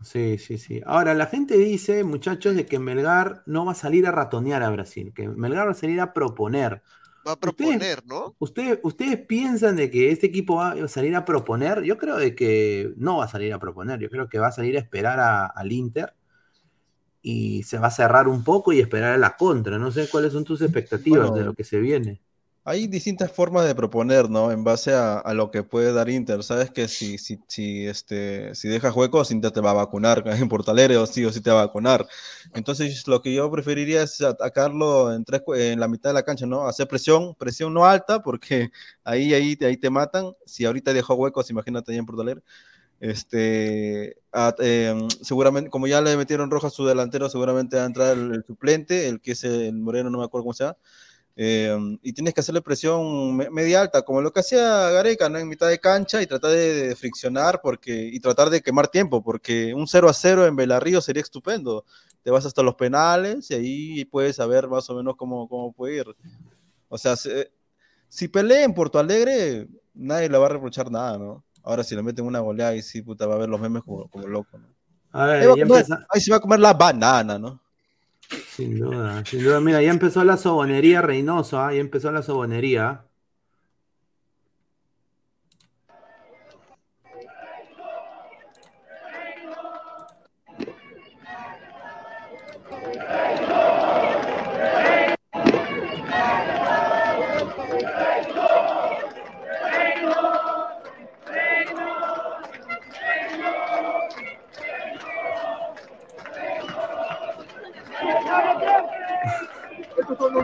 Sí, 0.03 0.37
sí, 0.37 0.57
sí. 0.57 0.81
Ahora, 0.85 1.13
la 1.13 1.25
gente 1.25 1.57
dice, 1.57 2.03
muchachos, 2.03 2.55
de 2.55 2.65
que 2.65 2.77
Melgar 2.79 3.41
no 3.47 3.65
va 3.65 3.71
a 3.71 3.75
salir 3.75 4.05
a 4.05 4.11
ratonear 4.11 4.61
a 4.61 4.69
Brasil, 4.69 5.13
que 5.15 5.27
Melgar 5.27 5.67
va 5.67 5.71
a 5.71 5.75
salir 5.75 5.99
a 5.99 6.13
proponer. 6.13 6.83
Va 7.27 7.31
a 7.31 7.39
proponer, 7.39 8.05
¿no? 8.05 8.35
¿Ustedes, 8.37 8.79
¿Ustedes 8.83 9.17
piensan 9.25 9.77
de 9.77 9.89
que 9.89 10.11
este 10.11 10.27
equipo 10.27 10.57
va 10.57 10.71
a 10.73 10.87
salir 10.87 11.15
a 11.15 11.25
proponer? 11.25 11.81
Yo 11.83 11.97
creo 11.97 12.17
de 12.17 12.35
que 12.35 12.93
no 12.97 13.17
va 13.17 13.25
a 13.25 13.29
salir 13.29 13.51
a 13.53 13.59
proponer, 13.59 13.99
yo 13.99 14.09
creo 14.09 14.29
que 14.29 14.37
va 14.37 14.47
a 14.47 14.51
salir 14.51 14.75
a 14.75 14.79
esperar 14.79 15.19
a- 15.19 15.47
al 15.47 15.71
Inter 15.71 16.13
y 17.27 17.63
se 17.63 17.79
va 17.79 17.87
a 17.87 17.91
cerrar 17.91 18.27
un 18.27 18.43
poco 18.43 18.71
y 18.71 18.79
esperar 18.79 19.13
a 19.13 19.17
la 19.17 19.35
contra. 19.35 19.79
No 19.79 19.91
sé 19.91 20.07
cuáles 20.09 20.33
son 20.33 20.43
tus 20.43 20.61
expectativas 20.61 21.31
Bueno, 21.31 21.33
de 21.33 21.43
lo 21.43 21.55
que 21.55 21.63
se 21.63 21.79
viene. 21.79 22.21
Hay 22.67 22.87
distintas 22.87 23.31
formas 23.31 23.65
de 23.67 23.75
proponer, 23.75 24.27
¿no? 24.27 24.51
En 24.51 24.63
base 24.63 24.91
a, 24.91 25.19
a 25.19 25.35
lo 25.35 25.51
que 25.51 25.61
puede 25.61 25.93
dar 25.93 26.09
Inter. 26.09 26.43
Sabes 26.43 26.71
que 26.71 26.87
si, 26.87 27.19
si, 27.19 27.39
si, 27.47 27.85
este, 27.85 28.55
si 28.55 28.67
dejas 28.67 28.95
huecos, 28.95 29.29
Inter 29.29 29.51
te 29.51 29.61
va 29.61 29.69
a 29.69 29.73
vacunar. 29.73 30.23
En 30.41 30.49
Portalero 30.49 31.05
sí 31.05 31.23
o 31.25 31.31
sí 31.31 31.41
te 31.41 31.51
va 31.51 31.61
a 31.61 31.65
vacunar. 31.67 32.07
Entonces, 32.55 33.07
lo 33.07 33.21
que 33.21 33.33
yo 33.35 33.51
preferiría 33.51 34.01
es 34.01 34.19
atacarlo 34.21 35.13
en, 35.13 35.23
tres, 35.25 35.43
en 35.55 35.79
la 35.79 35.87
mitad 35.87 36.09
de 36.09 36.15
la 36.15 36.23
cancha, 36.23 36.47
¿no? 36.47 36.67
Hacer 36.67 36.87
presión, 36.87 37.35
presión 37.35 37.71
no 37.71 37.85
alta, 37.85 38.23
porque 38.23 38.71
ahí, 39.03 39.33
ahí, 39.35 39.55
ahí 39.61 39.77
te 39.77 39.91
matan. 39.91 40.33
Si 40.47 40.65
ahorita 40.65 40.91
dejó 40.93 41.13
huecos, 41.15 41.49
imagínate 41.51 41.91
ahí 41.91 41.99
en 41.99 42.05
Portalero. 42.07 42.41
Este, 42.99 44.17
em, 44.59 45.09
seguramente, 45.21 45.69
como 45.69 45.87
ya 45.87 46.01
le 46.01 46.17
metieron 46.17 46.49
roja 46.49 46.67
a 46.67 46.69
su 46.71 46.85
delantero, 46.85 47.29
seguramente 47.29 47.77
va 47.77 47.83
a 47.83 47.85
entrar 47.87 48.17
el, 48.17 48.43
suplente, 48.45 49.07
el 49.07 49.21
que 49.21 49.31
es 49.33 49.43
el 49.43 49.73
Moreno, 49.73 50.09
no 50.09 50.19
me 50.19 50.25
acuerdo 50.25 50.43
cómo 50.45 50.53
se 50.53 50.63
llama. 50.65 50.77
Eh, 51.37 51.77
y 52.01 52.13
tienes 52.13 52.33
que 52.33 52.39
hacerle 52.41 52.61
presión 52.61 53.35
me- 53.35 53.49
media 53.49 53.81
alta, 53.81 54.03
como 54.03 54.21
lo 54.21 54.31
que 54.31 54.39
hacía 54.41 54.89
Gareca, 54.91 55.29
¿no? 55.29 55.37
En 55.39 55.49
mitad 55.49 55.67
de 55.69 55.79
cancha 55.79 56.21
y 56.21 56.27
tratar 56.27 56.51
de, 56.51 56.87
de 56.89 56.95
friccionar 56.95 57.59
porque, 57.61 58.09
y 58.13 58.19
tratar 58.21 58.49
de 58.49 58.61
quemar 58.61 58.87
tiempo, 58.87 59.23
porque 59.23 59.73
un 59.73 59.87
0 59.87 60.09
a 60.09 60.13
0 60.13 60.45
en 60.45 60.55
Belarrío 60.55 61.01
sería 61.01 61.21
estupendo. 61.23 61.85
Te 62.23 62.31
vas 62.31 62.45
hasta 62.45 62.63
los 62.63 62.75
penales 62.75 63.51
y 63.51 63.55
ahí 63.55 64.05
puedes 64.05 64.37
saber 64.37 64.67
más 64.69 64.89
o 64.89 64.95
menos 64.95 65.15
cómo, 65.17 65.47
cómo 65.49 65.73
puede 65.73 65.97
ir. 65.97 66.15
O 66.89 66.97
sea, 66.97 67.15
se- 67.15 67.51
si 68.09 68.27
pelea 68.27 68.63
en 68.63 68.73
Porto 68.73 68.99
Alegre, 68.99 69.67
nadie 69.93 70.29
le 70.29 70.37
va 70.37 70.47
a 70.47 70.49
reprochar 70.49 70.91
nada, 70.91 71.17
¿no? 71.17 71.43
Ahora 71.65 71.83
si 71.83 71.95
le 71.95 72.03
meten 72.03 72.25
una 72.25 72.39
goleada 72.39 72.75
y 72.75 72.81
sí, 72.81 73.01
puta, 73.01 73.25
va 73.25 73.35
a 73.35 73.39
ver 73.39 73.49
los 73.49 73.59
memes 73.59 73.83
como, 73.83 74.07
como 74.07 74.27
loco, 74.27 74.57
¿no? 74.57 74.67
A 75.11 75.25
ver, 75.25 75.41
Ahí, 75.41 75.63
va 75.63 75.81
ya 75.81 76.05
ahí 76.09 76.21
se 76.21 76.29
va 76.31 76.37
a 76.37 76.41
comer 76.41 76.59
la 76.59 76.73
banana, 76.73 77.39
¿no? 77.39 77.59
Sin 78.55 78.79
duda, 78.79 79.23
sin 79.25 79.43
duda. 79.43 79.59
Mira, 79.59 79.81
ya 79.81 79.89
empezó 79.89 80.23
la 80.23 80.37
sobonería 80.37 81.01
Reynoso, 81.01 81.59
¿ah? 81.59 81.73
ya 81.73 81.79
empezó 81.79 82.11
la 82.11 82.21
sobonería. 82.21 83.05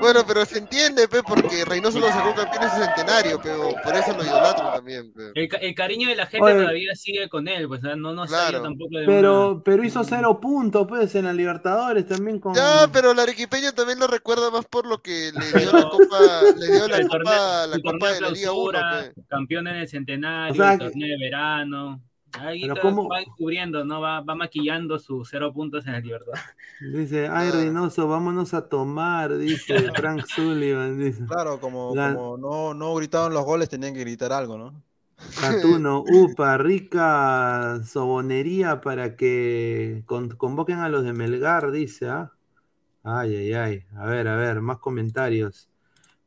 Bueno, 0.02 0.22
pero 0.28 0.44
se 0.46 0.58
entiende, 0.58 1.08
pe, 1.08 1.22
porque 1.24 1.64
Reynoso 1.64 2.00
lo 2.00 2.08
sacó 2.08 2.34
campeón 2.36 2.64
en 2.64 2.70
su 2.72 2.76
centenario, 2.84 3.40
pero 3.42 3.70
por 3.84 3.96
eso 3.96 4.12
lo 4.18 4.24
idolatran 4.24 4.74
también, 4.74 5.14
pe. 5.14 5.32
El, 5.36 5.48
ca- 5.48 5.58
el 5.58 5.76
cariño 5.76 6.10
de 6.10 6.16
la 6.16 6.26
gente 6.26 6.46
Oye. 6.46 6.56
todavía 6.62 6.96
sigue 6.96 7.30
con 7.30 7.48
él, 7.48 7.68
pues 7.68 7.82
no, 7.84 7.96
no 7.96 8.28
salió 8.28 8.50
Claro. 8.50 8.64
tampoco 8.64 8.98
de 8.98 9.06
una- 9.06 9.16
Pero, 9.16 9.62
pero 9.64 9.84
hizo 9.84 10.04
cero 10.04 10.40
puntos, 10.42 10.86
pues, 10.88 11.14
en 11.16 11.26
la 11.26 11.34
Libertadores 11.34 12.08
también 12.08 12.40
con. 12.40 12.54
Ya, 12.56 12.90
pero 12.92 13.14
la 13.14 13.24
arequipeña 13.24 13.72
también 13.72 14.00
lo 14.00 14.08
recuerda 14.08 14.50
más 14.52 14.66
por 14.66 14.86
lo 14.88 15.02
que 15.02 15.32
le 15.34 15.60
dio 15.60 15.72
la 15.72 15.90
copa, 15.90 16.18
le 16.58 16.68
dio 16.68 16.88
la 16.88 16.98
el 16.98 17.08
copa, 17.08 17.18
torneo, 17.24 17.68
la 17.68 17.76
el 17.76 17.82
copa 17.82 17.92
torneo 17.92 18.14
de 18.16 18.22
la 18.22 18.30
Liga 18.32 18.52
1, 18.52 18.70
clausura, 18.72 19.14
pe. 19.16 19.22
campeón 19.30 19.68
en 19.68 19.76
el 19.76 19.88
centenario, 19.88 20.54
O 20.54 20.56
sea 20.56 20.74
el 20.74 20.80
que- 20.80 20.86
torneo 20.86 21.08
de 21.08 21.18
verano. 21.24 22.02
Ahí 22.40 22.62
Pero 22.62 22.74
está- 22.76 22.82
¿cómo? 22.82 23.10
va 23.10 23.20
descubriendo, 23.20 23.84
¿no? 23.84 24.02
Va, 24.02 24.22
va 24.22 24.36
maquillando 24.36 24.98
sus 25.00 25.30
cero 25.30 25.52
puntos 25.54 25.86
en 25.88 25.96
el 25.96 26.04
Libertad. 26.04 26.34
Dice, 26.80 27.28
ay, 27.28 27.52
Reynoso, 27.52 28.08
vámonos 28.08 28.54
a 28.54 28.68
tomar, 28.68 29.38
dice 29.38 29.76
Frank 29.96 30.26
Sullivan, 30.26 30.98
dice. 30.98 31.24
Claro, 31.26 31.60
como, 31.60 31.94
La- 31.96 32.14
como 32.14 32.38
no, 32.38 32.74
no 32.74 32.96
gritaban 32.96 33.34
los 33.34 33.46
goles, 33.46 33.70
tenían 33.70 33.94
que 33.94 34.00
gritar 34.00 34.34
algo, 34.34 34.58
¿no? 34.58 34.82
Catuno, 35.40 36.04
upa, 36.08 36.58
rica 36.58 37.82
sobonería 37.86 38.82
para 38.82 39.16
que 39.16 40.02
con- 40.08 40.30
convoquen 40.30 40.80
a 40.80 40.90
los 40.90 41.04
de 41.04 41.14
Melgar, 41.14 41.72
dice, 41.72 42.10
¿ah? 42.10 42.32
Ay, 43.04 43.36
ay, 43.36 43.54
ay. 43.54 43.86
A 43.98 44.06
ver, 44.06 44.28
a 44.28 44.36
ver, 44.36 44.62
más 44.62 44.78
comentarios. 44.80 45.70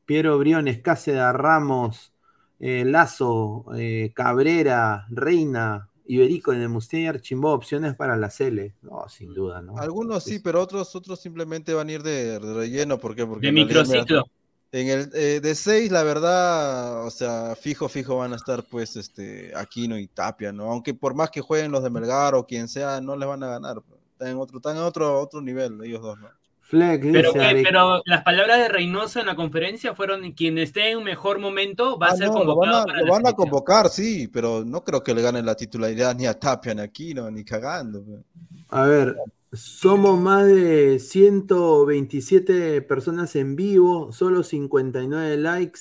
Piero 0.06 0.38
Briones, 0.38 0.80
Cáceda, 0.80 1.32
Ramos, 1.32 2.12
eh, 2.60 2.84
Lazo, 2.84 3.64
eh, 3.76 4.12
Cabrera, 4.14 5.06
Reina, 5.10 5.88
Iberico, 6.06 6.52
Nemustier, 6.52 7.14
Archimbó, 7.14 7.52
opciones 7.52 7.94
para 7.94 8.16
la 8.16 8.30
Cele. 8.30 8.74
No, 8.82 9.08
sin 9.08 9.32
duda, 9.32 9.62
¿no? 9.62 9.78
Algunos 9.78 10.24
sí, 10.24 10.38
pero 10.38 10.60
otros, 10.60 10.94
otros 10.94 11.20
simplemente 11.20 11.72
van 11.72 11.88
a 11.88 11.92
ir 11.92 12.02
de, 12.02 12.38
de 12.38 12.54
relleno. 12.54 12.98
¿Por 12.98 13.14
qué? 13.14 13.26
Porque 13.26 13.42
De 13.42 13.48
en 13.48 13.54
microciclo. 13.54 14.24
En 14.70 14.88
el 14.88 15.10
eh, 15.14 15.40
de 15.40 15.54
seis, 15.54 15.92
la 15.92 16.02
verdad, 16.02 17.06
o 17.06 17.10
sea, 17.10 17.54
fijo, 17.54 17.88
fijo 17.88 18.16
van 18.16 18.32
a 18.32 18.36
estar 18.36 18.64
pues 18.64 18.96
este 18.96 19.52
Aquino 19.54 19.96
y 19.96 20.08
Tapia, 20.08 20.52
¿no? 20.52 20.64
Aunque 20.64 20.94
por 20.94 21.14
más 21.14 21.30
que 21.30 21.40
jueguen 21.40 21.70
los 21.70 21.84
de 21.84 21.90
Melgar 21.90 22.34
o 22.34 22.44
quien 22.44 22.66
sea, 22.66 23.00
no 23.00 23.14
les 23.16 23.28
van 23.28 23.44
a 23.44 23.46
ganar. 23.46 23.82
Están 24.12 24.28
en 24.28 24.36
otro, 24.36 24.56
están 24.56 24.76
en 24.76 24.82
otro, 24.82 25.20
otro 25.20 25.40
nivel, 25.40 25.78
ellos 25.84 26.02
dos, 26.02 26.18
¿no? 26.18 26.28
Fleck 26.66 27.02
Pero, 27.02 27.28
dice, 27.32 27.38
que- 27.38 27.44
Are- 27.44 27.62
pero 27.62 28.02
las 28.06 28.22
palabras 28.24 28.58
de 28.58 28.68
Reynoso 28.68 29.20
en 29.20 29.26
la 29.26 29.36
conferencia 29.36 29.94
fueron 29.94 30.32
quien 30.32 30.56
esté 30.58 30.90
en 30.90 30.98
un 30.98 31.04
mejor 31.04 31.38
momento 31.38 31.98
va 31.98 32.08
a 32.08 32.10
Ah, 32.12 32.16
ser 32.16 32.28
no, 32.28 32.42
lo 32.42 32.56
van 32.56 32.70
convocado 32.70 32.76
a, 32.82 32.84
para 32.86 33.00
lo 33.00 33.06
la 33.06 33.12
van 33.12 33.26
a 33.26 33.32
convocar, 33.34 33.88
sí, 33.90 34.28
pero 34.28 34.64
no 34.64 34.82
creo 34.82 35.02
que 35.02 35.14
le 35.14 35.22
ganen 35.22 35.44
la 35.46 35.54
titularidad 35.54 36.14
ni 36.16 36.26
a 36.26 36.38
Tapia, 36.38 36.74
ni 36.74 36.80
a 36.80 36.84
Aquino, 36.84 37.30
ni 37.30 37.44
cagando. 37.44 38.02
pues. 38.02 38.20
A 38.68 38.84
ver, 38.86 39.16
somos 39.52 40.18
más 40.18 40.46
de 40.46 40.98
127 40.98 42.82
personas 42.82 43.36
en 43.36 43.56
vivo, 43.56 44.12
solo 44.12 44.42
59 44.42 45.36
likes. 45.36 45.80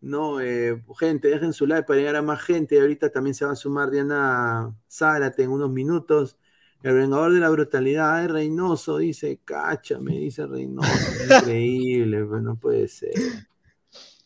No, 0.00 0.40
eh, 0.40 0.82
gente, 0.98 1.28
dejen 1.28 1.52
su 1.52 1.66
like 1.66 1.84
para 1.86 1.98
llegar 2.00 2.16
a 2.16 2.22
más 2.22 2.40
gente. 2.42 2.80
Ahorita 2.80 3.10
también 3.10 3.34
se 3.34 3.44
va 3.44 3.52
a 3.52 3.56
sumar 3.56 3.90
Diana 3.90 4.74
Zárate 4.90 5.42
en 5.44 5.50
unos 5.50 5.70
minutos. 5.70 6.36
El 6.82 6.94
vengador 6.94 7.32
de 7.34 7.40
la 7.40 7.50
brutalidad, 7.50 8.14
ay, 8.14 8.26
Reynoso, 8.26 8.98
dice, 8.98 9.38
cacha, 9.44 9.98
me 9.98 10.16
dice 10.18 10.46
Reynoso. 10.46 10.88
Increíble, 11.44 12.24
pues 12.24 12.42
no 12.42 12.56
puede 12.56 12.88
ser. 12.88 13.12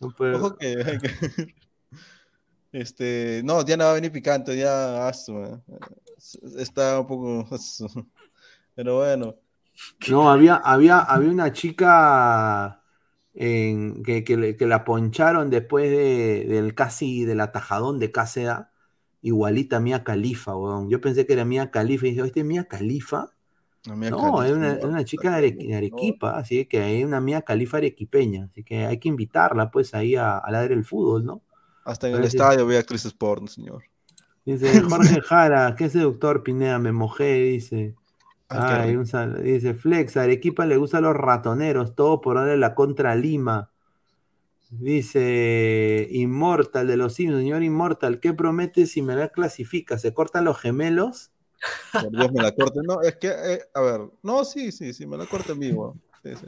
No 0.00 0.10
puede- 0.10 0.34
Ojo 0.36 0.56
que, 0.56 0.98
este, 2.72 3.42
no, 3.44 3.62
Diana 3.64 3.84
va 3.86 3.90
a 3.92 3.94
venir 3.94 4.12
picante, 4.12 4.56
ya 4.56 5.06
asu, 5.08 5.42
eh. 5.44 5.60
está 6.58 7.00
un 7.00 7.06
poco 7.06 7.48
pero 8.74 8.98
bueno, 8.98 9.36
No, 10.08 10.30
había, 10.30 10.56
había, 10.56 10.98
había 11.00 11.30
una 11.30 11.52
chica 11.52 12.82
en- 13.34 14.02
que, 14.02 14.24
que 14.24 14.56
que 14.56 14.66
la 14.66 14.84
poncharon 14.84 15.50
después 15.50 15.90
de- 15.90 16.44
del 16.48 16.74
casi 16.74 17.24
del 17.24 17.40
atajadón 17.40 17.98
de 17.98 18.10
Cáceda, 18.12 18.72
igualita 19.24 19.78
a 19.78 19.80
Mía 19.80 20.04
Califa, 20.04 20.56
weón. 20.56 20.88
Yo 20.90 21.00
pensé 21.02 21.26
que 21.26 21.34
era 21.34 21.44
Mía 21.46 21.70
Califa 21.72 22.06
y 22.06 22.10
dije, 22.12 22.22
¿este 22.26 22.40
es 22.42 22.46
Mía 22.46 22.66
Califa? 22.66 23.32
No, 24.08 24.16
Califa, 24.16 24.44
es 24.44 24.52
una, 24.52 24.74
no, 24.74 24.76
es 24.76 24.84
una 24.84 25.04
chica 25.04 25.30
de, 25.32 25.36
Are- 25.38 25.58
de 25.66 25.74
Arequipa, 25.76 26.36
así 26.38 26.66
que 26.66 26.80
hay 26.82 27.04
una 27.04 27.20
Mía 27.20 27.42
Califa 27.42 27.78
arequipeña, 27.78 28.46
así 28.46 28.64
que 28.64 28.86
hay 28.86 28.98
que 29.00 29.08
invitarla 29.08 29.70
pues 29.70 29.94
ahí 29.94 30.16
a, 30.16 30.38
a 30.38 30.50
ladrar 30.52 30.72
el 30.72 30.84
fútbol, 30.84 31.24
¿no? 31.26 31.42
hasta 31.84 32.08
en 32.08 32.16
el 32.16 32.24
si- 32.28 32.38
estadio 32.38 32.66
ve 32.66 32.78
a 32.78 32.82
Chris 32.84 33.06
Sport, 33.06 33.48
señor. 33.48 33.84
Dice 34.44 34.80
Jorge 34.82 35.20
Jara, 35.22 35.74
qué 35.76 35.88
seductor 35.88 36.42
Pineda, 36.42 36.78
me 36.78 36.92
mojé, 36.92 37.34
dice. 37.44 37.94
Ah, 38.48 38.84
Ay, 38.84 38.96
un 38.96 39.06
sal- 39.06 39.42
dice 39.44 39.74
Flex, 39.74 40.16
a 40.18 40.24
Arequipa 40.24 40.66
le 40.66 40.76
gustan 40.78 41.04
los 41.04 41.16
ratoneros, 41.16 41.94
todo 41.96 42.20
por 42.22 42.36
darle 42.38 42.56
la 42.58 42.74
contra 42.74 43.14
Lima. 43.16 43.72
Dice 44.80 46.08
Inmortal 46.10 46.86
de 46.86 46.96
los 46.96 47.14
Simpsons, 47.14 47.40
señor 47.42 47.62
Inmortal, 47.62 48.20
¿qué 48.20 48.32
promete 48.32 48.86
si 48.86 49.02
me 49.02 49.14
la 49.14 49.28
clasifica? 49.28 49.98
¿Se 49.98 50.12
cortan 50.12 50.44
los 50.44 50.58
gemelos? 50.58 51.30
Por 51.92 52.10
Dios 52.10 52.32
me 52.32 52.42
la 52.42 52.52
corte. 52.52 52.80
No, 52.84 53.00
es 53.02 53.16
que, 53.16 53.28
eh, 53.28 53.60
a 53.72 53.80
ver, 53.80 54.00
no, 54.22 54.44
sí, 54.44 54.72
sí, 54.72 54.92
sí, 54.92 55.06
me 55.06 55.16
la 55.16 55.26
corte 55.26 55.52
en 55.52 55.60
vivo. 55.60 55.96
Sí, 56.22 56.30
sí. 56.40 56.46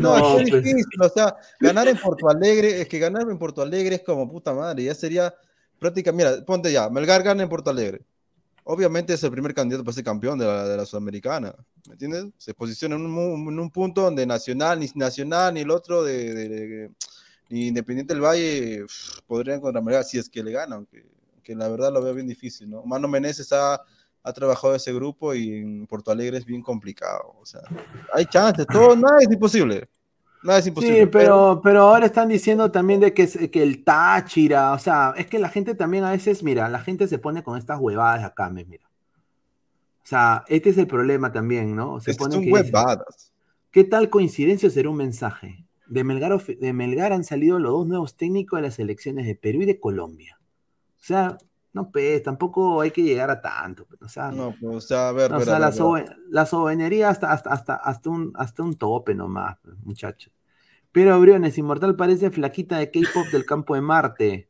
No, 0.00 0.16
No, 0.18 0.38
es 0.38 0.44
que 0.44 0.50
pues. 0.50 0.62
difícil, 0.64 1.02
o 1.02 1.08
sea, 1.08 1.36
ganar 1.60 1.88
en 1.88 1.96
Porto 1.96 2.28
Alegre, 2.28 2.80
es 2.80 2.88
que 2.88 2.98
ganar 2.98 3.28
en 3.28 3.38
Porto 3.38 3.62
Alegre 3.62 3.96
es 3.96 4.02
como 4.02 4.30
puta 4.30 4.52
madre, 4.52 4.84
ya 4.84 4.94
sería 4.94 5.34
prácticamente, 5.78 6.30
mira, 6.30 6.44
ponte 6.44 6.70
ya, 6.72 6.88
Melgar 6.90 7.22
gana 7.22 7.42
en 7.42 7.48
Porto 7.48 7.70
Alegre. 7.70 8.02
Obviamente 8.64 9.14
es 9.14 9.22
el 9.24 9.30
primer 9.32 9.54
candidato 9.54 9.82
para 9.84 9.94
ser 9.94 10.04
campeón 10.04 10.38
de 10.38 10.46
la, 10.46 10.68
de 10.68 10.76
la 10.76 10.86
Sudamericana, 10.86 11.54
¿me 11.88 11.94
entiendes? 11.94 12.26
Se 12.38 12.54
posiciona 12.54 12.94
en 12.94 13.02
un, 13.06 13.10
mu- 13.10 13.50
en 13.50 13.58
un 13.58 13.70
punto 13.70 14.02
donde 14.02 14.24
Nacional, 14.24 14.78
ni 14.78 14.88
Nacional, 14.94 15.54
ni 15.54 15.60
el 15.62 15.70
otro 15.70 16.04
de, 16.04 16.32
de- 16.32 16.48
de- 16.48 16.88
ni 16.88 16.94
Independiente 17.52 18.14
del 18.14 18.22
Valle 18.22 18.84
podrían 19.26 19.60
contra 19.60 19.82
Melgar 19.82 20.04
si 20.04 20.18
es 20.18 20.28
que 20.28 20.42
le 20.42 20.52
ganan, 20.52 20.78
aunque, 20.78 21.04
aunque 21.34 21.54
la 21.54 21.68
verdad 21.68 21.92
lo 21.92 22.02
veo 22.02 22.14
bien 22.14 22.26
difícil, 22.26 22.70
¿no? 22.70 22.82
Mano 22.84 23.08
Meneses 23.08 23.52
ha, 23.52 23.80
ha 24.22 24.32
trabajado 24.32 24.74
ese 24.74 24.92
grupo 24.92 25.34
y 25.34 25.56
en 25.58 25.86
Porto 25.86 26.10
Alegre 26.10 26.38
es 26.38 26.46
bien 26.46 26.62
complicado, 26.62 27.34
o 27.40 27.44
sea, 27.44 27.60
hay 28.14 28.24
chances, 28.26 28.66
todo, 28.66 28.96
nada 28.96 29.18
es 29.20 29.30
imposible. 29.30 29.88
Nada 30.42 30.58
es 30.58 30.66
imposible. 30.66 31.02
Sí, 31.02 31.06
pero, 31.06 31.60
pero 31.62 31.82
ahora 31.82 32.06
están 32.06 32.28
diciendo 32.28 32.70
también 32.70 32.98
de 32.98 33.14
que, 33.14 33.28
que 33.48 33.62
el 33.62 33.84
Táchira, 33.84 34.72
o 34.72 34.78
sea, 34.78 35.14
es 35.16 35.26
que 35.26 35.38
la 35.38 35.48
gente 35.48 35.74
también 35.74 36.02
a 36.02 36.10
veces, 36.10 36.42
mira, 36.42 36.68
la 36.68 36.80
gente 36.80 37.06
se 37.06 37.18
pone 37.18 37.44
con 37.44 37.56
estas 37.56 37.78
huevadas 37.78 38.24
acá, 38.24 38.50
me 38.50 38.64
mira. 38.64 38.84
O 40.02 40.06
sea, 40.06 40.44
este 40.48 40.70
es 40.70 40.78
el 40.78 40.88
problema 40.88 41.30
también, 41.32 41.76
¿no? 41.76 42.00
Se 42.00 42.10
Es 42.10 42.16
que 42.16 42.22
pone 42.24 42.34
son 42.34 42.42
que 42.42 42.48
dicen, 42.48 42.64
huevadas. 42.64 43.32
¿Qué 43.70 43.84
tal 43.84 44.10
coincidencia 44.10 44.68
será 44.68 44.90
un 44.90 44.96
mensaje? 44.96 45.61
De 45.92 46.04
Melgar, 46.04 46.32
of- 46.32 46.48
de 46.48 46.72
Melgar 46.72 47.12
han 47.12 47.22
salido 47.24 47.58
los 47.58 47.72
dos 47.72 47.86
nuevos 47.86 48.16
técnicos 48.16 48.56
de 48.58 48.62
las 48.62 48.74
selecciones 48.76 49.26
de 49.26 49.34
Perú 49.34 49.62
y 49.62 49.66
de 49.66 49.78
Colombia. 49.78 50.38
O 50.98 51.04
sea, 51.04 51.36
no, 51.74 51.90
pues, 51.90 52.22
tampoco 52.22 52.80
hay 52.80 52.90
que 52.90 53.02
llegar 53.02 53.30
a 53.30 53.40
tanto. 53.42 53.84
pues, 53.86 54.00
O 54.02 54.08
sea, 54.08 54.30
No, 54.30 54.54
pues, 54.58 54.76
o 54.76 54.80
sea, 54.80 55.08
a 55.08 55.12
ver, 55.12 55.30
no, 55.30 55.36
o 55.36 55.40
sea, 55.40 55.58
la, 55.58 55.70
sobe- 55.72 56.16
la 56.30 56.46
soberanía 56.46 57.10
hasta, 57.10 57.30
hasta, 57.32 57.50
hasta, 57.50 57.74
hasta, 57.74 58.08
un, 58.10 58.32
hasta 58.36 58.62
un 58.62 58.74
tope 58.76 59.14
nomás, 59.14 59.58
pues, 59.62 59.76
muchachos. 59.82 60.32
Pero 60.92 61.18
Briones, 61.20 61.58
Inmortal 61.58 61.94
parece 61.96 62.30
flaquita 62.30 62.78
de 62.78 62.90
K-pop 62.90 63.26
del 63.32 63.44
campo 63.44 63.74
de 63.74 63.80
Marte. 63.82 64.48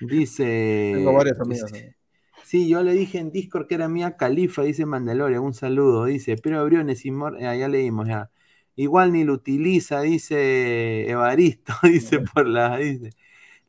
Dice. 0.00 0.92
Tengo 0.96 1.12
varias 1.14 1.40
amigas. 1.40 1.72
dice- 1.72 1.96
Sí, 2.44 2.68
yo 2.68 2.80
le 2.84 2.92
dije 2.92 3.18
en 3.18 3.32
Discord 3.32 3.66
que 3.66 3.74
era 3.74 3.88
mía 3.88 4.16
Califa, 4.16 4.62
dice 4.62 4.86
Mandalorian, 4.86 5.42
un 5.42 5.52
saludo, 5.52 6.04
dice, 6.04 6.36
pero 6.40 6.64
Briones, 6.64 7.04
Inmor- 7.04 7.44
ah, 7.44 7.56
ya 7.56 7.66
leímos 7.66 8.06
ya. 8.06 8.30
Igual 8.76 9.12
ni 9.12 9.24
lo 9.24 9.32
utiliza, 9.32 10.02
dice 10.02 11.08
Evaristo, 11.10 11.72
dice 11.82 12.20
por 12.20 12.46
la, 12.46 12.76
dice. 12.76 13.10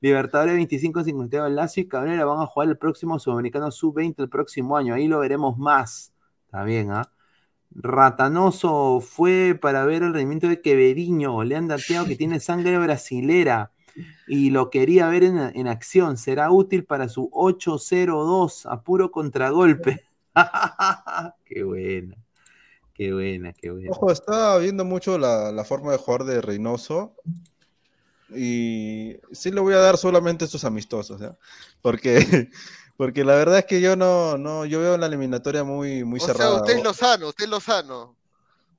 Libertadores 0.01 0.55
25-52, 0.55 1.49
Lazio 1.49 1.83
y 1.83 1.87
Cabrera 1.87 2.25
van 2.25 2.41
a 2.41 2.45
jugar 2.45 2.69
el 2.69 2.77
próximo 2.77 3.17
Sudamericano 3.17 3.71
Sub-20 3.71 4.15
el 4.19 4.29
próximo 4.29 4.77
año, 4.77 4.93
ahí 4.93 5.07
lo 5.07 5.19
veremos 5.19 5.57
más. 5.57 6.13
Está 6.45 6.63
bien, 6.63 6.91
¿ah? 6.91 7.11
Ratanoso 7.71 9.01
fue 9.01 9.57
para 9.59 9.85
ver 9.85 10.03
el 10.03 10.13
rendimiento 10.13 10.47
de 10.47 10.61
Queveriño, 10.61 11.43
le 11.43 11.55
han 11.55 11.67
dateado 11.67 12.05
que 12.05 12.15
tiene 12.15 12.39
sangre 12.41 12.77
brasilera 12.77 13.71
y 14.27 14.51
lo 14.51 14.69
quería 14.69 15.07
ver 15.07 15.23
en, 15.23 15.37
en 15.37 15.67
acción. 15.67 16.17
Será 16.17 16.51
útil 16.51 16.85
para 16.85 17.09
su 17.09 17.29
8-0-2 17.31 18.65
a 18.71 18.81
puro 18.83 19.11
contragolpe. 19.11 20.05
qué 21.45 21.63
buena, 21.63 22.15
qué 22.97 23.13
buena, 23.13 23.53
qué 23.53 23.71
buena. 23.71 23.91
Ojo, 23.91 24.11
estaba 24.11 24.57
viendo 24.57 24.83
mucho 24.85 25.17
la, 25.17 25.51
la 25.51 25.63
forma 25.63 25.91
de 25.91 25.97
jugar 25.97 26.23
de 26.23 26.41
Reynoso. 26.41 27.15
Y 28.29 29.15
sí 29.31 29.51
le 29.51 29.61
voy 29.61 29.73
a 29.73 29.77
dar 29.77 29.97
solamente 29.97 30.45
estos 30.45 30.65
amistosos, 30.65 31.21
¿ya? 31.21 31.37
Porque, 31.81 32.17
porque 32.97 33.23
la 33.23 33.35
verdad 33.35 33.59
es 33.59 33.65
que 33.65 33.79
yo 33.79 33.95
no, 33.95 34.37
no, 34.37 34.65
yo 34.65 34.81
veo 34.81 34.97
la 34.97 35.05
eliminatoria 35.05 35.63
muy, 35.63 36.03
muy 36.03 36.19
O 36.19 36.27
sea, 36.27 36.51
usted 36.51 36.77
es 36.77 36.83
Lozano, 36.83 37.29
usted 37.29 37.45
es 37.45 37.49
Lozano. 37.49 38.15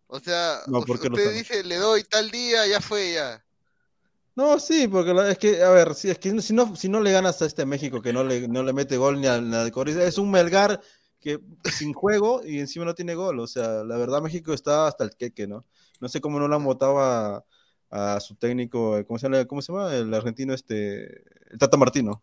O 0.08 0.20
sea, 0.20 0.60
No, 0.66 0.80
u- 0.80 0.84
¿por 0.86 1.00
qué 1.00 1.08
usted 1.08 1.10
Lozano? 1.10 1.38
dice, 1.38 1.64
le 1.64 1.76
doy 1.76 2.04
tal 2.04 2.30
día, 2.30 2.66
ya 2.66 2.80
fue, 2.80 3.12
ya. 3.12 3.42
No, 4.36 4.60
sí, 4.60 4.86
porque 4.86 5.12
la- 5.12 5.30
es 5.30 5.38
que, 5.38 5.62
a 5.62 5.70
ver, 5.70 5.94
si, 5.94 6.10
es 6.10 6.18
que 6.18 6.40
si 6.40 6.52
no, 6.54 6.76
si 6.76 6.88
no 6.88 7.00
le 7.00 7.10
ganas 7.10 7.42
a 7.42 7.46
este 7.46 7.66
México 7.66 8.00
que 8.00 8.12
no 8.12 8.22
le, 8.22 8.46
no 8.46 8.62
le 8.62 8.72
mete 8.72 8.96
gol 8.96 9.20
ni 9.20 9.26
a 9.26 9.40
ni 9.40 9.54
al 9.56 9.72
Corinthians, 9.72 10.08
es 10.10 10.18
un 10.18 10.30
Melgar 10.30 10.80
que 11.20 11.40
sin 11.64 11.92
juego 11.92 12.42
y 12.44 12.58
encima 12.60 12.84
no 12.84 12.94
tiene 12.94 13.14
gol. 13.14 13.38
O 13.40 13.46
sea, 13.46 13.84
la 13.84 13.96
verdad 13.96 14.22
México 14.22 14.52
está 14.52 14.86
hasta 14.86 15.04
el 15.04 15.10
queque, 15.16 15.46
¿no? 15.46 15.64
No 16.00 16.08
sé 16.08 16.20
cómo 16.20 16.38
no 16.38 16.46
lo 16.48 16.56
han 16.56 16.64
votado 16.64 17.00
a, 17.00 17.44
a 17.90 18.20
su 18.20 18.36
técnico, 18.36 18.96
¿cómo 19.06 19.18
se 19.18 19.28
llama? 19.28 19.44
¿Cómo 19.46 19.62
se 19.62 19.72
llama? 19.72 19.94
El 19.94 20.12
argentino 20.14 20.54
este, 20.54 21.22
el 21.52 21.58
Tata 21.58 21.76
Martino. 21.76 22.22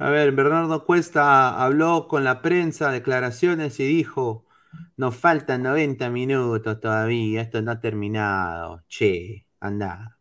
A 0.00 0.08
ver, 0.10 0.32
Bernardo 0.32 0.84
Cuesta 0.84 1.62
habló 1.62 2.08
con 2.08 2.24
la 2.24 2.42
prensa, 2.42 2.90
declaraciones 2.90 3.78
y 3.80 3.84
dijo, 3.84 4.46
nos 4.96 5.14
faltan 5.16 5.62
90 5.62 6.10
minutos 6.10 6.80
todavía, 6.80 7.42
esto 7.42 7.60
no 7.62 7.72
ha 7.72 7.80
terminado. 7.80 8.82
Che, 8.88 9.46
anda. 9.60 10.18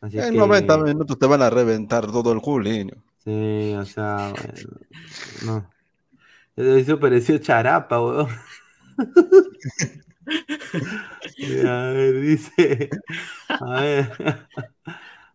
Así 0.00 0.18
en 0.18 0.32
que- 0.32 0.38
90 0.38 0.78
minutos 0.78 1.18
te 1.18 1.26
van 1.26 1.42
a 1.42 1.50
reventar 1.50 2.06
todo 2.06 2.32
el 2.32 2.38
Julio. 2.38 2.86
Sí, 3.24 3.74
o 3.74 3.84
sea, 3.84 4.32
bueno, 4.32 4.52
no. 5.44 5.70
Eso 6.56 6.98
pareció 6.98 7.38
charapa, 7.38 8.00
weón. 8.00 8.28
a 11.66 11.92
ver, 11.92 12.20
dice. 12.20 12.90
A 13.48 13.80
ver. 13.80 14.10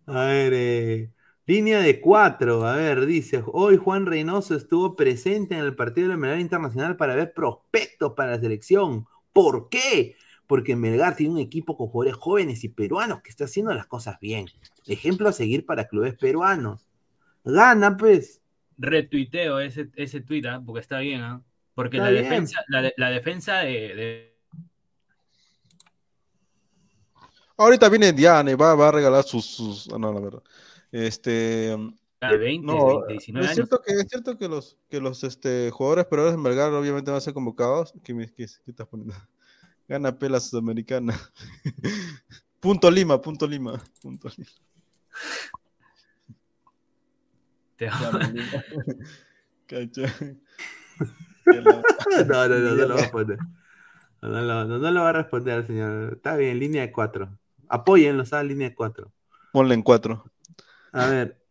A 0.07 0.25
ver, 0.25 0.53
eh, 0.53 1.11
línea 1.45 1.79
de 1.79 2.01
cuatro. 2.01 2.65
A 2.65 2.75
ver, 2.75 3.05
dice. 3.05 3.43
Hoy 3.45 3.77
Juan 3.77 4.05
Reynoso 4.05 4.55
estuvo 4.55 4.95
presente 4.95 5.55
en 5.55 5.61
el 5.61 5.75
partido 5.75 6.07
de 6.07 6.15
la 6.15 6.17
medalla 6.17 6.41
internacional 6.41 6.97
para 6.97 7.15
ver 7.15 7.33
prospectos 7.33 8.13
para 8.13 8.31
la 8.31 8.39
selección. 8.39 9.05
¿Por 9.31 9.69
qué? 9.69 10.15
porque 10.51 10.75
Melgar 10.75 11.15
tiene 11.15 11.35
un 11.35 11.39
equipo 11.39 11.77
con 11.77 11.87
jugadores 11.87 12.19
jóvenes 12.19 12.65
y 12.65 12.67
peruanos 12.67 13.21
que 13.21 13.29
está 13.29 13.45
haciendo 13.45 13.73
las 13.73 13.85
cosas 13.85 14.19
bien. 14.19 14.47
Ejemplo 14.85 15.29
a 15.29 15.31
seguir 15.31 15.65
para 15.65 15.87
clubes 15.87 16.13
peruanos. 16.15 16.89
Gana, 17.45 17.95
pues. 17.95 18.40
Retuiteo 18.81 19.59
ese, 19.59 19.89
ese 19.95 20.21
tweet, 20.21 20.45
¿ah? 20.47 20.61
porque 20.65 20.81
está 20.81 20.99
bien, 20.99 21.21
¿ah? 21.21 21.41
porque 21.75 21.97
Está 21.97 22.05
la 22.05 22.11
bien. 22.11 22.23
defensa, 22.23 22.61
la, 22.67 22.81
de- 22.81 22.93
la 22.97 23.09
defensa 23.09 23.59
de, 23.59 23.71
de- 23.95 24.31
Ahorita 27.57 27.89
viene 27.89 28.11
Diana 28.11 28.51
y 28.51 28.55
va, 28.55 28.73
va 28.75 28.87
a 28.89 28.91
regalar 28.91 29.23
sus, 29.23 29.45
sus- 29.45 29.89
ah, 29.93 29.97
no, 29.99 30.11
la 30.11 30.19
verdad. 30.19 30.41
Este, 30.91 31.29
de 31.77 32.37
20, 32.37 32.65
no, 32.65 32.97
20, 33.07 33.13
19 33.13 33.45
es 33.45 33.51
años. 33.51 33.55
cierto 33.55 33.81
que 33.85 33.93
es 33.93 34.07
cierto 34.09 34.37
que 34.37 34.47
los 34.47 34.77
que 34.89 34.99
los 34.99 35.23
este, 35.23 35.69
jugadores 35.71 36.05
peruanos 36.05 36.33
en 36.33 36.41
Melgar 36.41 36.71
obviamente 36.73 37.11
van 37.11 37.17
a 37.19 37.21
ser 37.21 37.33
convocados. 37.33 37.93
¿Qué, 38.03 38.13
me- 38.13 38.27
qué- 38.27 38.45
qué 38.47 38.71
estás 38.71 38.87
poniendo? 38.87 39.13
Gana 39.87 40.17
pela 40.17 40.39
sudamericana. 40.39 41.17
punto 42.59 42.89
Lima, 42.89 43.21
punto 43.21 43.45
Lima, 43.47 43.81
punto 44.01 44.29
Lima. 44.35 44.49
Te-. 47.81 47.89
No, 51.45 52.47
no, 52.47 52.59
no, 52.59 52.75
no 52.75 52.75
lo 52.87 52.95
va 52.95 53.03
a 53.03 53.11
poner. 53.11 53.37
No, 54.21 54.29
no, 54.29 54.41
lo- 54.41 54.65
no, 54.65 54.77
no 54.77 54.91
lo 54.91 55.01
va 55.01 55.09
a 55.09 55.13
responder, 55.13 55.65
señor. 55.65 56.13
Está 56.13 56.35
bien, 56.35 56.59
línea 56.59 56.83
de 56.83 56.91
cuatro. 56.91 57.29
Apóyenlo, 57.67 58.25
¿sabes? 58.25 58.47
Línea 58.47 58.69
de 58.69 58.75
cuatro. 58.75 59.11
Ponle 59.51 59.73
en 59.73 59.81
cuatro. 59.81 60.25
A 60.93 61.07
ver. 61.07 61.41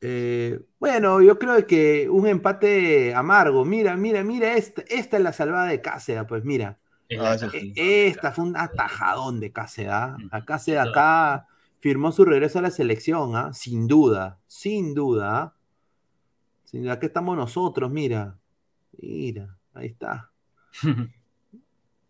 eh, 0.00 0.60
bueno, 0.80 1.20
yo 1.22 1.38
creo 1.38 1.64
que 1.66 2.08
un 2.10 2.26
empate 2.26 3.14
amargo. 3.14 3.64
Mira, 3.64 3.96
mira, 3.96 4.24
mira, 4.24 4.54
esta, 4.56 4.82
esta 4.88 5.16
es 5.18 5.22
la 5.22 5.32
salvada 5.32 5.66
de 5.66 5.80
Cáceres, 5.80 6.24
pues 6.28 6.44
mira. 6.44 6.78
Ah, 7.18 7.36
E-. 7.52 8.06
Esta 8.08 8.32
fue 8.32 8.44
un 8.44 8.56
atajadón 8.56 9.38
de 9.38 9.52
Cáceres. 9.52 9.92
¿ah? 9.92 10.16
Acá 10.32 10.58
se 10.58 10.78
acá 10.78 11.46
firmó 11.78 12.10
su 12.12 12.24
regreso 12.24 12.58
a 12.58 12.62
la 12.62 12.70
selección, 12.70 13.36
¿ah? 13.36 13.52
Sin 13.52 13.86
duda, 13.86 14.38
sin 14.46 14.94
duda. 14.94 15.54
Aquí 16.90 17.06
estamos 17.06 17.36
nosotros, 17.36 17.90
mira. 17.90 18.38
Mira, 18.98 19.58
ahí 19.74 19.88
está. 19.88 20.30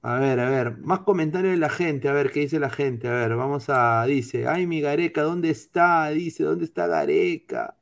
A 0.03 0.15
ver, 0.19 0.41
a 0.41 0.49
ver, 0.49 0.78
más 0.78 1.01
comentarios 1.01 1.53
de 1.53 1.59
la 1.59 1.69
gente, 1.69 2.09
a 2.09 2.15
ver 2.15 2.32
qué 2.32 2.41
dice 2.41 2.59
la 2.59 2.70
gente, 2.70 3.07
a 3.07 3.12
ver, 3.12 3.37
vamos 3.37 3.66
a, 3.69 4.03
dice, 4.07 4.49
ay, 4.49 4.66
mi 4.66 4.81
Gareca, 4.81 5.23
¿dónde 5.23 5.51
está? 5.51 6.09
Dice, 6.09 6.43
¿dónde 6.43 6.65
está 6.65 6.87
Gareca? 6.87 7.77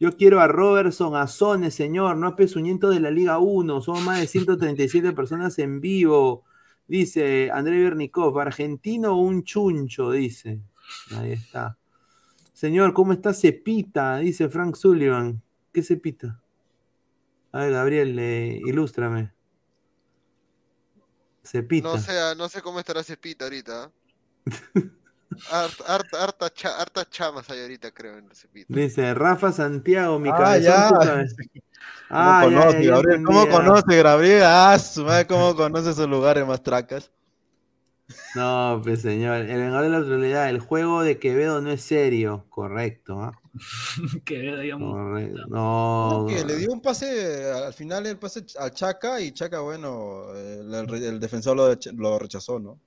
Yo 0.00 0.16
quiero 0.16 0.40
a 0.40 0.48
Robertson, 0.48 1.14
a 1.14 1.26
Sone, 1.26 1.70
señor, 1.70 2.16
no 2.16 2.26
a 2.28 2.36
Pesuñento 2.36 2.88
de 2.88 3.00
la 3.00 3.10
Liga 3.10 3.38
1, 3.38 3.82
somos 3.82 4.02
más 4.02 4.20
de 4.20 4.28
137 4.28 5.12
personas 5.12 5.58
en 5.58 5.82
vivo, 5.82 6.44
dice 6.88 7.50
André 7.52 7.82
Bernikov, 7.82 8.38
argentino 8.38 9.18
un 9.18 9.44
chuncho, 9.44 10.10
dice, 10.12 10.62
ahí 11.14 11.32
está. 11.32 11.76
Señor, 12.54 12.94
¿cómo 12.94 13.12
está 13.12 13.34
Cepita? 13.34 14.16
Dice 14.18 14.48
Frank 14.48 14.74
Sullivan, 14.76 15.42
¿qué 15.72 15.82
Cepita? 15.82 16.40
A 17.52 17.60
ver, 17.60 17.72
Gabriel, 17.72 18.18
eh, 18.18 18.60
ilústrame. 18.66 19.32
Cepita. 21.44 21.88
No 21.88 21.98
sé, 21.98 22.12
no 22.36 22.48
sé 22.48 22.62
cómo 22.62 22.78
estará 22.78 23.02
Cepita 23.02 23.44
ahorita. 23.44 23.84
¿ah? 23.84 23.90
Hart- 25.50 26.14
harta, 26.14 27.08
chamas 27.08 27.48
hay 27.50 27.60
ahorita, 27.62 27.90
creo, 27.90 28.18
en 28.18 28.28
Cepita. 28.34 28.66
Dice 28.72 29.14
Rafa 29.14 29.50
Santiago, 29.50 30.18
mi 30.18 30.28
Ah, 30.30 30.36
cabezón, 30.36 30.62
ya. 30.62 30.90
cabeza. 31.06 31.36
¿Cómo 32.08 32.20
Ah, 32.20 32.46
ya, 32.48 32.58
conoce, 32.60 32.84
ya, 32.84 32.90
Gabriel? 32.92 33.22
¿Cómo 33.24 33.48
conoce, 33.48 34.02
Gabriel? 34.02 34.42
Ah, 34.44 34.78
su 34.78 35.04
madre, 35.04 35.26
¿cómo 35.26 35.56
conoce 35.56 35.90
esos 35.90 36.08
lugares 36.08 36.46
más 36.46 36.62
tracas? 36.62 37.10
No, 38.34 38.80
pues 38.82 39.02
señor, 39.02 39.36
el 39.42 39.46
vengador 39.60 39.82
de 39.84 39.90
la 39.90 40.00
realidad, 40.00 40.48
el 40.50 40.60
juego 40.60 41.02
de 41.02 41.18
Quevedo 41.18 41.60
no 41.60 41.70
es 41.70 41.82
serio, 41.82 42.46
correcto, 42.50 43.20
¿ah? 43.20 43.32
que 44.24 44.38
digamos, 44.62 44.94
Correcto. 44.94 45.46
No, 45.48 46.24
que 46.26 46.44
le 46.44 46.56
dio 46.56 46.72
un 46.72 46.80
pase, 46.80 47.50
al 47.52 47.74
final 47.74 48.06
el 48.06 48.18
pase 48.18 48.44
al 48.58 48.72
Chaca 48.72 49.20
y 49.20 49.32
Chaca, 49.32 49.60
bueno, 49.60 50.34
el, 50.34 50.72
el- 50.74 51.04
el 51.04 51.20
defensor 51.20 51.56
lo, 51.56 51.68
lo 51.94 52.18
rechazó, 52.18 52.58
¿no? 52.58 52.80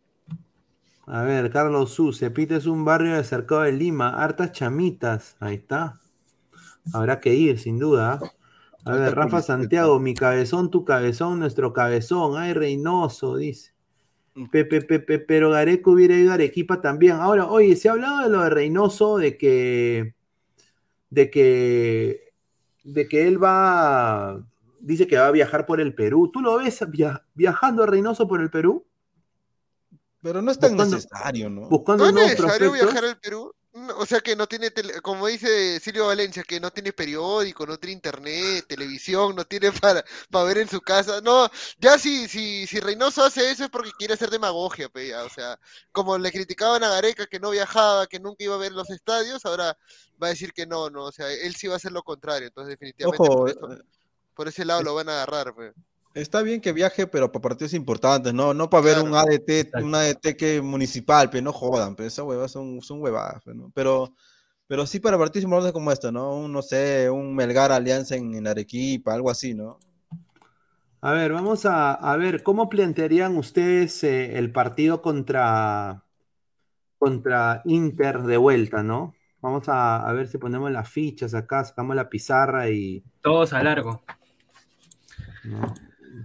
a 1.07 1.23
ver, 1.23 1.51
Carlos 1.51 1.91
Su, 1.93 2.13
Cepita 2.13 2.55
es 2.55 2.65
un 2.65 2.83
barrio 2.85 3.15
de 3.15 3.23
cercado 3.23 3.61
de 3.61 3.71
Lima, 3.71 4.23
hartas 4.23 4.51
chamitas, 4.51 5.35
ahí 5.39 5.55
está. 5.55 5.99
Habrá 6.93 7.21
que 7.21 7.35
ir, 7.35 7.59
sin 7.59 7.79
duda. 7.79 8.13
¿ah? 8.13 8.31
A 8.85 8.95
ver, 8.95 9.15
Rafa 9.15 9.43
Santiago, 9.43 9.99
mi 9.99 10.15
cabezón, 10.15 10.71
tu 10.71 10.85
cabezón, 10.85 11.39
nuestro 11.39 11.73
cabezón, 11.73 12.37
ay, 12.37 12.53
Reynoso, 12.53 13.37
dice. 13.37 13.74
Pepe, 14.51 14.81
Pepe, 14.81 15.19
pero 15.19 15.49
Gareca 15.51 15.89
hubiera 15.89 16.15
ido 16.15 16.31
a 16.31 16.35
Arequipa 16.35 16.81
también. 16.81 17.13
Ahora, 17.13 17.47
oye, 17.47 17.75
se 17.75 17.87
ha 17.87 17.93
hablado 17.93 18.21
de 18.23 18.29
lo 18.29 18.41
de 18.43 18.49
Reynoso, 18.49 19.17
de 19.17 19.37
que, 19.37 20.13
de 21.09 21.29
que, 21.29 22.33
de 22.83 23.07
que 23.07 23.27
él 23.27 23.41
va, 23.41 24.45
dice 24.81 25.07
que 25.07 25.17
va 25.17 25.27
a 25.27 25.31
viajar 25.31 25.65
por 25.65 25.79
el 25.79 25.95
Perú. 25.95 26.29
¿Tú 26.33 26.41
lo 26.41 26.57
ves 26.57 26.83
via- 26.89 27.23
viajando 27.33 27.83
a 27.83 27.85
Reynoso 27.85 28.27
por 28.27 28.41
el 28.41 28.49
Perú? 28.49 28.85
Pero 30.21 30.41
no 30.41 30.51
es 30.51 30.59
tan 30.59 30.71
Buscando- 30.71 30.95
necesario, 30.97 31.49
¿no? 31.49 31.69
Buscando 31.69 32.03
¿No 32.03 32.07
es 32.09 32.13
nuevos 32.13 32.31
necesario 32.31 32.57
prospectos. 32.71 32.93
viajar 32.93 33.09
al 33.11 33.19
Perú? 33.19 33.53
No, 33.75 33.97
o 33.97 34.05
sea 34.05 34.21
que 34.21 34.37
no 34.37 34.47
tiene, 34.47 34.71
tele- 34.71 35.01
como 35.01 35.27
dice 35.27 35.81
Silvio 35.81 36.07
Valencia, 36.07 36.43
que 36.43 36.61
no 36.61 36.71
tiene 36.71 36.93
periódico, 36.93 37.65
no 37.65 37.77
tiene 37.77 37.91
internet, 37.93 38.65
televisión, 38.69 39.35
no 39.35 39.43
tiene 39.45 39.69
para, 39.83 40.03
para 40.31 40.45
ver 40.45 40.59
en 40.59 40.69
su 40.69 40.79
casa. 40.81 41.19
No, 41.21 41.49
ya 41.77 41.99
si, 41.99 42.27
si, 42.29 42.65
si 42.67 42.79
Reynoso 42.79 43.23
hace 43.25 43.51
eso 43.51 43.65
es 43.65 43.69
porque 43.69 43.91
quiere 43.97 44.13
hacer 44.13 44.29
demagogia, 44.29 44.87
pe, 44.87 45.09
ya, 45.09 45.25
O 45.25 45.29
sea, 45.29 45.59
como 45.91 46.17
le 46.17 46.31
criticaban 46.31 46.83
a 46.85 46.89
Gareca 46.89 47.27
que 47.27 47.39
no 47.39 47.51
viajaba, 47.51 48.07
que 48.07 48.19
nunca 48.19 48.45
iba 48.45 48.55
a 48.55 48.57
ver 48.59 48.71
los 48.71 48.89
estadios, 48.89 49.45
ahora 49.45 49.77
va 50.23 50.27
a 50.27 50.29
decir 50.29 50.53
que 50.53 50.65
no, 50.65 50.89
no, 50.89 51.03
o 51.05 51.11
sea, 51.11 51.29
él 51.31 51.53
sí 51.55 51.67
va 51.67 51.73
a 51.73 51.77
hacer 51.77 51.91
lo 51.91 52.03
contrario. 52.03 52.47
Entonces 52.47 52.69
definitivamente 52.71 53.29
Ojo, 53.29 53.45
por, 53.59 53.71
eso- 53.73 53.83
por 54.35 54.47
ese 54.47 54.65
lado 54.65 54.83
lo 54.83 54.95
van 54.95 55.09
a 55.09 55.13
agarrar, 55.23 55.55
pe. 55.55 55.73
Está 56.15 56.41
bien 56.43 56.61
que 56.61 56.71
viaje, 56.71 57.07
pero 57.07 57.29
para 57.29 57.41
partidos 57.41 57.73
importantes, 57.73 58.33
no, 58.33 58.53
no 58.53 58.69
para 58.69 58.83
ver 58.83 58.99
un 58.99 59.13
ADT, 59.13 59.83
un 59.83 59.93
ADT 59.93 60.37
que 60.37 60.61
municipal, 60.61 61.29
pero 61.29 61.43
no 61.43 61.51
jodan, 61.51 61.93
pero 61.93 62.07
esas 62.07 62.25
huevas 62.25 62.49
son, 62.49 62.81
son 62.81 63.01
huevadas, 63.01 63.45
¿no? 63.47 63.69
Pero, 63.75 64.13
pero 64.65 64.85
sí 64.87 65.01
para 65.01 65.17
partidos 65.17 65.43
importantes 65.43 65.73
como 65.73 65.91
este, 65.91 66.13
¿no? 66.13 66.37
Un, 66.37 66.53
no 66.53 66.61
sé, 66.61 67.09
un 67.09 67.35
Melgar 67.35 67.73
Alianza 67.73 68.15
en, 68.15 68.33
en 68.33 68.47
Arequipa, 68.47 69.13
algo 69.13 69.29
así, 69.29 69.53
¿no? 69.53 69.77
A 71.01 71.11
ver, 71.11 71.33
vamos 71.33 71.65
a, 71.65 71.93
a 71.93 72.15
ver, 72.15 72.43
¿cómo 72.43 72.69
plantearían 72.69 73.35
ustedes 73.35 74.01
eh, 74.05 74.37
el 74.37 74.53
partido 74.53 75.01
contra, 75.01 76.05
contra 76.97 77.61
Inter 77.65 78.21
de 78.21 78.37
vuelta, 78.37 78.83
¿no? 78.83 79.15
Vamos 79.41 79.67
a, 79.67 79.97
a 79.97 80.13
ver 80.13 80.29
si 80.29 80.37
ponemos 80.37 80.71
las 80.71 80.87
fichas 80.87 81.33
acá, 81.33 81.65
sacamos 81.65 81.93
la 81.93 82.07
pizarra 82.07 82.69
y... 82.69 83.03
todos 83.19 83.51
a 83.51 83.61
largo. 83.61 84.01
¿no? 85.43 85.73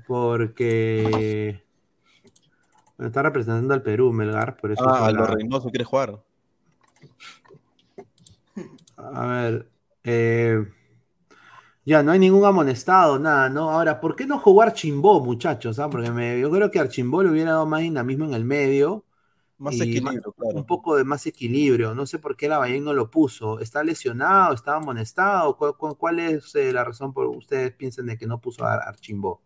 Porque... 0.06 1.62
bueno, 2.96 3.08
está 3.08 3.22
representando 3.22 3.74
al 3.74 3.82
Perú, 3.82 4.12
Melgar, 4.12 4.56
por 4.56 4.72
eso... 4.72 4.84
Ah, 4.84 5.10
lo 5.12 5.26
Reynoso 5.26 5.70
quiere 5.70 5.84
jugar. 5.84 6.22
A 8.96 9.26
ver, 9.26 9.66
eh, 10.04 10.64
ya 11.84 12.02
no 12.02 12.12
hay 12.12 12.18
ningún 12.18 12.44
amonestado, 12.44 13.18
nada, 13.18 13.48
¿no? 13.48 13.70
Ahora, 13.70 14.00
¿por 14.00 14.14
qué 14.16 14.26
no 14.26 14.38
jugar 14.38 14.68
Archimbó, 14.68 15.20
muchachos? 15.24 15.78
ah? 15.78 15.88
Porque 15.90 16.10
me- 16.10 16.38
yo 16.40 16.50
creo 16.50 16.70
que 16.70 16.78
Archimbó 16.78 17.22
le 17.22 17.30
hubiera 17.30 17.52
dado 17.52 17.66
más 17.66 17.80
dinamismo 17.80 18.26
en 18.26 18.34
el 18.34 18.44
medio. 18.44 19.04
Más 19.58 19.80
equilibrio, 19.80 20.32
claro. 20.32 20.56
Un 20.58 20.66
poco 20.66 20.96
de 20.96 21.04
más 21.04 21.26
equilibrio. 21.26 21.94
No 21.94 22.06
sé 22.06 22.18
por 22.18 22.36
qué 22.36 22.48
Lavallén 22.48 22.84
no 22.84 22.94
lo 22.94 23.10
puso. 23.10 23.60
¿Está 23.60 23.82
lesionado? 23.84 24.54
¿Está 24.54 24.76
amonestado? 24.76 25.56
¿Cuál, 25.56 25.76
cuál- 25.76 25.96
cuál 25.96 26.18
es 26.20 26.54
eh, 26.54 26.72
la 26.72 26.84
razón 26.84 27.12
por 27.12 27.26
ustedes 27.26 27.72
piensan 27.74 28.06
de 28.06 28.16
que 28.18 28.26
no 28.26 28.40
puso 28.40 28.64
a 28.64 28.74
Archimbó? 28.76 29.40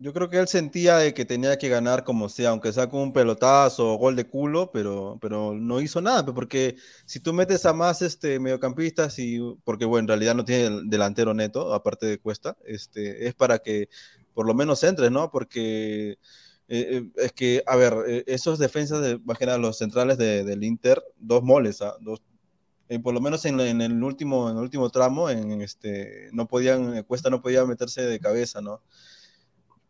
Yo 0.00 0.12
creo 0.12 0.28
que 0.30 0.38
él 0.38 0.46
sentía 0.46 0.96
de 0.98 1.12
que 1.12 1.24
tenía 1.24 1.58
que 1.58 1.68
ganar 1.68 2.04
como 2.04 2.28
sea, 2.28 2.50
aunque 2.50 2.72
sea 2.72 2.88
con 2.88 3.00
un 3.00 3.12
pelotazo 3.12 3.94
o 3.94 3.96
gol 3.98 4.14
de 4.14 4.28
culo, 4.28 4.70
pero, 4.72 5.18
pero 5.20 5.54
no 5.54 5.80
hizo 5.80 6.00
nada, 6.00 6.24
porque 6.32 6.76
si 7.04 7.18
tú 7.18 7.32
metes 7.32 7.66
a 7.66 7.72
más 7.72 8.00
este, 8.02 8.38
mediocampistas, 8.38 9.18
y, 9.18 9.40
porque 9.64 9.84
bueno, 9.84 10.04
en 10.04 10.08
realidad 10.08 10.36
no 10.36 10.44
tiene 10.44 10.66
el 10.66 10.88
delantero 10.90 11.34
neto, 11.34 11.74
aparte 11.74 12.06
de 12.06 12.18
Cuesta, 12.20 12.56
este, 12.64 13.26
es 13.26 13.34
para 13.34 13.58
que 13.58 13.88
por 14.34 14.46
lo 14.46 14.54
menos 14.54 14.84
entre, 14.84 15.10
¿no? 15.10 15.30
Porque 15.32 16.12
eh, 16.12 16.18
eh, 16.68 17.10
es 17.16 17.32
que, 17.32 17.62
a 17.66 17.74
ver, 17.76 17.94
eh, 18.06 18.24
esos 18.28 18.58
defensas, 18.60 19.00
de, 19.02 19.18
nada 19.18 19.58
los 19.58 19.78
centrales 19.78 20.16
de- 20.18 20.44
del 20.44 20.62
Inter, 20.64 21.02
dos 21.16 21.42
moles, 21.42 21.82
¿ah? 21.82 21.94
Dos, 22.00 22.22
eh, 22.88 22.98
por 23.00 23.14
lo 23.14 23.20
menos 23.20 23.44
en, 23.46 23.60
en 23.60 23.80
el 23.82 24.02
último, 24.02 24.50
en 24.50 24.56
el 24.56 24.62
último 24.62 24.90
tramo, 24.90 25.30
en, 25.30 25.60
este, 25.62 26.28
no 26.32 26.46
podían, 26.48 26.96
eh, 26.98 27.04
Cuesta 27.04 27.30
no 27.30 27.42
podía 27.42 27.64
meterse 27.66 28.02
de 28.02 28.20
cabeza, 28.20 28.60
¿no? 28.60 28.82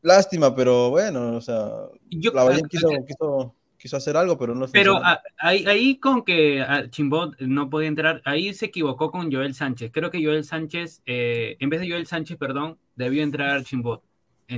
Lástima, 0.08 0.54
pero 0.54 0.88
bueno, 0.88 1.36
o 1.36 1.40
sea, 1.42 1.68
Yo- 2.08 2.32
Lavallén 2.32 2.66
quiso, 2.66 2.88
quiso, 3.06 3.54
quiso 3.76 3.96
hacer 3.98 4.16
algo, 4.16 4.38
pero 4.38 4.54
no 4.54 4.66
Pero 4.68 4.96
a- 4.96 5.20
ahí, 5.36 5.66
ahí 5.66 5.98
con 5.98 6.22
que 6.24 6.62
a 6.62 6.88
Chimbot 6.88 7.38
no 7.40 7.68
podía 7.68 7.88
entrar, 7.88 8.22
ahí 8.24 8.54
se 8.54 8.66
equivocó 8.66 9.10
con 9.10 9.30
Joel 9.30 9.54
Sánchez. 9.54 9.90
Creo 9.92 10.10
que 10.10 10.24
Joel 10.24 10.44
Sánchez, 10.44 11.02
eh, 11.04 11.56
en 11.60 11.68
vez 11.68 11.80
de 11.82 11.90
Joel 11.90 12.06
Sánchez, 12.06 12.38
perdón, 12.38 12.78
debió 12.96 13.22
entrar 13.22 13.62
Chimbot. 13.64 14.02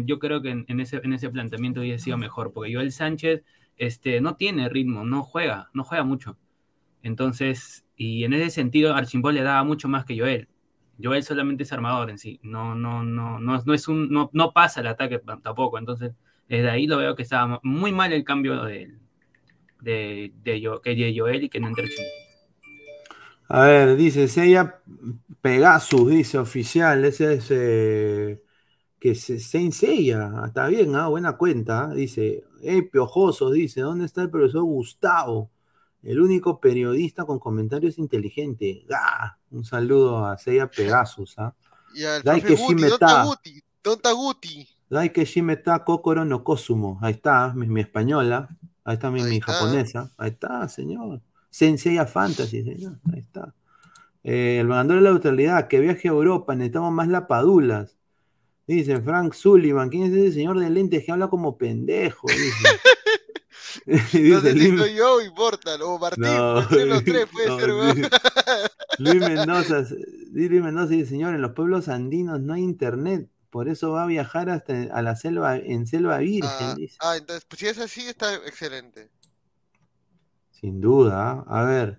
yo 0.04 0.20
creo 0.20 0.40
que 0.40 0.50
en, 0.50 0.64
en 0.68 0.78
ese, 0.78 1.00
en 1.02 1.12
ese 1.14 1.28
planteamiento 1.30 1.80
hubiese 1.80 2.04
sido 2.04 2.16
mejor, 2.16 2.52
porque 2.52 2.72
Joel 2.72 2.92
Sánchez 2.92 3.42
este, 3.76 4.20
no 4.20 4.36
tiene 4.36 4.68
ritmo, 4.68 5.04
no 5.04 5.24
juega, 5.24 5.68
no 5.74 5.82
juega 5.82 6.04
mucho. 6.04 6.36
Entonces, 7.02 7.84
y 7.96 8.22
en 8.22 8.34
ese 8.34 8.50
sentido, 8.50 8.94
Archimbol 8.94 9.34
le 9.34 9.42
daba 9.42 9.64
mucho 9.64 9.88
más 9.88 10.04
que 10.04 10.16
Joel. 10.16 10.46
Joel 11.02 11.22
solamente 11.24 11.62
es 11.64 11.72
armador 11.72 12.10
en 12.10 12.18
sí, 12.18 12.40
no, 12.42 12.74
no, 12.74 13.02
no, 13.04 13.38
no, 13.40 13.56
es 13.56 13.88
no, 13.88 14.30
pasa 14.52 14.80
el 14.80 14.86
ataque 14.88 15.18
tampoco. 15.42 15.78
Entonces, 15.78 16.12
desde 16.48 16.70
ahí 16.70 16.86
lo 16.86 16.98
veo 16.98 17.16
que 17.16 17.22
estaba 17.22 17.60
muy 17.62 17.92
mal 17.92 18.12
el 18.12 18.24
cambio 18.24 18.62
de, 18.64 18.94
de, 19.80 20.32
de, 20.42 20.60
Yo- 20.60 20.80
de 20.84 21.14
Joel 21.16 21.44
y 21.44 21.48
que 21.50 21.60
no 21.60 21.68
entre. 21.68 21.88
A 23.48 23.62
ver, 23.66 23.96
dice 23.96 24.28
Seiya 24.28 24.80
Pegasus, 25.40 26.08
dice 26.10 26.38
oficial, 26.38 27.04
ese 27.04 27.34
es 27.34 27.46
eh, 27.50 28.42
que 29.00 29.14
se 29.16 29.40
Seiya, 29.72 30.30
Ah, 30.36 30.46
está 30.48 30.68
bien, 30.68 30.94
ah, 30.96 31.08
buena 31.08 31.36
cuenta, 31.36 31.90
dice, 31.94 32.44
hey, 32.62 32.82
piojosos, 32.82 33.52
dice, 33.52 33.80
¿dónde 33.82 34.06
está 34.06 34.22
el 34.22 34.30
profesor 34.30 34.64
Gustavo? 34.64 35.50
El 36.02 36.20
único 36.20 36.60
periodista 36.60 37.24
con 37.24 37.38
comentarios 37.38 37.98
inteligentes. 37.98 38.86
¡Gah! 38.86 39.38
Un 39.50 39.64
saludo 39.64 40.24
a 40.26 40.38
Seiya 40.38 40.70
Pegasus, 40.70 41.38
¿ah? 41.38 41.54
Y 41.94 42.04
al 42.04 42.22
Dai 42.22 42.40
profe 42.40 42.54
que 42.54 42.62
Guti, 42.62 42.74
shime 42.74 42.88
¿dónde 42.88 42.94
está 42.94 43.06
ta. 43.06 43.24
Guti? 43.24 43.62
¿Dónde 43.82 43.96
está 43.96 44.12
Guti? 44.12 44.68
Dai 44.88 45.12
que 45.12 45.24
shime 45.24 45.56
ta 45.56 45.84
kokoro 45.84 46.24
no 46.24 46.42
kosumo. 46.42 46.98
Ahí 47.02 47.12
está, 47.12 47.52
mi, 47.54 47.66
mi 47.66 47.80
española. 47.80 48.48
Ahí 48.84 48.94
está 48.94 49.10
mi, 49.10 49.22
mi 49.22 49.36
está. 49.36 49.52
japonesa. 49.52 50.10
Ahí 50.16 50.30
está, 50.30 50.68
señor. 50.68 51.20
Senseiya 51.50 52.06
Fantasy, 52.06 52.62
señor. 52.62 52.98
Ahí 53.12 53.20
está. 53.20 53.54
Eh, 54.22 54.58
el 54.60 54.68
mandador 54.68 55.02
de 55.02 55.04
la 55.04 55.10
neutralidad, 55.10 55.68
que 55.68 55.80
viaje 55.80 56.08
a 56.08 56.12
Europa, 56.12 56.54
necesitamos 56.54 56.92
más 56.92 57.08
lapadulas. 57.08 57.96
Dice 58.66 59.00
Frank 59.00 59.32
Sullivan, 59.34 59.88
¿quién 59.88 60.04
es 60.04 60.12
ese 60.12 60.32
señor 60.32 60.58
de 60.58 60.70
lentes 60.70 61.04
que 61.04 61.10
habla 61.12 61.28
como 61.28 61.58
pendejo? 61.58 62.28
Dice. 62.28 62.68
Si 64.10 64.30
soy 64.76 64.94
yo 64.94 65.16
o 65.16 65.20
Immortal, 65.20 65.82
o 65.82 65.98
Martín, 65.98 66.22
No, 66.24 66.60
entre 66.60 66.86
los 66.86 67.04
tres 67.04 67.26
puede 67.32 67.48
no, 67.48 67.58
ser. 67.58 67.68
Luis- 67.70 68.08
Luis 68.98 69.20
Mendoza, 69.20 69.84
Luis 70.32 70.50
Mendoza 70.62 70.88
dice, 70.92 71.06
señor, 71.10 71.34
en 71.34 71.42
los 71.42 71.52
pueblos 71.52 71.88
andinos 71.88 72.40
no 72.40 72.52
hay 72.54 72.62
internet, 72.62 73.28
por 73.50 73.68
eso 73.68 73.90
va 73.92 74.04
a 74.04 74.06
viajar 74.06 74.48
hasta 74.50 74.82
a 74.92 75.02
la 75.02 75.16
selva, 75.16 75.56
en 75.56 75.86
selva 75.86 76.18
virgen, 76.18 76.50
Ah, 76.52 76.74
dice. 76.76 76.96
ah, 77.00 77.16
entonces, 77.16 77.44
pues 77.48 77.60
si 77.60 77.66
es 77.66 77.78
así, 77.78 78.06
está 78.06 78.34
excelente. 78.34 79.10
Sin 80.50 80.80
duda. 80.80 81.44
A 81.48 81.64
ver. 81.64 81.98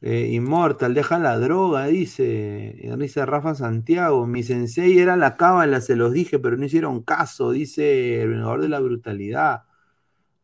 eh, 0.00 0.28
Immortal, 0.32 0.94
deja 0.94 1.18
la 1.18 1.38
droga, 1.38 1.86
dice. 1.86 2.86
eh, 2.88 2.94
Dice 2.98 3.26
Rafa 3.26 3.54
Santiago. 3.54 4.26
Mi 4.26 4.42
sensei 4.42 4.98
era 4.98 5.16
la 5.16 5.36
cábala, 5.36 5.80
se 5.80 5.96
los 5.96 6.12
dije, 6.12 6.38
pero 6.38 6.56
no 6.56 6.64
hicieron 6.66 7.02
caso, 7.02 7.50
dice 7.50 8.22
el 8.22 8.28
vengador 8.30 8.60
de 8.62 8.68
la 8.68 8.78
brutalidad. 8.80 9.64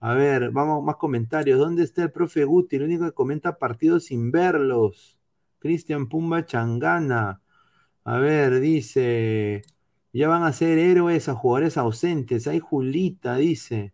A 0.04 0.14
ver, 0.14 0.50
vamos, 0.50 0.82
más 0.82 0.96
comentarios. 0.96 1.60
¿Dónde 1.60 1.84
está 1.84 2.02
el 2.02 2.10
profe 2.10 2.42
Guti? 2.44 2.74
El 2.74 2.82
único 2.82 3.04
que 3.04 3.12
comenta 3.12 3.56
partidos 3.56 4.06
sin 4.06 4.32
verlos. 4.32 5.16
Cristian 5.60 6.08
Pumba 6.08 6.44
Changana. 6.44 7.40
A 8.02 8.18
ver, 8.18 8.58
dice. 8.58 9.62
Ya 10.12 10.26
van 10.26 10.42
a 10.42 10.52
ser 10.52 10.76
héroes 10.78 11.28
a 11.28 11.34
jugadores 11.34 11.76
ausentes. 11.76 12.48
Hay 12.48 12.58
Julita, 12.58 13.36
dice. 13.36 13.92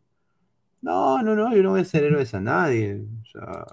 No, 0.81 1.23
no, 1.23 1.35
no, 1.35 1.55
yo 1.55 1.63
no 1.63 1.71
voy 1.73 1.83
a 1.83 1.85
ser 1.85 2.05
héroes 2.05 2.33
a 2.33 2.41
nadie. 2.41 3.05
O 3.23 3.27
sea, 3.27 3.67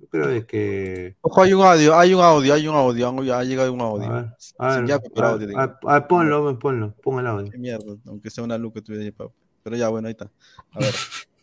yo 0.00 0.08
creo 0.08 0.28
de 0.28 0.46
que. 0.46 1.16
Ojo, 1.20 1.42
hay 1.42 1.52
un 1.52 1.66
audio, 1.66 1.94
hay 1.98 2.14
un 2.14 2.22
audio, 2.22 2.54
hay 2.54 2.66
un 2.66 2.76
audio, 2.76 3.22
ya 3.24 3.38
ha 3.40 3.44
llegado 3.44 3.70
un 3.74 3.82
audio. 3.82 4.10
A 4.10 4.20
ver, 4.22 4.26
a 4.58 4.86
ya, 4.86 5.00
audio, 5.22 5.46
digo. 5.46 5.60
a- 5.60 5.78
a- 5.86 6.08
ponlo, 6.08 6.58
ponlo, 6.58 6.94
pon 7.02 7.20
el 7.20 7.26
audio. 7.26 7.50
Qué 7.52 7.58
mierda, 7.58 7.94
aunque 8.06 8.30
sea 8.30 8.42
una 8.42 8.56
luz 8.56 8.72
que 8.72 8.80
tuviera 8.80 9.04
ahí, 9.04 9.14
Pero 9.62 9.76
ya, 9.76 9.90
bueno, 9.90 10.08
ahí 10.08 10.12
está. 10.12 10.30
A 10.72 10.78
ver. 10.78 10.94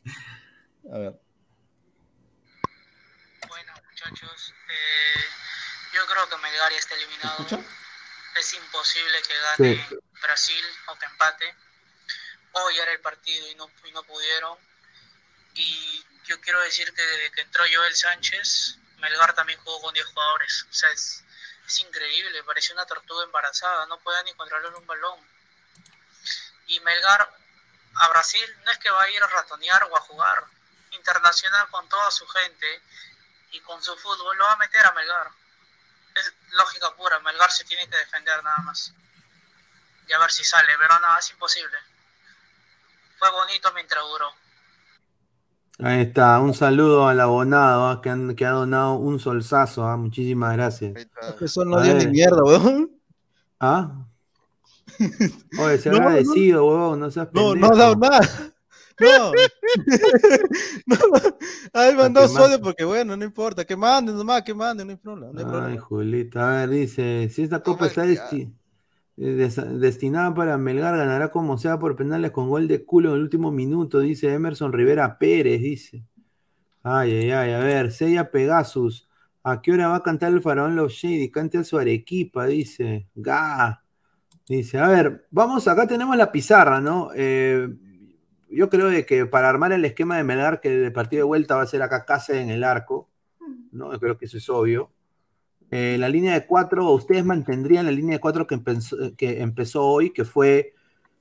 A 0.94 0.98
ver. 0.98 1.14
muchachos. 3.86 4.53
Eh, 4.68 5.26
yo 5.94 6.06
creo 6.07 6.28
que 6.30 6.38
Melgar 6.38 6.72
ya 6.72 6.78
está 6.78 6.95
eliminado. 6.95 7.45
Es 8.36 8.53
imposible 8.53 9.22
que 9.22 9.34
gane 9.40 9.88
Sí. 9.90 9.95
Brasil 10.22 10.65
o 10.88 10.98
que 10.98 11.06
empate. 11.06 11.56
Hoy 12.53 12.80
era 12.80 12.91
el 12.91 12.99
partido 12.99 13.48
y 13.49 13.56
no, 13.56 13.69
y 13.84 13.91
no 13.91 14.03
pudieron. 14.03 14.57
Y 15.53 16.03
yo 16.26 16.40
quiero 16.41 16.61
decir 16.61 16.91
que 16.94 17.02
desde 17.02 17.32
que 17.32 17.41
entró 17.41 17.64
Joel 17.72 17.95
Sánchez, 17.95 18.78
Melgar 18.98 19.34
también 19.36 19.60
jugó 19.60 19.82
con 19.82 19.94
10 19.94 20.06
jugadores. 20.07 20.65
O 20.69 20.73
sea, 20.73 20.90
es, 20.91 21.23
es 21.68 21.80
increíble, 21.80 22.44
parecía 22.44 22.73
una 22.73 22.86
tortuga 22.86 23.23
embarazada, 23.23 23.86
no 23.88 23.99
podía 23.99 24.23
ni 24.23 24.34
controlar 24.34 24.73
un 24.73 24.86
balón. 24.88 25.19
Y 26.68 26.80
Melgar 26.82 27.30
a 27.95 28.07
Brasil 28.09 28.41
no 28.65 28.72
es 28.72 28.77
que 28.77 28.89
va 28.89 29.03
a 29.03 29.09
ir 29.09 29.22
a 29.22 29.27
ratonear 29.27 29.84
o 29.84 29.97
a 29.97 30.01
jugar. 30.01 30.43
Internacional 30.91 31.68
con 31.69 31.88
toda 31.89 32.11
su 32.11 32.27
gente 32.27 32.81
y 33.51 33.59
con 33.61 33.81
su 33.81 33.95
fútbol 33.97 34.38
lo 34.38 34.45
va 34.45 34.53
a 34.53 34.57
meter 34.57 34.85
a 34.85 34.91
Melgar. 34.93 35.30
Es 36.15 36.34
lógica 36.51 36.93
pura, 36.95 37.19
Melgar 37.19 37.51
se 37.51 37.63
tiene 37.65 37.88
que 37.89 37.97
defender 37.97 38.43
nada 38.43 38.57
más. 38.59 38.93
Y 40.07 40.13
a 40.13 40.19
ver 40.19 40.31
si 40.31 40.43
sale, 40.43 40.73
pero 40.80 40.99
nada, 40.99 41.19
es 41.19 41.30
imposible. 41.31 41.77
Fue 43.18 43.30
bonito 43.31 43.72
mientras 43.73 44.03
duró. 44.03 44.31
Ahí 45.84 46.01
está, 46.01 46.39
un 46.39 46.53
saludo 46.53 47.07
al 47.07 47.19
abonado 47.19 47.89
ah, 47.89 48.01
que, 48.01 48.09
han- 48.09 48.35
que 48.35 48.45
ha 48.45 48.51
donado 48.51 48.93
un 48.93 49.19
solsazo. 49.19 49.88
ah, 49.88 49.97
Muchísimas 49.97 50.53
gracias. 50.53 50.93
Eso 51.39 51.65
no 51.65 51.81
dio 51.81 51.93
ni 51.95 52.07
mierda, 52.07 52.43
weón. 52.43 52.91
¿Ah? 53.59 53.89
Oye, 55.59 55.77
se 55.77 55.89
No, 55.89 55.97
no. 55.99 56.07
agradecido, 56.07 56.65
huevón, 56.68 56.99
no 56.99 57.11
seas 57.11 57.27
No, 57.34 57.51
pendejo. 57.51 57.55
no 57.73 57.73
ha 57.73 57.77
dado 57.77 57.95
nada. 57.95 58.30
No. 58.99 59.31
no. 60.85 60.95
Ay, 61.73 61.95
más- 61.95 62.35
audio 62.35 62.61
porque 62.61 62.84
bueno, 62.84 63.15
no 63.18 63.26
importa. 63.26 63.65
Que 63.65 63.76
manden 63.76 64.15
nomás, 64.15 64.43
que 64.43 64.53
manden, 64.53 64.88
no 64.88 64.91
hay 64.91 64.97
problema. 64.97 65.31
No 65.34 65.39
hay 65.39 65.45
Ay, 65.45 65.51
problema. 65.51 65.81
Julita, 65.81 66.47
a 66.47 66.59
ver, 66.65 66.69
dice, 66.69 67.30
si 67.30 67.41
esta 67.43 67.61
copa 67.63 67.88
está 67.88 68.05
desti- 68.05 68.51
eh, 69.18 69.26
des- 69.31 69.80
destinada 69.80 70.34
para 70.34 70.57
Melgar, 70.57 70.95
ganará 70.97 71.31
como 71.31 71.57
sea 71.57 71.80
por 71.80 71.95
penales 71.95 72.31
con 72.31 72.49
gol 72.49 72.68
de 72.68 72.84
culo 72.85 73.09
en 73.09 73.15
el 73.15 73.22
último 73.23 73.51
minuto, 73.51 73.99
dice 73.99 74.31
Emerson 74.34 74.72
Rivera 74.73 75.18
Pérez, 75.18 75.61
dice. 75.61 76.03
Ay, 76.84 77.11
ay, 77.11 77.31
ay, 77.31 77.51
a 77.53 77.59
ver, 77.59 77.91
Sella 77.91 78.30
Pegasus, 78.31 79.07
¿a 79.43 79.61
qué 79.61 79.72
hora 79.72 79.88
va 79.88 79.97
a 79.97 80.03
cantar 80.03 80.31
el 80.34 80.41
faraón 80.41 80.76
Los 80.76 80.93
Shady? 80.93 81.30
Cante 81.31 81.57
a 81.59 81.63
su 81.63 81.77
arequipa, 81.77 82.45
dice. 82.47 83.07
Ga. 83.15 83.81
Dice, 84.57 84.80
a 84.80 84.88
ver, 84.90 85.26
vamos, 85.32 85.65
acá 85.69 85.88
tenemos 85.88 86.18
la 86.18 86.30
pizarra, 86.30 86.82
¿no? 86.82 87.11
Eh, 87.15 87.69
yo 88.49 88.69
creo 88.69 88.90
de 88.90 89.06
que 89.06 89.26
para 89.26 89.48
armar 89.48 89.72
el 89.72 89.86
esquema 89.86 90.18
de 90.18 90.26
Melgar, 90.26 90.60
que 90.60 90.88
el 90.88 90.91
partido 90.91 91.22
de 91.22 91.28
vuelta 91.28 91.56
va 91.56 91.61
a 91.61 91.68
ser 91.68 91.82
acá 91.82 92.03
casa 92.03 92.38
en 92.38 92.49
el 92.49 92.65
arco, 92.65 93.07
¿no? 93.72 93.94
Yo 93.94 93.99
creo 94.02 94.18
que 94.18 94.26
eso 94.26 94.38
es 94.38 94.49
obvio. 94.49 94.91
Eh, 95.69 95.95
la 95.98 96.10
línea 96.10 96.34
de 96.34 96.45
cuatro, 96.45 96.91
ustedes 96.91 97.23
mantendrían 97.23 97.86
la 97.86 97.94
línea 97.94 98.18
de 98.18 98.19
cuatro 98.19 98.45
que 98.45 98.56
empezó, 98.56 98.98
que 99.15 99.41
empezó 99.41 99.86
hoy, 99.86 100.10
que 100.10 100.26
fue 100.26 100.73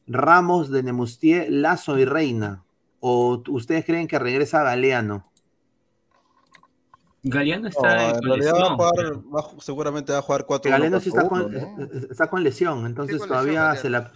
Ramos, 0.09 0.69
de 0.69 0.83
Nemustier, 0.83 1.53
Lazo 1.53 2.01
y 2.01 2.05
Reina. 2.05 2.65
¿O 2.99 3.45
ustedes 3.47 3.85
creen 3.85 4.09
que 4.09 4.19
regresa 4.19 4.65
Galeano? 4.65 5.30
Galeano 7.23 7.63
No, 7.65 7.69
está 7.69 8.09
en 8.11 8.15
con 8.15 8.23
realidad 8.29 8.53
va 8.53 8.59
a 8.59 8.61
lesión, 8.61 8.77
jugar, 8.77 8.93
pero- 8.97 9.31
va 9.31 9.41
a- 9.41 9.61
seguramente 9.61 10.13
va 10.13 10.19
a 10.19 10.23
jugar 10.23 10.47
4 10.47 10.71
Galeano 10.71 11.01
sí 11.01 11.09
está 11.11 11.29
con, 11.29 11.55
eh, 11.55 11.67
está 12.11 12.27
con 12.29 12.43
lesión, 12.43 12.87
entonces 12.87 13.19
con 13.19 13.29
todavía 13.29 13.73
lesión, 13.73 13.83
se 13.83 13.91
la... 13.91 14.13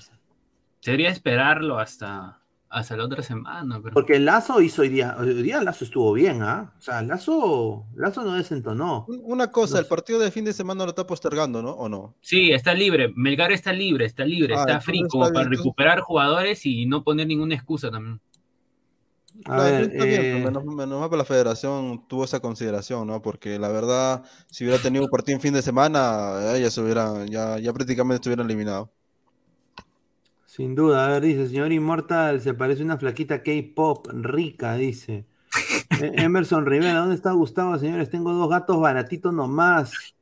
Sería 0.80 1.08
esperarlo 1.10 1.78
hasta, 1.78 2.40
hasta 2.68 2.96
la 2.96 3.04
otra 3.04 3.22
semana. 3.22 3.80
Pero... 3.82 3.94
Porque 3.94 4.18
Lazo 4.18 4.60
hizo 4.60 4.82
hoy 4.82 4.90
día, 4.90 5.16
hoy 5.18 5.32
día 5.42 5.62
Lazo 5.62 5.84
estuvo 5.84 6.12
bien, 6.12 6.42
¿ah? 6.42 6.72
O 6.78 6.80
sea, 6.80 7.00
Lazo, 7.02 7.86
Lazo 7.94 8.22
no 8.22 8.34
desentonó. 8.34 9.06
Una 9.08 9.50
cosa, 9.50 9.78
el 9.78 9.86
partido 9.86 10.18
de 10.18 10.30
fin 10.30 10.44
de 10.44 10.52
semana 10.52 10.84
lo 10.84 10.90
está 10.90 11.06
postergando, 11.06 11.62
¿no? 11.62 11.70
¿O 11.70 11.88
no? 11.88 12.14
Sí, 12.20 12.50
está 12.52 12.74
libre. 12.74 13.12
Melgar 13.16 13.52
está 13.52 13.72
libre, 13.72 14.04
está 14.04 14.24
libre, 14.26 14.54
Ah, 14.56 14.60
está 14.60 14.80
free 14.80 15.02
como 15.08 15.30
para 15.32 15.48
recuperar 15.48 16.00
jugadores 16.00 16.66
y 16.66 16.84
no 16.86 17.02
poner 17.02 17.26
ninguna 17.26 17.54
excusa 17.54 17.90
también. 17.90 18.20
A 19.46 19.58
ver, 19.58 19.90
eh, 19.94 20.38
menos, 20.38 20.64
menos 20.64 21.00
mal 21.00 21.10
que 21.10 21.16
la 21.18 21.24
federación 21.24 22.06
tuvo 22.08 22.24
esa 22.24 22.40
consideración, 22.40 23.06
¿no? 23.06 23.20
Porque 23.20 23.58
la 23.58 23.68
verdad, 23.68 24.24
si 24.50 24.64
hubiera 24.64 24.80
tenido 24.80 25.04
un 25.04 25.10
partido 25.10 25.36
en 25.36 25.42
fin 25.42 25.52
de 25.54 25.60
semana, 25.62 26.54
eh, 26.56 26.62
ya 26.62 26.70
se 26.70 26.80
hubieran, 26.80 27.26
ya, 27.28 27.58
ya 27.58 27.72
prácticamente 27.74 28.16
estuvieran 28.16 28.46
eliminados. 28.46 28.88
Sin 30.46 30.74
duda, 30.74 31.04
a 31.04 31.08
ver, 31.08 31.22
dice, 31.22 31.48
señor 31.48 31.72
Inmortal, 31.72 32.40
se 32.40 32.54
parece 32.54 32.82
una 32.82 32.98
flaquita 32.98 33.42
K-pop 33.42 34.06
rica, 34.12 34.74
dice. 34.74 35.26
E- 35.96 36.14
Emerson 36.24 36.66
Rivera, 36.66 37.00
¿dónde 37.00 37.16
está 37.16 37.32
Gustavo, 37.32 37.78
señores? 37.78 38.10
Tengo 38.10 38.32
dos 38.32 38.50
gatos 38.50 38.80
baratitos 38.80 39.34
nomás. 39.34 40.14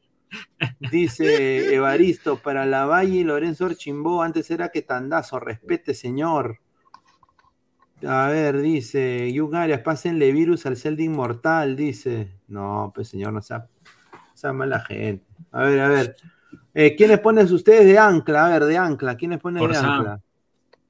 Dice 0.80 1.74
Evaristo, 1.74 2.42
para 2.42 2.66
la 2.66 2.86
Valle 2.86 3.18
y 3.18 3.24
Lorenzo 3.24 3.66
Archimbó, 3.66 4.22
antes 4.22 4.50
era 4.50 4.70
que 4.70 4.82
tandazo, 4.82 5.40
respete, 5.40 5.94
señor. 5.94 6.61
A 8.06 8.28
ver, 8.28 8.60
dice, 8.60 9.32
Yugarias, 9.32 9.80
pásenle 9.80 10.32
virus 10.32 10.66
al 10.66 10.76
Zelda 10.76 11.02
Inmortal, 11.02 11.76
dice. 11.76 12.32
No, 12.48 12.92
pues 12.94 13.08
señor, 13.08 13.32
no 13.32 13.42
sea, 13.42 13.68
sea 14.34 14.52
mala 14.52 14.80
gente. 14.80 15.24
A 15.52 15.62
ver, 15.64 15.80
a 15.80 15.88
ver. 15.88 16.16
Eh, 16.74 16.96
¿Quiénes 16.96 17.20
ponen 17.20 17.52
ustedes 17.52 17.84
de 17.84 17.98
ancla? 17.98 18.46
A 18.46 18.48
ver, 18.48 18.64
de 18.64 18.76
ancla. 18.76 19.16
¿Quiénes 19.16 19.40
ponen 19.40 19.70
de 19.70 19.76
ancla? 19.76 20.20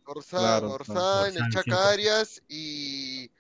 Orsán, 0.05 0.41
Claro, 0.41 0.73
Orsán, 0.73 1.37
el. 1.37 1.49
Chaca 1.51 1.91
Arias 1.91 2.43
y, 2.49 3.31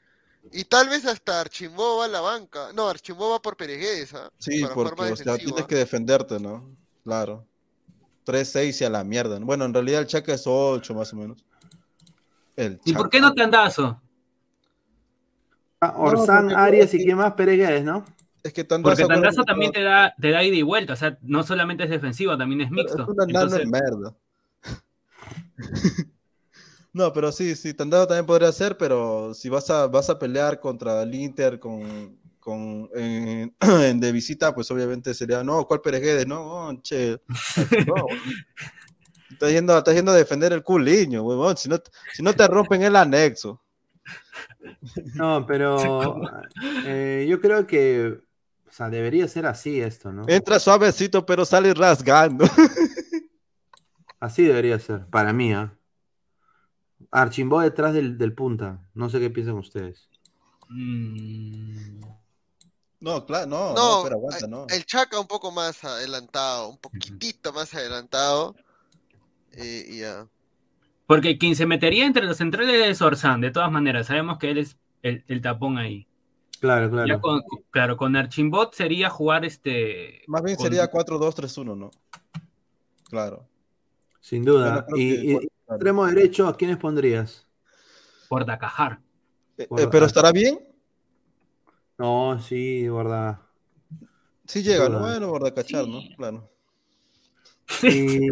y 0.52 0.64
tal 0.64 0.88
vez 0.88 1.04
hasta 1.06 1.40
Archimbó 1.40 1.98
va 1.98 2.06
a 2.06 2.08
la 2.08 2.20
banca. 2.20 2.72
No, 2.74 2.88
Archimbó 2.88 3.30
va 3.30 3.42
por 3.42 3.56
Peregués, 3.56 4.14
¿ah? 4.14 4.30
Sí, 4.38 4.62
Para 4.62 4.74
porque 4.74 5.02
o 5.12 5.16
sea, 5.16 5.36
tienes 5.36 5.66
que 5.66 5.76
defenderte, 5.76 6.38
¿no? 6.38 6.74
Claro. 7.04 7.46
3-6 8.26 8.80
y 8.80 8.84
a 8.84 8.90
la 8.90 9.04
mierda. 9.04 9.38
¿no? 9.38 9.46
Bueno, 9.46 9.64
en 9.64 9.74
realidad 9.74 10.00
el 10.00 10.06
Chaca 10.06 10.34
es 10.34 10.44
8 10.46 10.94
más 10.94 11.12
o 11.12 11.16
menos. 11.16 11.44
El 12.56 12.80
¿Y 12.84 12.92
por 12.92 13.08
qué 13.08 13.20
no 13.20 13.34
Tandazo? 13.34 14.00
Ah, 15.80 15.94
Orsán, 15.96 16.52
Arias 16.52 16.94
y 16.94 16.98
quién 16.98 17.16
más, 17.16 17.32
Peregués, 17.32 17.82
¿no? 17.82 18.04
Es 18.42 18.52
que 18.52 18.64
Tandazo, 18.64 18.96
Porque 18.96 19.12
Tandazo 19.12 19.44
también 19.44 19.72
te 19.72 19.82
da, 19.82 20.14
te 20.20 20.30
da 20.30 20.44
ida 20.44 20.56
y 20.56 20.62
vuelta, 20.62 20.92
o 20.92 20.96
sea, 20.96 21.18
no 21.22 21.42
solamente 21.42 21.84
es 21.84 21.90
defensivo, 21.90 22.36
también 22.36 22.62
es 22.62 22.70
Pero 22.70 22.82
mixto. 22.82 23.02
Es 23.02 23.08
una 23.08 23.26
nano 23.26 23.40
Entonces, 23.40 23.58
de 23.58 23.66
merda. 23.66 24.14
no, 26.92 27.12
pero 27.12 27.32
sí, 27.32 27.56
sí, 27.56 27.74
Tandazo 27.74 28.06
también 28.06 28.26
podría 28.26 28.52
ser, 28.52 28.76
pero 28.76 29.34
si 29.34 29.48
vas 29.48 29.70
a, 29.70 29.86
vas 29.86 30.10
a 30.10 30.18
pelear 30.18 30.60
contra 30.60 31.02
el 31.02 31.14
Inter 31.14 31.58
con, 31.58 32.16
con 32.38 32.90
en, 32.94 33.54
en 33.60 34.00
de 34.00 34.12
visita, 34.12 34.54
pues 34.54 34.70
obviamente 34.70 35.14
sería, 35.14 35.42
no, 35.42 35.64
¿cuál 35.66 35.80
Pereguedes? 35.80 36.26
No, 36.26 36.42
oh, 36.42 36.82
che. 36.82 37.20
No, 37.86 38.06
estás 39.32 39.50
yendo, 39.50 39.76
estás 39.78 39.94
yendo 39.94 40.12
a 40.12 40.16
defender 40.16 40.52
el 40.52 40.62
culiño, 40.62 41.22
huevón. 41.22 41.56
Si 41.56 41.68
no, 41.68 41.78
si 42.12 42.22
no 42.22 42.32
te 42.34 42.46
rompen 42.46 42.82
el 42.82 42.96
anexo. 42.96 43.60
No, 45.14 45.44
pero 45.46 45.76
eh, 46.86 47.26
yo 47.28 47.40
creo 47.40 47.66
que, 47.66 48.20
o 48.68 48.72
sea, 48.72 48.88
debería 48.90 49.28
ser 49.28 49.46
así 49.46 49.80
esto, 49.80 50.12
¿no? 50.12 50.22
Entra 50.28 50.58
suavecito, 50.58 51.24
pero 51.26 51.44
sale 51.44 51.72
rasgando. 51.74 52.44
Así 54.20 54.44
debería 54.44 54.78
ser, 54.78 55.06
para 55.06 55.32
mí, 55.32 55.52
¿ah? 55.52 55.76
Archimbó 57.10 57.60
detrás 57.60 57.92
del, 57.92 58.16
del 58.18 58.34
punta. 58.34 58.80
No 58.94 59.10
sé 59.10 59.18
qué 59.18 59.30
piensan 59.30 59.56
ustedes. 59.56 60.08
mm, 60.68 62.00
No, 63.00 63.26
claro, 63.26 63.46
no, 63.48 63.74
no, 63.74 63.74
No, 63.74 64.02
pero 64.04 64.14
aguanta, 64.16 64.46
no. 64.46 64.66
el 64.68 64.84
Chaca 64.86 65.18
un 65.18 65.26
poco 65.26 65.50
más 65.50 65.82
adelantado, 65.82 66.68
un 66.68 66.78
poquitito 66.78 67.52
más 67.52 67.74
adelantado. 67.74 68.54
Eh, 69.56 69.84
y 69.88 70.00
ya. 70.00 70.26
Porque 71.06 71.36
quien 71.38 71.56
se 71.56 71.66
metería 71.66 72.06
entre 72.06 72.24
los 72.24 72.36
centrales 72.38 72.86
es 72.86 73.02
Orsán, 73.02 73.40
de 73.40 73.50
todas 73.50 73.70
maneras, 73.70 74.06
sabemos 74.06 74.38
que 74.38 74.50
él 74.50 74.58
es 74.58 74.78
el, 75.02 75.24
el 75.28 75.40
tapón 75.42 75.78
ahí. 75.78 76.06
Claro, 76.60 76.86
Ya 76.86 77.04
claro. 77.04 77.20
con, 77.20 77.42
claro, 77.70 77.96
con 77.96 78.14
Archimbot 78.14 78.72
sería 78.72 79.10
jugar 79.10 79.44
este. 79.44 80.22
Más 80.28 80.42
bien 80.42 80.56
con- 80.56 80.64
sería 80.64 80.88
4-2-3-1, 80.90 81.76
¿no? 81.76 81.90
Claro. 83.10 83.48
Sin 84.20 84.44
duda. 84.44 84.86
Bueno, 84.88 84.96
y, 84.96 85.08
que- 85.16 85.22
y- 85.24 85.32
claro. 85.34 85.48
extremo 85.70 86.06
derecho, 86.06 86.46
¿a 86.46 86.56
quiénes 86.56 86.76
pondrías? 86.76 87.46
Portacajar. 88.28 89.00
Eh, 89.58 89.66
eh, 89.76 89.88
pero 89.90 90.06
estará 90.06 90.30
bien. 90.32 90.60
No, 91.98 92.40
sí, 92.40 92.88
verdad. 92.88 93.40
Sí 94.46 94.62
llega, 94.62 94.88
¿no? 94.88 95.00
Bueno, 95.00 95.28
Bordacachar, 95.30 95.86
¿no? 95.86 96.00
Claro. 96.16 96.48
Y 97.82 98.28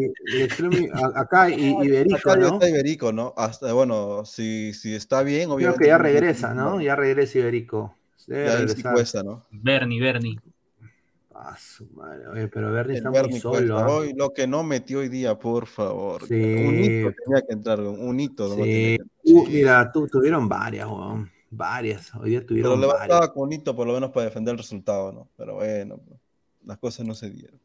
a- 0.93 1.20
acá 1.20 1.51
y, 1.51 1.70
Iberico, 1.82 2.16
Acá 2.16 2.36
¿no? 2.36 2.55
está 2.55 2.69
Iberico, 2.69 3.12
¿no? 3.12 3.32
Hasta, 3.36 3.73
bueno, 3.73 4.24
si, 4.24 4.73
si 4.74 4.94
está 4.94 5.23
bien, 5.23 5.44
Creo 5.44 5.55
obviamente. 5.55 5.82
que 5.85 5.89
ya 5.89 5.98
regresa, 5.98 6.55
¿no? 6.55 6.81
Ya 6.81 6.97
regresa 6.97 7.39
Iberico. 7.39 7.94
Ya 8.27 8.59
ahí 8.59 8.69
sí 8.69 8.82
cuesta, 8.82 9.23
¿no? 9.23 9.44
Bernie, 9.51 10.01
Bernie. 10.01 10.39
Ah, 11.35 11.57
su 11.59 11.86
madre. 11.94 12.28
Oye, 12.28 12.48
pero 12.48 12.70
Bernie 12.70 12.93
El 12.93 12.98
está 12.98 13.11
muy 13.11 13.19
Bernie 13.19 13.40
solo. 13.40 13.55
cuesta. 13.57 13.85
¿ah? 13.86 13.89
Hoy 13.89 14.12
lo 14.15 14.32
que 14.35 14.47
no 14.47 14.62
metió 14.62 14.98
hoy 14.98 15.09
día, 15.09 15.39
por 15.39 15.66
favor. 15.66 16.27
Sí. 16.28 16.35
Un 16.35 16.78
hito 16.85 17.12
tenía 17.24 17.43
que 17.47 17.52
entrar, 17.55 17.81
un 17.81 18.20
hito. 18.20 18.55
Sí. 18.57 18.62
que- 18.62 18.98
Uh, 19.23 19.47
mira, 19.47 19.90
tú, 19.93 20.07
tuvieron 20.07 20.48
varias, 20.48 20.86
weón. 20.86 21.31
Varias. 21.51 22.15
Hoy 22.15 22.31
día 22.31 22.39
Pero 22.40 22.47
tuvieron 22.48 22.81
le 22.81 22.86
varias. 22.86 23.09
bastaba 23.09 23.32
con 23.32 23.44
un 23.44 23.52
hito 23.55 23.74
por 23.74 23.86
lo 23.86 23.94
menos 23.94 24.11
para 24.11 24.27
defender 24.27 24.52
el 24.52 24.59
resultado, 24.59 25.12
¿no? 25.12 25.28
Pero 25.36 25.55
bueno, 25.57 25.98
las 26.65 26.78
cosas 26.78 27.07
no 27.07 27.15
se 27.15 27.31
dieron. 27.31 27.59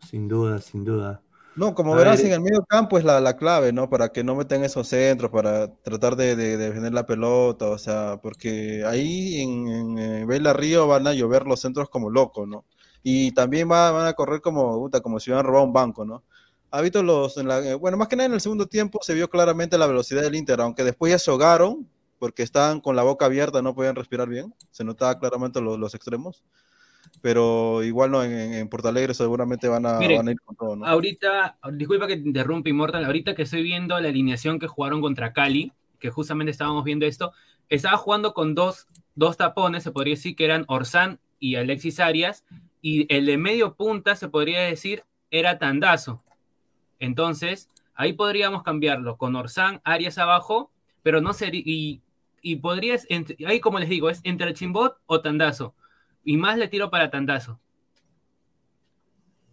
Sin 0.00 0.26
duda, 0.28 0.60
sin 0.60 0.84
duda. 0.84 1.22
No, 1.54 1.74
como 1.74 1.94
A 1.94 1.96
verás, 1.96 2.22
ver, 2.22 2.24
en 2.24 2.32
el 2.32 2.40
medio 2.40 2.64
campo 2.64 2.98
es 2.98 3.04
la, 3.04 3.20
la 3.20 3.36
clave, 3.36 3.72
¿no? 3.72 3.90
Para 3.90 4.10
que 4.10 4.22
no 4.22 4.36
metan 4.36 4.62
esos 4.62 4.86
centros, 4.88 5.30
para 5.32 5.74
tratar 5.82 6.14
de, 6.14 6.36
de- 6.36 6.56
de 6.56 6.66
defender 6.68 6.92
la 6.94 7.04
pelota, 7.04 7.66
o 7.68 7.78
sea, 7.78 8.20
porque 8.22 8.84
ahí 8.86 9.40
en, 9.42 9.66
en, 9.68 9.98
eh, 9.98 10.24
Vela 10.24 10.52
Río 10.52 10.86
van 10.86 11.06
a 11.08 11.14
llover 11.14 11.46
los 11.46 11.60
centros 11.60 11.90
como 11.90 12.10
locos, 12.10 12.46
¿no? 12.46 12.64
Y 13.02 13.32
también 13.32 13.68
va- 13.70 13.90
van 13.90 14.06
a 14.06 14.12
correr 14.14 14.40
como, 14.40 14.78
puta, 14.78 15.00
como 15.00 15.18
si 15.18 15.30
hubieran 15.30 15.46
robado 15.46 15.64
un 15.66 15.72
banco, 15.72 16.04
¿no? 16.04 16.22
Ha 16.70 16.80
visto 16.80 17.02
los, 17.02 17.36
en 17.38 17.48
la- 17.48 17.58
eh, 17.60 17.74
bueno, 17.74 17.96
más 17.96 18.06
que 18.08 18.14
nada 18.16 18.26
en 18.28 18.34
el 18.34 18.40
segundo 18.40 18.66
tiempo 18.68 19.00
se 19.02 19.14
vio 19.14 19.28
claramente 19.28 19.76
la 19.78 19.86
velocidad 19.88 20.22
del 20.22 20.36
Inter, 20.36 20.60
aunque 20.60 20.84
después 20.84 21.10
ya 21.10 21.18
se 21.18 21.30
ahogaron, 21.30 21.88
porque 22.20 22.42
estaban 22.44 22.80
con 22.80 22.94
la 22.94 23.02
boca 23.02 23.24
abierta, 23.26 23.62
no 23.62 23.74
podían 23.74 23.96
respirar 23.96 24.28
bien, 24.28 24.54
se 24.70 24.84
notaba 24.84 25.18
claramente 25.18 25.60
los, 25.60 25.76
los 25.78 25.94
extremos, 25.94 26.44
pero 27.20 27.82
igual 27.82 28.10
no, 28.10 28.22
en, 28.22 28.54
en, 28.54 28.68
Porto 28.68 28.88
Alegre 28.88 29.14
seguramente 29.14 29.68
van 29.68 29.86
a, 29.86 29.98
Mire, 29.98 30.16
van 30.16 30.28
a 30.28 30.30
ir 30.30 30.40
con 30.40 30.56
todo, 30.56 30.76
¿no? 30.76 30.86
Ahorita, 30.86 31.58
disculpa 31.72 32.06
que 32.06 32.16
te 32.16 32.26
interrumpa, 32.26 32.68
Immortal, 32.68 33.04
ahorita 33.04 33.34
que 33.34 33.42
estoy 33.42 33.62
viendo 33.62 33.98
la 33.98 34.08
alineación 34.08 34.58
que 34.58 34.66
jugaron 34.66 35.00
contra 35.00 35.32
Cali, 35.32 35.72
que 35.98 36.10
justamente 36.10 36.50
estábamos 36.50 36.84
viendo 36.84 37.06
esto, 37.06 37.32
estaba 37.68 37.96
jugando 37.96 38.34
con 38.34 38.54
dos, 38.54 38.86
dos 39.14 39.36
tapones, 39.36 39.82
se 39.82 39.90
podría 39.90 40.14
decir 40.14 40.36
que 40.36 40.44
eran 40.44 40.64
Orsán 40.68 41.18
y 41.38 41.56
Alexis 41.56 42.00
Arias, 42.00 42.44
y 42.80 43.12
el 43.14 43.26
de 43.26 43.36
medio 43.36 43.74
punta 43.74 44.14
se 44.16 44.28
podría 44.28 44.60
decir 44.60 45.04
era 45.30 45.58
Tandazo. 45.58 46.22
Entonces, 47.00 47.68
ahí 47.94 48.12
podríamos 48.12 48.62
cambiarlo 48.62 49.16
con 49.16 49.36
Orsán, 49.36 49.80
Arias 49.84 50.18
abajo, 50.18 50.70
pero 51.02 51.20
no 51.20 51.32
sería, 51.32 51.62
y, 51.64 52.00
y 52.42 52.56
podrías, 52.56 53.06
ahí 53.46 53.60
como 53.60 53.78
les 53.78 53.88
digo, 53.88 54.08
es 54.08 54.20
entre 54.24 54.54
Chimbot 54.54 54.96
o 55.06 55.20
Tandazo, 55.20 55.74
y 56.28 56.36
más 56.36 56.58
le 56.58 56.68
tiro 56.68 56.90
para 56.90 57.10
Tandazo. 57.10 57.58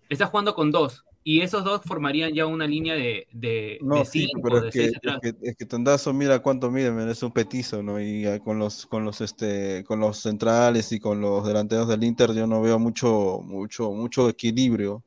Estás 0.09 0.29
jugando 0.29 0.53
con 0.53 0.71
dos. 0.71 1.05
Y 1.23 1.39
esos 1.39 1.63
dos 1.63 1.79
formarían 1.85 2.33
ya 2.33 2.45
una 2.47 2.67
línea 2.67 2.95
de, 2.95 3.27
de, 3.31 3.79
No, 3.81 3.99
de 3.99 4.05
sí, 4.05 4.27
cinco, 4.27 4.41
pero 4.43 4.59
de 4.59 4.67
es 4.67 4.73
que, 4.73 4.81
seis 4.81 4.93
es 5.01 5.19
que, 5.21 5.49
es 5.49 5.55
que 5.55 5.65
Tandazo, 5.65 6.11
mira 6.11 6.39
cuánto 6.39 6.69
mide, 6.69 7.09
es 7.09 7.23
un 7.23 7.31
petizo, 7.31 7.81
¿no? 7.81 8.01
Y 8.01 8.25
ah, 8.25 8.39
con 8.39 8.59
los, 8.59 8.85
con 8.87 9.05
los, 9.05 9.21
este, 9.21 9.85
con 9.85 10.01
los 10.01 10.17
centrales 10.17 10.91
y 10.91 10.99
con 10.99 11.21
los 11.21 11.47
delanteros 11.47 11.87
del 11.87 12.03
Inter 12.03 12.33
yo 12.33 12.45
no 12.45 12.61
veo 12.61 12.77
mucho, 12.77 13.39
mucho, 13.41 13.91
mucho 13.91 14.27
equilibrio. 14.27 15.01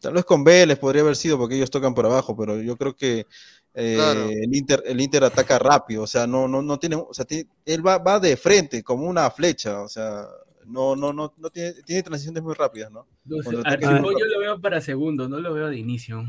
Tal 0.00 0.14
vez 0.14 0.24
con 0.24 0.42
Vélez 0.42 0.78
podría 0.78 1.02
haber 1.02 1.16
sido 1.16 1.36
porque 1.36 1.56
ellos 1.56 1.70
tocan 1.70 1.94
por 1.94 2.06
abajo, 2.06 2.34
pero 2.34 2.62
yo 2.62 2.78
creo 2.78 2.96
que 2.96 3.26
eh, 3.74 3.94
Claro. 3.94 4.30
el 4.30 4.56
Inter, 4.56 4.82
el 4.86 4.98
Inter 4.98 5.24
ataca 5.24 5.58
rápido, 5.58 6.02
o 6.04 6.06
sea, 6.06 6.26
no, 6.26 6.48
no, 6.48 6.62
no 6.62 6.78
tiene, 6.78 6.96
o 6.96 7.12
sea, 7.12 7.26
él 7.66 7.86
va, 7.86 7.98
va 7.98 8.18
de 8.18 8.38
frente 8.38 8.82
como 8.82 9.06
una 9.06 9.30
flecha, 9.30 9.82
o 9.82 9.88
sea, 9.88 10.26
no, 10.70 10.96
no, 10.96 11.12
no, 11.12 11.34
no 11.36 11.50
tiene, 11.50 11.72
tiene 11.84 12.02
transiciones 12.02 12.42
muy 12.42 12.54
rápidas, 12.54 12.90
¿no? 12.90 13.06
Yo 13.24 13.36
lo 13.38 14.40
veo 14.40 14.60
para 14.60 14.80
segundo, 14.80 15.28
no 15.28 15.38
lo 15.38 15.52
veo 15.52 15.68
de 15.68 15.76
inicio. 15.76 16.24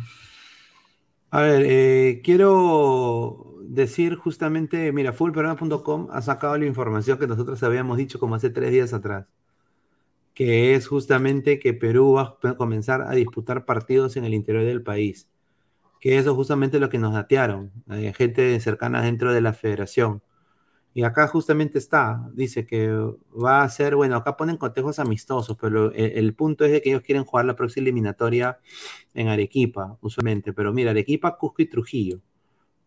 A 1.30 1.42
ver, 1.44 1.66
eh, 1.66 2.22
quiero 2.24 3.56
decir 3.62 4.16
justamente, 4.16 4.92
mira, 4.92 5.14
fullperuano.com 5.14 6.10
ha 6.12 6.22
sacado 6.22 6.58
la 6.58 6.66
información 6.66 7.18
que 7.18 7.26
nosotros 7.26 7.64
habíamos 7.64 7.98
dicho 7.98 8.20
como 8.20 8.36
hace 8.36 8.50
tres 8.50 8.72
días 8.72 8.94
atrás, 8.94 9.28
que 10.34 10.76
es 10.76 10.88
justamente 10.88 11.58
que 11.58 11.74
Perú 11.74 12.14
va 12.14 12.38
a 12.44 12.56
comenzar 12.56 13.04
a 13.04 13.12
disputar 13.12 13.64
partidos 13.66 14.18
en 14.18 14.26
el 14.26 14.34
interior 14.34 14.66
del 14.66 14.84
país, 14.84 15.30
que 16.02 16.18
eso 16.18 16.32
es 16.32 16.36
justamente 16.36 16.80
lo 16.80 16.90
que 16.90 16.98
nos 16.98 17.14
datearon, 17.14 17.72
eh, 17.92 18.14
gente 18.14 18.60
cercana 18.60 19.02
dentro 19.02 19.32
de 19.32 19.40
la 19.40 19.54
federación. 19.54 20.22
Y 20.94 21.04
acá 21.04 21.28
justamente 21.28 21.78
está, 21.78 22.30
dice 22.34 22.66
que 22.66 22.90
va 23.34 23.64
a 23.64 23.70
ser, 23.70 23.96
bueno, 23.96 24.18
acá 24.18 24.36
ponen 24.36 24.58
cotejos 24.58 25.00
amistosos, 25.00 25.58
pero 25.60 25.94
el, 25.94 26.34
punto 26.34 26.66
es 26.66 26.72
de 26.72 26.82
que 26.82 26.90
ellos 26.90 27.02
quieren 27.02 27.24
jugar 27.24 27.46
la 27.46 27.56
próxima 27.56 27.84
eliminatoria 27.84 28.60
en 29.14 29.30
Arequipa, 29.30 29.98
usualmente, 30.02 30.52
pero 30.52 30.74
mira, 30.74 30.92
Arequipa, 30.92 31.38
Cusco 31.38 31.62
y 31.62 31.68
Trujillo, 31.68 32.20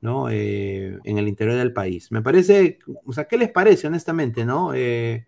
¿no? 0.02 0.28
Eh, 0.28 0.98
en 1.04 1.16
el 1.18 1.28
interior 1.28 1.56
del 1.56 1.72
país. 1.72 2.12
Me 2.12 2.20
parece, 2.20 2.78
o 3.06 3.12
sea, 3.14 3.24
¿qué 3.24 3.38
les 3.38 3.50
parece, 3.50 3.86
honestamente, 3.86 4.44
no? 4.44 4.74
Eh, 4.74 5.26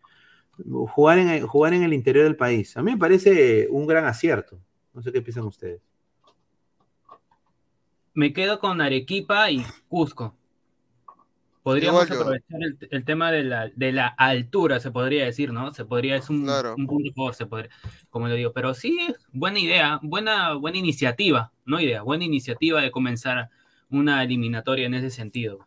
jugar, 0.89 1.19
en, 1.19 1.47
jugar 1.47 1.73
en 1.73 1.83
el 1.83 1.95
interior 1.95 2.25
del 2.25 2.37
país. 2.37 2.77
A 2.77 2.83
mí 2.83 2.93
me 2.93 2.99
parece 2.99 3.69
un 3.71 3.87
gran 3.87 4.05
acierto. 4.05 4.61
No 4.93 5.01
sé 5.01 5.13
qué 5.13 5.23
piensan 5.23 5.45
ustedes. 5.45 5.81
Me 8.13 8.35
quedo 8.35 8.59
con 8.59 8.83
Arequipa 8.83 9.51
y 9.51 9.65
Cusco. 9.89 10.35
Podríamos 11.67 12.09
yo. 12.09 12.15
aprovechar 12.15 12.63
el, 12.63 12.79
el 12.93 13.05
tema 13.05 13.33
de 13.33 13.43
la, 13.43 13.69
de 13.75 13.91
la 13.91 14.07
altura, 14.07 14.79
se 14.79 14.93
podría 14.93 15.25
decir, 15.25 15.53
¿no? 15.53 15.75
Se 15.75 15.85
podría, 15.85 16.15
es 16.15 16.31
un, 16.31 16.45
Claro. 16.45 16.77
un 16.79 16.87
punto 16.87 17.33
se 17.33 17.45
podría, 17.47 17.71
como 18.09 18.29
le 18.29 18.37
digo. 18.37 18.53
Pero 18.53 18.73
sí, 18.73 18.97
buena 19.33 19.59
idea, 19.59 19.99
buena, 20.01 20.55
buena 20.55 20.79
iniciativa, 20.79 21.51
no 21.65 21.81
idea, 21.81 22.03
buena 22.03 22.25
iniciativa 22.25 22.81
de 22.81 22.93
comenzar 22.93 23.51
una 23.91 24.23
eliminatoria 24.23 24.87
en 24.87 24.95
ese 24.95 25.11
sentido. 25.11 25.59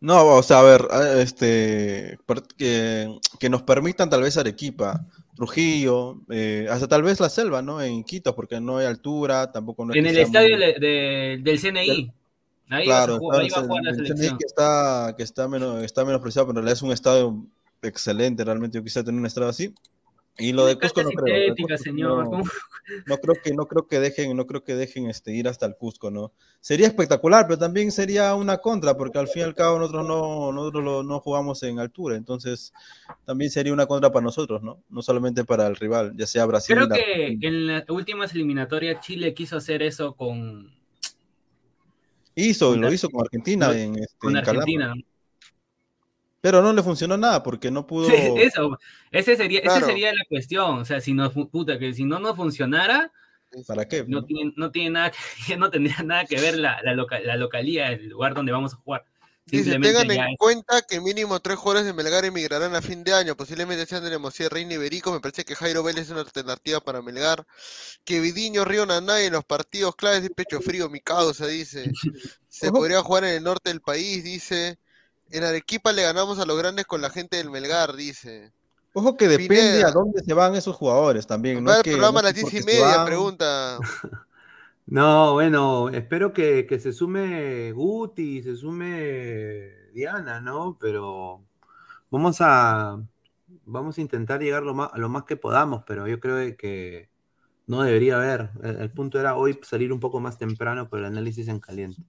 No, 0.00 0.26
o 0.26 0.42
sea, 0.42 0.60
a 0.60 0.62
ver, 0.62 0.86
este, 1.16 2.18
que, 2.58 3.18
que 3.40 3.48
nos 3.48 3.62
permitan 3.62 4.10
tal 4.10 4.20
vez 4.22 4.36
Arequipa, 4.36 5.06
Trujillo, 5.34 6.20
eh, 6.28 6.66
hasta 6.70 6.86
tal 6.86 7.02
vez 7.02 7.18
la 7.18 7.30
selva, 7.30 7.62
¿no? 7.62 7.80
En 7.80 8.04
Quito, 8.04 8.34
porque 8.34 8.60
no 8.60 8.76
hay 8.76 8.86
altura, 8.86 9.50
tampoco 9.52 9.86
no 9.86 9.92
es 9.92 9.98
en 9.98 10.06
el 10.06 10.18
estadio 10.18 10.56
muy- 10.56 10.66
de- 10.66 10.74
de- 10.78 11.38
del 11.42 11.58
CNI. 11.58 12.12
Ahí, 12.70 12.84
Claro, 12.84 13.14
a 13.14 13.18
jugar, 13.18 13.40
ahí 13.40 13.48
va 13.48 13.48
a 13.48 13.60
claro, 13.60 13.68
jugar 13.68 13.84
la 13.84 13.94
selección. 13.94 14.38
que 14.38 14.44
está, 14.46 15.14
que 15.16 15.22
está 15.22 15.48
menos, 15.48 15.82
está 15.82 16.04
menospreciado, 16.04 16.46
pero 16.48 16.58
en 16.60 16.64
realidad 16.64 16.76
es 16.76 16.82
un 16.82 16.92
estadio 16.92 17.46
excelente, 17.82 18.44
realmente 18.44 18.78
yo 18.78 18.84
quisiera 18.84 19.04
tener 19.06 19.18
un 19.20 19.26
estadio 19.26 19.48
así. 19.48 19.74
Y 20.40 20.52
lo 20.52 20.66
de 20.66 20.78
Cusco 20.78 21.02
no 21.02 21.10
creo. 21.10 21.54
Cusco 21.56 21.76
señor, 21.78 22.30
no-. 22.30 22.42
No 23.06 23.18
creo 23.18 23.34
que, 23.42 23.52
no 23.54 23.66
creo 23.66 23.88
que 23.88 23.98
dejen, 23.98 24.36
no 24.36 24.46
creo 24.46 24.62
que 24.62 24.76
dejen 24.76 25.10
este, 25.10 25.32
ir 25.34 25.48
hasta 25.48 25.66
el 25.66 25.74
Cusco, 25.76 26.10
¿no? 26.12 26.32
Sería 26.60 26.86
espectacular, 26.86 27.46
pero 27.46 27.58
también 27.58 27.90
sería 27.90 28.34
una 28.36 28.58
contra, 28.58 28.96
porque 28.96 29.18
al 29.18 29.26
fin 29.28 29.40
y 29.42 29.44
al 29.46 29.54
cabo 29.56 29.78
nosotros 29.78 30.06
no, 30.06 30.52
nosotros 30.52 31.04
no 31.04 31.20
jugamos 31.20 31.62
en 31.64 31.80
altura, 31.80 32.14
entonces 32.16 32.72
también 33.24 33.50
sería 33.50 33.72
una 33.72 33.86
contra 33.86 34.10
para 34.12 34.22
nosotros, 34.24 34.62
¿no? 34.62 34.80
No 34.88 35.02
solamente 35.02 35.44
para 35.44 35.66
el 35.66 35.74
rival, 35.74 36.12
ya 36.16 36.26
sea 36.26 36.46
Brasil. 36.46 36.76
Creo 36.76 36.88
la- 36.88 36.94
que 36.94 37.36
en 37.40 37.66
las 37.66 37.88
últimas 37.90 38.32
eliminatorias 38.32 39.00
Chile 39.04 39.34
quiso 39.34 39.56
hacer 39.56 39.82
eso 39.82 40.14
con, 40.14 40.70
Hizo, 42.40 42.70
con 42.70 42.80
lo 42.80 42.92
hizo 42.92 43.08
con 43.10 43.22
Argentina 43.22 43.70
en, 43.72 43.96
este, 43.98 44.16
con 44.18 44.30
en. 44.30 44.36
Argentina. 44.38 44.94
Pero 46.40 46.62
no 46.62 46.72
le 46.72 46.82
funcionó 46.82 47.16
nada 47.16 47.42
porque 47.42 47.70
no 47.70 47.86
pudo. 47.86 48.08
Eso, 48.10 48.78
ese 49.10 49.36
sería, 49.36 49.58
esa 49.60 49.70
Claro. 49.78 49.86
sería 49.86 50.12
la 50.12 50.24
cuestión. 50.28 50.78
O 50.78 50.84
sea, 50.84 51.00
si 51.00 51.12
no, 51.12 51.30
puta, 51.32 51.78
que 51.78 51.92
si 51.92 52.04
no 52.04 52.20
nos 52.20 52.36
funcionara, 52.36 53.10
¿Para 53.66 53.88
qué? 53.88 54.04
no 54.06 54.24
tiene, 54.24 54.52
no 54.56 54.70
tiene 54.70 54.90
nada 54.90 55.10
que, 55.46 55.56
no 55.56 55.70
tendría 55.70 56.02
nada 56.04 56.24
que 56.26 56.40
ver 56.40 56.56
la, 56.58 56.80
la, 56.82 56.94
loca- 56.94 57.20
la 57.20 57.36
localía, 57.36 57.90
el 57.90 58.08
lugar 58.10 58.34
donde 58.34 58.52
vamos 58.52 58.72
a 58.72 58.76
jugar. 58.76 59.04
Dice, 59.50 59.78
tengan 59.78 60.10
en 60.10 60.20
es- 60.20 60.38
cuenta 60.38 60.82
que 60.82 61.00
mínimo 61.00 61.40
tres 61.40 61.58
jugadores 61.58 61.86
de 61.86 61.92
Melgar 61.92 62.24
emigrarán 62.24 62.74
a 62.74 62.82
fin 62.82 63.02
de 63.02 63.14
año, 63.14 63.36
posiblemente 63.36 63.86
sean 63.86 64.04
de 64.04 64.10
Nemocía, 64.10 64.48
Reina 64.48 64.74
y 64.74 64.76
Berico, 64.76 65.10
me 65.10 65.20
parece 65.20 65.44
que 65.44 65.54
Jairo 65.54 65.82
Vélez 65.82 66.04
es 66.04 66.10
una 66.10 66.20
alternativa 66.20 66.80
para 66.80 67.00
Melgar, 67.02 67.46
que 68.04 68.20
Vidiño, 68.20 68.64
Río 68.64 68.84
Naná 68.86 69.20
en 69.22 69.32
los 69.32 69.44
partidos 69.44 69.96
claves 69.96 70.22
de 70.22 70.30
pecho 70.30 70.60
frío, 70.60 70.88
mi 70.90 71.00
causa, 71.00 71.46
dice, 71.46 71.84
se 72.48 72.70
podría 72.70 73.02
jugar 73.02 73.24
en 73.24 73.34
el 73.34 73.42
norte 73.42 73.70
del 73.70 73.80
país, 73.80 74.22
dice, 74.22 74.78
en 75.30 75.44
Arequipa 75.44 75.92
le 75.92 76.02
ganamos 76.02 76.38
a 76.38 76.44
los 76.46 76.56
grandes 76.58 76.86
con 76.86 77.00
la 77.00 77.10
gente 77.10 77.36
del 77.38 77.50
Melgar, 77.50 77.94
dice. 77.96 78.52
Ojo 78.94 79.16
que 79.16 79.28
depende 79.28 79.54
Pineda. 79.54 79.88
a 79.88 79.92
dónde 79.92 80.22
se 80.24 80.32
van 80.34 80.54
esos 80.56 80.74
jugadores 80.74 81.26
también. 81.26 81.62
No 81.62 81.70
es 81.70 81.76
el 81.78 81.82
que, 81.84 81.90
programa 81.92 82.20
a 82.20 82.22
no 82.22 82.28
las 82.28 82.36
es 82.36 82.50
diez 82.50 82.62
y 82.62 82.66
media, 82.66 82.96
van. 82.96 83.06
pregunta. 83.06 83.78
No, 84.90 85.34
bueno, 85.34 85.90
espero 85.90 86.32
que, 86.32 86.66
que 86.66 86.80
se 86.80 86.92
sume 86.94 87.72
Guti, 87.72 88.42
se 88.42 88.56
sume 88.56 89.70
Diana, 89.92 90.40
¿no? 90.40 90.78
Pero 90.80 91.44
vamos 92.10 92.38
a 92.40 93.02
vamos 93.66 93.98
a 93.98 94.00
intentar 94.02 94.40
llegar 94.42 94.62
lo 94.64 94.74
más, 94.74 94.90
lo 94.96 95.08
más 95.10 95.24
que 95.24 95.36
podamos, 95.36 95.84
pero 95.86 96.08
yo 96.08 96.20
creo 96.20 96.56
que 96.56 97.10
no 97.66 97.82
debería 97.82 98.16
haber. 98.18 98.50
El, 98.62 98.76
el 98.82 98.92
punto 98.92 99.20
era 99.20 99.36
hoy 99.36 99.58
salir 99.62 99.92
un 99.92 100.00
poco 100.00 100.20
más 100.20 100.38
temprano 100.38 100.88
por 100.90 101.00
el 101.00 101.06
análisis 101.06 101.48
en 101.48 101.60
caliente. 101.60 102.02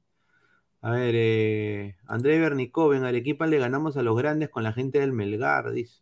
A 0.82 0.92
ver, 0.92 1.16
eh, 1.18 1.98
André 2.08 2.40
Bernicov, 2.40 2.94
en 2.94 3.06
Arequipa 3.06 3.48
le 3.48 3.60
ganamos 3.60 3.98
a 3.98 4.04
los 4.04 4.18
grandes 4.18 4.50
con 4.50 4.64
la 4.64 4.74
gente 4.74 5.00
del 5.00 5.14
Melgar, 5.14 5.72
dice. 5.72 6.02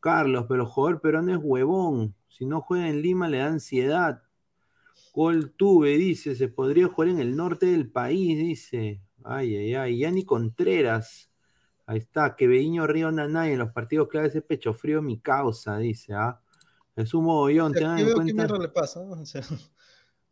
Carlos, 0.00 0.46
pero 0.48 0.62
el 0.62 0.68
jugador 0.68 1.00
peruano 1.00 1.32
es 1.32 1.38
huevón. 1.42 2.14
Si 2.28 2.46
no 2.46 2.60
juega 2.62 2.88
en 2.88 3.02
Lima 3.02 3.28
le 3.28 3.38
da 3.38 3.46
ansiedad. 3.46 4.22
Coltuve, 5.12 5.96
dice, 5.98 6.34
se 6.36 6.48
podría 6.48 6.88
jugar 6.88 7.08
en 7.10 7.20
el 7.20 7.36
norte 7.36 7.66
del 7.66 7.90
país, 7.90 8.38
dice. 8.38 9.00
Ay, 9.24 9.54
ay, 9.56 9.74
ay. 9.74 9.98
Yani 9.98 10.24
Contreras. 10.24 11.30
Ahí 11.86 11.98
está. 11.98 12.36
Que 12.36 12.46
Beño 12.46 12.86
Río 12.86 13.10
Nanay 13.10 13.52
en 13.52 13.58
los 13.58 13.72
partidos 13.72 14.08
claves 14.08 14.34
es 14.36 14.42
pecho 14.42 14.72
frío 14.72 15.02
mi 15.02 15.18
causa, 15.20 15.76
dice. 15.78 16.14
¿ah? 16.14 16.40
Es 16.96 17.12
un 17.14 17.24
mogollón, 17.24 17.72
O 17.72 17.74
sea, 17.74 17.78
tengan 17.80 17.94
aquí 17.94 18.02
en 18.02 18.06
veo 18.06 18.16
qué 18.24 18.34
cuenta. 18.34 18.58
le 18.58 18.68
pasa. 18.68 19.00
O 19.00 19.26
sea, 19.26 19.42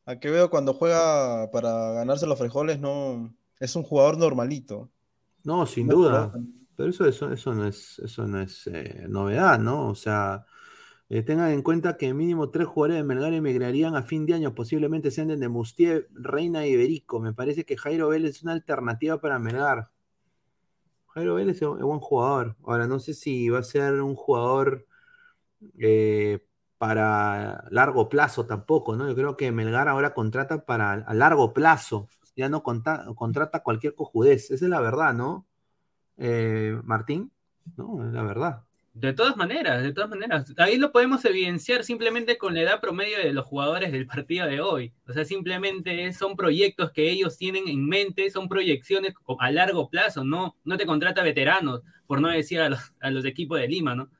a 0.06 0.18
que 0.20 0.30
veo 0.30 0.48
cuando 0.50 0.74
juega 0.74 1.50
para 1.50 1.92
ganarse 1.92 2.26
los 2.26 2.38
frijoles, 2.38 2.78
no 2.80 3.34
es 3.60 3.74
un 3.76 3.82
jugador 3.82 4.16
normalito. 4.18 4.90
No, 5.44 5.66
sin 5.66 5.86
No, 5.88 5.94
duda. 5.96 6.30
pero- 6.32 6.44
Pero 6.76 6.90
eso, 6.90 7.06
eso, 7.06 7.32
eso 7.32 7.54
no 7.54 7.66
es, 7.66 7.98
eso 7.98 8.26
no 8.28 8.40
es 8.40 8.68
eh, 8.68 9.06
novedad, 9.08 9.58
¿no? 9.58 9.88
O 9.88 9.94
sea, 9.96 10.46
eh, 11.10 11.22
tengan 11.22 11.50
en 11.52 11.62
cuenta 11.62 11.96
que 11.96 12.12
mínimo 12.12 12.50
tres 12.50 12.66
jugadores 12.66 12.98
de 12.98 13.04
Melgar 13.04 13.32
emigrarían 13.32 13.96
a 13.96 14.02
fin 14.02 14.26
de 14.26 14.34
año, 14.34 14.54
posiblemente 14.54 15.10
sean 15.10 15.28
de 15.28 15.38
Nemustier, 15.38 16.08
Reina 16.12 16.66
y 16.66 16.72
Iberico. 16.72 17.18
Me 17.20 17.32
parece 17.32 17.64
que 17.64 17.78
Jairo 17.78 18.08
Vélez 18.08 18.36
es 18.36 18.42
una 18.42 18.52
alternativa 18.52 19.20
para 19.20 19.38
Melgar. 19.38 19.90
Jairo 21.08 21.34
Vélez 21.36 21.56
es 21.56 21.62
un 21.62 21.80
buen 21.80 22.00
jugador. 22.00 22.56
Ahora, 22.64 22.86
no 22.86 22.98
sé 22.98 23.14
si 23.14 23.48
va 23.48 23.60
a 23.60 23.62
ser 23.62 24.02
un 24.02 24.14
jugador 24.14 24.86
eh, 25.78 26.44
para 26.78 27.64
largo 27.70 28.08
plazo 28.08 28.46
tampoco, 28.46 28.96
¿no? 28.96 29.08
Yo 29.08 29.14
creo 29.16 29.36
que 29.36 29.52
Melgar 29.52 29.88
ahora 29.88 30.14
contrata 30.14 30.64
para 30.66 30.92
a 30.92 31.14
largo 31.14 31.54
plazo. 31.54 32.08
Ya 32.36 32.48
no 32.48 32.62
contrata 32.62 33.62
cualquier 33.64 33.94
cojudez. 33.94 34.50
Esa 34.50 34.64
es 34.66 34.70
la 34.70 34.80
verdad, 34.80 35.14
¿no? 35.14 35.46
Eh, 36.18 36.78
Martín, 36.84 37.32
no, 37.76 38.06
es 38.06 38.12
la 38.12 38.22
verdad. 38.22 38.67
De 38.94 39.12
todas 39.12 39.36
maneras, 39.36 39.82
de 39.82 39.92
todas 39.92 40.10
maneras. 40.10 40.52
Ahí 40.56 40.76
lo 40.76 40.90
podemos 40.90 41.24
evidenciar 41.24 41.84
simplemente 41.84 42.36
con 42.36 42.54
la 42.54 42.62
edad 42.62 42.80
promedio 42.80 43.18
de 43.18 43.32
los 43.32 43.46
jugadores 43.46 43.92
del 43.92 44.06
partido 44.06 44.46
de 44.46 44.60
hoy. 44.60 44.92
O 45.06 45.12
sea, 45.12 45.24
simplemente 45.24 46.12
son 46.12 46.34
proyectos 46.34 46.90
que 46.90 47.08
ellos 47.08 47.38
tienen 47.38 47.68
en 47.68 47.86
mente, 47.86 48.28
son 48.30 48.48
proyecciones 48.48 49.14
a 49.38 49.50
largo 49.52 49.88
plazo, 49.88 50.24
no, 50.24 50.56
no 50.64 50.76
te 50.76 50.86
contrata 50.86 51.22
veteranos, 51.22 51.82
por 52.06 52.20
no 52.20 52.28
decir 52.28 52.60
a 52.60 52.70
los, 52.70 52.80
a 53.00 53.10
los 53.10 53.24
equipos 53.24 53.60
de 53.60 53.68
Lima, 53.68 53.94
¿no? 53.94 54.10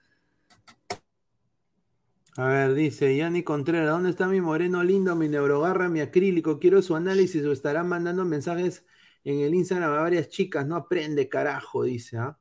A 2.36 2.46
ver, 2.46 2.74
dice 2.74 3.16
Yanni 3.16 3.42
Contreras, 3.42 3.88
¿dónde 3.88 4.10
está 4.10 4.28
mi 4.28 4.40
moreno 4.40 4.84
lindo, 4.84 5.16
mi 5.16 5.28
neurogarra, 5.28 5.88
mi 5.88 6.00
acrílico? 6.00 6.60
Quiero 6.60 6.82
su 6.82 6.94
análisis 6.94 7.44
o 7.44 7.50
estarán 7.50 7.88
mandando 7.88 8.24
mensajes 8.24 8.86
en 9.24 9.40
el 9.40 9.54
Instagram 9.54 9.90
a 9.90 10.02
varias 10.02 10.28
chicas. 10.28 10.64
No 10.64 10.76
aprende, 10.76 11.28
carajo, 11.28 11.82
dice, 11.82 12.16
¿ah? 12.18 12.38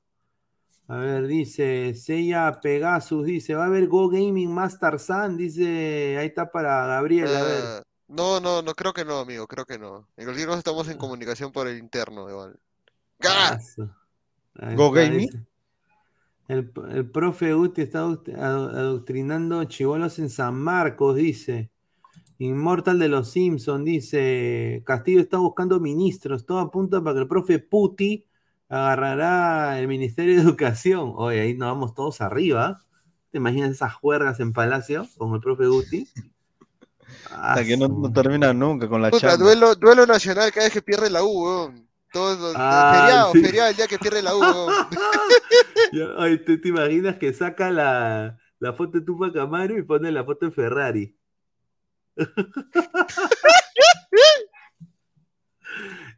A 0.90 0.98
ver, 0.98 1.28
dice 1.28 1.94
Seiya 1.96 2.60
Pegasus, 2.62 3.26
dice, 3.26 3.56
va 3.56 3.64
a 3.64 3.68
haber 3.68 3.88
Go 3.88 4.08
Gaming 4.08 4.50
más 4.54 4.80
Tarzán, 4.80 5.36
dice, 5.36 6.18
ahí 6.18 6.28
está 6.28 6.50
para 6.50 6.86
Gabriel, 6.88 7.28
a 7.28 7.44
ver. 7.44 7.64
Ah, 7.64 7.84
no, 8.08 8.40
no, 8.40 8.62
no, 8.62 8.74
creo 8.74 8.94
que 8.94 9.04
no, 9.04 9.18
amigo, 9.20 9.48
creo 9.48 9.66
que 9.66 9.78
no. 9.78 10.08
En 10.16 10.24
cualquier 10.24 10.48
caso 10.48 10.60
estamos 10.60 10.88
en 10.88 10.98
comunicación 10.98 11.52
por 11.52 11.68
el 11.68 11.78
interno, 11.78 12.30
igual. 12.30 12.58
¡Ga! 13.20 13.60
Ahí 14.60 14.76
Go 14.76 14.92
Gaming. 14.92 15.30
El, 16.48 16.72
el 16.92 17.12
profe 17.12 17.54
Guti 17.54 17.82
está 17.82 18.06
adoct- 18.06 18.34
ado- 18.38 18.70
adoctrinando 18.70 19.62
chivolos 19.66 20.20
en 20.20 20.30
San 20.30 20.56
Marcos, 20.56 21.18
dice. 21.18 21.70
Inmortal 22.38 23.00
de 23.00 23.10
los 23.10 23.30
Simpsons, 23.32 23.84
dice. 23.84 24.84
Castillo 24.86 25.20
está 25.20 25.38
buscando 25.40 25.82
ministros. 25.82 26.46
Todo 26.46 26.60
apunta 26.60 27.04
para 27.04 27.16
que 27.16 27.22
el 27.24 27.28
profe 27.28 27.60
Puti 27.60 28.26
agarrará 28.70 29.80
el 29.80 29.88
Ministerio 29.88 30.36
de 30.36 30.42
Educación. 30.42 31.14
Oye, 31.16 31.42
ahí 31.42 31.54
nos 31.56 31.70
vamos 31.70 31.94
todos 31.96 32.22
arriba. 32.22 32.82
¿Te 33.32 33.38
imaginas 33.40 33.72
esas 33.72 33.94
juergas 33.94 34.40
en 34.40 34.54
Palacio 34.54 35.08
con 35.18 35.34
el 35.34 35.42
profe 35.42 35.66
Guti? 35.68 36.08
Hasta 37.32 37.64
que 37.66 37.78
no, 37.78 37.88
no 37.88 38.12
termina 38.12 38.54
nunca 38.54 38.88
con 38.90 39.02
la 39.02 39.10
Puta, 39.10 39.30
chamba. 39.30 39.38
duelo, 39.44 39.76
duelo 39.76 40.06
nacional 40.06 40.52
cada 40.52 40.66
vez 40.66 40.74
que 40.74 40.82
pierde 40.82 41.10
la 41.10 41.24
U, 41.24 41.44
weón. 41.44 41.88
Todo, 42.12 42.54
Ah, 42.56 42.94
feriado, 43.02 43.32
sí. 43.34 43.42
feriado 43.44 43.70
el 43.70 43.76
día 43.76 43.88
que 43.88 44.00
pierde 44.00 44.22
la 44.22 44.34
U, 44.36 44.42
ay, 46.20 46.38
¿tú 46.46 46.60
te 46.62 46.70
imaginas 46.70 47.18
que 47.18 47.34
saca 47.34 47.70
la, 47.70 48.38
la 48.60 48.74
foto 48.74 49.00
de 49.00 49.06
Tupac 49.06 49.36
Amaru 49.36 49.78
y 49.78 49.84
pone 49.84 50.10
la 50.12 50.24
foto 50.24 50.46
de 50.46 50.52
Ferrari? 50.54 51.18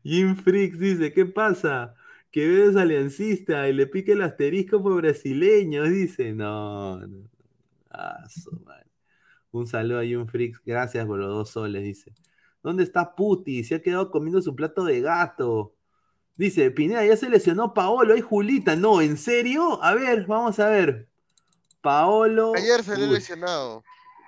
Jim 0.04 0.36
Freaks 0.36 0.80
dice, 0.80 1.12
¿qué 1.14 1.26
pasa? 1.26 1.96
Que 2.32 2.48
ves 2.48 2.76
aliancista 2.76 3.68
y 3.68 3.74
le 3.74 3.88
pique 3.88 4.12
el 4.12 4.22
asterisco 4.22 4.82
por 4.82 4.96
brasileño, 5.02 5.84
dice. 5.86 6.34
No, 6.34 7.00
no. 7.00 7.30
Ah. 7.90 8.24
Un 9.52 9.66
saludo 9.66 10.00
a 10.00 10.04
Jim 10.04 10.28
Freaks, 10.28 10.62
gracias 10.64 11.06
por 11.08 11.20
los 11.20 11.30
dos 11.30 11.50
soles, 11.50 11.84
dice. 11.84 12.14
¿Dónde 12.62 12.84
está 12.84 13.16
Puti? 13.16 13.64
Se 13.64 13.76
ha 13.76 13.82
quedado 13.82 14.12
comiendo 14.12 14.42
su 14.42 14.56
plato 14.56 14.84
de 14.84 15.02
gato. 15.02 15.74
Dice, 16.38 16.72
Pineda, 16.72 17.06
ya 17.06 17.18
se 17.18 17.30
lesionó 17.30 17.74
Paolo, 17.74 18.14
hay 18.14 18.22
Julita. 18.22 18.76
No, 18.76 19.02
¿en 19.02 19.18
serio? 19.18 19.82
A 19.84 19.94
ver, 19.96 20.26
vamos 20.28 20.60
a 20.60 20.70
ver. 20.70 21.10
Paolo. 21.82 22.54
Ayer 22.56 22.84
salió 22.84 23.08
Uy. 23.08 23.14
lesionado. 23.14 23.84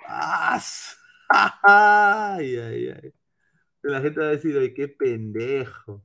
Ay, 1.64 2.58
ay, 2.58 2.90
ay. 2.90 3.14
La 3.82 4.02
gente 4.02 4.20
va 4.20 4.26
a 4.26 4.32
decir, 4.32 4.58
oye, 4.58 4.74
qué 4.74 4.90
pendejo. 4.90 6.04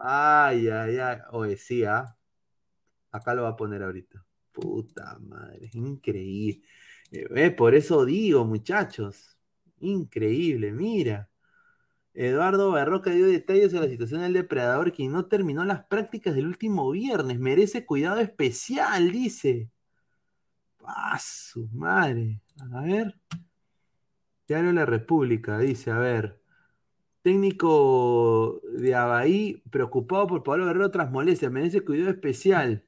Ay, 0.00 0.68
ay, 0.68 0.98
ay. 0.98 1.18
Oye, 1.32 1.56
sí, 1.56 1.84
¿ah? 1.84 2.16
Acá 3.12 3.34
lo 3.34 3.42
va 3.42 3.50
a 3.50 3.56
poner 3.56 3.82
ahorita. 3.82 4.24
Puta 4.52 5.18
madre, 5.20 5.70
increíble. 5.74 6.62
Eh, 7.12 7.26
eh, 7.36 7.50
por 7.50 7.74
eso 7.74 8.04
digo, 8.04 8.44
muchachos. 8.44 9.36
Increíble, 9.80 10.72
mira. 10.72 11.28
Eduardo 12.14 12.72
Barroca 12.72 13.10
dio 13.10 13.26
detalles 13.26 13.72
de 13.72 13.80
la 13.80 13.88
situación 13.88 14.22
del 14.22 14.32
depredador 14.34 14.92
quien 14.92 15.12
no 15.12 15.26
terminó 15.26 15.64
las 15.64 15.84
prácticas 15.86 16.34
del 16.34 16.46
último 16.46 16.90
viernes. 16.90 17.38
Merece 17.38 17.86
cuidado 17.86 18.20
especial, 18.20 19.12
dice. 19.12 19.70
Ah, 20.84 21.18
su 21.20 21.68
madre. 21.72 22.40
A 22.72 22.82
ver. 22.82 23.14
Diario 24.48 24.68
de 24.68 24.74
la 24.74 24.86
República 24.86 25.58
dice, 25.58 25.90
a 25.90 25.98
ver. 25.98 26.39
Técnico 27.22 28.60
de 28.72 28.94
Abahí, 28.94 29.62
preocupado 29.70 30.26
por 30.26 30.42
Pablo 30.42 30.66
Guerrero 30.66 30.90
tras 30.90 31.10
molestias, 31.10 31.52
merece 31.52 31.82
cuidado 31.82 32.10
especial. 32.10 32.84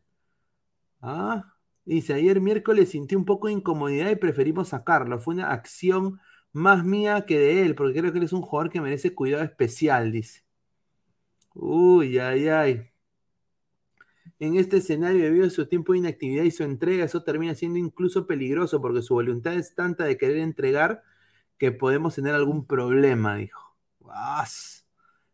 ¿Ah? 1.00 1.54
Dice, 1.84 2.14
ayer 2.14 2.40
miércoles 2.40 2.90
sentí 2.90 3.16
un 3.16 3.24
poco 3.24 3.48
de 3.48 3.54
incomodidad 3.54 4.10
y 4.10 4.16
preferimos 4.16 4.68
sacarlo. 4.68 5.18
Fue 5.18 5.34
una 5.34 5.50
acción 5.52 6.20
más 6.52 6.84
mía 6.84 7.24
que 7.26 7.38
de 7.38 7.62
él, 7.62 7.74
porque 7.74 7.98
creo 7.98 8.12
que 8.12 8.18
él 8.18 8.24
es 8.24 8.32
un 8.32 8.42
jugador 8.42 8.70
que 8.70 8.80
merece 8.80 9.14
cuidado 9.14 9.42
especial, 9.44 10.12
dice. 10.12 10.44
Uy, 11.54 12.18
ay, 12.18 12.48
ay. 12.48 12.88
En 14.38 14.56
este 14.56 14.78
escenario, 14.78 15.22
debido 15.22 15.46
a 15.46 15.50
su 15.50 15.66
tiempo 15.66 15.92
de 15.92 16.00
inactividad 16.00 16.44
y 16.44 16.50
su 16.50 16.64
entrega, 16.64 17.04
eso 17.04 17.22
termina 17.22 17.54
siendo 17.54 17.78
incluso 17.78 18.26
peligroso, 18.26 18.80
porque 18.80 19.02
su 19.02 19.14
voluntad 19.14 19.54
es 19.54 19.74
tanta 19.74 20.04
de 20.04 20.16
querer 20.18 20.38
entregar 20.38 21.02
que 21.58 21.72
podemos 21.72 22.14
tener 22.14 22.34
algún 22.34 22.66
problema, 22.66 23.36
dijo. 23.36 23.61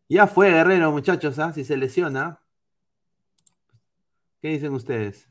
Ya 0.09 0.27
fue 0.27 0.51
Guerrero, 0.51 0.91
muchachos, 0.91 1.39
¿ah? 1.39 1.53
si 1.53 1.65
se 1.65 1.77
lesiona. 1.77 2.41
¿Qué 4.41 4.49
dicen 4.49 4.73
ustedes? 4.73 5.29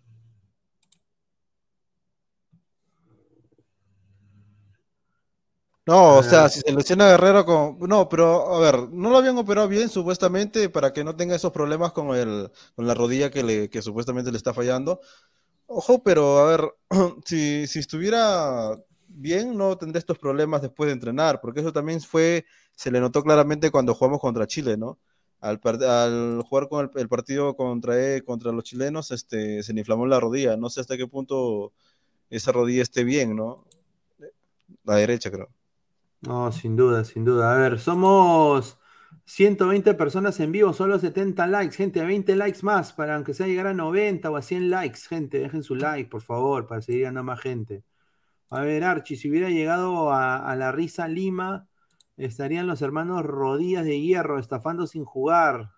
No, 5.86 6.18
o 6.18 6.24
sea, 6.24 6.50
si 6.50 6.60
se 6.60 6.74
lesiona 6.74 7.08
Guerrero 7.08 7.46
con... 7.46 7.80
No, 7.80 8.10
pero 8.10 8.54
a 8.54 8.60
ver, 8.60 8.90
no 8.92 9.10
lo 9.10 9.18
habían 9.18 9.38
operado 9.38 9.70
bien 9.70 9.88
supuestamente 9.88 10.70
para 10.70 10.92
que 10.92 11.06
no 11.06 11.16
tenga 11.16 11.34
esos 11.36 11.54
problemas 11.54 11.94
con, 11.94 12.14
el, 12.14 12.52
con 12.76 12.86
la 12.86 12.94
rodilla 12.94 13.32
que, 13.32 13.42
le, 13.42 13.70
que 13.70 13.82
supuestamente 13.82 14.30
le 14.30 14.38
está 14.38 14.54
fallando. 14.54 15.00
Ojo, 15.68 16.04
pero 16.04 16.40
a 16.40 16.46
ver, 16.52 16.74
si, 17.26 17.68
si 17.68 17.80
estuviera 17.80 18.76
bien, 19.18 19.58
no 19.58 19.78
tendría 19.78 20.00
estos 20.00 20.20
problemas 20.20 20.62
después 20.62 20.88
de 20.88 20.94
entrenar, 20.94 21.42
porque 21.42 21.62
eso 21.62 21.74
también 21.74 22.02
fue, 22.02 22.46
se 22.76 22.92
le 22.92 23.00
notó 23.00 23.24
claramente 23.24 23.72
cuando 23.72 23.94
jugamos 23.94 24.22
contra 24.22 24.48
Chile, 24.48 24.78
¿no? 24.78 25.00
Al, 25.40 25.60
jugar 26.44 26.68
con 26.70 26.92
el, 26.96 27.08
partido 27.08 27.56
contra, 27.56 28.16
e, 28.16 28.24
contra 28.24 28.52
los 28.52 28.64
chilenos, 28.64 29.12
este, 29.12 29.62
se 29.62 29.74
le 29.74 29.82
inflamó 29.82 30.08
la 30.08 30.20
rodilla. 30.20 30.58
No 30.58 30.70
sé 30.70 30.82
hasta 30.82 30.98
qué 30.98 31.08
punto 31.08 31.74
esa 32.30 32.52
rodilla 32.52 32.82
esté 32.82 33.04
bien, 33.04 33.36
¿no? 33.36 33.66
La 34.84 34.96
derecha, 34.96 35.30
creo. 35.30 35.50
No, 36.22 36.52
sin 36.52 36.76
duda, 36.76 37.04
sin 37.04 37.24
duda. 37.24 37.54
A 37.54 37.58
ver, 37.58 37.80
somos 37.80 38.80
120 39.26 39.94
personas 39.94 40.40
en 40.40 40.52
vivo, 40.52 40.74
solo 40.74 40.98
70 40.98 41.46
likes, 41.48 41.76
gente, 41.76 42.04
20 42.04 42.36
likes 42.36 42.60
más 42.64 42.94
para 42.94 43.16
aunque 43.16 43.34
sea 43.34 43.46
llegar 43.46 43.68
a 43.68 43.74
90 43.74 44.30
o 44.32 44.38
a 44.38 44.42
100 44.42 44.70
likes, 44.72 45.02
gente, 45.08 45.40
dejen 45.40 45.64
su 45.64 45.76
like, 45.76 46.10
por 46.10 46.22
favor, 46.22 46.66
para 46.66 46.82
seguir 46.82 47.04
ganando 47.04 47.24
más 47.26 47.42
gente. 47.42 47.84
A 48.50 48.62
ver, 48.62 48.84
Archie, 48.84 49.18
si 49.18 49.30
hubiera 49.30 49.50
llegado 49.50 50.14
a, 50.14 50.56
la 50.56 50.72
risa 50.72 51.08
Lima, 51.08 51.68
estarían 52.16 52.68
los 52.68 52.82
hermanos 52.82 53.24
Rodillas 53.24 53.84
de 53.84 54.00
Hierro 54.00 54.40
estafando 54.40 54.88
sin 54.88 55.04
jugar. 55.04 55.72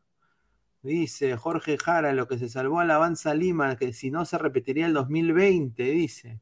Dice 0.81 1.35
Jorge 1.35 1.77
Jara, 1.77 2.13
lo 2.13 2.27
que 2.27 2.37
se 2.37 2.47
salvó 2.47 2.79
a 2.79 2.85
la 2.85 2.95
Avanza 2.95 3.33
Lima, 3.33 3.75
que 3.75 3.91
si 3.91 4.11
no 4.11 4.23
se 4.25 4.37
repetiría 4.37 4.85
el 4.85 4.93
2020, 4.93 5.83
dice. 5.83 6.41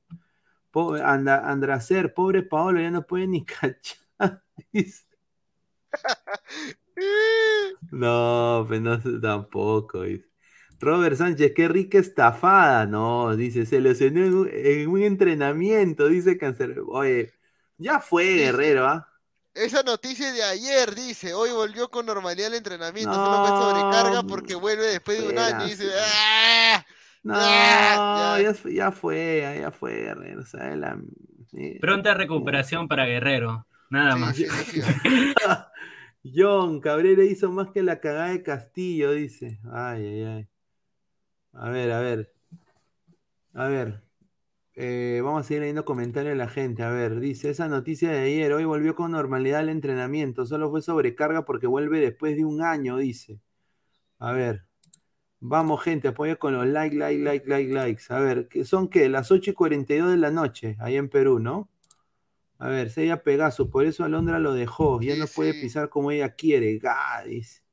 Andracer, 1.04 2.14
pobre 2.14 2.44
Paolo, 2.44 2.80
ya 2.80 2.92
no 2.92 3.08
puede 3.08 3.28
ni 3.28 3.46
cachar. 3.46 4.44
No, 7.92 8.66
pues 8.68 8.82
no 8.82 9.00
tampoco. 9.22 10.04
Robert 10.80 11.18
Sánchez, 11.18 11.54
qué 11.56 11.68
rica 11.68 11.98
estafada. 11.98 12.86
No, 12.86 13.36
dice, 13.36 13.66
se 13.66 13.82
lesionó 13.82 14.48
en 14.48 14.90
un, 14.90 15.02
entrenamiento, 15.02 16.08
dice 16.08 16.38
Cáncer. 16.38 16.82
Oye, 16.88 17.34
ya 17.78 18.00
fue 18.00 18.26
Guerrero, 18.36 18.88
¿ah? 18.88 19.08
Esa 19.54 19.82
noticia 19.82 20.32
de 20.32 20.44
ayer 20.44 20.94
dice, 20.94 21.34
hoy 21.34 21.50
volvió 21.50 21.90
con 21.90 22.06
normalidad 22.06 22.48
el 22.48 22.54
entrenamiento, 22.54 23.12
solo 23.12 23.40
fue 23.40 23.48
sobrecarga 23.48 24.22
porque 24.24 24.54
vuelve 24.54 24.86
después 24.86 25.20
de 25.20 25.30
un 25.30 25.40
año 25.40 25.66
y 25.66 25.70
dice, 25.72 25.90
¡ah! 26.00 26.86
No, 27.24 27.34
ya. 27.34 28.54
Ya, 28.66 28.92
fue, 28.92 29.60
ya 29.60 29.72
fue 29.72 29.94
Guerrero. 29.94 30.44
Pronta 31.82 32.14
recuperación 32.14 32.88
para 32.88 33.06
Guerrero, 33.06 33.66
nada 33.90 34.16
más. 34.16 34.38
John 36.36 36.80
Cabrera 36.80 37.24
hizo 37.24 37.52
más 37.52 37.70
que 37.72 37.82
la 37.82 38.00
cagada 38.00 38.30
de 38.30 38.44
Castillo, 38.44 39.12
dice. 39.12 39.60
Ay, 39.72 40.06
ay, 40.06 40.24
ay. 40.24 40.50
A 41.60 41.70
ver, 41.70 41.92
a 41.92 42.00
ver. 42.00 42.32
A 43.54 43.68
ver. 43.68 44.04
Eh, 44.76 45.22
vamos 45.24 45.42
a 45.42 45.44
seguir 45.44 45.62
leyendo 45.62 45.86
comentarios 45.86 46.34
de 46.34 46.38
la 46.38 46.50
gente. 46.50 46.84
A 46.84 46.92
ver, 46.92 47.20
dice, 47.20 47.50
esa 47.50 47.68
noticia 47.68 48.12
de 48.12 48.20
ayer, 48.20 48.54
hoy 48.54 48.64
volvió 48.66 48.96
con 48.96 49.12
normalidad 49.12 49.62
el 49.62 49.70
entrenamiento, 49.70 50.46
solo 50.46 50.70
fue 50.70 50.84
sobrecarga 50.84 51.46
porque 51.46 51.66
vuelve 51.66 52.00
después 52.00 52.36
de 52.38 52.46
un 52.46 52.62
año, 52.62 52.98
dice. 52.98 53.42
A 54.20 54.32
ver. 54.34 54.68
Vamos, 55.40 55.84
gente, 55.84 56.10
apoya 56.10 56.36
con 56.38 56.54
los 56.54 56.68
like, 56.68 56.96
like, 56.96 57.20
like, 57.24 57.48
like, 57.48 57.74
likes. 57.74 58.14
A 58.14 58.20
ver, 58.20 58.48
¿qué 58.48 58.66
¿son 58.66 58.88
qué? 58.90 59.10
Las 59.10 59.32
8 59.32 59.52
y 59.52 59.54
42 59.54 60.12
de 60.12 60.18
la 60.18 60.32
noche, 60.32 60.78
ahí 60.80 60.96
en 60.98 61.10
Perú, 61.10 61.40
¿no? 61.40 61.70
A 62.60 62.70
ver, 62.70 62.90
se 62.92 63.04
ella 63.04 63.24
Pegaso, 63.24 63.70
por 63.70 63.86
eso 63.86 64.04
Alondra 64.04 64.40
lo 64.40 64.54
dejó, 64.54 65.02
ya 65.02 65.16
no 65.16 65.26
puede 65.28 65.54
pisar 65.54 65.90
como 65.90 66.12
ella 66.12 66.36
quiere. 66.36 66.78
Gadis. 66.80 67.64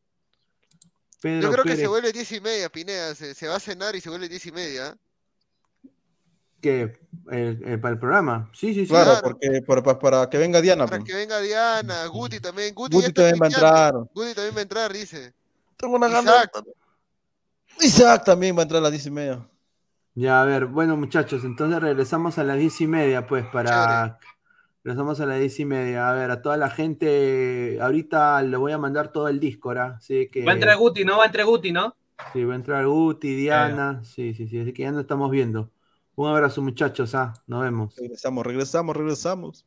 Yo 1.24 1.51
creo 1.51 1.64
que 1.64 1.76
se 1.76 1.86
vuelve 1.86 2.12
10 2.12 2.32
y 2.32 2.40
media, 2.40 2.68
Pineda, 2.68 3.14
se, 3.14 3.48
va 3.48 3.56
a 3.56 3.60
cenar 3.60 3.96
y 3.96 4.01
se 4.01 4.10
vuelve 4.10 4.28
10 4.28 4.46
y 4.46 4.52
media. 4.52 4.96
¿Qué? 6.60 6.98
¿Para 7.24 7.94
el 7.94 7.98
programa? 7.98 8.51
Sí, 8.52 8.74
sí, 8.74 8.84
sí. 8.84 8.88
Claro, 8.88 9.20
porque 9.22 9.62
para, 10.01 10.28
que 10.28 10.38
venga 10.38 10.60
Diana. 10.60 10.86
Para 10.86 10.98
pues. 10.98 11.10
que 11.10 11.16
venga 11.16 11.40
Diana, 11.40 12.06
Guti 12.06 12.40
también. 12.40 12.74
Guti, 12.74 13.12
también 13.12 13.38
va 13.40 13.46
a 13.46 13.48
entrar. 13.48 13.94
Guti 14.14 14.34
también 14.34 14.55
va 14.55 14.59
a 14.59 14.62
entrar, 14.62 14.92
dice. 14.92 15.32
Tengo 15.76 15.96
una 15.96 16.09
gana. 16.09 16.51
Isaac 17.80 18.24
también 18.24 18.55
va 18.56 18.60
a 18.60 18.62
entrar 18.64 18.80
a 18.80 18.82
las 18.82 18.92
diez 18.92 19.06
y 19.06 19.10
media. 19.10 19.48
Ya, 20.14 20.42
a 20.42 20.44
ver, 20.44 20.66
bueno 20.66 20.96
muchachos, 20.96 21.42
entonces 21.44 21.80
regresamos 21.80 22.38
a 22.38 22.44
las 22.44 22.56
diez 22.59 22.80
y 22.80 22.86
media, 22.86 23.26
pues, 23.26 23.46
para... 23.46 24.18
Regresamos 24.85 25.19
a 25.19 25.24
las 25.24 25.40
diez 25.40 25.59
y 25.61 25.65
media. 25.65 26.11
A 26.11 26.12
ver, 26.12 26.31
a 26.31 26.43
toda 26.43 26.59
la 26.59 26.69
gente, 26.69 27.78
ahorita 27.81 28.43
le 28.43 28.56
voy 28.59 28.73
a 28.73 28.78
mandar 28.78 29.12
todo 29.12 29.28
el 29.28 29.40
Discord, 29.40 29.78
¿ah? 29.78 29.98
¿sí? 30.02 30.28
Que... 30.31 30.44
Va 30.44 30.52
a 30.52 30.55
entrar 30.55 30.77
Guti, 30.77 31.06
¿no? 31.06 31.16
Va 31.16 31.23
a 31.23 31.27
entrar 31.27 31.47
Guti, 31.47 31.73
¿no? 31.73 31.97
Sí, 32.35 32.44
va 32.44 32.52
a 32.52 32.56
entrar 32.56 32.86
Guti, 32.86 33.35
Diana, 33.35 34.05
sí, 34.05 34.35
sí, 34.35 34.47
sí, 34.47 34.61
así 34.61 34.74
que 34.74 34.82
ya 34.82 34.93
nos 34.93 35.01
estamos 35.01 35.31
viendo. 35.31 35.70
Un 36.16 36.28
abrazo 36.28 36.61
muchachos, 36.61 37.15
¿ah? 37.15 37.32
Nos 37.47 37.62
vemos. 37.62 37.97
Regresamos, 37.97 38.47
regresamos, 38.47 38.94
regresamos. 38.94 39.66